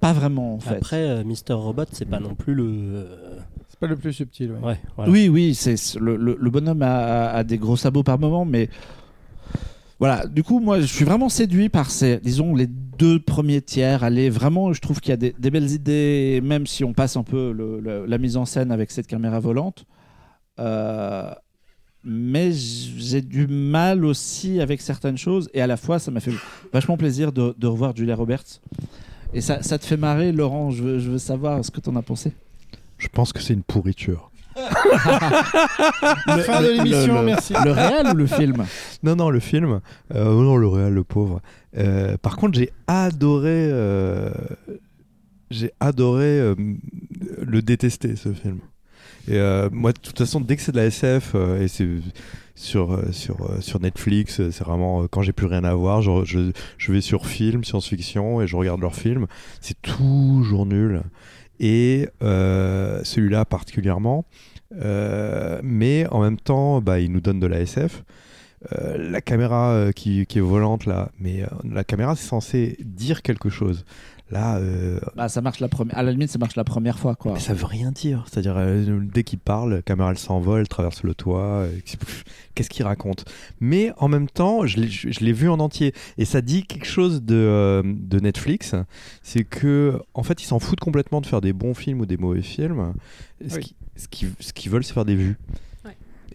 pas 0.00 0.12
vraiment 0.12 0.54
en 0.54 0.60
fait 0.60 0.76
Après, 0.76 1.02
euh, 1.08 1.24
Mr. 1.24 1.52
Robot, 1.54 1.84
c'est 1.92 2.08
pas 2.08 2.20
non 2.20 2.34
plus 2.34 2.54
le. 2.54 3.06
C'est 3.68 3.78
pas 3.78 3.86
le 3.86 3.96
plus 3.96 4.12
subtil. 4.14 4.52
ouais. 4.52 4.58
Ouais, 4.68 4.78
voilà. 4.96 5.10
oui 5.12 5.28
oui 5.28 5.54
c'est 5.54 5.74
le, 5.98 6.16
le- 6.16 6.36
le 6.40 6.50
bonhomme 6.50 6.82
a, 6.82 7.30
a 7.30 7.44
des 7.44 7.58
gros 7.58 7.76
sabots 7.76 8.02
par 8.02 8.18
moment 8.18 8.44
mais 8.44 8.68
voilà 9.98 10.26
du 10.26 10.42
coup 10.42 10.60
moi 10.60 10.80
je 10.80 10.86
suis 10.86 11.04
vraiment 11.04 11.28
séduit 11.28 11.68
par 11.68 11.90
ces 11.90 12.18
disons 12.18 12.54
les 12.54 12.66
deux 12.66 13.20
premiers 13.20 13.60
tiers 13.60 14.02
allez 14.02 14.30
vraiment 14.30 14.72
je 14.72 14.80
trouve 14.80 15.00
qu'il 15.00 15.10
y 15.10 15.12
a 15.12 15.18
des, 15.18 15.34
des 15.38 15.50
belles 15.50 15.70
idées 15.70 16.40
même 16.42 16.66
si 16.66 16.84
on 16.84 16.92
passe 16.94 17.16
un 17.16 17.22
peu 17.22 17.52
le- 17.52 17.80
le- 17.80 18.06
la 18.06 18.18
mise 18.18 18.36
en 18.38 18.44
scène 18.46 18.72
avec 18.72 18.90
cette 18.90 19.06
caméra 19.06 19.38
volante 19.40 19.84
Euh, 19.84 19.99
mais 22.04 22.52
j- 22.52 22.94
j'ai 22.96 23.20
du 23.22 23.46
mal 23.46 24.04
aussi 24.04 24.60
avec 24.60 24.80
certaines 24.80 25.18
choses 25.18 25.50
et 25.52 25.60
à 25.60 25.66
la 25.66 25.76
fois 25.76 25.98
ça 25.98 26.10
m'a 26.10 26.20
fait 26.20 26.32
vachement 26.72 26.96
plaisir 26.96 27.30
de, 27.32 27.54
de 27.58 27.66
revoir 27.66 27.94
Julia 27.94 28.16
Roberts 28.16 28.60
et 29.34 29.40
ça, 29.42 29.62
ça 29.62 29.78
te 29.78 29.84
fait 29.84 29.96
marrer 29.98 30.32
Laurent 30.32 30.70
je 30.70 30.82
veux, 30.82 30.98
je 30.98 31.10
veux 31.10 31.18
savoir 31.18 31.62
ce 31.64 31.70
que 31.70 31.80
t'en 31.80 31.94
as 31.96 32.02
pensé 32.02 32.32
Je 32.98 33.08
pense 33.08 33.32
que 33.32 33.40
c'est 33.42 33.52
une 33.54 33.62
pourriture. 33.62 34.30
Le- 34.56 34.62
Fin 36.42 36.60
de 36.62 36.68
l'émission, 36.76 37.20
le- 37.20 37.26
merci. 37.26 37.52
le 37.64 37.70
réel 37.70 38.06
ou 38.08 38.14
le 38.14 38.26
film? 38.26 38.66
Non, 39.02 39.14
non, 39.16 39.30
le 39.30 39.40
film. 39.40 39.80
Euh, 40.14 40.24
oh 40.34 40.42
non, 40.42 40.56
le 40.56 40.66
réel, 40.66 40.92
le 40.92 41.04
pauvre. 41.04 41.40
Euh, 41.78 42.16
par 42.18 42.36
contre, 42.36 42.58
j'ai 42.58 42.70
adoré. 42.86 43.68
euh, 43.70 44.30
j'ai 45.50 45.72
adoré 45.80 46.40
euh, 46.40 46.54
le 47.40 47.62
détester, 47.62 48.16
ce 48.16 48.32
film. 48.32 48.58
Euh, 49.28 49.68
moi, 49.72 49.92
de 49.92 49.98
toute 49.98 50.18
façon, 50.18 50.40
dès 50.40 50.56
que 50.56 50.62
c'est 50.62 50.72
de 50.72 50.76
la 50.76 50.86
SF, 50.86 51.32
euh, 51.34 51.62
et 51.62 51.68
c'est. 51.68 51.86
sur, 52.54 52.92
euh, 52.92 53.12
sur, 53.12 53.36
sur 53.60 53.80
Netflix. 53.80 54.40
C'est 54.50 54.64
vraiment 54.64 55.06
quand 55.08 55.22
j'ai 55.22 55.32
plus 55.32 55.46
rien 55.46 55.64
à 55.64 55.74
voir, 55.74 56.02
je, 56.02 56.24
je, 56.24 56.52
je 56.78 56.92
vais 56.92 57.00
sur 57.00 57.26
film, 57.26 57.64
science-fiction 57.64 58.42
et 58.42 58.46
je 58.46 58.56
regarde 58.56 58.80
leurs 58.80 58.94
films. 58.94 59.26
C'est 59.60 59.80
toujours 59.82 60.66
nul. 60.66 61.02
Et 61.58 62.08
celui-là 62.20 63.44
particulièrement. 63.44 64.24
Mais 64.72 66.06
en 66.10 66.20
même 66.20 66.38
temps, 66.38 66.80
bah, 66.80 67.00
il 67.00 67.12
nous 67.12 67.20
donne 67.20 67.40
de 67.40 67.46
la 67.46 67.60
SF. 67.60 68.04
La 68.74 69.22
caméra 69.22 69.90
qui, 69.94 70.26
qui 70.26 70.38
est 70.38 70.42
volante 70.42 70.84
là, 70.84 71.10
mais 71.18 71.44
la 71.64 71.82
caméra 71.82 72.14
c'est 72.14 72.28
censé 72.28 72.76
dire 72.80 73.22
quelque 73.22 73.48
chose. 73.48 73.86
Là, 74.30 74.58
euh, 74.58 75.00
Bah, 75.16 75.28
ça 75.28 75.40
marche 75.40 75.58
la 75.60 75.68
première. 75.68 75.98
À 75.98 76.02
la 76.04 76.12
limite, 76.12 76.30
ça 76.30 76.38
marche 76.38 76.54
la 76.54 76.62
première 76.64 76.98
fois, 76.98 77.16
quoi. 77.16 77.32
mais 77.34 77.40
ça 77.40 77.52
veut 77.52 77.64
rien 77.66 77.90
dire. 77.90 78.24
C'est-à-dire, 78.30 78.54
euh, 78.56 79.00
dès 79.12 79.24
qu'il 79.24 79.40
parle, 79.40 79.74
la 79.74 79.82
caméra 79.82 80.10
elle 80.10 80.18
s'envole, 80.18 80.60
elle 80.60 80.68
traverse 80.68 81.02
le 81.02 81.14
toit. 81.14 81.40
euh, 81.64 81.70
Qu'est-ce 82.54 82.70
qu'il 82.70 82.84
raconte? 82.84 83.24
Mais 83.60 83.92
en 83.98 84.08
même 84.08 84.28
temps, 84.28 84.66
je 84.66 84.78
l'ai- 84.80 84.88
je 84.88 85.10
je 85.10 85.20
l'ai 85.20 85.32
vu 85.32 85.48
en 85.48 85.58
entier. 85.58 85.92
Et 86.18 86.24
ça 86.24 86.40
dit 86.42 86.64
quelque 86.64 86.86
chose 86.86 87.22
de, 87.22 87.34
euh, 87.34 87.82
de 87.84 88.20
Netflix. 88.20 88.74
C'est 89.22 89.44
que, 89.44 90.00
en 90.14 90.22
fait, 90.22 90.42
ils 90.42 90.46
s'en 90.46 90.58
foutent 90.60 90.80
complètement 90.80 91.20
de 91.20 91.26
faire 91.26 91.40
des 91.40 91.52
bons 91.52 91.74
films 91.74 92.00
ou 92.00 92.06
des 92.06 92.16
mauvais 92.16 92.42
films. 92.42 92.92
Ce 93.48 93.56
Oui. 93.56 93.60
qui- 93.62 93.74
ce 93.96 94.08
qu'ils 94.08 94.30
ce 94.40 94.52
qu'ils 94.52 94.70
veulent, 94.70 94.84
c'est 94.84 94.94
faire 94.94 95.04
des 95.04 95.16
vues. 95.16 95.36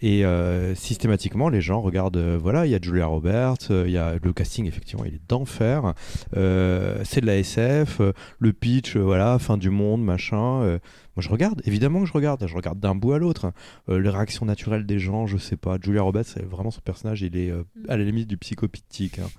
Et 0.02 0.26
euh, 0.26 0.76
systématiquement, 0.76 1.50
les 1.50 1.62
gens 1.62 1.82
regardent. 1.82 2.18
euh, 2.18 2.38
voilà, 2.42 2.66
il 2.66 2.72
y 2.72 2.76
a 2.76 2.80
Julia 2.82 3.06
Roberts, 3.06 3.56
euh, 3.72 3.86
il 3.88 3.94
y 3.94 3.98
a 3.98 4.16
le 4.22 4.34
casting, 4.34 4.66
effectivement, 4.68 5.06
il 5.06 5.16
est 5.16 5.22
d'enfer. 5.30 5.94
Euh, 6.36 7.00
c'est 7.04 7.22
de 7.22 7.26
la 7.26 7.38
SF, 7.38 8.02
euh, 8.02 8.12
le 8.40 8.54
pitch, 8.54 8.96
euh, 8.96 9.00
voilà, 9.02 9.40
fin 9.40 9.58
du 9.58 9.70
monde, 9.70 10.04
machin. 10.04 10.62
euh, 10.64 10.80
moi, 11.16 11.22
je 11.24 11.30
regarde, 11.30 11.62
évidemment 11.66 12.02
que 12.02 12.08
je 12.08 12.12
regarde. 12.14 12.46
Je 12.46 12.54
regarde 12.54 12.78
d'un 12.80 12.94
bout 12.94 13.14
à 13.14 13.20
l'autre. 13.20 13.54
Euh, 13.88 14.00
les 14.02 14.10
réactions 14.10 14.46
naturelles 14.46 14.86
des 14.86 15.00
gens, 15.00 15.28
je 15.28 15.38
sais 15.38 15.56
pas. 15.56 15.78
Julia 15.82 16.02
Roberts, 16.02 16.26
c'est 16.26 16.44
vraiment 16.44 16.72
son 16.72 16.82
personnage, 16.82 17.22
il 17.22 17.38
est 17.38 17.50
euh, 17.52 17.64
à 17.88 17.96
la 17.96 18.04
limite 18.04 18.28
du 18.28 18.36
psychopithique. 18.38 19.20
hein. 19.20 19.30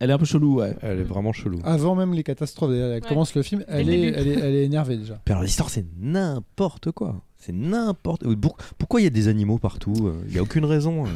Elle 0.00 0.08
est 0.08 0.14
un 0.14 0.18
peu 0.18 0.24
chelou, 0.24 0.60
ouais. 0.60 0.74
Elle 0.80 1.00
est 1.00 1.04
vraiment 1.04 1.34
chelou. 1.34 1.58
Avant 1.64 1.94
même 1.94 2.14
les 2.14 2.22
catastrophes, 2.22 2.70
d'ailleurs, 2.70 2.92
elle 2.92 3.02
Ouais. 3.02 3.08
commence 3.08 3.34
le 3.34 3.42
film, 3.42 3.62
elle 3.68 3.86
le 3.88 3.92
est, 3.92 4.06
elle, 4.16 4.26
est, 4.28 4.38
elle 4.40 4.54
est 4.54 4.64
énervée 4.64 4.96
déjà. 4.96 5.20
Puis 5.24 5.32
alors, 5.32 5.42
l'histoire, 5.42 5.68
c'est 5.68 5.84
n'importe 6.00 6.92
quoi. 6.92 7.20
C'est 7.38 7.52
n'importe. 7.52 8.22
Pour- 8.36 8.56
Pourquoi 8.78 9.00
il 9.00 9.04
y 9.04 9.06
a 9.06 9.10
des 9.10 9.28
animaux 9.28 9.58
partout 9.58 9.94
Euh, 10.08 10.22
Il 10.28 10.34
y 10.34 10.38
a 10.38 10.42
aucune 10.42 10.64
raison. 10.64 11.06
euh. 11.06 11.08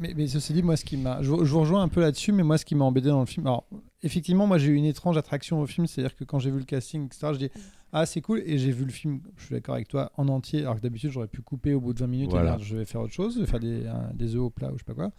Mais, 0.00 0.14
mais 0.16 0.26
ceci 0.26 0.52
dit, 0.54 0.62
moi, 0.62 0.76
ce 0.76 0.84
qui 0.84 0.96
m'a, 0.96 1.22
je, 1.22 1.30
vous- 1.30 1.44
je 1.44 1.50
vous 1.52 1.60
rejoins 1.60 1.82
un 1.82 1.88
peu 1.88 2.00
là-dessus, 2.00 2.32
mais 2.32 2.42
moi, 2.42 2.56
ce 2.58 2.64
qui 2.64 2.74
m'a 2.74 2.84
embêté 2.86 3.08
dans 3.08 3.20
le 3.20 3.26
film, 3.26 3.46
alors 3.46 3.64
effectivement, 4.02 4.46
moi, 4.46 4.56
j'ai 4.56 4.68
eu 4.70 4.74
une 4.74 4.86
étrange 4.86 5.18
attraction 5.18 5.60
au 5.60 5.66
film, 5.66 5.86
c'est-à-dire 5.86 6.16
que 6.16 6.24
quand 6.24 6.38
j'ai 6.38 6.50
vu 6.50 6.58
le 6.58 6.64
casting, 6.64 7.04
etc., 7.06 7.28
je 7.34 7.38
dis 7.38 7.50
ah 7.92 8.06
c'est 8.06 8.20
cool, 8.20 8.40
et 8.46 8.56
j'ai 8.56 8.70
vu 8.70 8.84
le 8.84 8.92
film, 8.92 9.20
je 9.36 9.46
suis 9.46 9.52
d'accord 9.54 9.74
avec 9.74 9.88
toi, 9.88 10.10
en 10.16 10.28
entier, 10.28 10.60
alors 10.60 10.76
que 10.76 10.80
d'habitude 10.80 11.10
j'aurais 11.10 11.26
pu 11.26 11.42
couper 11.42 11.74
au 11.74 11.80
bout 11.80 11.92
de 11.92 11.98
20 11.98 12.06
minutes 12.06 12.30
Voilà. 12.30 12.54
et 12.54 12.56
dire 12.56 12.64
je 12.64 12.76
vais 12.76 12.84
faire 12.84 13.00
autre 13.00 13.12
chose, 13.12 13.34
je 13.34 13.40
vais 13.40 13.46
faire 13.46 13.58
des, 13.60 13.84
un- 13.88 14.10
des 14.14 14.36
œufs 14.36 14.42
au 14.42 14.48
plat 14.50 14.68
ou 14.68 14.74
je 14.74 14.78
sais 14.78 14.84
pas 14.84 14.94
quoi, 14.94 15.10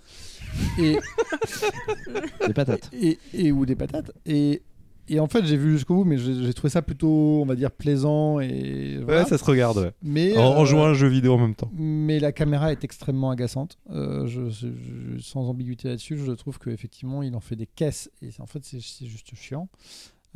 et, 0.79 0.97
Des 2.47 2.53
patates. 2.53 2.89
et, 2.93 3.19
et- 3.33 3.51
ou 3.51 3.65
des 3.65 3.75
patates, 3.75 4.11
et 4.25 4.61
et 5.09 5.19
en 5.19 5.27
fait, 5.27 5.45
j'ai 5.45 5.57
vu 5.57 5.71
jusqu'au 5.73 5.95
bout, 5.95 6.03
mais 6.03 6.17
j'ai 6.17 6.53
trouvé 6.53 6.69
ça 6.69 6.81
plutôt, 6.81 7.41
on 7.41 7.45
va 7.45 7.55
dire, 7.55 7.71
plaisant 7.71 8.39
et. 8.39 8.99
voilà. 9.03 9.23
Ouais, 9.23 9.27
ça 9.29 9.37
se 9.37 9.43
regarde. 9.43 9.77
ouais. 9.77 9.91
Mais 10.03 10.37
En, 10.37 10.57
en 10.57 10.61
euh, 10.61 10.65
jouant 10.65 10.85
à 10.85 10.89
un 10.89 10.93
jeu 10.93 11.07
vidéo 11.07 11.33
en 11.33 11.37
même 11.37 11.55
temps. 11.55 11.69
mais 11.73 12.19
la 12.19 12.31
caméra 12.31 12.71
est 12.71 12.83
extrêmement 12.83 13.29
agaçante. 13.31 13.77
Euh, 13.89 14.25
je, 14.27 14.49
je- 14.49 14.67
je- 14.67 15.19
sans 15.21 15.47
ambiguïté 15.49 15.87
là-dessus, 15.89 16.17
je 16.17 16.31
trouve 16.31 16.59
qu'effectivement, 16.59 17.23
il 17.23 17.35
en 17.35 17.39
fait 17.41 17.55
des 17.55 17.67
caisses. 17.67 18.09
Et 18.21 18.29
en 18.39 18.45
fait, 18.45 18.63
c'est 18.63 18.81
c'est 18.81 19.05
juste 19.05 19.33
chiant. 19.35 19.67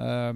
Euh, 0.01 0.33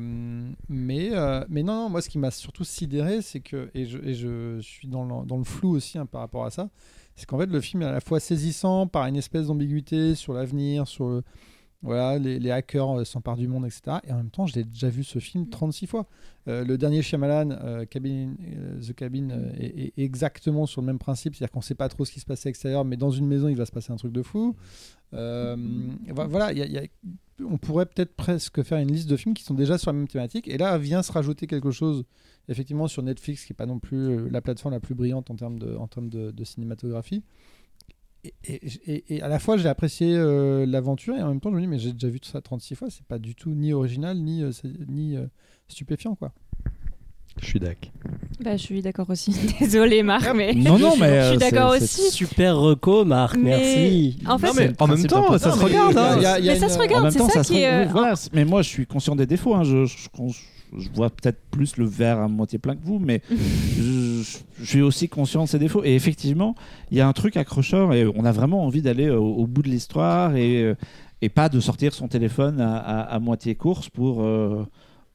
mais, 0.69 1.09
euh, 1.11 1.43
mais 1.49 1.63
non, 1.63 1.73
non, 1.83 1.89
moi, 1.89 2.01
ce 2.01 2.09
qui 2.09 2.17
m'a 2.17 2.31
surtout 2.31 2.63
sidéré, 2.63 3.21
c'est 3.21 3.41
que, 3.41 3.69
et 3.73 3.85
je, 3.85 3.97
et 3.97 4.13
je 4.13 4.59
suis 4.61 4.87
dans 4.87 5.03
le, 5.03 5.25
dans 5.25 5.37
le 5.37 5.43
flou 5.43 5.71
aussi 5.71 5.97
hein, 5.97 6.05
par 6.05 6.21
rapport 6.21 6.45
à 6.45 6.49
ça, 6.49 6.69
c'est 7.17 7.25
qu'en 7.25 7.37
fait, 7.37 7.47
le 7.47 7.59
film 7.59 7.81
est 7.81 7.85
à 7.85 7.91
la 7.91 7.99
fois 7.99 8.21
saisissant 8.21 8.87
par 8.87 9.05
une 9.07 9.17
espèce 9.17 9.47
d'ambiguïté 9.47 10.15
sur 10.15 10.31
l'avenir, 10.31 10.87
sur 10.87 11.09
le- 11.09 11.23
voilà, 11.81 12.19
les, 12.19 12.51
hackers 12.51 12.99
euh, 12.99 13.05
s'emparent 13.05 13.37
du 13.37 13.47
monde, 13.47 13.65
etc. 13.65 13.97
Et 14.03 14.11
en 14.11 14.17
même 14.17 14.29
temps, 14.29 14.45
je 14.45 14.55
l'ai 14.55 14.65
déjà 14.65 14.89
vu 14.89 15.03
ce 15.05 15.19
film 15.19 15.47
36 15.49 15.87
fois. 15.87 16.07
Euh, 16.49 16.65
le 16.65 16.77
dernier 16.77 17.01
Shyamalan, 17.01 17.51
euh, 17.51 17.85
The 17.85 18.93
Cabin, 18.93 19.29
est, 19.57 19.93
exactement 19.97 20.65
sur 20.65 20.81
le 20.81 20.87
même 20.87 20.99
principe, 20.99 21.35
c'est-à-dire 21.35 21.51
qu'on 21.51 21.59
ne 21.59 21.63
sait 21.63 21.75
pas 21.75 21.87
trop 21.87 22.03
ce 22.03 22.11
qui 22.11 22.19
se 22.19 22.25
passe 22.25 22.45
à 22.45 22.49
l'extérieur, 22.49 22.83
mais 22.83 22.97
dans 22.97 23.11
une 23.11 23.27
maison, 23.27 23.47
il 23.47 23.55
va 23.55 23.65
se 23.65 23.71
passer 23.71 23.93
un 23.93 23.95
truc 23.95 24.11
de 24.11 24.21
fou. 24.21 24.55
Vo- 25.13 26.27
voilà, 26.27 26.51
on 27.39 27.57
pourrait 27.57 27.85
peut-être 27.85 28.13
presque 28.13 28.61
faire 28.63 28.79
une 28.79 28.91
liste 28.91 29.09
de 29.09 29.15
films 29.15 29.33
qui 29.33 29.43
sont 29.43 29.53
déjà 29.53 29.77
sur 29.77 29.91
la 29.91 29.97
même 29.97 30.07
thématique, 30.07 30.49
et 30.49 30.57
là 30.57 30.77
vient 30.77 31.01
se 31.01 31.13
rajouter 31.13 31.47
quelque 31.47 31.71
chose, 31.71 32.03
effectivement, 32.49 32.89
sur 32.89 33.03
Netflix, 33.03 33.45
qui 33.45 33.53
n'est 33.53 33.57
pas 33.57 33.65
non 33.65 33.79
plus 33.79 34.29
la 34.29 34.41
plateforme 34.41 34.73
la 34.73 34.81
plus 34.81 34.95
brillante 34.95 35.31
en 35.31 35.35
termes 35.35 36.09
de 36.09 36.43
cinématographie. 36.43 37.23
Et, 38.23 39.03
et- 39.15 39.21
à 39.21 39.27
la 39.29 39.39
fois, 39.39 39.55
j'ai 39.57 39.69
apprécié 39.69 40.13
euh, 40.13 40.65
l'aventure, 40.65 41.15
et 41.15 41.21
en 41.21 41.29
même 41.29 41.39
temps, 41.39 41.51
je 41.51 41.55
me 41.55 41.61
dis, 41.61 41.67
mais 41.67 41.79
j'ai 41.79 41.93
déjà 41.93 42.09
vu 42.09 42.19
tout 42.19 42.29
ça 42.29 42.41
36 42.41 42.75
fois, 42.75 42.89
c'est 42.89 43.05
pas 43.05 43.17
du 43.17 43.33
tout 43.33 43.51
ni 43.51 43.71
original, 43.71 44.17
ni, 44.17 44.43
euh, 44.43 44.51
ni 44.89 45.15
euh, 45.15 45.25
stupéfiant, 45.69 46.15
quoi. 46.15 46.31
Je 47.41 47.45
suis 47.45 47.59
d'ac. 47.61 47.93
Bah, 48.43 48.57
je 48.57 48.61
suis 48.63 48.81
d'accord 48.81 49.09
aussi. 49.09 49.33
Désolée, 49.61 50.03
Marc, 50.03 50.29
mais. 50.35 50.53
Non, 50.53 50.77
non, 50.79 50.97
mais. 50.97 51.21
Je 51.21 51.29
suis 51.29 51.37
d'accord 51.37 51.75
c'est- 51.77 51.83
aussi. 51.83 52.11
Super 52.11 52.57
reco, 52.57 53.05
Marc, 53.05 53.37
Mais- 53.37 53.51
merci. 53.51 54.17
En 54.27 54.37
fait, 54.37 54.47
Non, 54.47 54.53
c'est- 54.53 54.67
mais 54.67 54.73
En 54.81 54.87
même 54.87 55.07
temps, 55.07 55.37
ça 55.37 55.51
se 55.53 55.63
regarde. 55.63 55.97
hein. 55.97 56.17
Mais 56.41 56.55
ça 56.59 56.67
se 56.67 56.77
regarde, 56.77 57.09
c'est 57.11 57.19
ça 57.29 57.41
qui 57.43 57.59
est. 57.61 57.87
euh, 57.87 58.15
mais 58.33 58.43
moi, 58.43 58.61
je 58.63 58.67
suis 58.67 58.85
conscient 58.85 59.15
des 59.15 59.27
défauts. 59.27 59.55
hein. 59.55 59.63
Je, 59.63 59.85
je- 59.85 59.97
je- 59.97 60.39
je 60.77 60.89
vois 60.93 61.09
peut-être 61.09 61.39
plus 61.51 61.77
le 61.77 61.85
verre 61.85 62.19
à 62.19 62.27
moitié 62.27 62.59
plein 62.59 62.75
que 62.75 62.83
vous, 62.83 62.99
mais 62.99 63.21
je, 63.31 64.23
suis 64.63 64.81
aussi 64.81 65.09
conscient 65.09 65.43
de 65.43 65.49
ses 65.49 65.59
défauts. 65.59 65.83
Et 65.83 65.95
effectivement, 65.95 66.55
il 66.91 66.97
y 66.97 67.01
a 67.01 67.07
un 67.07 67.13
truc 67.13 67.37
accrocheur 67.37 67.93
et 67.93 68.05
on 68.05 68.25
a 68.25 68.31
vraiment 68.31 68.65
envie 68.65 68.81
d'aller 68.81 69.09
au, 69.09 69.23
au 69.23 69.47
bout 69.47 69.61
de 69.61 69.69
l'histoire 69.69 70.35
et, 70.35 70.63
euh, 70.63 70.75
et 71.21 71.29
pas 71.29 71.49
de 71.49 71.59
sortir 71.59 71.93
son 71.93 72.07
téléphone 72.07 72.59
à, 72.61 72.77
à- 72.77 73.01
à 73.01 73.19
moitié 73.19 73.55
course 73.55 73.89
pour, 73.89 74.21
euh, 74.23 74.65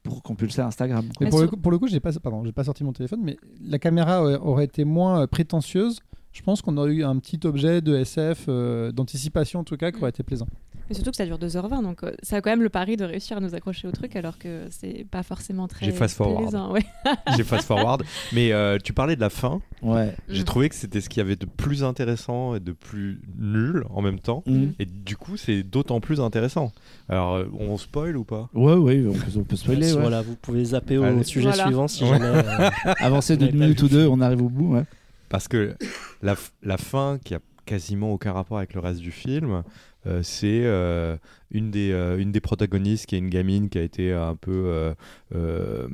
pour 0.03 0.21
compulser 0.23 0.61
Instagram. 0.61 1.05
quoi. 1.05 1.13
Mais 1.21 1.25
Mais 1.25 1.29
pour, 1.29 1.41
le 1.41 1.47
coup, 1.47 1.57
pour 1.57 1.71
le 1.71 1.79
coup, 1.79 1.87
j'ai 1.87 1.99
pas, 1.99 2.11
pardon, 2.13 2.43
j'ai 2.45 2.51
pas 2.51 2.63
sorti 2.63 2.83
mon 2.83 2.93
téléphone, 2.93 3.21
mais 3.23 3.37
la 3.63 3.79
caméra 3.79 4.21
aurait, 4.23 4.35
aurait 4.37 4.65
été 4.65 4.83
moins 4.85 5.21
euh, 5.21 5.27
prétentieuse. 5.27 5.99
Je 6.31 6.41
pense 6.41 6.61
qu'on 6.61 6.75
aurait 6.77 6.91
eu 6.91 7.03
un 7.03 7.17
petit 7.17 7.39
objet 7.45 7.81
de 7.81 7.95
SF, 7.95 8.45
euh, 8.49 8.91
d'anticipation 8.91 9.61
en 9.61 9.63
tout 9.63 9.77
cas, 9.77 9.91
qui 9.91 9.99
aurait 9.99 10.09
été 10.09 10.21
plaisant. 10.21 10.47
Mais 10.89 10.93
surtout 10.95 11.09
que 11.11 11.17
ça 11.17 11.25
dure 11.25 11.39
2h20, 11.39 11.81
donc 11.81 12.03
euh, 12.03 12.11
ça 12.21 12.35
a 12.37 12.41
quand 12.41 12.49
même 12.51 12.61
le 12.61 12.69
pari 12.69 12.95
de 12.95 13.03
réussir 13.05 13.37
à 13.37 13.39
nous 13.39 13.55
accrocher 13.55 13.87
au 13.87 13.91
truc, 13.91 14.15
alors 14.15 14.37
que 14.37 14.65
c'est 14.69 15.05
pas 15.09 15.23
forcément 15.23 15.67
très. 15.67 15.85
J'ai 15.85 15.91
fast 15.91 16.15
forward. 16.15 16.53
ouais. 16.73 16.85
J'ai 17.37 17.43
fast 17.43 17.65
forward. 17.67 18.03
Mais 18.33 18.51
euh, 18.51 18.77
tu 18.83 18.93
parlais 18.93 19.15
de 19.15 19.21
la 19.21 19.29
fin. 19.31 19.61
Ouais. 19.81 20.15
J'ai 20.29 20.41
Mm. 20.41 20.45
trouvé 20.45 20.69
que 20.69 20.75
c'était 20.75 21.01
ce 21.01 21.09
qu'il 21.09 21.17
y 21.19 21.21
avait 21.21 21.35
de 21.35 21.45
plus 21.47 21.83
intéressant 21.83 22.55
et 22.55 22.59
de 22.59 22.71
plus 22.71 23.19
nul 23.37 23.83
en 23.89 24.01
même 24.01 24.19
temps. 24.19 24.43
Mm. 24.45 24.67
Et 24.79 24.85
du 24.85 25.17
coup, 25.17 25.37
c'est 25.37 25.63
d'autant 25.63 25.99
plus 25.99 26.21
intéressant. 26.21 26.71
Alors, 27.09 27.33
euh, 27.35 27.45
on 27.59 27.77
spoil 27.77 28.15
ou 28.17 28.23
pas? 28.23 28.49
Ouais, 28.53 28.73
ouais, 28.75 29.03
on 29.07 29.13
peut, 29.13 29.39
on 29.39 29.43
peut 29.43 29.55
spoiler. 29.55 29.91
ouais. 29.93 29.99
Voilà, 30.01 30.21
vous 30.21 30.35
pouvez 30.35 30.63
zapper 30.65 30.97
au 30.99 31.03
Allez. 31.03 31.23
sujet 31.23 31.47
Voilà. 31.49 31.65
suivant 31.65 31.87
si 31.87 32.05
jamais. 32.05 32.25
euh, 32.25 32.69
Avancer 32.99 33.33
On 33.33 33.37
d'une 33.37 33.47
avait 33.47 33.57
pas 33.57 33.63
minute 33.65 33.79
vu 33.79 33.85
ou 33.85 33.89
deux, 33.89 34.01
film. 34.03 34.13
on 34.13 34.21
arrive 34.21 34.41
au 34.43 34.49
bout. 34.49 34.73
Ouais. 34.75 34.83
Parce 35.29 35.47
que 35.47 35.75
la, 36.21 36.35
la 36.61 36.77
fin, 36.77 37.17
qui 37.23 37.33
a 37.33 37.39
quasiment 37.65 38.11
aucun 38.13 38.31
rapport 38.33 38.57
avec 38.59 38.75
le 38.75 38.79
reste 38.79 38.99
du 38.99 39.11
film, 39.11 39.63
euh, 40.07 40.21
c'est 40.23 40.61
euh, 40.63 41.17
une, 41.51 41.71
des, 41.71 41.91
euh, 41.91 42.17
une 42.17 42.31
des 42.31 42.41
protagonistes 42.41 43.05
qui 43.07 43.15
est 43.15 43.19
une 43.19 43.29
gamine 43.29 43.69
qui 43.69 43.77
a 43.77 43.81
été 43.81 44.11
un 44.13 44.35
peu 44.35 44.51
euh, 44.51 44.93
euh, 45.33 45.87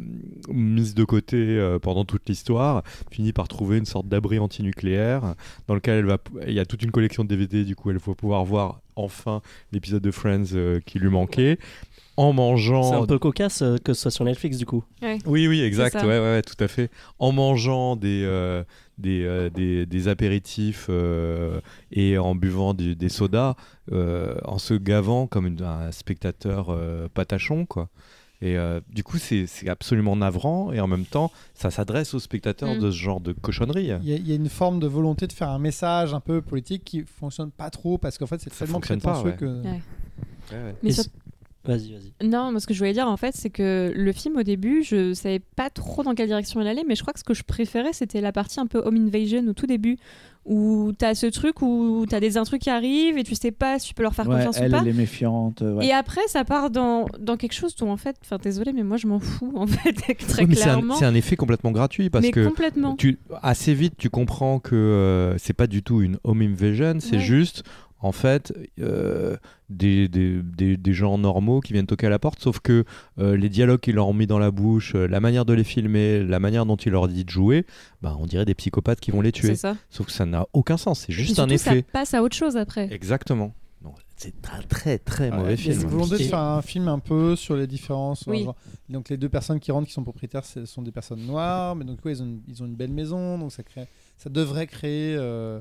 mise 0.49 0.95
de 0.95 1.03
côté 1.03 1.37
euh, 1.37 1.79
pendant 1.79 2.05
toute 2.05 2.27
l'histoire, 2.27 2.83
finit 3.11 3.33
par 3.33 3.47
trouver 3.47 3.77
une 3.77 3.85
sorte 3.85 4.07
d'abri 4.07 4.39
antinucléaire 4.39 5.35
dans 5.67 5.75
lequel 5.75 5.99
elle 5.99 6.05
va, 6.05 6.17
il 6.47 6.53
y 6.53 6.59
a 6.59 6.65
toute 6.65 6.83
une 6.83 6.91
collection 6.91 7.23
de 7.23 7.29
DVD, 7.29 7.63
du 7.63 7.75
coup 7.75 7.89
elle 7.91 7.97
va 7.97 8.13
pouvoir 8.15 8.43
voir 8.45 8.81
enfin 8.95 9.41
l'épisode 9.71 10.03
de 10.03 10.11
Friends 10.11 10.53
euh, 10.53 10.79
qui 10.85 10.99
lui 10.99 11.09
manquait. 11.09 11.57
En 12.17 12.33
mangeant 12.33 12.83
C'est 12.83 12.95
un 12.95 13.05
peu 13.05 13.19
cocasse 13.19 13.61
euh, 13.61 13.77
que 13.77 13.93
ce 13.93 14.01
soit 14.01 14.11
sur 14.11 14.25
Netflix 14.25 14.57
du 14.57 14.65
coup. 14.65 14.83
Oui, 15.25 15.47
oui, 15.47 15.61
exact, 15.61 15.95
ouais, 15.95 16.03
ouais, 16.03 16.19
ouais, 16.19 16.41
tout 16.41 16.61
à 16.61 16.67
fait. 16.67 16.91
En 17.19 17.31
mangeant 17.31 17.95
des, 17.95 18.23
euh, 18.25 18.63
des, 19.01 19.23
euh, 19.25 19.49
des, 19.49 19.85
des 19.85 20.07
apéritifs 20.07 20.87
euh, 20.89 21.59
et 21.91 22.17
en 22.17 22.35
buvant 22.35 22.73
du- 22.73 22.95
des 22.95 23.09
sodas, 23.09 23.55
euh, 23.91 24.35
en 24.45 24.57
se 24.59 24.73
gavant 24.75 25.27
comme 25.27 25.47
une- 25.47 25.61
un 25.63 25.91
spectateur 25.91 26.67
euh, 26.69 27.07
patachon, 27.13 27.65
quoi. 27.65 27.89
Et 28.43 28.57
euh, 28.57 28.79
du 28.91 29.03
coup, 29.03 29.17
c'est 29.19 29.45
c'est 29.45 29.69
absolument 29.69 30.15
navrant 30.15 30.71
et 30.71 30.79
en 30.79 30.87
même 30.87 31.05
temps, 31.05 31.31
ça 31.53 31.69
s'adresse 31.69 32.15
aux 32.15 32.19
spectateurs 32.19 32.75
Mm. 32.75 32.79
de 32.79 32.89
ce 32.91 32.97
genre 32.97 33.19
de 33.21 33.33
cochonnerie. 33.33 33.83
Il 33.83 33.87
y, 33.87 33.91
a, 34.13 34.15
il 34.15 34.27
y 34.27 34.31
a 34.31 34.35
une 34.35 34.49
forme 34.49 34.79
de 34.79 34.87
volonté 34.87 35.27
de 35.27 35.33
faire 35.33 35.49
un 35.49 35.59
message 35.59 36.13
un 36.15 36.19
peu 36.21 36.41
politique 36.41 36.83
qui 36.83 37.03
fonctionne 37.03 37.51
pas 37.51 37.69
trop 37.69 37.99
parce 37.99 38.17
qu'en 38.17 38.25
fait 38.25 38.41
c'est 38.41 38.49
tellement 38.49 38.73
fonctionne 38.75 38.99
pas, 39.01 39.21
prétentieux 39.21 39.31
ouais. 39.31 39.37
que. 39.37 39.63
Ouais. 39.67 39.81
Ouais. 40.53 40.75
Mais 40.81 40.91
sur- 40.91 41.03
Vas-y, 41.63 41.91
vas-y. 41.93 42.27
Non, 42.27 42.51
moi, 42.51 42.59
ce 42.59 42.65
que 42.65 42.73
je 42.73 42.79
voulais 42.79 42.93
dire, 42.93 43.07
en 43.07 43.17
fait, 43.17 43.35
c'est 43.35 43.51
que 43.51 43.91
le 43.95 44.11
film, 44.13 44.35
au 44.37 44.43
début, 44.43 44.81
je 44.83 45.13
savais 45.13 45.39
pas 45.39 45.69
trop 45.69 46.01
dans 46.01 46.15
quelle 46.15 46.27
direction 46.27 46.59
il 46.59 46.67
allait, 46.67 46.83
mais 46.87 46.95
je 46.95 47.01
crois 47.03 47.13
que 47.13 47.19
ce 47.19 47.23
que 47.23 47.35
je 47.35 47.43
préférais, 47.43 47.93
c'était 47.93 48.19
la 48.21 48.31
partie 48.31 48.59
un 48.59 48.65
peu 48.65 48.79
home 48.83 48.95
invasion 48.95 49.45
au 49.47 49.53
tout 49.53 49.67
début, 49.67 49.97
où 50.43 50.91
t'as 50.97 51.13
ce 51.13 51.27
truc 51.27 51.61
où 51.61 52.03
t'as 52.09 52.19
des 52.19 52.35
intrus 52.37 52.57
qui 52.59 52.71
arrivent 52.71 53.15
et 53.19 53.23
tu 53.23 53.35
sais 53.35 53.51
pas 53.51 53.77
si 53.77 53.89
tu 53.89 53.93
peux 53.93 54.01
leur 54.01 54.15
faire 54.15 54.27
Ouais, 54.27 54.37
confiance 54.37 54.57
elle, 54.57 54.69
ou 54.69 54.71
pas. 54.71 54.79
elle 54.81 54.87
est 54.87 54.93
méfiante. 54.93 55.61
euh, 55.61 55.75
ouais. 55.75 55.85
Et 55.85 55.91
après, 55.93 56.21
ça 56.27 56.43
part 56.43 56.71
dans, 56.71 57.05
dans 57.19 57.37
quelque 57.37 57.53
chose 57.53 57.75
dont, 57.75 57.91
en 57.91 57.97
fait, 57.97 58.15
enfin, 58.23 58.37
désolé, 58.41 58.73
mais 58.73 58.81
moi, 58.81 58.97
je 58.97 59.05
m'en 59.05 59.19
fous, 59.19 59.51
en 59.55 59.67
fait, 59.67 59.93
très 59.93 60.41
Oui, 60.41 60.47
mais 60.49 60.55
c'est 60.55 60.63
un, 60.63 60.73
clairement. 60.77 60.95
c'est 60.95 61.05
un 61.05 61.13
effet 61.13 61.35
complètement 61.35 61.69
gratuit 61.71 62.09
parce 62.09 62.25
mais 62.25 62.31
que 62.31 62.47
complètement. 62.47 62.95
tu, 62.95 63.19
assez 63.43 63.75
vite 63.75 63.93
tu 63.99 64.09
comprends 64.09 64.57
que 64.59 64.75
euh, 64.75 65.37
c'est 65.37 65.53
pas 65.53 65.67
du 65.67 65.83
tout 65.83 66.01
une 66.01 66.17
home 66.23 66.41
invasion, 66.41 66.95
c'est 66.99 67.17
Ouais. 67.17 67.19
juste 67.21 67.61
en 68.01 68.11
fait 68.11 68.53
euh, 68.79 69.37
des, 69.69 70.07
des, 70.07 70.41
des, 70.41 70.75
des 70.77 70.93
gens 70.93 71.17
normaux 71.17 71.59
qui 71.61 71.73
viennent 71.73 71.85
toquer 71.87 72.07
à 72.07 72.09
la 72.09 72.19
porte, 72.19 72.39
sauf 72.39 72.59
que 72.59 72.83
euh, 73.19 73.37
les 73.37 73.49
dialogues 73.49 73.79
qu'ils 73.79 73.95
leur 73.95 74.07
ont 74.07 74.13
mis 74.13 74.27
dans 74.27 74.39
la 74.39 74.51
bouche, 74.51 74.95
euh, 74.95 75.07
la 75.07 75.19
manière 75.19 75.45
de 75.45 75.53
les 75.53 75.63
filmer, 75.63 76.23
la 76.23 76.39
manière 76.39 76.65
dont 76.65 76.75
ils 76.77 76.91
leur 76.91 77.07
dit 77.07 77.23
de 77.25 77.29
jouer, 77.29 77.65
bah, 78.01 78.15
on 78.19 78.25
dirait 78.25 78.45
des 78.45 78.55
psychopathes 78.55 78.99
qui 78.99 79.11
vont 79.11 79.21
les 79.21 79.31
tuer. 79.31 79.49
C'est 79.49 79.55
ça. 79.55 79.75
Sauf 79.89 80.07
que 80.07 80.11
ça 80.11 80.25
n'a 80.25 80.47
aucun 80.53 80.77
sens, 80.77 81.01
c'est 81.01 81.11
Et 81.11 81.15
juste 81.15 81.39
un 81.39 81.47
effet. 81.49 81.77
Ça 81.81 81.91
passe 81.93 82.13
à 82.13 82.21
autre 82.23 82.35
chose 82.35 82.57
après. 82.57 82.91
Exactement. 82.93 83.53
C'est 84.17 84.35
un 84.55 84.61
très 84.61 84.99
très 84.99 85.31
Ouais, 85.31 85.35
mauvais 85.37 85.53
a 85.53 85.57
film. 85.57 85.79
cette 85.79 85.89
volonté 85.89 86.19
de 86.19 86.23
faire 86.29 86.37
un 86.37 86.61
film 86.61 86.87
un 86.87 86.99
peu 86.99 87.35
sur 87.35 87.55
les 87.55 87.65
différences. 87.65 88.23
Oui. 88.27 88.43
genre, 88.43 88.55
donc 88.87 89.09
les 89.09 89.17
deux 89.17 89.29
personnes 89.29 89.59
qui 89.59 89.71
rentrent, 89.71 89.87
qui 89.87 89.93
sont 89.93 90.03
propriétaires, 90.03 90.45
ce 90.45 90.63
sont 90.65 90.83
des 90.83 90.91
personnes 90.91 91.25
noires, 91.25 91.75
mais 91.75 91.85
donc 91.85 92.05
ouais, 92.05 92.11
ils, 92.11 92.21
ont, 92.21 92.25
une- 92.27 92.41
ils 92.47 92.61
ont 92.61 92.67
une 92.67 92.75
belle 92.75 92.91
maison, 92.91 93.39
donc 93.39 93.51
ça 93.51 93.63
crée, 93.63 93.87
ça 94.21 94.29
devrait 94.29 94.67
créer 94.67 95.15
euh, 95.17 95.59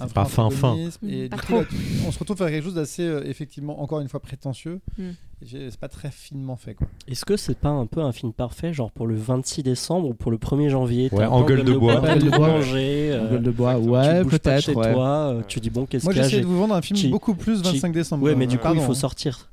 un 0.00 0.06
pas 0.08 0.24
vrai 0.24 0.30
fin, 0.32 0.50
fin. 0.50 0.68
antagonisme. 0.70 1.08
Et 1.08 1.24
Mm, 1.24 1.28
pas 1.30 1.36
du 1.36 1.42
coup, 1.42 1.52
là, 1.54 1.64
tu- 1.68 1.76
on 2.06 2.12
se 2.12 2.18
retrouve 2.18 2.36
faire 2.36 2.48
quelque 2.50 2.64
chose 2.64 2.74
d'assez, 2.74 3.02
euh, 3.04 3.22
effectivement, 3.24 3.80
encore 3.82 4.00
une 4.00 4.08
fois 4.08 4.20
prétentieux. 4.20 4.80
Mm. 4.98 5.10
C'est 5.44 5.76
pas 5.80 5.88
très 5.88 6.10
finement 6.12 6.54
fait, 6.56 6.74
quoi. 6.74 6.86
Est-ce 7.08 7.24
que 7.24 7.36
c'est 7.36 7.56
pas 7.58 7.70
un 7.70 7.86
peu 7.86 8.00
un 8.00 8.12
film 8.12 8.32
parfait, 8.32 8.72
genre 8.72 8.92
pour 8.92 9.06
le 9.08 9.16
26 9.16 9.62
décembre 9.64 10.08
ou 10.08 10.14
pour 10.14 10.30
le 10.30 10.38
1er 10.38 10.68
janvier? 10.68 11.08
Ouais, 11.12 11.24
en 11.24 11.42
gueule 11.42 11.64
de 11.64 11.72
bois. 11.72 12.00
t'as 12.00 12.14
Gueule 12.14 12.30
de 12.30 12.36
bois. 12.36 12.48
euh, 12.50 13.30
Gueule 13.30 13.42
de 13.42 13.50
bois, 13.50 13.74
tu 13.74 13.80
ouais, 13.88 14.22
pas 14.24 14.30
peut-être. 14.30 14.60
chez 14.62 14.74
ouais. 14.76 14.92
toi, 14.92 15.08
euh, 15.08 15.42
tu 15.48 15.58
dis 15.58 15.70
bon, 15.70 15.84
qu'est-ce 15.86 16.04
Moi, 16.04 16.12
qu'il 16.12 16.22
y 16.22 16.24
a? 16.24 16.28
j'essaie 16.28 16.36
j'ai- 16.36 16.42
de 16.42 16.46
vous 16.48 16.58
vendre 16.58 16.74
un 16.76 16.82
film 16.82 16.96
Chi- 16.98 17.08
beaucoup 17.08 17.34
plus 17.34 17.60
25 17.62 17.92
décembre. 17.92 18.22
Ouais, 18.24 18.34
mais 18.36 18.46
du 18.46 18.58
coup, 18.58 18.68
il 18.74 18.80
faut 18.80 18.94
sortir. 18.94 19.48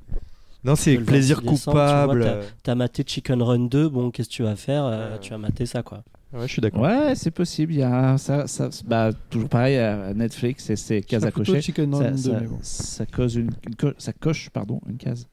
Non, 0.62 0.76
c'est 0.76 0.96
plaisir 0.98 1.36
26 1.38 1.50
décembre, 1.50 1.76
tu 1.78 1.82
vois, 1.82 2.02
coupable. 2.02 2.44
t'as- 2.62 2.74
maté 2.76 3.02
Chicken 3.06 3.42
Run 3.42 3.58
2, 3.66 3.88
bon, 3.88 4.10
qu'est-ce 4.10 4.28
que 4.28 4.34
tu 4.34 4.42
vas 4.44 4.54
faire? 4.56 4.84
Euh, 4.84 5.14
Ouais. 5.14 5.18
Tu 5.20 5.30
vas 5.30 5.38
mater 5.38 5.64
ça, 5.66 5.82
quoi. 5.82 6.04
Ouais, 6.32 6.46
je 6.46 6.52
suis 6.52 6.62
d'accord. 6.62 6.82
Ouais, 6.82 7.14
c'est 7.16 7.30
possible. 7.32 7.72
Il 7.72 7.80
y 7.80 7.82
a 7.82 8.16
ça, 8.16 8.46
ça, 8.46 8.68
bah, 8.86 9.10
toujours 9.30 9.48
pareil 9.48 9.76
à 9.78 10.14
Netflix 10.14 10.70
et 10.70 10.76
c'est 10.76 11.00
case 11.02 11.24
à 11.24 11.30
cocher. 11.32 11.60
Chicken 11.60 11.92
ça, 11.92 11.98
Run 12.04 12.10
2, 12.12 12.16
ça- 12.18 12.38
mais 12.40 12.46
bon. 12.46 12.58
ça 12.62 13.06
cause 13.06 13.34
une, 13.34 13.50
une 13.66 13.74
co- 13.74 13.92
ça 13.98 14.12
coche 14.12 14.48
pardon 14.50 14.80
une 14.88 14.96
case. 14.96 15.26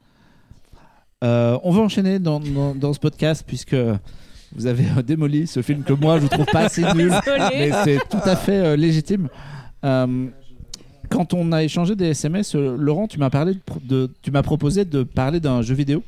Euh, 1.24 1.58
on 1.64 1.72
va 1.72 1.82
enchaîner 1.82 2.20
dans, 2.20 2.40
dans, 2.40 2.76
dans 2.76 2.94
ce 2.94 3.00
podcast 3.00 3.44
puisque 3.46 3.76
vous 4.56 4.66
avez 4.66 4.86
euh, 4.98 5.02
démoli 5.04 5.46
ce 5.48 5.62
film 5.62 5.84
que 5.84 5.94
moi 5.94 6.20
je 6.20 6.28
trouve 6.28 6.46
pas 6.46 6.62
assez 6.62 6.82
nul, 6.96 7.12
mais 7.52 7.72
c'est 7.84 8.00
tout 8.10 8.18
à 8.24 8.36
fait 8.36 8.58
euh, 8.58 8.76
légitime. 8.76 9.28
Euh, 9.84 10.28
quand 11.10 11.34
on 11.34 11.52
a 11.52 11.64
échangé 11.64 11.96
des 11.96 12.08
SMS, 12.08 12.56
euh, 12.56 12.76
Laurent, 12.78 13.08
tu 13.08 13.18
m'as 13.20 13.30
parlé 13.30 13.54
de- 13.84 14.12
tu 14.22 14.32
m'as 14.32 14.42
proposé 14.44 14.84
de 14.84 15.04
parler 15.04 15.40
d'un 15.40 15.62
jeu 15.62 15.76
vidéo. 15.76 16.04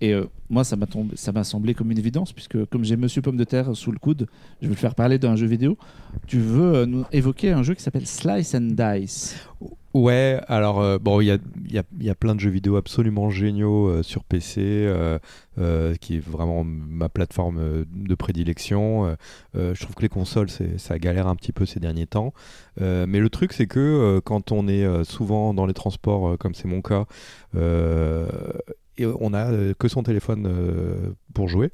Et 0.00 0.14
euh, 0.14 0.26
moi, 0.48 0.64
ça 0.64 0.76
m'a 0.76 1.44
semblé 1.44 1.74
comme 1.74 1.90
une 1.90 1.98
évidence, 1.98 2.32
puisque 2.32 2.64
comme 2.66 2.84
j'ai 2.84 2.96
Monsieur 2.96 3.20
Pomme 3.20 3.36
de 3.36 3.44
Terre 3.44 3.76
sous 3.76 3.92
le 3.92 3.98
coude, 3.98 4.26
je 4.62 4.66
vais 4.66 4.74
le 4.74 4.78
faire 4.78 4.94
parler 4.94 5.18
d'un 5.18 5.36
jeu 5.36 5.46
vidéo. 5.46 5.76
Tu 6.26 6.38
veux 6.38 6.74
euh, 6.74 6.86
nous 6.86 7.04
évoquer 7.12 7.52
un 7.52 7.62
jeu 7.62 7.74
qui 7.74 7.82
s'appelle 7.82 8.06
Slice 8.06 8.54
and 8.54 8.72
Dice? 8.72 9.36
Ouais, 9.92 10.40
alors 10.46 10.80
euh, 10.80 10.98
bon, 10.98 11.20
il 11.20 11.26
y 11.26 11.30
a, 11.30 11.38
y, 11.68 11.78
a, 11.78 11.82
y 12.00 12.08
a 12.08 12.14
plein 12.14 12.34
de 12.34 12.40
jeux 12.40 12.50
vidéo 12.50 12.76
absolument 12.76 13.28
géniaux 13.28 14.02
sur 14.02 14.24
PC, 14.24 14.88
qui 16.00 16.16
est 16.16 16.24
vraiment 16.24 16.64
ma 16.64 17.08
plateforme 17.10 17.84
de 17.92 18.14
prédilection. 18.14 19.16
Je 19.54 19.80
trouve 19.82 19.96
que 19.96 20.02
les 20.02 20.08
consoles, 20.08 20.48
ça 20.48 20.98
galère 20.98 21.26
un 21.26 21.34
petit 21.34 21.52
peu 21.52 21.66
ces 21.66 21.80
derniers 21.80 22.06
temps. 22.06 22.32
Mais 22.78 23.18
le 23.18 23.28
truc, 23.28 23.52
c'est 23.52 23.66
que 23.66 24.20
quand 24.24 24.52
on 24.52 24.68
est 24.68 25.04
souvent 25.04 25.52
dans 25.52 25.66
les 25.66 25.74
transports, 25.74 26.38
comme 26.38 26.54
c'est 26.54 26.68
mon 26.68 26.82
cas, 26.82 27.06
et 29.00 29.06
on 29.20 29.32
a 29.32 29.50
euh, 29.50 29.74
que 29.78 29.88
son 29.88 30.02
téléphone 30.02 30.46
euh, 30.46 31.12
pour 31.34 31.48
jouer. 31.48 31.70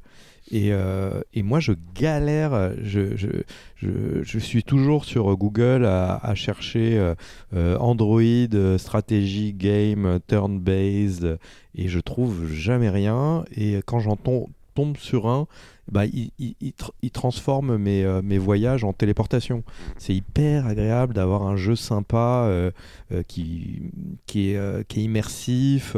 Et, 0.53 0.73
euh, 0.73 1.23
et 1.35 1.43
moi, 1.43 1.59
je 1.59 1.73
galère. 1.95 2.73
Je, 2.83 4.39
suis 4.39 4.63
toujours 4.63 5.05
sur 5.05 5.37
Google 5.37 5.85
à, 5.85 6.33
chercher 6.37 7.15
Android, 7.53 8.79
stratégie, 8.79 9.53
game, 9.53 10.21
turn-based, 10.29 11.39
et 11.75 11.89
je 11.89 11.99
trouve 11.99 12.53
jamais 12.53 12.91
rien. 12.91 13.45
Et 13.57 13.81
quand 13.87 13.99
j'en 13.99 14.15
tom- 14.15 14.47
tombe 14.77 14.97
sur 14.99 15.27
un, 15.27 15.49
bah, 15.91 16.05
il, 16.07 16.31
il- 16.39 16.55
il 16.61 16.73
tr- 16.73 17.11
transforme 17.13 17.77
mes, 17.77 18.05
euh, 18.05 18.21
mes 18.23 18.39
voyages 18.39 18.85
en 18.85 18.93
téléportation. 18.93 19.63
C'est 19.99 20.15
hyper 20.15 20.67
agréable 20.67 21.15
d'avoir 21.15 21.43
un 21.45 21.57
jeu 21.57 21.77
sympa 21.77 22.45
euh, 22.47 22.71
euh, 23.13 23.23
qui, 23.23 23.83
qui, 24.27 24.51
est, 24.51 24.89
qui 24.89 25.01
est 25.01 25.05
immersif 25.05 25.97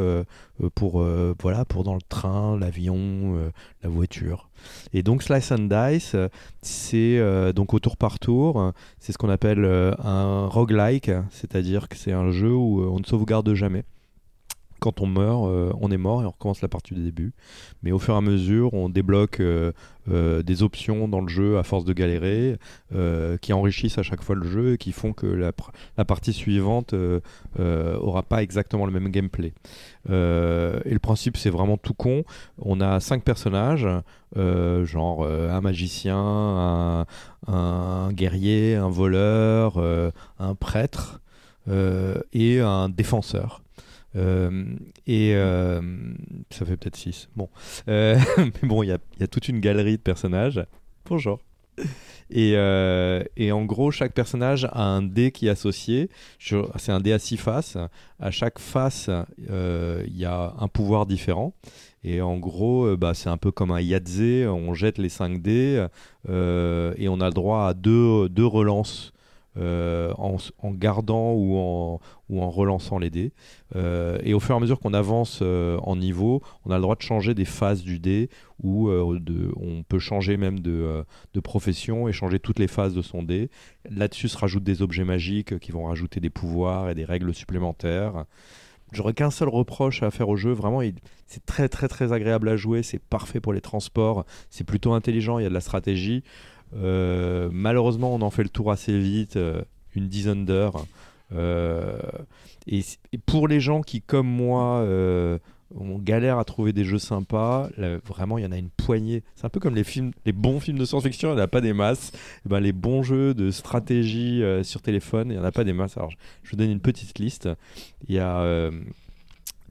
pour, 0.75 1.05
voilà, 1.41 1.65
pour 1.65 1.83
dans 1.83 1.95
le 1.95 2.01
train, 2.07 2.57
l'avion, 2.57 3.49
la 3.83 3.89
voiture. 3.89 4.49
Et 4.93 5.03
donc 5.03 5.23
Slice 5.23 5.51
and 5.53 5.69
Dice, 5.69 6.15
c'est 6.61 7.19
donc 7.53 7.73
au 7.73 7.79
tour 7.79 7.95
par 7.97 8.19
tour, 8.19 8.59
euh, 8.59 8.71
c'est 8.99 9.11
ce 9.13 9.17
qu'on 9.17 9.29
appelle 9.29 9.65
un 9.65 10.47
roguelike, 10.47 11.11
c'est-à-dire 11.31 11.87
que 11.87 11.95
c'est 11.97 12.11
un 12.11 12.31
jeu 12.31 12.53
où 12.53 12.81
on 12.81 12.99
ne 12.99 13.05
sauvegarde 13.05 13.53
jamais. 13.53 13.83
Quand 14.79 15.01
on 15.01 15.07
meurt, 15.07 15.45
euh, 15.45 15.71
on 15.79 15.91
est 15.91 15.97
mort 15.97 16.21
et 16.23 16.25
on 16.25 16.31
recommence 16.31 16.61
la 16.61 16.67
partie 16.67 16.93
du 16.93 17.03
début. 17.03 17.33
Mais 17.83 17.91
au 17.91 17.99
fur 17.99 18.13
et 18.13 18.17
à 18.17 18.21
mesure, 18.21 18.73
on 18.73 18.89
débloque 18.89 19.39
euh, 19.39 19.71
euh, 20.09 20.41
des 20.41 20.63
options 20.63 21.07
dans 21.07 21.21
le 21.21 21.27
jeu 21.27 21.57
à 21.57 21.63
force 21.63 21.85
de 21.85 21.93
galérer, 21.93 22.57
qui 23.41 23.53
enrichissent 23.53 23.97
à 23.97 24.03
chaque 24.03 24.23
fois 24.23 24.35
le 24.35 24.47
jeu 24.47 24.73
et 24.73 24.77
qui 24.77 24.91
font 24.91 25.13
que 25.13 25.27
la, 25.27 26.05
partie 26.05 26.33
suivante 26.33 26.95
aura 27.57 28.23
pas 28.23 28.41
exactement 28.41 28.85
le 28.85 28.91
même 28.91 29.09
gameplay. 29.09 29.53
Et 30.07 30.11
le 30.11 30.99
principe, 30.99 31.37
c'est 31.37 31.49
vraiment 31.49 31.77
tout 31.77 31.93
con. 31.93 32.23
On 32.57 32.81
a 32.81 32.99
cinq 32.99 33.23
personnages, 33.23 33.87
genre 34.35 35.25
un 35.25 35.61
magicien, 35.61 37.05
un, 37.47 38.11
guerrier, 38.11 38.75
un 38.75 38.89
voleur, 38.89 39.79
un 40.39 40.55
prêtre 40.55 41.21
et 42.33 42.59
un 42.59 42.89
défenseur. 42.89 43.61
Euh, 44.15 44.75
et 45.05 45.33
euh, 45.35 45.81
ça 46.49 46.65
fait 46.65 46.77
peut-être 46.77 46.95
6. 46.95 47.29
Bon. 47.35 47.49
Euh, 47.87 48.17
mais 48.37 48.67
bon, 48.67 48.83
il 48.83 48.87
y 48.87 49.23
a, 49.23 49.27
toute 49.27 49.47
une 49.47 49.59
galerie 49.59 49.97
de 49.97 50.01
personnages. 50.01 50.63
Bonjour. 51.05 51.39
Et, 52.29 52.57
en 52.57 53.65
gros, 53.65 53.89
chaque 53.91 54.13
personnage 54.13 54.65
a 54.65 54.83
un 54.83 55.01
dé 55.01 55.31
qui 55.31 55.47
est 55.47 55.51
associé. 55.51 56.09
C'est 56.39 56.91
un 56.91 56.99
dé 56.99 57.13
à 57.13 57.19
six 57.19 57.37
faces. 57.37 57.77
À 58.19 58.31
chaque 58.31 58.59
face, 58.59 59.09
il 59.37 60.17
y 60.17 60.25
a 60.25 60.53
un 60.59 60.67
pouvoir 60.67 61.05
différent. 61.05 61.53
Et 62.03 62.21
en 62.21 62.37
gros, 62.37 62.97
bah, 62.97 63.13
c'est 63.13 63.29
un 63.29 63.37
peu 63.37 63.51
comme 63.51 63.71
un 63.71 63.79
Yahtzee. 63.79 64.45
On 64.45 64.73
jette 64.73 64.97
les 64.97 65.09
5 65.09 65.41
dés 65.41 65.87
et 66.27 67.07
on 67.07 67.21
a 67.21 67.25
le 67.27 67.33
droit 67.33 67.67
à 67.67 67.73
deux, 67.73 68.27
deux 68.27 68.45
relances 68.45 69.13
en 69.55 70.37
gardant 70.71 71.31
ou 71.31 71.57
en, 71.57 71.99
ou 72.29 72.41
en 72.41 72.49
relançant 72.49 72.99
les 72.99 73.09
dés. 73.09 73.33
Euh, 73.75 74.19
et 74.23 74.33
au 74.33 74.39
fur 74.39 74.55
et 74.55 74.57
à 74.57 74.61
mesure 74.61 74.79
qu'on 74.79 74.93
avance 74.93 75.39
euh, 75.41 75.77
en 75.79 75.95
niveau, 75.95 76.41
on 76.65 76.71
a 76.71 76.75
le 76.75 76.81
droit 76.81 76.95
de 76.95 77.01
changer 77.01 77.33
des 77.33 77.45
phases 77.45 77.83
du 77.83 77.99
dé 77.99 78.29
ou 78.61 78.89
euh, 78.89 79.19
de, 79.19 79.51
on 79.57 79.83
peut 79.83 79.99
changer 79.99 80.37
même 80.37 80.59
de, 80.59 80.71
euh, 80.71 81.03
de 81.33 81.39
profession 81.39 82.07
et 82.07 82.13
changer 82.13 82.39
toutes 82.39 82.59
les 82.59 82.67
phases 82.67 82.93
de 82.93 83.01
son 83.01 83.23
dé. 83.23 83.49
Là-dessus 83.89 84.29
se 84.29 84.37
rajoutent 84.37 84.63
des 84.63 84.81
objets 84.81 85.05
magiques 85.05 85.59
qui 85.59 85.71
vont 85.71 85.85
rajouter 85.85 86.19
des 86.19 86.29
pouvoirs 86.29 86.89
et 86.89 86.95
des 86.95 87.05
règles 87.05 87.33
supplémentaires. 87.33 88.25
J'aurais 88.91 89.13
qu'un 89.13 89.31
seul 89.31 89.49
reproche 89.49 90.01
à 90.03 90.11
faire 90.11 90.29
au 90.29 90.35
jeu. 90.35 90.51
Vraiment, 90.51 90.81
c'est 91.27 91.45
très 91.45 91.69
très 91.69 91.87
très 91.87 92.11
agréable 92.11 92.49
à 92.49 92.57
jouer. 92.57 92.81
C'est 92.81 92.99
parfait 92.99 93.39
pour 93.39 93.53
les 93.53 93.61
transports. 93.61 94.25
C'est 94.49 94.63
plutôt 94.63 94.93
intelligent. 94.93 95.37
Il 95.37 95.43
y 95.43 95.45
a 95.45 95.49
de 95.49 95.53
la 95.53 95.61
stratégie. 95.61 96.23
Malheureusement, 96.73 98.15
on 98.15 98.21
en 98.21 98.31
fait 98.31 98.41
le 98.41 98.49
tour 98.49 98.71
assez 98.71 98.97
vite, 98.97 99.37
une 99.93 100.07
dizaine 100.07 100.43
d'heures. 100.43 100.85
Euh, 101.33 101.99
et, 102.67 102.83
pour 103.25 103.47
les 103.47 103.59
gens 103.59 103.81
qui, 103.81 104.01
comme 104.01 104.27
moi, 104.27 104.79
euh, 104.79 105.37
on 105.75 105.99
galère 105.99 106.39
à 106.39 106.45
trouver 106.45 106.73
des 106.73 106.83
jeux 106.83 106.99
sympas, 106.99 107.69
vraiment, 108.05 108.37
il 108.37 108.43
y 108.43 108.47
en 108.47 108.51
a 108.51 108.57
une 108.57 108.69
poignée. 108.69 109.23
C'est 109.35 109.45
un 109.45 109.49
peu 109.49 109.59
comme 109.59 109.75
les 109.75 109.83
films, 109.83 110.11
les 110.25 110.31
bons 110.31 110.59
films 110.59 110.77
de 110.77 110.85
science-fiction, 110.85 111.29
il 111.29 111.35
n'y 111.35 111.41
en 111.41 111.43
a 111.43 111.47
pas 111.47 111.61
des 111.61 111.73
masses. 111.73 112.11
Eh 112.45 112.49
ben, 112.49 112.59
les 112.59 112.73
bons 112.73 113.03
jeux 113.03 113.33
de 113.33 113.51
stratégie 113.51 114.43
euh, 114.43 114.63
sur 114.63 114.81
téléphone, 114.81 115.29
il 115.29 115.33
n'y 115.33 115.39
en 115.39 115.43
a 115.43 115.51
pas 115.51 115.63
des 115.63 115.73
masses. 115.73 115.97
Alors, 115.97 116.11
je, 116.43 116.51
vous 116.51 116.57
donne 116.57 116.71
une 116.71 116.81
petite 116.81 117.19
liste. 117.19 117.49
Il 118.07 118.15
y 118.15 118.19
a 118.19 118.71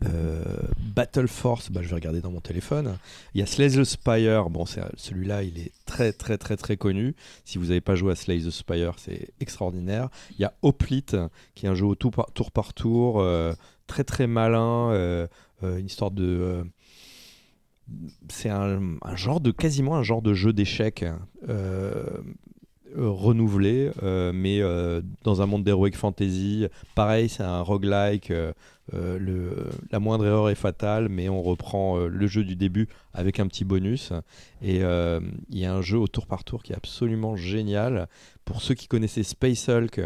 euh, 0.05 0.43
Battle 0.95 1.29
Force, 1.29 1.70
bah, 1.70 1.81
je 1.83 1.89
vais 1.89 1.95
regarder 1.95 2.20
dans 2.20 2.31
mon 2.31 2.41
téléphone. 2.41 2.99
Il 3.35 3.41
y 3.41 3.43
a 3.43 3.47
Slay 3.47 3.70
the 3.70 3.85
Spire, 3.85 4.51
bon, 4.51 4.65
celui-là, 4.66 5.43
il 5.43 5.59
est 5.59 5.73
très 5.87 6.12
très 6.12 6.39
très 6.39 6.57
très 6.57 6.77
connu. 6.77 7.15
Si 7.45 7.59
vous 7.59 7.66
n'avez 7.66 7.81
pas 7.81 7.95
joué 7.95 8.12
à 8.12 8.15
Slay 8.15 8.39
the 8.39 8.51
Spire, 8.51 8.95
c'est 8.97 9.31
extraordinaire. 9.41 10.09
Il 10.33 10.41
y 10.41 10.45
a 10.45 10.55
Hoplite, 10.62 11.16
qui 11.55 11.66
est 11.66 11.69
un 11.69 11.75
jeu 11.75 11.87
au 11.87 11.95
tour 11.95 12.12
par 12.53 12.75
tour, 12.75 13.20
euh, 13.20 13.55
très 13.87 14.05
très 14.05 14.27
malin, 14.27 14.91
euh, 14.93 15.27
une 15.62 15.87
histoire 15.87 16.11
de... 16.11 16.65
c'est 18.29 18.51
un, 18.51 18.97
un 19.03 19.16
genre 19.16 19.41
de 19.41 19.51
quasiment 19.51 19.97
un 19.97 20.03
genre 20.03 20.23
de 20.23 20.35
jeu 20.35 20.53
d'échecs 20.53 21.05
renouvelé, 22.97 23.91
mais 24.33 24.61
dans 25.23 25.43
un 25.43 25.47
monde 25.47 25.65
d'heroic 25.65 25.93
fantasy. 25.93 26.66
Pareil, 26.95 27.29
c'est 27.29 27.43
un 27.43 27.61
roguelike. 27.61 28.33
Euh, 28.94 29.70
la 29.90 29.98
moindre 29.98 30.27
erreur 30.27 30.48
est 30.51 30.55
fatale, 30.55 31.09
mais 31.09 31.28
on 31.28 31.43
reprend 31.43 31.98
euh, 31.98 32.09
le 32.09 32.27
jeu 32.27 32.44
du 32.44 32.56
début 32.56 32.89
avec 33.12 33.40
un 33.40 33.47
petit 33.47 33.65
bonus. 33.65 34.12
Et 34.62 34.82
euh, 34.82 35.20
il 35.51 35.59
y 35.59 35.66
a 35.66 35.74
un 35.74 35.82
jeu 35.82 35.98
au 35.98 36.09
tour 36.09 36.27
par 36.27 36.44
tour 36.44 36.62
qui 36.62 36.73
est 36.73 36.77
absolument 36.77 37.36
génial. 37.36 38.09
Pour 38.44 38.62
ceux 38.62 38.74
qui 38.74 38.89
connaissaient 38.89 39.23
Space 39.23 39.69
Hulk, 39.69 40.01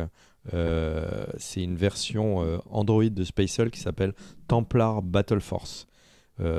c'est 1.38 1.62
une 1.62 1.76
version 1.76 2.60
Android 2.70 3.04
de 3.04 3.24
Space 3.24 3.60
Hulk 3.60 3.70
qui 3.70 3.80
s'appelle 3.80 4.12
Templar 4.48 5.02
Battle 5.02 5.40
Force. 5.40 5.86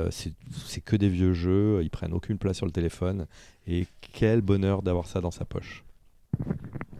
C'est 0.10 0.82
que 0.86 0.96
des 0.96 1.10
vieux 1.10 1.34
jeux, 1.34 1.82
ils 1.84 1.90
prennent 1.90 2.14
aucune 2.14 2.38
place 2.38 2.56
sur 2.56 2.66
le 2.66 2.72
téléphone. 2.72 3.28
Et 3.68 3.86
quel 4.14 4.42
bonheur 4.42 4.82
d'avoir 4.84 5.08
ça 5.08 5.20
dans 5.20 5.32
sa 5.32 5.44
poche. 5.44 5.84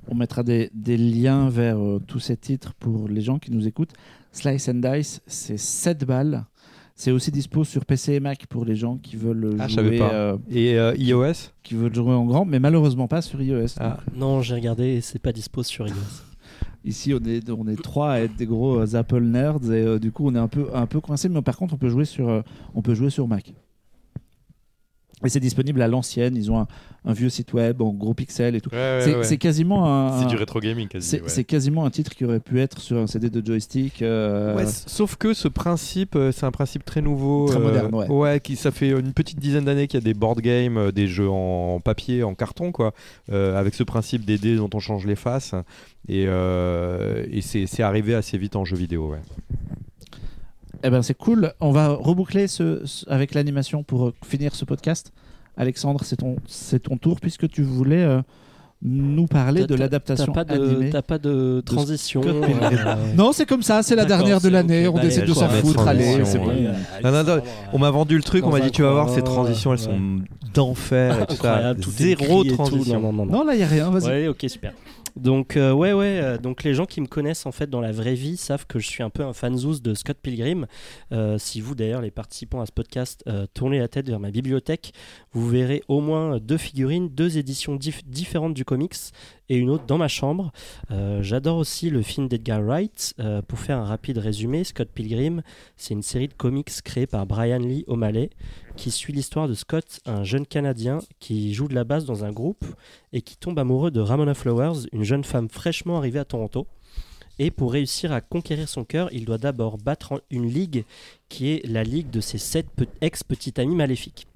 On 0.08 0.16
mettra 0.16 0.44
des, 0.44 0.70
des 0.74 0.98
liens 0.98 1.50
vers 1.50 1.78
euh, 1.78 2.00
tous 2.06 2.20
ces 2.20 2.36
titres 2.38 2.74
pour 2.80 3.08
les 3.08 3.22
gens 3.22 3.40
qui 3.40 3.52
nous 3.52 3.68
écoutent. 3.68 3.94
Slice 4.32 4.68
and 4.70 4.76
Dice, 4.82 5.22
c'est 5.28 5.58
7 5.58 6.06
balles. 6.06 6.46
C'est 6.96 7.12
aussi 7.12 7.32
dispo 7.32 7.64
sur 7.64 7.86
PC 7.86 8.14
et 8.14 8.20
Mac 8.20 8.46
pour 8.48 8.66
les 8.66 8.76
gens 8.76 8.98
qui 8.98 9.16
veulent 9.16 9.56
Ah, 9.60 9.68
je 9.68 9.76
savais 9.76 9.88
jouer, 9.90 9.98
pas. 10.00 10.14
euh, 10.14 10.38
Et 10.52 10.78
euh, 10.78 10.94
iOS? 10.98 11.50
qui 11.64 11.74
veulent 11.74 11.94
jouer 11.96 12.14
en 12.14 12.26
grand, 12.26 12.46
mais 12.46 12.60
malheureusement 12.60 13.08
pas 13.08 13.22
sur 13.22 13.42
iOS. 13.42 13.66
Ah. 13.80 13.98
Non, 14.16 14.42
j'ai 14.42 14.54
regardé 14.56 14.84
et 14.96 15.02
c'est 15.02 15.20
pas 15.20 15.32
dispo 15.32 15.64
sur 15.64 15.88
iOS. 15.88 15.94
Ici, 16.86 17.14
on 17.14 17.24
est, 17.26 17.50
on 17.50 17.66
est 17.68 17.82
trois 17.82 18.12
à 18.12 18.20
être 18.20 18.36
des 18.36 18.46
gros 18.46 18.96
Apple 18.96 19.22
nerds 19.24 19.64
et 19.72 19.82
euh, 19.82 20.00
du 20.00 20.12
coup, 20.12 20.28
on 20.28 20.36
est 20.36 20.40
un 20.40 20.50
peu, 20.50 20.68
un 20.74 20.86
peu 20.86 21.00
coincé. 21.00 21.30
Mais 21.30 21.42
par 21.42 21.56
contre, 21.58 21.74
on 21.74 21.78
peut 21.78 21.90
jouer 21.90 22.06
sur, 22.06 22.28
euh, 22.30 22.42
on 22.76 22.82
peut 22.82 22.94
jouer 22.94 23.10
sur 23.10 23.28
Mac. 23.28 23.54
Et 25.26 25.30
c'est 25.30 25.40
disponible 25.40 25.82
à 25.82 25.88
l'ancienne. 25.88 26.36
Ils 26.36 26.52
ont 26.52 26.60
un, 26.60 26.68
un 27.06 27.14
vieux 27.14 27.30
site 27.30 27.54
web 27.54 27.82
en 27.82 27.92
gros 27.94 28.14
pixels 28.14 28.56
et 28.56 28.62
tout. 28.62 28.70
c'est 29.24 29.38
quasiment 29.38 29.86
un. 29.88 30.22
C'est 30.22 30.28
du 30.28 30.36
rétro 30.36 30.60
gaming 30.60 30.88
quasi. 30.88 31.20
c'est- 31.26 31.44
quasiment 31.44 31.86
un 31.86 31.90
titre 31.90 32.16
qui 32.16 32.26
aurait 32.26 32.40
pu 32.40 32.60
être 32.62 32.80
sur 32.80 32.98
un 32.98 33.08
CD 33.08 33.30
de 33.30 33.46
joystick. 33.46 34.02
euh, 34.02 34.66
sauf 34.88 35.16
que 35.16 35.34
ce 35.34 35.48
principe, 35.48 36.16
euh, 36.16 36.32
c'est 36.32 36.46
un 36.46 36.52
principe 36.52 36.86
très 36.86 37.02
nouveau. 37.02 37.48
Très 37.48 37.58
euh, 37.58 37.60
moderne, 37.90 37.96
ouais. 38.12 38.40
qui, 38.40 38.56
ça 38.56 38.72
fait 38.72 38.90
une 38.90 39.14
petite 39.14 39.40
dizaine 39.40 39.66
d'années 39.66 39.88
qu'il 39.88 40.00
y 40.00 40.04
a 40.04 40.06
des 40.06 40.14
board 40.14 40.40
games, 40.42 40.78
euh, 40.78 40.92
des 40.92 41.08
jeux 41.08 41.30
en, 41.30 41.80
papier, 41.80 42.24
en 42.24 42.34
carton, 42.36 42.72
quoi, 42.72 42.94
euh, 43.32 43.58
avec 43.60 43.74
ce 43.76 43.84
principe 43.84 44.26
des 44.26 44.38
dés 44.38 44.56
dont 44.56 44.70
on 44.74 44.80
change 44.80 45.06
les 45.06 45.16
faces. 45.16 45.54
Et, 46.08 46.26
euh, 46.28 47.26
et 47.32 47.42
c'est 47.42 47.66
c'est 47.66 47.84
arrivé 47.84 48.14
assez 48.14 48.38
vite 48.38 48.56
en 48.56 48.66
jeu 48.66 48.76
vidéo. 48.76 49.12
Ouais. 49.12 49.20
Eh 50.84 50.90
ben 50.90 51.02
c'est 51.02 51.14
cool. 51.18 51.54
On 51.62 51.72
va 51.72 51.88
reboucler 51.90 52.48
ce, 52.48 52.82
ce- 52.86 53.10
avec 53.10 53.34
l'animation 53.34 53.84
pour 53.84 54.08
euh, 54.08 54.14
finir 54.26 54.54
ce 54.56 54.66
podcast. 54.66 55.12
Alexandre, 55.58 56.02
c'est 56.04 56.18
ton, 56.18 56.36
c'est 56.48 56.80
ton 56.84 56.98
tour 56.98 57.20
puisque 57.22 57.48
tu 57.48 57.62
voulais 57.64 58.04
euh, 58.04 58.22
nous 58.82 59.28
parler 59.28 59.66
de 59.66 59.76
l'adaptation 59.76 60.34
T'as 60.34 60.44
pas, 60.44 60.54
animée. 60.56 60.88
de- 60.88 60.92
t'as 60.92 61.02
pas 61.02 61.18
de 61.20 61.62
transition. 61.66 62.22
Euh, 62.26 62.42
Non, 63.16 63.32
c'est 63.32 63.46
comme 63.46 63.62
ça, 63.64 63.82
c'est 63.84 63.96
la 63.96 64.04
D'accord, 64.04 64.18
dernière 64.26 64.38
de 64.40 64.44
c'est 64.44 64.50
l'année. 64.50 64.88
ok. 64.88 64.96
on 64.96 64.98
Bah, 64.98 65.04
décide 65.04 65.20
allez, 65.24 65.30
de 65.30 65.34
s'en 65.36 65.48
vais 65.48 65.62
foutre. 65.62 65.78
mettre 65.78 65.88
Allez, 65.88 66.04
transition, 66.04 66.26
c'est 66.26 66.38
bon. 66.40 66.48
ouais. 66.48 66.70
Non, 67.04 67.12
non, 67.12 67.24
non, 67.24 67.42
On 67.72 67.80
m'a 67.80 67.92
vendu 67.92 68.18
le 68.18 68.24
truc, 68.24 68.46
on 68.46 68.50
m'a 68.50 68.60
dit 68.60 68.72
tu 68.72 68.82
vas 68.82 68.92
voir, 68.92 69.10
ces 69.10 69.22
transitions, 69.22 69.72
elles 69.74 69.80
sont 69.80 70.00
d'enfer 70.54 71.22
et 71.22 71.26
tout 71.28 71.36
ça. 71.36 71.52
Incroyable, 71.54 71.80
tout 71.80 71.90
est 71.92 71.94
Zéro 72.04 72.24
écrit 72.24 72.48
et 72.48 72.50
tout. 72.50 72.56
transition. 72.58 73.00
Non, 73.00 73.14
non, 73.14 73.26
non, 73.26 73.26
non. 73.32 73.40
Non, 73.40 73.46
là, 73.46 73.54
il 73.54 73.58
n'y 73.60 73.64
a 73.64 73.68
rien. 73.68 73.90
Vas-y. 73.90 74.08
Ouais, 74.10 74.28
ok, 74.28 74.44
super. 74.48 74.74
Donc, 75.16 75.58
euh, 75.58 75.72
ouais, 75.72 75.94
ouais. 75.94 76.20
euh, 76.22 76.38
donc, 76.38 76.64
les 76.64 76.74
gens 76.74 76.86
qui 76.86 77.00
me 77.02 77.08
connaissent 77.08 77.46
en 77.46 77.52
fait 77.52 77.70
dans 77.70 77.82
la 77.82 77.92
vraie 77.92 78.16
vie 78.16 78.38
savent 78.38 78.66
que 78.66 78.80
je 78.80 78.88
suis 78.88 79.04
un 79.04 79.10
peu 79.10 79.24
un 79.24 79.34
fanzous 79.34 79.80
de 79.80 79.94
Scott 79.94 80.18
Pilgrim. 80.22 80.66
Euh, 81.12 81.38
si 81.38 81.62
vous, 81.62 81.76
d'ailleurs, 81.76 82.02
les 82.02 82.12
participants 82.12 82.62
à 82.62 82.66
ce 82.66 82.72
podcast, 82.72 83.24
tournez 83.54 83.80
la 83.80 83.88
tête 83.88 84.08
vers 84.08 84.20
ma 84.20 84.32
bibliothèque, 84.32 84.94
vous 85.32 85.48
verrez 85.48 85.84
au 85.88 86.02
moins 86.02 86.40
deux 86.40 86.58
figurines, 86.58 87.10
deux 87.10 87.38
éditions 87.38 87.76
dif- 87.76 88.04
différentes 88.06 88.54
du 88.54 88.66
comics 88.66 88.96
et 89.50 89.58
une 89.58 89.70
autre 89.70 89.86
dans 89.86 89.98
ma 89.98 90.08
chambre. 90.08 90.52
J'adore 91.22 91.58
aussi 91.58 91.90
le 91.90 92.02
film 92.02 92.28
d'Edgar 92.28 92.62
Wright. 92.62 93.14
Pour 93.48 93.60
faire 93.60 93.78
un 93.78 93.86
rapide 93.86 94.18
résumé, 94.18 94.64
Scott 94.64 94.90
Pilgrim, 94.94 95.42
c'est 95.78 95.94
une 95.94 96.02
série 96.02 96.28
de 96.28 96.34
comics 96.34 96.72
créée 96.84 97.08
par 97.08 97.26
Brian 97.26 97.60
Lee 97.60 97.84
O'Malley 97.88 98.30
qui 98.76 98.92
suit 98.92 99.14
l'histoire 99.14 99.48
de 99.48 99.54
Scott, 99.54 100.00
un 100.06 100.24
jeune 100.24 100.46
Canadien 100.46 101.00
qui 101.20 101.54
joue 101.54 101.68
de 101.68 101.76
la 101.76 101.84
basse 101.84 102.06
dans 102.06 102.24
un 102.26 102.32
groupe 102.32 102.66
et 103.12 103.22
qui 103.22 103.38
tombe 103.38 103.60
amoureux 103.60 103.92
de 103.92 104.00
Ramona 104.00 104.34
Flowers, 104.34 104.88
une 104.92 105.04
jeune 105.04 105.24
femme 105.24 105.50
fraîchement 105.50 105.98
arrivée 105.98 106.20
à 106.20 106.26
Toronto. 106.26 106.68
Et 107.40 107.50
pour 107.52 107.72
réussir 107.74 108.12
à 108.12 108.22
conquérir 108.22 108.70
son 108.70 108.84
cœur, 108.84 109.10
il 109.12 109.26
doit 109.26 109.38
d'abord 109.40 109.78
battre 109.78 110.24
une 110.30 110.48
ligue 110.48 110.86
qui 111.30 111.50
est 111.52 111.66
la 111.68 111.84
ligue 111.84 112.10
de 112.12 112.22
ses 112.22 112.38
sept 112.38 112.68
pe- 112.76 112.86
ex-petits 113.02 113.54
amis 113.60 113.76
maléfiques. 113.76 114.28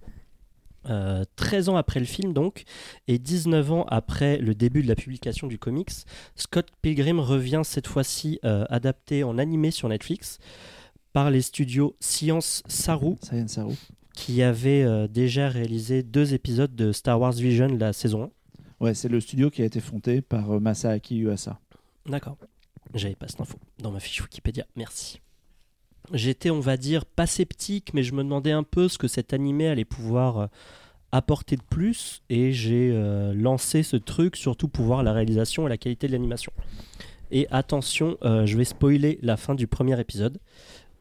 Euh, 0.89 1.25
13 1.35 1.69
ans 1.69 1.75
après 1.75 1.99
le 1.99 2.05
film 2.05 2.31
donc, 2.33 2.63
et 3.07 3.19
19 3.19 3.71
ans 3.73 3.85
après 3.89 4.37
le 4.37 4.55
début 4.55 4.81
de 4.83 4.87
la 4.87 4.95
publication 4.95 5.45
du 5.47 5.59
comics, 5.59 5.89
Scott 6.35 6.67
Pilgrim 6.81 7.19
revient 7.19 7.61
cette 7.65 7.87
fois-ci 7.87 8.39
euh, 8.45 8.65
adapté 8.69 9.23
en 9.23 9.37
animé 9.37 9.69
sur 9.71 9.89
Netflix 9.89 10.39
par 11.11 11.29
les 11.29 11.41
studios 11.41 11.95
Science 11.99 12.63
Saru, 12.67 13.15
Science 13.21 13.51
Saru. 13.51 13.73
Qui 14.17 14.41
avait 14.41 14.81
euh, 14.81 15.07
déjà 15.07 15.47
réalisé 15.47 16.01
deux 16.01 16.33
épisodes 16.33 16.75
de 16.75 16.91
Star 16.91 17.21
Wars 17.21 17.33
Vision, 17.33 17.67
la 17.67 17.93
saison 17.93 18.23
1. 18.23 18.29
Ouais, 18.79 18.93
c'est 18.95 19.09
le 19.09 19.21
studio 19.21 19.51
qui 19.51 19.61
a 19.61 19.65
été 19.65 19.79
fondé 19.79 20.21
par 20.21 20.51
euh, 20.51 20.59
Masaaki 20.59 21.19
Uasa. 21.19 21.59
D'accord. 22.07 22.35
J'avais 22.95 23.13
pas 23.13 23.27
cette 23.27 23.41
info 23.41 23.59
dans 23.77 23.91
ma 23.91 23.99
fiche 23.99 24.19
Wikipédia. 24.21 24.65
Merci. 24.75 25.21
J'étais, 26.13 26.49
on 26.49 26.59
va 26.59 26.77
dire, 26.77 27.05
pas 27.05 27.27
sceptique, 27.27 27.93
mais 27.93 28.01
je 28.01 28.13
me 28.13 28.23
demandais 28.23 28.51
un 28.51 28.63
peu 28.63 28.87
ce 28.87 28.97
que 28.97 29.07
cet 29.07 29.33
animé 29.33 29.67
allait 29.67 29.85
pouvoir 29.85 30.39
euh, 30.39 30.47
apporter 31.11 31.55
de 31.55 31.61
plus. 31.61 32.23
Et 32.31 32.53
j'ai 32.53 32.89
euh, 32.91 33.35
lancé 33.35 33.83
ce 33.83 33.97
truc, 33.97 34.35
surtout 34.35 34.67
pour 34.67 34.85
voir 34.85 35.03
la 35.03 35.13
réalisation 35.13 35.67
et 35.67 35.69
la 35.69 35.77
qualité 35.77 36.07
de 36.07 36.13
l'animation. 36.13 36.51
Et 37.29 37.45
attention, 37.51 38.17
je 38.23 38.57
vais 38.57 38.63
spoiler 38.63 39.19
la 39.21 39.35
fin 39.35 39.53
du 39.53 39.67
premier 39.67 39.99
épisode. 39.99 40.39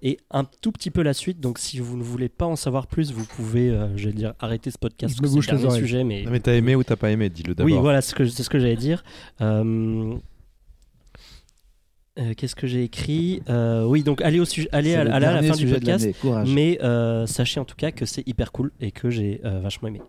Et 0.03 0.19
un 0.31 0.45
tout 0.45 0.73
petit 0.73 0.91
peu 0.91 1.03
la 1.03 1.15
suite, 1.15 1.41
donc 1.41 1.59
si 1.59 1.79
vous 1.79 1.97
ne 1.97 2.03
voulez 2.03 2.29
pas 2.29 2.47
en 2.47 2.57
savoir 2.57 2.87
plus, 2.87 3.13
vous 3.13 3.25
pouvez, 3.25 3.71
euh, 3.71 3.97
je 3.97 4.07
vais 4.07 4.13
dire, 4.13 4.35
arrêter 4.41 4.71
ce 4.71 4.79
podcast. 4.79 5.17
Je 5.17 5.23
les 5.23 5.65
oreilles. 5.65 5.81
sujet, 5.81 6.05
mais 6.05 6.23
Non, 6.25 6.31
mais 6.31 6.41
t'as 6.41 6.55
aimé 6.55 6.75
ou 6.75 6.85
t'as 6.85 6.97
pas 6.97 7.11
aimé 7.11 7.31
Dis-le 7.31 7.55
d'abord. 7.55 7.73
oui, 7.73 7.79
voilà, 7.81 8.03
c'est 8.03 8.11
ce 8.11 8.15
que, 8.15 8.27
c'est 8.27 8.43
ce 8.43 8.51
que 8.51 8.59
j'allais 8.59 8.77
dire. 8.77 9.03
Euh, 9.41 10.17
euh, 12.19 12.33
Qu'est-ce 12.35 12.57
que 12.57 12.67
j'ai 12.67 12.83
écrit? 12.83 13.43
Euh, 13.49 13.85
Oui, 13.85 14.03
donc 14.03 14.23
allez, 14.23 14.41
au 14.41 14.47
sujet, 14.47 14.69
allez 14.73 14.95
à, 14.95 15.05
la 15.05 15.43
fin 15.43 15.55
du 15.55 15.61
sujet 15.61 15.79
de 15.79 15.85
podcast. 15.85 16.09
Mais 16.47 16.79
euh, 16.83 17.27
sachez 17.27 17.61
en 17.61 17.65
tout 17.65 17.77
cas 17.77 17.91
que 17.91 18.07
c'est 18.07 18.27
hyper 18.27 18.53
cool 18.53 18.73
et 18.81 18.91
que 18.91 19.11
j'ai 19.11 19.41
euh, 19.45 19.61
vachement 19.61 19.89
aimé. 19.89 20.01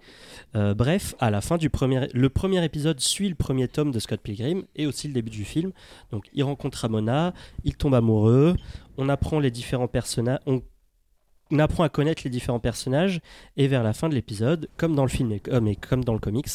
Euh, 0.56 0.74
bref, 0.74 1.16
à 1.20 1.30
la 1.30 1.42
fin 1.42 1.58
du 1.58 1.70
premier, 1.70 2.08
le 2.14 2.30
premier 2.30 2.64
épisode 2.64 3.02
suit 3.02 3.28
le 3.28 3.36
premier 3.36 3.68
tome 3.68 3.92
de 3.92 4.00
Scott 4.00 4.22
Pilgrim 4.22 4.64
et 4.78 4.88
aussi 4.88 5.08
le 5.10 5.14
début 5.14 5.30
du 5.30 5.44
film. 5.44 5.72
Donc, 6.12 6.26
il 6.34 6.44
rencontre 6.44 6.78
Ramona, 6.80 7.34
il 7.66 7.76
tombe 7.76 7.94
amoureux, 7.94 8.56
on 8.98 9.10
apprend 11.60 11.84
à 11.84 11.90
connaître 11.90 12.22
les 12.24 12.30
différents 12.30 12.60
personnages 12.60 13.22
et 13.56 13.68
vers 13.68 13.84
la 13.84 13.94
fin 13.94 14.10
de 14.10 14.15
l'épisode, 14.15 14.69
comme 14.78 14.95
dans 14.95 15.03
le 15.03 15.10
film 15.10 15.32
et 15.32 15.40
comme, 15.40 15.68
et 15.68 15.76
comme 15.76 16.03
dans 16.03 16.14
le 16.14 16.19
comics, 16.19 16.48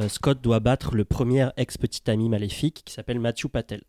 euh, 0.00 0.08
Scott 0.08 0.40
doit 0.40 0.60
battre 0.60 0.94
le 0.94 1.04
premier 1.04 1.48
ex-petit 1.56 2.10
ami 2.10 2.28
maléfique 2.28 2.82
qui 2.84 2.94
s'appelle 2.94 3.20
Matthew 3.20 3.48
Patel. 3.48 3.82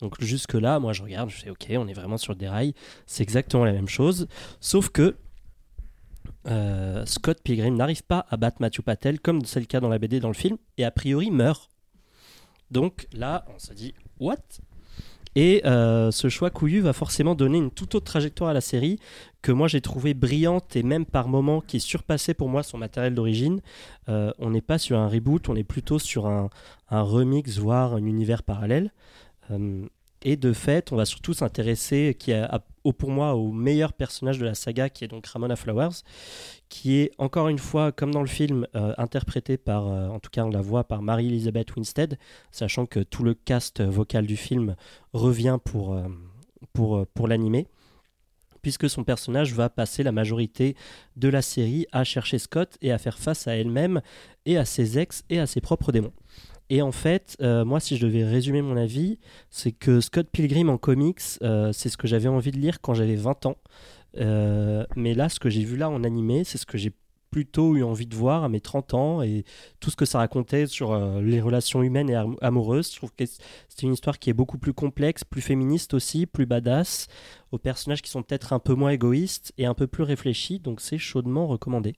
Donc 0.00 0.20
jusque 0.20 0.54
là, 0.54 0.80
moi 0.80 0.92
je 0.92 1.02
regarde, 1.02 1.30
je 1.30 1.36
fais 1.36 1.50
ok, 1.50 1.66
on 1.76 1.86
est 1.86 1.92
vraiment 1.92 2.18
sur 2.18 2.34
des 2.34 2.48
rails, 2.48 2.74
c'est 3.06 3.22
exactement 3.22 3.64
la 3.64 3.72
même 3.72 3.88
chose, 3.88 4.26
sauf 4.60 4.88
que 4.88 5.16
euh, 6.48 7.06
Scott 7.06 7.40
Pilgrim 7.42 7.76
n'arrive 7.76 8.02
pas 8.02 8.26
à 8.28 8.36
battre 8.36 8.56
Matthew 8.60 8.82
Patel 8.82 9.20
comme 9.20 9.44
c'est 9.44 9.60
le 9.60 9.66
cas 9.66 9.78
dans 9.78 9.88
la 9.88 9.98
BD 9.98 10.18
dans 10.18 10.28
le 10.28 10.34
film 10.34 10.56
et 10.76 10.84
a 10.84 10.90
priori 10.90 11.30
meurt. 11.30 11.70
Donc 12.72 13.06
là, 13.12 13.44
on 13.54 13.58
se 13.58 13.74
dit 13.74 13.94
what? 14.18 14.36
Et 15.34 15.62
euh, 15.64 16.10
ce 16.10 16.28
choix 16.28 16.50
couillu 16.50 16.80
va 16.80 16.92
forcément 16.92 17.34
donner 17.34 17.58
une 17.58 17.70
toute 17.70 17.94
autre 17.94 18.04
trajectoire 18.04 18.50
à 18.50 18.52
la 18.52 18.60
série 18.60 18.98
que 19.40 19.50
moi 19.50 19.66
j'ai 19.66 19.80
trouvé 19.80 20.14
brillante 20.14 20.76
et 20.76 20.82
même 20.82 21.06
par 21.06 21.28
moments 21.28 21.60
qui 21.60 21.80
surpassait 21.80 22.34
pour 22.34 22.48
moi 22.48 22.62
son 22.62 22.78
matériel 22.78 23.14
d'origine. 23.14 23.60
Euh, 24.08 24.32
on 24.38 24.50
n'est 24.50 24.60
pas 24.60 24.78
sur 24.78 24.98
un 24.98 25.08
reboot, 25.08 25.48
on 25.48 25.56
est 25.56 25.64
plutôt 25.64 25.98
sur 25.98 26.26
un, 26.26 26.50
remix, 26.90 27.58
voire 27.58 27.94
un 27.94 28.04
univers 28.04 28.42
parallèle. 28.42 28.92
Euh, 29.50 29.86
et 30.22 30.36
de 30.36 30.52
fait, 30.52 30.92
on 30.92 30.96
va 30.96 31.04
surtout 31.06 31.32
s'intéresser 31.32 32.14
qui 32.18 32.32
a- 32.32 32.62
au, 32.84 32.92
pour 32.92 33.10
moi 33.10 33.34
au 33.34 33.52
meilleur 33.52 33.92
personnage 33.92 34.38
de 34.38 34.44
la 34.44 34.54
saga, 34.54 34.88
qui 34.88 35.04
est 35.04 35.08
donc 35.08 35.26
Ramona 35.26 35.56
Flowers, 35.56 36.02
qui 36.68 36.96
est 36.96 37.12
encore 37.18 37.48
une 37.48 37.58
fois, 37.58 37.92
comme 37.92 38.12
dans 38.12 38.22
le 38.22 38.26
film, 38.28 38.66
euh, 38.74 38.94
interprété 38.98 39.56
par, 39.56 39.88
euh, 39.88 40.08
en 40.08 40.18
tout 40.18 40.30
cas 40.30 40.44
on 40.44 40.50
la 40.50 40.60
voit 40.62 40.84
par 40.84 41.02
Marie-Elizabeth 41.02 41.74
Winstead, 41.76 42.18
sachant 42.50 42.86
que 42.86 43.00
tout 43.00 43.24
le 43.24 43.34
cast 43.34 43.82
vocal 43.82 44.26
du 44.26 44.36
film 44.36 44.76
revient 45.12 45.58
pour, 45.64 45.94
euh, 45.94 46.08
pour, 46.72 47.06
pour 47.14 47.28
l'animer. 47.28 47.66
puisque 48.62 48.88
son 48.88 49.04
personnage 49.04 49.52
va 49.54 49.68
passer 49.68 50.02
la 50.04 50.12
majorité 50.12 50.76
de 51.16 51.28
la 51.28 51.42
série 51.42 51.86
à 51.92 52.04
chercher 52.04 52.38
Scott 52.38 52.78
et 52.80 52.92
à 52.92 52.98
faire 52.98 53.18
face 53.18 53.48
à 53.48 53.56
elle-même 53.56 54.00
et 54.46 54.56
à 54.56 54.64
ses 54.64 54.98
ex 54.98 55.24
et 55.28 55.40
à 55.40 55.46
ses 55.46 55.60
propres 55.60 55.92
démons. 55.92 56.12
Et 56.74 56.80
en 56.80 56.90
fait, 56.90 57.36
euh, 57.42 57.66
moi, 57.66 57.80
si 57.80 57.98
je 57.98 58.06
devais 58.06 58.24
résumer 58.24 58.62
mon 58.62 58.78
avis, 58.78 59.18
c'est 59.50 59.72
que 59.72 60.00
Scott 60.00 60.26
Pilgrim 60.32 60.70
en 60.70 60.78
comics, 60.78 61.20
euh, 61.42 61.70
c'est 61.74 61.90
ce 61.90 61.98
que 61.98 62.06
j'avais 62.06 62.28
envie 62.30 62.50
de 62.50 62.56
lire 62.56 62.80
quand 62.80 62.94
j'avais 62.94 63.14
20 63.14 63.44
ans. 63.44 63.58
Euh, 64.16 64.86
mais 64.96 65.12
là, 65.12 65.28
ce 65.28 65.38
que 65.38 65.50
j'ai 65.50 65.64
vu 65.64 65.76
là 65.76 65.90
en 65.90 66.02
animé, 66.02 66.44
c'est 66.44 66.56
ce 66.56 66.64
que 66.64 66.78
j'ai 66.78 66.92
plutôt 67.30 67.76
eu 67.76 67.82
envie 67.82 68.06
de 68.06 68.16
voir 68.16 68.42
à 68.44 68.48
mes 68.48 68.60
30 68.62 68.94
ans 68.94 69.20
et 69.20 69.44
tout 69.80 69.90
ce 69.90 69.96
que 69.96 70.06
ça 70.06 70.18
racontait 70.18 70.66
sur 70.66 70.94
les 71.20 71.42
relations 71.42 71.82
humaines 71.82 72.08
et 72.10 72.14
am- 72.14 72.36
amoureuses. 72.40 72.90
Je 72.90 72.96
trouve 72.96 73.12
que 73.14 73.24
c'est 73.26 73.82
une 73.82 73.92
histoire 73.92 74.18
qui 74.18 74.30
est 74.30 74.34
beaucoup 74.34 74.58
plus 74.58 74.72
complexe, 74.74 75.24
plus 75.24 75.42
féministe 75.42 75.92
aussi, 75.94 76.24
plus 76.26 76.46
badass, 76.46 77.08
aux 77.52 77.58
personnages 77.58 78.00
qui 78.02 78.10
sont 78.10 78.22
peut-être 78.22 78.52
un 78.54 78.58
peu 78.60 78.74
moins 78.74 78.90
égoïstes 78.90 79.52
et 79.58 79.66
un 79.66 79.74
peu 79.74 79.86
plus 79.86 80.04
réfléchis, 80.04 80.58
donc 80.58 80.80
c'est 80.80 80.98
chaudement 80.98 81.46
recommandé. 81.46 81.94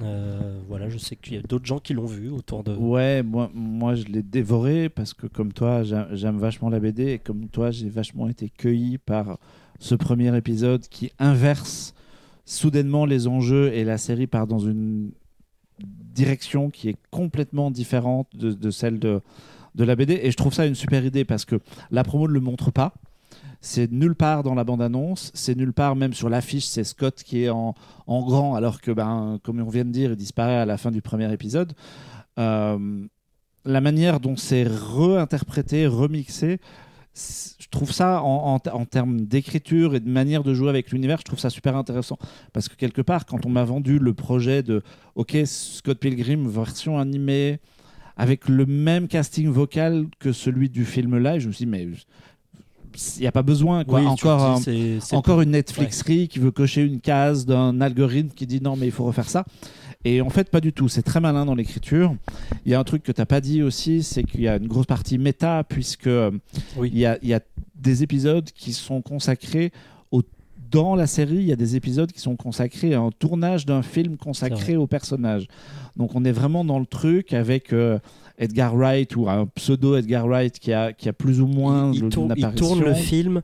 Euh, 0.00 0.60
voilà, 0.68 0.88
je 0.88 0.98
sais 0.98 1.16
qu'il 1.16 1.34
y 1.34 1.38
a 1.38 1.42
d'autres 1.42 1.66
gens 1.66 1.78
qui 1.78 1.92
l'ont 1.94 2.06
vu 2.06 2.30
autour 2.30 2.62
de. 2.64 2.74
Ouais, 2.74 3.22
moi, 3.22 3.50
moi 3.54 3.94
je 3.94 4.04
l'ai 4.04 4.22
dévoré 4.22 4.88
parce 4.88 5.14
que 5.14 5.26
comme 5.26 5.52
toi, 5.52 5.82
j'a- 5.82 6.08
j'aime 6.14 6.38
vachement 6.38 6.68
la 6.68 6.80
BD 6.80 7.12
et 7.12 7.18
comme 7.18 7.48
toi, 7.48 7.70
j'ai 7.70 7.88
vachement 7.88 8.28
été 8.28 8.48
cueilli 8.48 8.98
par 8.98 9.38
ce 9.80 9.94
premier 9.94 10.36
épisode 10.36 10.82
qui 10.88 11.12
inverse 11.18 11.94
soudainement 12.44 13.04
les 13.06 13.26
enjeux 13.28 13.72
et 13.72 13.84
la 13.84 13.98
série 13.98 14.26
part 14.26 14.46
dans 14.46 14.58
une 14.58 15.10
direction 15.80 16.70
qui 16.70 16.88
est 16.88 16.96
complètement 17.10 17.70
différente 17.70 18.28
de, 18.34 18.52
de 18.52 18.70
celle 18.70 18.98
de, 18.98 19.20
de 19.74 19.84
la 19.84 19.94
BD. 19.96 20.18
Et 20.22 20.30
je 20.30 20.36
trouve 20.36 20.52
ça 20.54 20.66
une 20.66 20.74
super 20.74 21.04
idée 21.04 21.24
parce 21.24 21.44
que 21.44 21.56
la 21.90 22.02
promo 22.04 22.26
ne 22.26 22.32
le 22.32 22.40
montre 22.40 22.70
pas. 22.70 22.94
C'est 23.60 23.90
nulle 23.90 24.14
part 24.14 24.42
dans 24.44 24.54
la 24.54 24.62
bande-annonce, 24.62 25.32
c'est 25.34 25.56
nulle 25.56 25.72
part 25.72 25.96
même 25.96 26.12
sur 26.12 26.28
l'affiche, 26.28 26.66
c'est 26.66 26.84
Scott 26.84 27.22
qui 27.24 27.42
est 27.42 27.48
en, 27.48 27.74
grand, 28.06 28.54
alors 28.54 28.80
que, 28.80 28.92
ben, 28.92 29.40
comme 29.42 29.60
on 29.60 29.68
vient 29.68 29.84
de 29.84 29.90
dire, 29.90 30.10
il 30.10 30.16
disparaît 30.16 30.58
à 30.58 30.66
la 30.66 30.76
fin 30.76 30.92
du 30.92 31.02
premier 31.02 31.32
épisode. 31.32 31.72
Euh, 32.38 33.06
la 33.64 33.80
manière 33.80 34.20
dont 34.20 34.36
c'est 34.36 34.64
réinterprété, 34.64 35.86
remixé, 35.86 36.60
je 37.58 37.66
trouve 37.70 37.92
ça 37.92 38.22
en, 38.22 38.58
termes 38.58 39.22
d'écriture 39.22 39.94
et 39.94 40.00
de 40.00 40.08
manière 40.08 40.44
de 40.44 40.54
jouer 40.54 40.68
avec 40.68 40.92
l'univers, 40.92 41.18
je 41.18 41.24
trouve 41.24 41.38
ça 41.38 41.50
super 41.50 41.76
intéressant. 41.76 42.16
Parce 42.52 42.68
que 42.68 42.76
quelque 42.76 43.02
part, 43.02 43.26
quand 43.26 43.44
on 43.44 43.48
m'a 43.48 43.64
vendu 43.64 43.98
le 43.98 44.14
projet 44.14 44.62
de 44.62 44.82
OK, 45.16 45.36
Scott 45.44 45.98
Pilgrim, 45.98 46.48
version 46.48 46.98
animée, 46.98 47.58
avec 48.16 48.48
le 48.48 48.66
même 48.66 49.08
casting 49.08 49.48
vocal 49.48 50.06
que 50.18 50.32
celui 50.32 50.68
du 50.70 50.84
film 50.84 51.18
live, 51.18 51.40
je 51.40 51.48
me 51.48 51.52
suis 51.52 51.64
dit, 51.64 51.70
mais 51.70 51.88
il 53.16 53.20
n'y 53.22 53.26
a 53.26 53.32
pas 53.32 53.42
besoin. 53.42 53.84
Quoi. 53.84 54.00
Oui, 54.00 54.06
Encore 54.06 54.42
un- 54.42 55.16
encore 55.16 55.40
une 55.40 55.50
Netflixerie 55.50 56.28
qui 56.28 56.38
veut 56.38 56.50
cocher 56.50 56.82
une 56.82 57.00
case 57.00 57.46
d'un 57.46 57.80
algorithme 57.80 58.30
qui 58.34 58.46
dit 58.46 58.60
non 58.60 58.76
mais 58.76 58.86
il 58.86 58.92
faut 58.92 59.04
refaire 59.04 59.28
ça. 59.28 59.44
Et 60.04 60.20
en 60.20 60.30
fait 60.30 60.50
pas 60.50 60.60
du 60.60 60.72
tout, 60.72 60.88
c'est 60.88 61.02
très 61.02 61.20
malin 61.20 61.44
dans 61.44 61.54
l'écriture. 61.54 62.14
Il 62.64 62.70
y 62.72 62.74
a 62.74 62.78
un 62.80 62.84
truc 62.84 63.02
que 63.02 63.12
tu 63.12 63.20
n'as 63.20 63.26
pas 63.26 63.40
dit 63.40 63.62
aussi, 63.62 64.02
c'est 64.02 64.22
qu'il 64.22 64.40
y 64.42 64.48
a 64.48 64.56
une 64.56 64.68
grosse 64.68 64.86
partie 64.86 65.18
méta 65.18 65.64
puisque 65.64 66.06
euh, 66.06 66.30
Oui. 66.76 66.90
il, 66.92 66.98
y 66.98 67.06
a, 67.06 67.18
il 67.22 67.28
y 67.28 67.34
a 67.34 67.40
des 67.74 68.02
épisodes 68.02 68.48
qui 68.52 68.72
sont 68.72 69.02
consacrés 69.02 69.72
au 70.12 70.22
dans 70.70 70.94
la 70.94 71.06
série, 71.06 71.36
il 71.36 71.44
y 71.46 71.52
a 71.52 71.56
des 71.56 71.76
épisodes 71.76 72.12
qui 72.12 72.20
sont 72.20 72.36
consacrés 72.36 72.92
à 72.94 73.00
un 73.00 73.10
tournage 73.10 73.64
d'un 73.64 73.82
film 73.82 74.16
consacré 74.18 74.76
au 74.76 74.86
personnage. 74.86 75.48
Donc 75.96 76.14
on 76.14 76.24
est 76.24 76.32
vraiment 76.32 76.64
dans 76.64 76.78
le 76.78 76.84
truc 76.86 77.32
avec 77.32 77.72
euh, 77.72 77.98
Edgar 78.38 78.74
Wright 78.76 79.14
ou 79.16 79.28
un 79.28 79.46
pseudo 79.46 79.96
Edgar 79.96 80.26
Wright 80.26 80.58
qui 80.58 80.72
a, 80.72 80.92
qui 80.92 81.08
a 81.08 81.12
plus 81.12 81.40
ou 81.40 81.46
moins 81.46 81.92
il, 81.92 82.02
le- 82.02 82.08
tourne, 82.08 82.32
il 82.36 82.48
tourne 82.52 82.80
le 82.80 82.94
film 82.94 83.42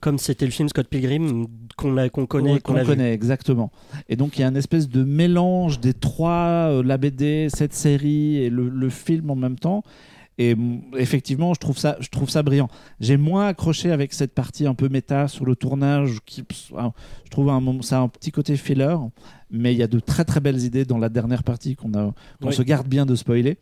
comme 0.00 0.18
c'était 0.18 0.44
le 0.44 0.50
film 0.50 0.68
Scott 0.68 0.86
Pilgrim 0.88 1.46
qu'on 1.78 1.94
qu'on 2.08 2.26
connaît, 2.26 2.52
Ouais, 2.54 2.60
qu'on 2.60 2.74
vu. 2.74 2.84
connaît 2.84 3.12
exactement. 3.14 3.70
Et 4.08 4.16
donc 4.16 4.36
il 4.36 4.42
y 4.42 4.44
a 4.44 4.48
une 4.48 4.56
espèce 4.56 4.88
de 4.88 5.02
mélange 5.02 5.80
des 5.80 5.94
trois, 5.94 6.68
euh, 6.70 6.82
la 6.82 6.98
BD, 6.98 7.48
cette 7.54 7.72
série 7.72 8.36
et 8.36 8.50
le, 8.50 8.68
le 8.68 8.88
film 8.90 9.30
en 9.30 9.34
même 9.36 9.58
temps. 9.58 9.82
Et 10.36 10.56
effectivement, 10.98 11.54
je 11.54 11.60
trouve 11.60 11.78
ça, 11.78 11.96
je 12.00 12.08
trouve 12.08 12.28
ça 12.28 12.42
brillant. 12.42 12.68
J'ai 13.00 13.16
moins 13.16 13.46
accroché 13.46 13.92
avec 13.92 14.12
cette 14.12 14.34
partie 14.34 14.66
un 14.66 14.74
peu 14.74 14.88
méta 14.88 15.28
sur 15.28 15.44
le 15.46 15.54
tournage. 15.54 16.18
Qui, 16.26 16.42
je 16.70 17.30
trouve 17.30 17.48
un 17.50 17.62
ça 17.82 17.98
a 17.98 18.00
un 18.02 18.08
petit 18.08 18.32
côté 18.32 18.56
filler, 18.56 18.96
mais 19.50 19.72
il 19.72 19.78
y 19.78 19.82
a 19.82 19.86
de 19.86 20.00
très 20.00 20.24
très 20.24 20.40
belles 20.40 20.60
idées 20.64 20.84
dans 20.84 20.98
la 20.98 21.08
dernière 21.08 21.44
partie 21.44 21.76
qu'on 21.76 21.92
qu'on 21.92 22.12
Oui. 22.42 22.52
se 22.52 22.62
garde 22.62 22.88
bien 22.88 23.06
de 23.06 23.14
spoiler. 23.14 23.58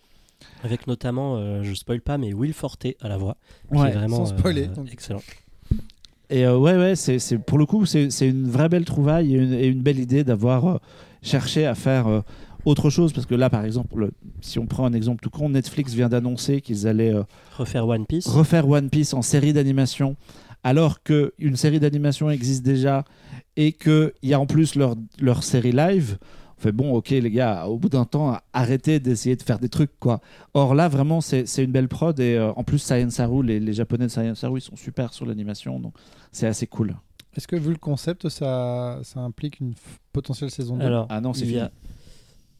Avec 0.62 0.86
notamment, 0.86 1.36
euh, 1.36 1.62
je 1.62 1.74
spoil 1.74 2.01
pas, 2.01 2.18
mais 2.18 2.32
Will 2.32 2.52
Forte 2.52 2.86
à 3.01 3.09
la 3.09 3.16
voix, 3.16 3.36
qui 3.72 3.78
Ouais, 3.78 3.89
est 3.89 3.93
vraiment 3.93 4.18
sans 4.24 4.26
spoiler, 4.36 4.64
euh, 4.68 4.74
donc. 4.74 4.93
excellent. 4.93 5.22
Et 6.30 6.47
euh, 6.47 6.56
ouais, 6.56 6.76
ouais, 6.76 6.97
c'est, 6.97 7.18
pour 7.39 7.59
le 7.59 7.66
coup, 7.66 7.84
c'est, 7.84 8.09
une 8.20 8.48
vraie 8.48 8.68
belle 8.68 8.84
trouvaille 8.84 9.34
et 9.34 9.39
une, 9.39 9.52
et 9.52 9.66
une 9.66 9.82
belle 9.82 9.98
idée 9.98 10.24
d'avoir 10.24 10.66
euh, 10.66 10.78
cherché 11.22 11.66
à 11.66 11.74
faire 11.74 12.06
euh, 12.06 12.20
autre 12.64 12.89
chose. 12.90 13.12
Parce 13.12 13.26
que 13.26 13.34
là, 13.34 13.51
par 13.51 13.64
exemple, 13.64 13.98
le- 13.98 14.12
si 14.40 14.59
on 14.59 14.66
prend 14.66 14.86
un 14.86 14.93
exemple 14.94 15.22
tout 15.22 15.30
con, 15.30 15.51
Netflix 15.51 15.93
vient 15.93 16.09
d'annoncer 16.09 16.60
qu'ils 16.62 16.86
allaient 16.86 17.12
euh, 17.14 17.24
Refaire 17.59 17.86
One 17.86 18.06
Piece. 18.06 18.26
refaire 18.28 18.66
One 18.68 18.89
Piece 18.89 19.12
en 19.12 19.20
série 19.20 19.52
d'animation, 19.52 20.16
alors 20.64 21.02
qu'une 21.02 21.56
série 21.56 21.80
d'animation 21.80 22.30
existe 22.30 22.62
déjà 22.62 23.05
et 23.56 23.72
qu'il 23.72 24.12
y 24.22 24.32
a 24.32 24.40
en 24.40 24.47
plus 24.47 24.74
leur, 24.76 24.94
leur 25.20 25.43
série 25.43 25.72
live. 25.72 26.16
Fait 26.62 26.70
bon, 26.72 26.93
ok, 26.94 27.10
les 27.10 27.30
gars, 27.30 27.66
au 27.66 27.76
bout 27.76 27.89
d'un 27.89 28.05
temps, 28.05 28.39
arrêtez 28.52 29.01
d'essayer 29.01 29.34
de 29.34 29.43
faire 29.43 29.59
des 29.59 29.68
trucs, 29.68 29.90
quoi. 29.98 30.20
Or 30.55 30.74
là, 30.76 30.89
vraiment, 30.89 31.20
c'est 31.20 31.44
une 31.59 31.72
belle 31.72 31.89
prod 31.89 32.18
et 32.20 32.36
euh, 32.36 32.52
en 32.55 32.62
plus, 32.62 32.78
Science 32.78 33.14
Saru, 33.14 33.44
les, 33.44 33.59
les 33.59 33.72
japonais 33.72 34.05
de 34.06 34.10
Science 34.10 34.39
Saru, 34.39 34.59
ils 34.59 34.62
sont 34.62 34.76
super 34.76 35.12
sur 35.12 35.26
l'animation, 35.26 35.80
donc 35.80 35.94
c'est 36.30 36.47
assez 36.47 36.68
cool. 36.68 36.94
Est-ce 37.36 37.48
que 37.48 37.56
vu 37.56 37.70
le 37.70 37.78
concept, 37.78 38.28
ça, 38.28 39.01
ça 39.02 39.18
implique 39.20 39.59
une 39.60 39.72
potentielle 40.12 40.51
saison 40.51 40.76
2 40.76 40.84
Alors, 40.84 41.06
Ah 41.10 41.20
non, 41.20 41.32
c'est 41.32 41.47
fini. 41.47 41.62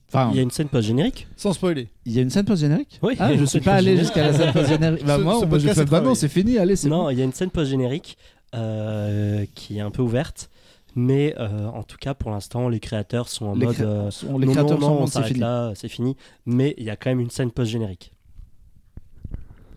Enfin, 0.09 0.31
il 0.33 0.37
y 0.37 0.41
a 0.41 0.43
une 0.43 0.51
scène 0.51 0.69
post-générique. 0.69 1.27
Sans 1.37 1.53
spoiler. 1.53 1.89
il 2.05 2.12
y 2.12 2.19
a 2.19 2.23
une 2.23 2.31
scène 2.31 2.45
post-générique? 2.45 2.99
Oui, 3.03 3.15
Ah, 3.19 3.35
je 3.37 3.45
suis 3.45 3.61
pas 3.61 3.74
allé 3.74 3.97
jusqu'à 3.97 4.23
la 4.24 4.33
scène 4.33 4.53
post-générique. 4.53 5.05
Bah, 5.07 5.16
Ce- 5.16 5.23
moi, 5.23 5.39
ce 5.41 5.47
moi, 5.47 5.59
je 5.59 5.69
fais, 5.69 5.85
bah 5.87 6.01
non, 6.01 6.15
c'est 6.15 6.29
fini, 6.29 6.59
allez, 6.59 6.77
c'est 6.77 6.89
Non, 6.89 7.05
bon. 7.05 7.11
il 7.11 7.19
y 7.19 7.23
a 7.23 7.24
une 7.24 7.33
scène 7.33 7.51
post-générique 7.51 8.19
euh, 8.55 9.47
qui 9.55 9.79
est 9.79 9.81
un 9.81 9.91
peu 9.91 10.03
ouverte. 10.03 10.51
Mais 10.94 11.35
euh, 11.39 11.66
en 11.69 11.82
tout 11.82 11.97
cas, 11.97 12.14
pour 12.14 12.31
l'instant, 12.31 12.69
les 12.69 12.81
créateurs 12.81 13.28
sont 13.28 13.47
en 13.47 13.55
Les, 13.55 13.66
mode. 13.66 13.81
euh, 13.81 14.10
sont- 14.10 14.39
les 14.39 14.47
non, 14.47 14.52
créateurs 14.52 14.78
non, 14.78 14.86
sont 14.86 14.93
en 14.93 14.97
non, 14.97 15.02
on 15.02 15.06
s'arrête 15.06 15.28
fini. 15.28 15.40
là, 15.40 15.73
c'est 15.74 15.89
fini. 15.89 16.16
Mais 16.47 16.74
il 16.78 16.85
y 16.85 16.90
a 16.90 16.97
quand 16.97 17.10
même 17.10 17.20
une 17.20 17.31
scène 17.31 17.51
post-générique. 17.51 18.12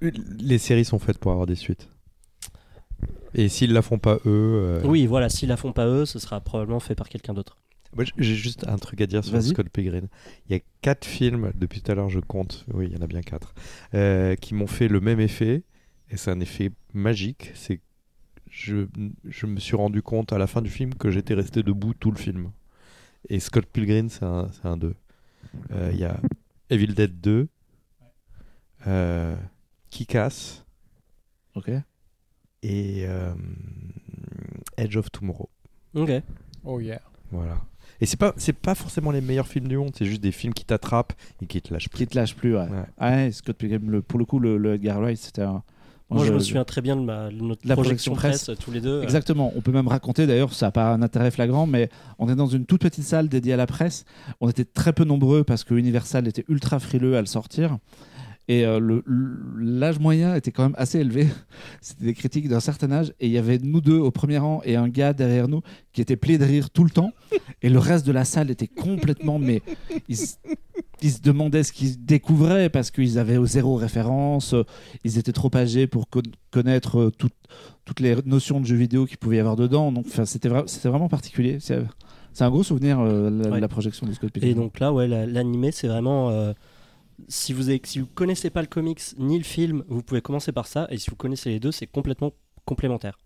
Les 0.01 0.57
séries 0.57 0.85
sont 0.85 0.99
faites 0.99 1.17
pour 1.17 1.31
avoir 1.31 1.47
des 1.47 1.55
suites. 1.55 1.87
Et 3.33 3.49
s'ils 3.49 3.73
la 3.73 3.81
font 3.81 3.97
pas 3.97 4.15
eux. 4.15 4.19
euh, 4.25 4.81
Oui, 4.85 5.05
voilà, 5.07 5.29
s'ils 5.29 5.49
la 5.49 5.57
font 5.57 5.71
pas 5.73 5.87
eux, 5.87 6.05
ce 6.05 6.19
sera 6.19 6.39
probablement 6.41 6.79
fait 6.79 6.95
par 6.95 7.09
quelqu'un 7.09 7.33
d'autre. 7.33 7.57
Moi, 7.95 8.03
j'ai 8.17 8.35
juste 8.35 8.67
un 8.67 8.77
truc 8.77 8.99
à 9.01 9.07
dire 9.07 9.23
sur. 9.23 9.41
Scott 9.41 9.69
Pilgrim. 9.69 10.07
Il 10.49 10.55
y 10.55 10.59
a 10.59 10.61
quatre 10.81 11.05
films, 11.05 11.51
depuis 11.55 11.81
tout 11.81 11.91
à 11.91 11.95
l'heure 11.95 12.09
je 12.09 12.19
compte, 12.19 12.65
oui, 12.73 12.87
il 12.89 12.93
y 12.95 12.99
en 12.99 13.01
a 13.01 13.07
bien 13.07 13.21
quatre, 13.21 13.53
euh, 13.93 14.35
qui 14.35 14.53
m'ont 14.53 14.67
fait 14.67 14.87
le 14.89 14.99
même 14.99 15.19
effet. 15.21 15.63
Et 16.11 16.17
c'est 16.17 16.29
un 16.29 16.39
effet 16.39 16.71
magique. 16.93 17.51
C'est 17.55 17.79
je, 18.55 18.87
je 19.25 19.45
me 19.47 19.59
suis 19.59 19.75
rendu 19.75 20.01
compte 20.01 20.31
à 20.31 20.37
la 20.37 20.47
fin 20.47 20.61
du 20.61 20.69
film 20.69 20.93
que 20.95 21.11
j'étais 21.11 21.33
resté 21.33 21.61
debout 21.61 21.93
tout 21.93 22.09
le 22.11 22.17
film. 22.17 22.51
Et 23.27 23.39
Scott 23.41 23.65
Pilgrim, 23.65 24.07
c'est 24.09 24.23
un, 24.23 24.49
c'est 24.53 24.65
un 24.65 24.77
2. 24.77 24.95
Euh, 25.71 25.89
Il 25.93 25.99
y 25.99 26.05
a 26.05 26.17
Evil 26.69 26.93
Dead 26.93 27.19
2, 27.19 27.47
euh, 28.87 29.35
Kick-Ass 29.89 30.65
Ok. 31.55 31.69
et 32.63 33.03
euh, 33.07 33.33
Edge 34.77 34.95
of 34.97 35.11
Tomorrow. 35.11 35.49
Ok. 35.93 36.11
Oh 36.63 36.79
yeah. 36.79 37.01
Voilà. 37.31 37.59
Et 38.01 38.05
c'est 38.05 38.17
pas 38.17 38.33
c'est 38.37 38.53
pas 38.53 38.75
forcément 38.75 39.11
les 39.11 39.21
meilleurs 39.21 39.47
films 39.47 39.67
du 39.67 39.77
monde, 39.77 39.91
c'est 39.97 40.05
juste 40.05 40.21
des 40.21 40.31
films 40.31 40.53
qui 40.53 40.65
t'attrapent 40.65 41.13
et 41.41 41.45
qui 41.45 41.61
te 41.61 41.73
lâchent 41.73 41.89
plus. 41.89 41.97
Qui 41.99 42.07
te 42.07 42.15
lâche 42.17 42.35
plus, 42.35 42.55
ouais. 42.55 42.67
Ouais. 42.67 42.83
Ah 42.97 43.11
ouais, 43.11 43.31
Scott 43.31 43.57
Pilgrim, 43.57 43.89
le, 43.89 44.01
pour 44.01 44.19
le 44.19 44.25
coup, 44.25 44.39
le, 44.39 44.57
le 44.57 44.73
Edgar 44.75 44.99
Wright, 44.99 45.17
c'était 45.17 45.43
un. 45.43 45.63
Moi, 46.09 46.23
je, 46.23 46.31
me 46.31 46.39
souviens 46.39 46.63
très 46.63 46.81
bien 46.81 46.95
de, 46.95 47.01
ma, 47.01 47.29
de 47.29 47.41
notre 47.41 47.67
La 47.67 47.75
projection, 47.75 48.13
projection 48.13 48.15
presse, 48.15 48.43
presse. 48.43 48.57
tous 48.59 48.71
les 48.71 48.79
deux. 48.79 49.01
Exactement. 49.01 49.51
On 49.55 49.61
peut 49.61 49.71
même 49.71 49.87
raconter, 49.87 50.27
d'ailleurs, 50.27 50.53
ça 50.53 50.67
n'a 50.67 50.71
pas 50.71 50.91
un 50.93 51.01
intérêt 51.01 51.31
flagrant, 51.31 51.65
mais 51.65 51.89
on 52.19 52.29
est 52.29 52.35
dans 52.35 52.45
une 52.45 52.65
toute 52.65 52.81
petite 52.81 53.03
salle 53.03 53.27
dédiée 53.27 53.53
à 53.53 53.57
la 53.57 53.65
presse. 53.65 54.05
On 54.39 54.47
était 54.47 54.65
très 54.65 54.93
peu 54.93 55.03
nombreux 55.03 55.43
parce 55.43 55.63
que 55.63 55.73
Universal 55.73 56.27
était 56.27 56.45
ultra 56.47 56.79
frileux 56.79 57.17
à 57.17 57.21
le 57.21 57.25
sortir. 57.25 57.79
Et 58.47 58.63
euh, 58.65 59.01
l'âge 59.57 59.99
moyen 59.99 60.35
était 60.35 60.51
quand 60.51 60.63
même 60.63 60.75
assez 60.77 60.99
élevé. 60.99 61.27
C'était 61.81 62.05
des 62.05 62.13
critiques 62.13 62.47
d'un 62.47 62.59
certain 62.59 62.91
âge. 62.91 63.13
Et 63.19 63.25
il 63.25 63.31
y 63.31 63.37
avait 63.39 63.57
nous 63.57 63.81
deux 63.81 63.97
au 63.97 64.11
premier 64.11 64.37
rang 64.37 64.61
et 64.63 64.75
un 64.75 64.87
gars 64.87 65.13
derrière 65.13 65.47
nous 65.47 65.61
qui 65.93 66.01
était 66.01 66.15
plié 66.15 66.37
de 66.37 66.45
rire 66.45 66.69
tout 66.69 66.83
le 66.83 66.91
temps. 66.91 67.11
Et 67.63 67.69
le 67.69 67.79
reste 67.79 68.05
de 68.05 68.11
la 68.11 68.23
salle 68.25 68.51
était 68.51 68.67
complètement. 68.67 69.39
Mais 69.39 69.61
ils, 70.07 70.17
se- 70.17 70.35
ils 71.01 71.11
se 71.11 71.21
demandaient 71.21 71.63
ce 71.63 71.71
qu'ils 71.73 72.05
découvraient 72.05 72.69
parce 72.69 72.91
qu'ils 72.91 73.17
avaient 73.17 73.43
zéro 73.45 73.75
référence. 73.75 74.53
Ils 75.03 75.17
étaient 75.17 75.33
trop 75.33 75.49
âgés 75.55 75.87
pour 75.87 76.07
con- 76.07 76.21
connaître 76.51 76.99
euh, 76.99 77.09
tout- 77.11 77.29
toutes 77.83 77.99
les 77.99 78.15
notions 78.25 78.59
de 78.61 78.65
jeux 78.67 78.75
vidéo 78.75 79.05
qu'il 79.07 79.17
pouvait 79.17 79.37
y 79.37 79.39
avoir 79.39 79.55
dedans. 79.55 79.91
Donc 79.91 80.05
c'était 80.25 80.49
vra- 80.49 80.67
c'était 80.67 80.89
vraiment 80.89 81.09
particulier. 81.09 81.57
C'est 81.59 82.43
un 82.43 82.49
gros 82.51 82.63
souvenir, 82.63 82.99
euh, 82.99 83.29
la, 83.31 83.49
Ouais. 83.49 83.59
la 83.59 83.67
projection 83.67 84.05
de 84.05 84.11
Scott 84.13 84.31
Pilgrim. 84.31 84.51
Et 84.51 84.53
donc 84.53 84.79
là, 84.79 84.93
ouais, 84.93 85.07
la- 85.07 85.25
l'animé, 85.25 85.71
c'est 85.71 85.87
vraiment. 85.87 86.29
euh, 86.29 86.53
si 87.27 87.53
vous 87.53 87.69
avez, 87.69 87.81
si 87.83 87.99
vous 87.99 88.07
connaissez 88.07 88.49
pas 88.49 88.61
le 88.61 88.67
comics 88.67 89.01
ni 89.17 89.37
le 89.37 89.43
film, 89.43 89.83
vous 89.87 90.01
pouvez 90.03 90.21
commencer 90.21 90.51
par 90.51 90.67
ça. 90.67 90.87
Et 90.89 90.97
si 90.97 91.09
vous 91.09 91.15
connaissez 91.15 91.49
les 91.49 91.59
deux, 91.59 91.71
c'est 91.71 91.87
complètement 91.87 92.31
complémentaire. 92.65 93.17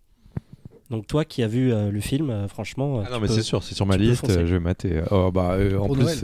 Donc 0.90 1.06
toi 1.06 1.24
qui 1.24 1.42
as 1.42 1.48
vu 1.48 1.72
euh, 1.72 1.90
le 1.90 2.00
film, 2.00 2.30
euh, 2.30 2.48
franchement. 2.48 3.00
Ah 3.00 3.06
tu 3.06 3.12
non, 3.12 3.20
mais 3.20 3.28
peux- 3.28 3.34
c'est 3.34 3.42
sûr, 3.42 3.62
c'est 3.62 3.74
sur 3.74 3.86
ma 3.86 3.96
liste, 3.96 4.28
euh, 4.28 4.44
je 4.46 4.54
vais 4.54 4.60
mater. 4.60 5.02
Oh, 5.10 5.30
bah, 5.32 5.52
euh, 5.52 5.78
en 5.78 5.86
Pour 5.86 5.94
plus, 5.96 6.04
Noël. 6.04 6.18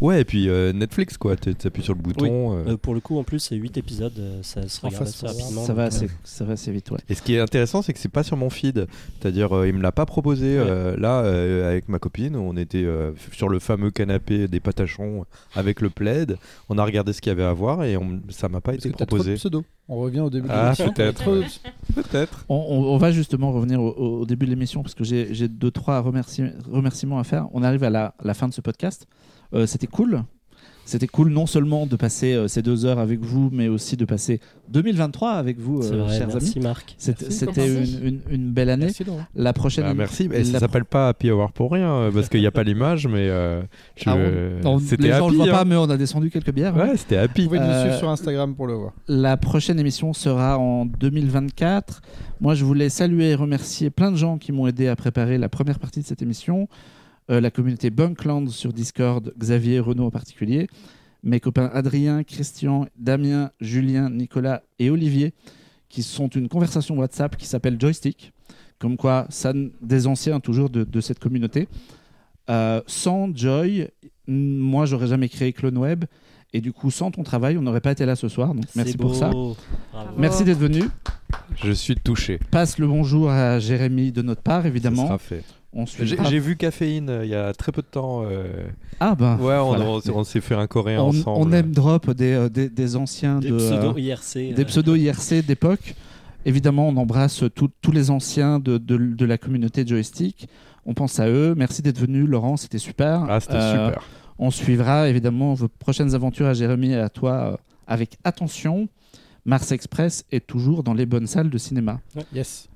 Ouais, 0.00 0.20
et 0.20 0.24
puis 0.24 0.48
euh, 0.48 0.72
Netflix, 0.72 1.16
quoi. 1.16 1.36
Tu 1.36 1.50
appuies 1.64 1.82
sur 1.82 1.94
le 1.94 2.00
bouton. 2.00 2.56
euh. 2.56 2.72
Euh, 2.72 2.76
pour 2.76 2.94
le 2.94 3.00
coup, 3.00 3.18
en 3.18 3.24
plus, 3.24 3.38
c'est 3.40 3.56
8 3.56 3.76
épisodes, 3.76 4.12
ça 4.42 4.66
se 4.68 4.80
regarde 4.80 5.02
assez 5.08 5.26
rapidement. 5.26 5.64
Ça 5.64 5.74
va, 5.74 5.84
assez, 5.84 6.08
ça 6.24 6.44
va 6.44 6.52
assez 6.54 6.70
vite, 6.72 6.90
ouais. 6.90 6.98
Et 7.08 7.14
ce 7.14 7.22
qui 7.22 7.34
est 7.34 7.40
intéressant, 7.40 7.82
c'est 7.82 7.92
que 7.92 7.98
c'est 7.98 8.08
pas 8.08 8.22
sur 8.22 8.36
mon 8.36 8.50
feed. 8.50 8.86
C'est-à-dire, 9.20 9.56
euh, 9.56 9.68
il 9.68 9.74
me 9.74 9.82
l'a 9.82 9.92
pas 9.92 10.06
proposé. 10.06 10.58
Ouais. 10.58 10.64
euh, 10.68 10.96
là, 10.96 11.20
euh, 11.22 11.68
avec 11.70 11.88
ma 11.88 11.98
copine, 11.98 12.36
on 12.36 12.56
était 12.56 12.84
euh, 12.84 13.12
sur 13.32 13.48
le 13.48 13.58
fameux 13.58 13.90
canapé 13.90 14.48
des 14.48 14.60
patachons 14.60 15.24
avec 15.54 15.80
le 15.80 15.90
plaid. 15.90 16.36
On 16.68 16.78
a 16.78 16.84
regardé 16.84 17.12
ce 17.12 17.20
qu'il 17.20 17.30
y 17.30 17.32
avait 17.32 17.42
à 17.44 17.52
voir 17.52 17.84
et 17.84 17.96
on, 17.96 18.20
ça 18.28 18.48
m'a 18.48 18.60
pas 18.60 18.72
Parce 18.72 18.84
été 18.84 18.90
que 18.92 18.98
t'as 18.98 19.06
trop 19.06 19.16
de 19.16 19.22
proposé. 19.22 19.34
pseudo. 19.36 19.64
On 19.90 19.96
revient 20.00 20.20
au 20.20 20.28
début 20.28 20.48
de 20.48 20.52
Ah, 20.52 20.64
l'émission. 20.64 20.92
peut-être. 20.92 21.24
De- 21.30 21.44
Peut-être. 21.94 22.44
On, 22.50 22.54
on- 22.56 22.84
on 22.94 22.96
va 22.98 23.10
justement 23.10 23.52
revenir 23.52 23.80
au, 23.80 23.90
au 24.20 24.26
début 24.26 24.44
de 24.44 24.50
l'émission 24.50 24.82
parce 24.82 24.94
que 24.94 25.02
j'ai 25.02 25.32
j'ai 25.32 25.48
deux, 25.48 25.70
trois 25.70 26.00
remercie- 26.00 26.42
remerciements 26.70 27.18
à 27.18 27.24
faire. 27.24 27.46
On 27.54 27.62
arrive 27.62 27.82
à 27.84 27.90
la, 27.90 28.14
la 28.22 28.34
fin 28.34 28.48
de 28.48 28.52
ce 28.52 28.60
podcast. 28.60 29.06
Euh, 29.54 29.66
C'était 29.66 29.86
cool. 29.86 30.22
C'était 30.84 31.06
cool 31.06 31.28
non 31.28 31.44
seulement 31.44 31.84
de 31.86 31.96
passer 31.96 32.32
euh, 32.32 32.48
ces 32.48 32.62
deux 32.62 32.86
heures 32.86 32.98
avec 32.98 33.20
vous, 33.20 33.50
mais 33.52 33.68
aussi 33.68 33.94
de 33.98 34.06
passer 34.06 34.40
2023 34.70 35.32
avec 35.32 35.58
vous, 35.60 35.82
euh, 35.82 36.02
vrai, 36.04 36.16
chers 36.16 36.22
amis. 36.30 36.32
merci 36.32 36.60
Marc. 36.60 36.94
C'était 36.96 37.68
une, 37.68 38.06
une- 38.06 38.20
une 38.30 38.50
belle 38.52 38.70
année. 38.70 38.86
Merci. 38.86 39.04
La 39.34 39.52
prochaine. 39.52 39.84
Bah, 39.84 39.92
merci. 39.92 40.30
Ça 40.32 40.52
la- 40.54 40.58
s'appelle 40.60 40.86
pas 40.86 41.08
Happy 41.08 41.30
Hour 41.30 41.52
pour 41.52 41.72
rien 41.72 41.90
euh, 41.92 42.10
parce 42.10 42.30
qu'il 42.30 42.40
n'y 42.40 42.46
a 42.46 42.50
pas 42.50 42.62
l'image, 42.62 43.06
mais 43.06 43.28
euh, 43.28 43.60
je- 43.96 44.04
Ah, 44.08 44.14
on- 44.16 44.16
les 44.18 44.62
gens 44.62 44.78
ne 44.78 44.78
happy. 44.78 45.30
le 45.32 45.36
voient 45.36 45.46
pas, 45.48 45.60
hein. 45.60 45.64
mais 45.66 45.76
on 45.76 45.90
a 45.90 45.98
descendu 45.98 46.30
quelques 46.30 46.52
bières. 46.54 46.74
hein. 46.74 46.88
Ouais, 46.88 46.96
c'était 46.96 47.18
happy. 47.18 47.42
Vous 47.42 47.48
pouvez 47.48 47.60
nous 47.60 47.80
suivre 47.82 47.98
sur 47.98 48.08
Instagram 48.08 48.54
pour 48.54 48.66
le 48.66 48.72
voir. 48.72 48.92
La 49.08 49.36
prochaine 49.36 49.78
émission 49.78 50.14
sera 50.14 50.58
en 50.58 50.86
2024. 50.86 52.00
Moi, 52.40 52.54
je 52.54 52.64
voulais 52.64 52.88
saluer 52.88 53.30
et 53.30 53.34
remercier 53.34 53.90
plein 53.90 54.10
de 54.10 54.16
gens 54.16 54.38
qui 54.38 54.52
m'ont 54.52 54.66
aidé 54.66 54.88
à 54.88 54.96
préparer 54.96 55.36
la 55.36 55.50
première 55.50 55.78
partie 55.78 56.00
de 56.00 56.06
cette 56.06 56.22
émission. 56.22 56.66
Euh, 57.30 57.40
la 57.40 57.50
communauté 57.50 57.90
Bunkland 57.90 58.48
sur 58.48 58.72
Discord, 58.72 59.34
Xavier, 59.38 59.80
Renaud 59.80 60.06
en 60.06 60.10
particulier. 60.10 60.66
Mes 61.22 61.40
copains 61.40 61.70
Adrien, 61.74 62.22
Christian, 62.24 62.86
Damien, 62.96 63.50
Julien, 63.60 64.08
Nicolas 64.08 64.62
et 64.78 64.88
Olivier, 64.88 65.34
qui 65.88 66.02
sont 66.02 66.28
une 66.28 66.48
conversation 66.48 66.96
WhatsApp 66.96 67.36
qui 67.36 67.46
s'appelle 67.46 67.78
Joystick. 67.78 68.32
Comme 68.78 68.96
quoi, 68.96 69.26
ça, 69.28 69.52
des 69.82 70.06
anciens 70.06 70.40
toujours 70.40 70.70
de, 70.70 70.84
de 70.84 71.00
cette 71.00 71.18
communauté. 71.18 71.68
Euh, 72.48 72.80
sans 72.86 73.34
Joy, 73.36 73.88
moi, 74.26 74.86
j'aurais 74.86 75.08
jamais 75.08 75.28
créé 75.28 75.52
CloneWeb. 75.52 76.04
Et 76.54 76.62
du 76.62 76.72
coup, 76.72 76.90
sans 76.90 77.10
ton 77.10 77.24
travail, 77.24 77.58
on 77.58 77.62
n'aurait 77.62 77.82
pas 77.82 77.92
été 77.92 78.06
là 78.06 78.16
ce 78.16 78.28
soir. 78.28 78.54
Donc, 78.54 78.64
merci 78.74 78.96
pour 78.96 79.14
ça. 79.14 79.28
Bravo. 79.28 79.56
Merci 80.16 80.44
d'être 80.44 80.58
venu. 80.58 80.82
Je 81.62 81.72
suis 81.72 81.96
touché. 81.96 82.38
Passe 82.50 82.78
le 82.78 82.86
bonjour 82.86 83.28
à 83.28 83.58
Jérémy 83.58 84.12
de 84.12 84.22
notre 84.22 84.40
part, 84.40 84.62
Ça 84.62 84.68
évidemment. 84.68 85.06
sera 85.06 85.18
fait. 85.18 85.44
On 85.72 85.84
suit. 85.86 86.06
J'ai 86.06 86.16
j'ai 86.24 86.38
vu 86.38 86.56
Caféine 86.56 87.10
euh, 87.10 87.24
il 87.24 87.30
y 87.30 87.34
a 87.34 87.52
très 87.52 87.72
peu 87.72 87.82
de 87.82 87.86
temps. 87.86 88.22
euh, 88.24 88.66
Ah 89.00 89.14
bah. 89.14 89.36
Ouais, 89.40 89.54
on, 89.56 89.66
voilà. 89.76 89.84
on- 89.86 90.00
on 90.14 90.24
s'est 90.24 90.40
fait 90.40 90.54
un 90.54 90.66
coréen 90.66 91.00
on, 91.02 91.08
ensemble. 91.08 91.38
on 91.48 91.52
aime 91.52 91.72
drop 91.72 92.10
des, 92.12 92.32
euh, 92.32 92.48
des, 92.48 92.68
des 92.70 92.96
anciens 92.96 93.38
Des 93.40 93.50
de, 93.50 93.56
pseudos 93.58 93.94
euh, 93.96 94.00
IRC. 94.00 94.54
des 94.54 94.62
euh, 94.62 94.64
pseudos 94.64 94.96
IRC 94.96 95.44
d'époque. 95.46 95.94
Évidemment, 96.46 96.88
on 96.88 96.96
embrasse 96.96 97.44
tout- 97.54 97.70
tous 97.82 97.92
les 97.92 98.10
anciens 98.10 98.58
de, 98.60 98.78
de, 98.78 98.96
de 98.96 99.24
la 99.26 99.36
communauté 99.36 99.86
joystick. 99.86 100.48
On 100.86 100.94
pense 100.94 101.20
à 101.20 101.28
eux. 101.28 101.54
Merci 101.56 101.82
d'être 101.82 101.98
venu, 101.98 102.26
Laurent. 102.26 102.56
C'était 102.56 102.78
super. 102.78 103.26
Ah, 103.28 103.38
c'était 103.40 103.54
Euh, 103.56 103.86
super. 103.88 104.02
On 104.38 104.50
suivra 104.50 105.08
évidemment 105.08 105.52
vos 105.52 105.68
prochaines 105.68 106.14
aventures 106.14 106.46
à 106.46 106.54
Jérémy 106.54 106.92
et 106.92 106.96
à 106.98 107.08
toi 107.10 107.32
euh, 107.32 107.56
avec 107.86 108.16
attention. 108.24 108.88
Mars 109.44 109.70
Express 109.72 110.24
est 110.32 110.46
toujours 110.46 110.82
dans 110.82 110.94
les 110.94 111.04
bonnes 111.06 111.26
salles 111.26 111.50
de 111.50 111.58
cinéma. 111.58 112.00
Yes. 112.34 112.68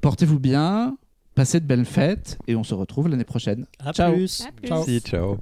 Portez-vous 0.00 0.38
bien, 0.40 0.96
passez 1.34 1.60
de 1.60 1.66
belles 1.66 1.84
fêtes 1.84 2.38
et 2.46 2.56
on 2.56 2.64
se 2.64 2.74
retrouve 2.74 3.08
l'année 3.08 3.24
prochaine. 3.24 3.66
À 3.78 3.92
Ciao. 3.92 4.12
plus. 4.12 4.42
À 4.42 4.52
plus. 4.52 4.68
Ciao. 4.68 4.78
Merci, 4.78 5.00
ciao. 5.00 5.38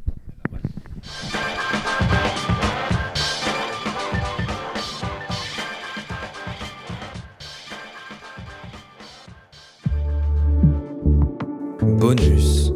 Bonus. 11.81 12.73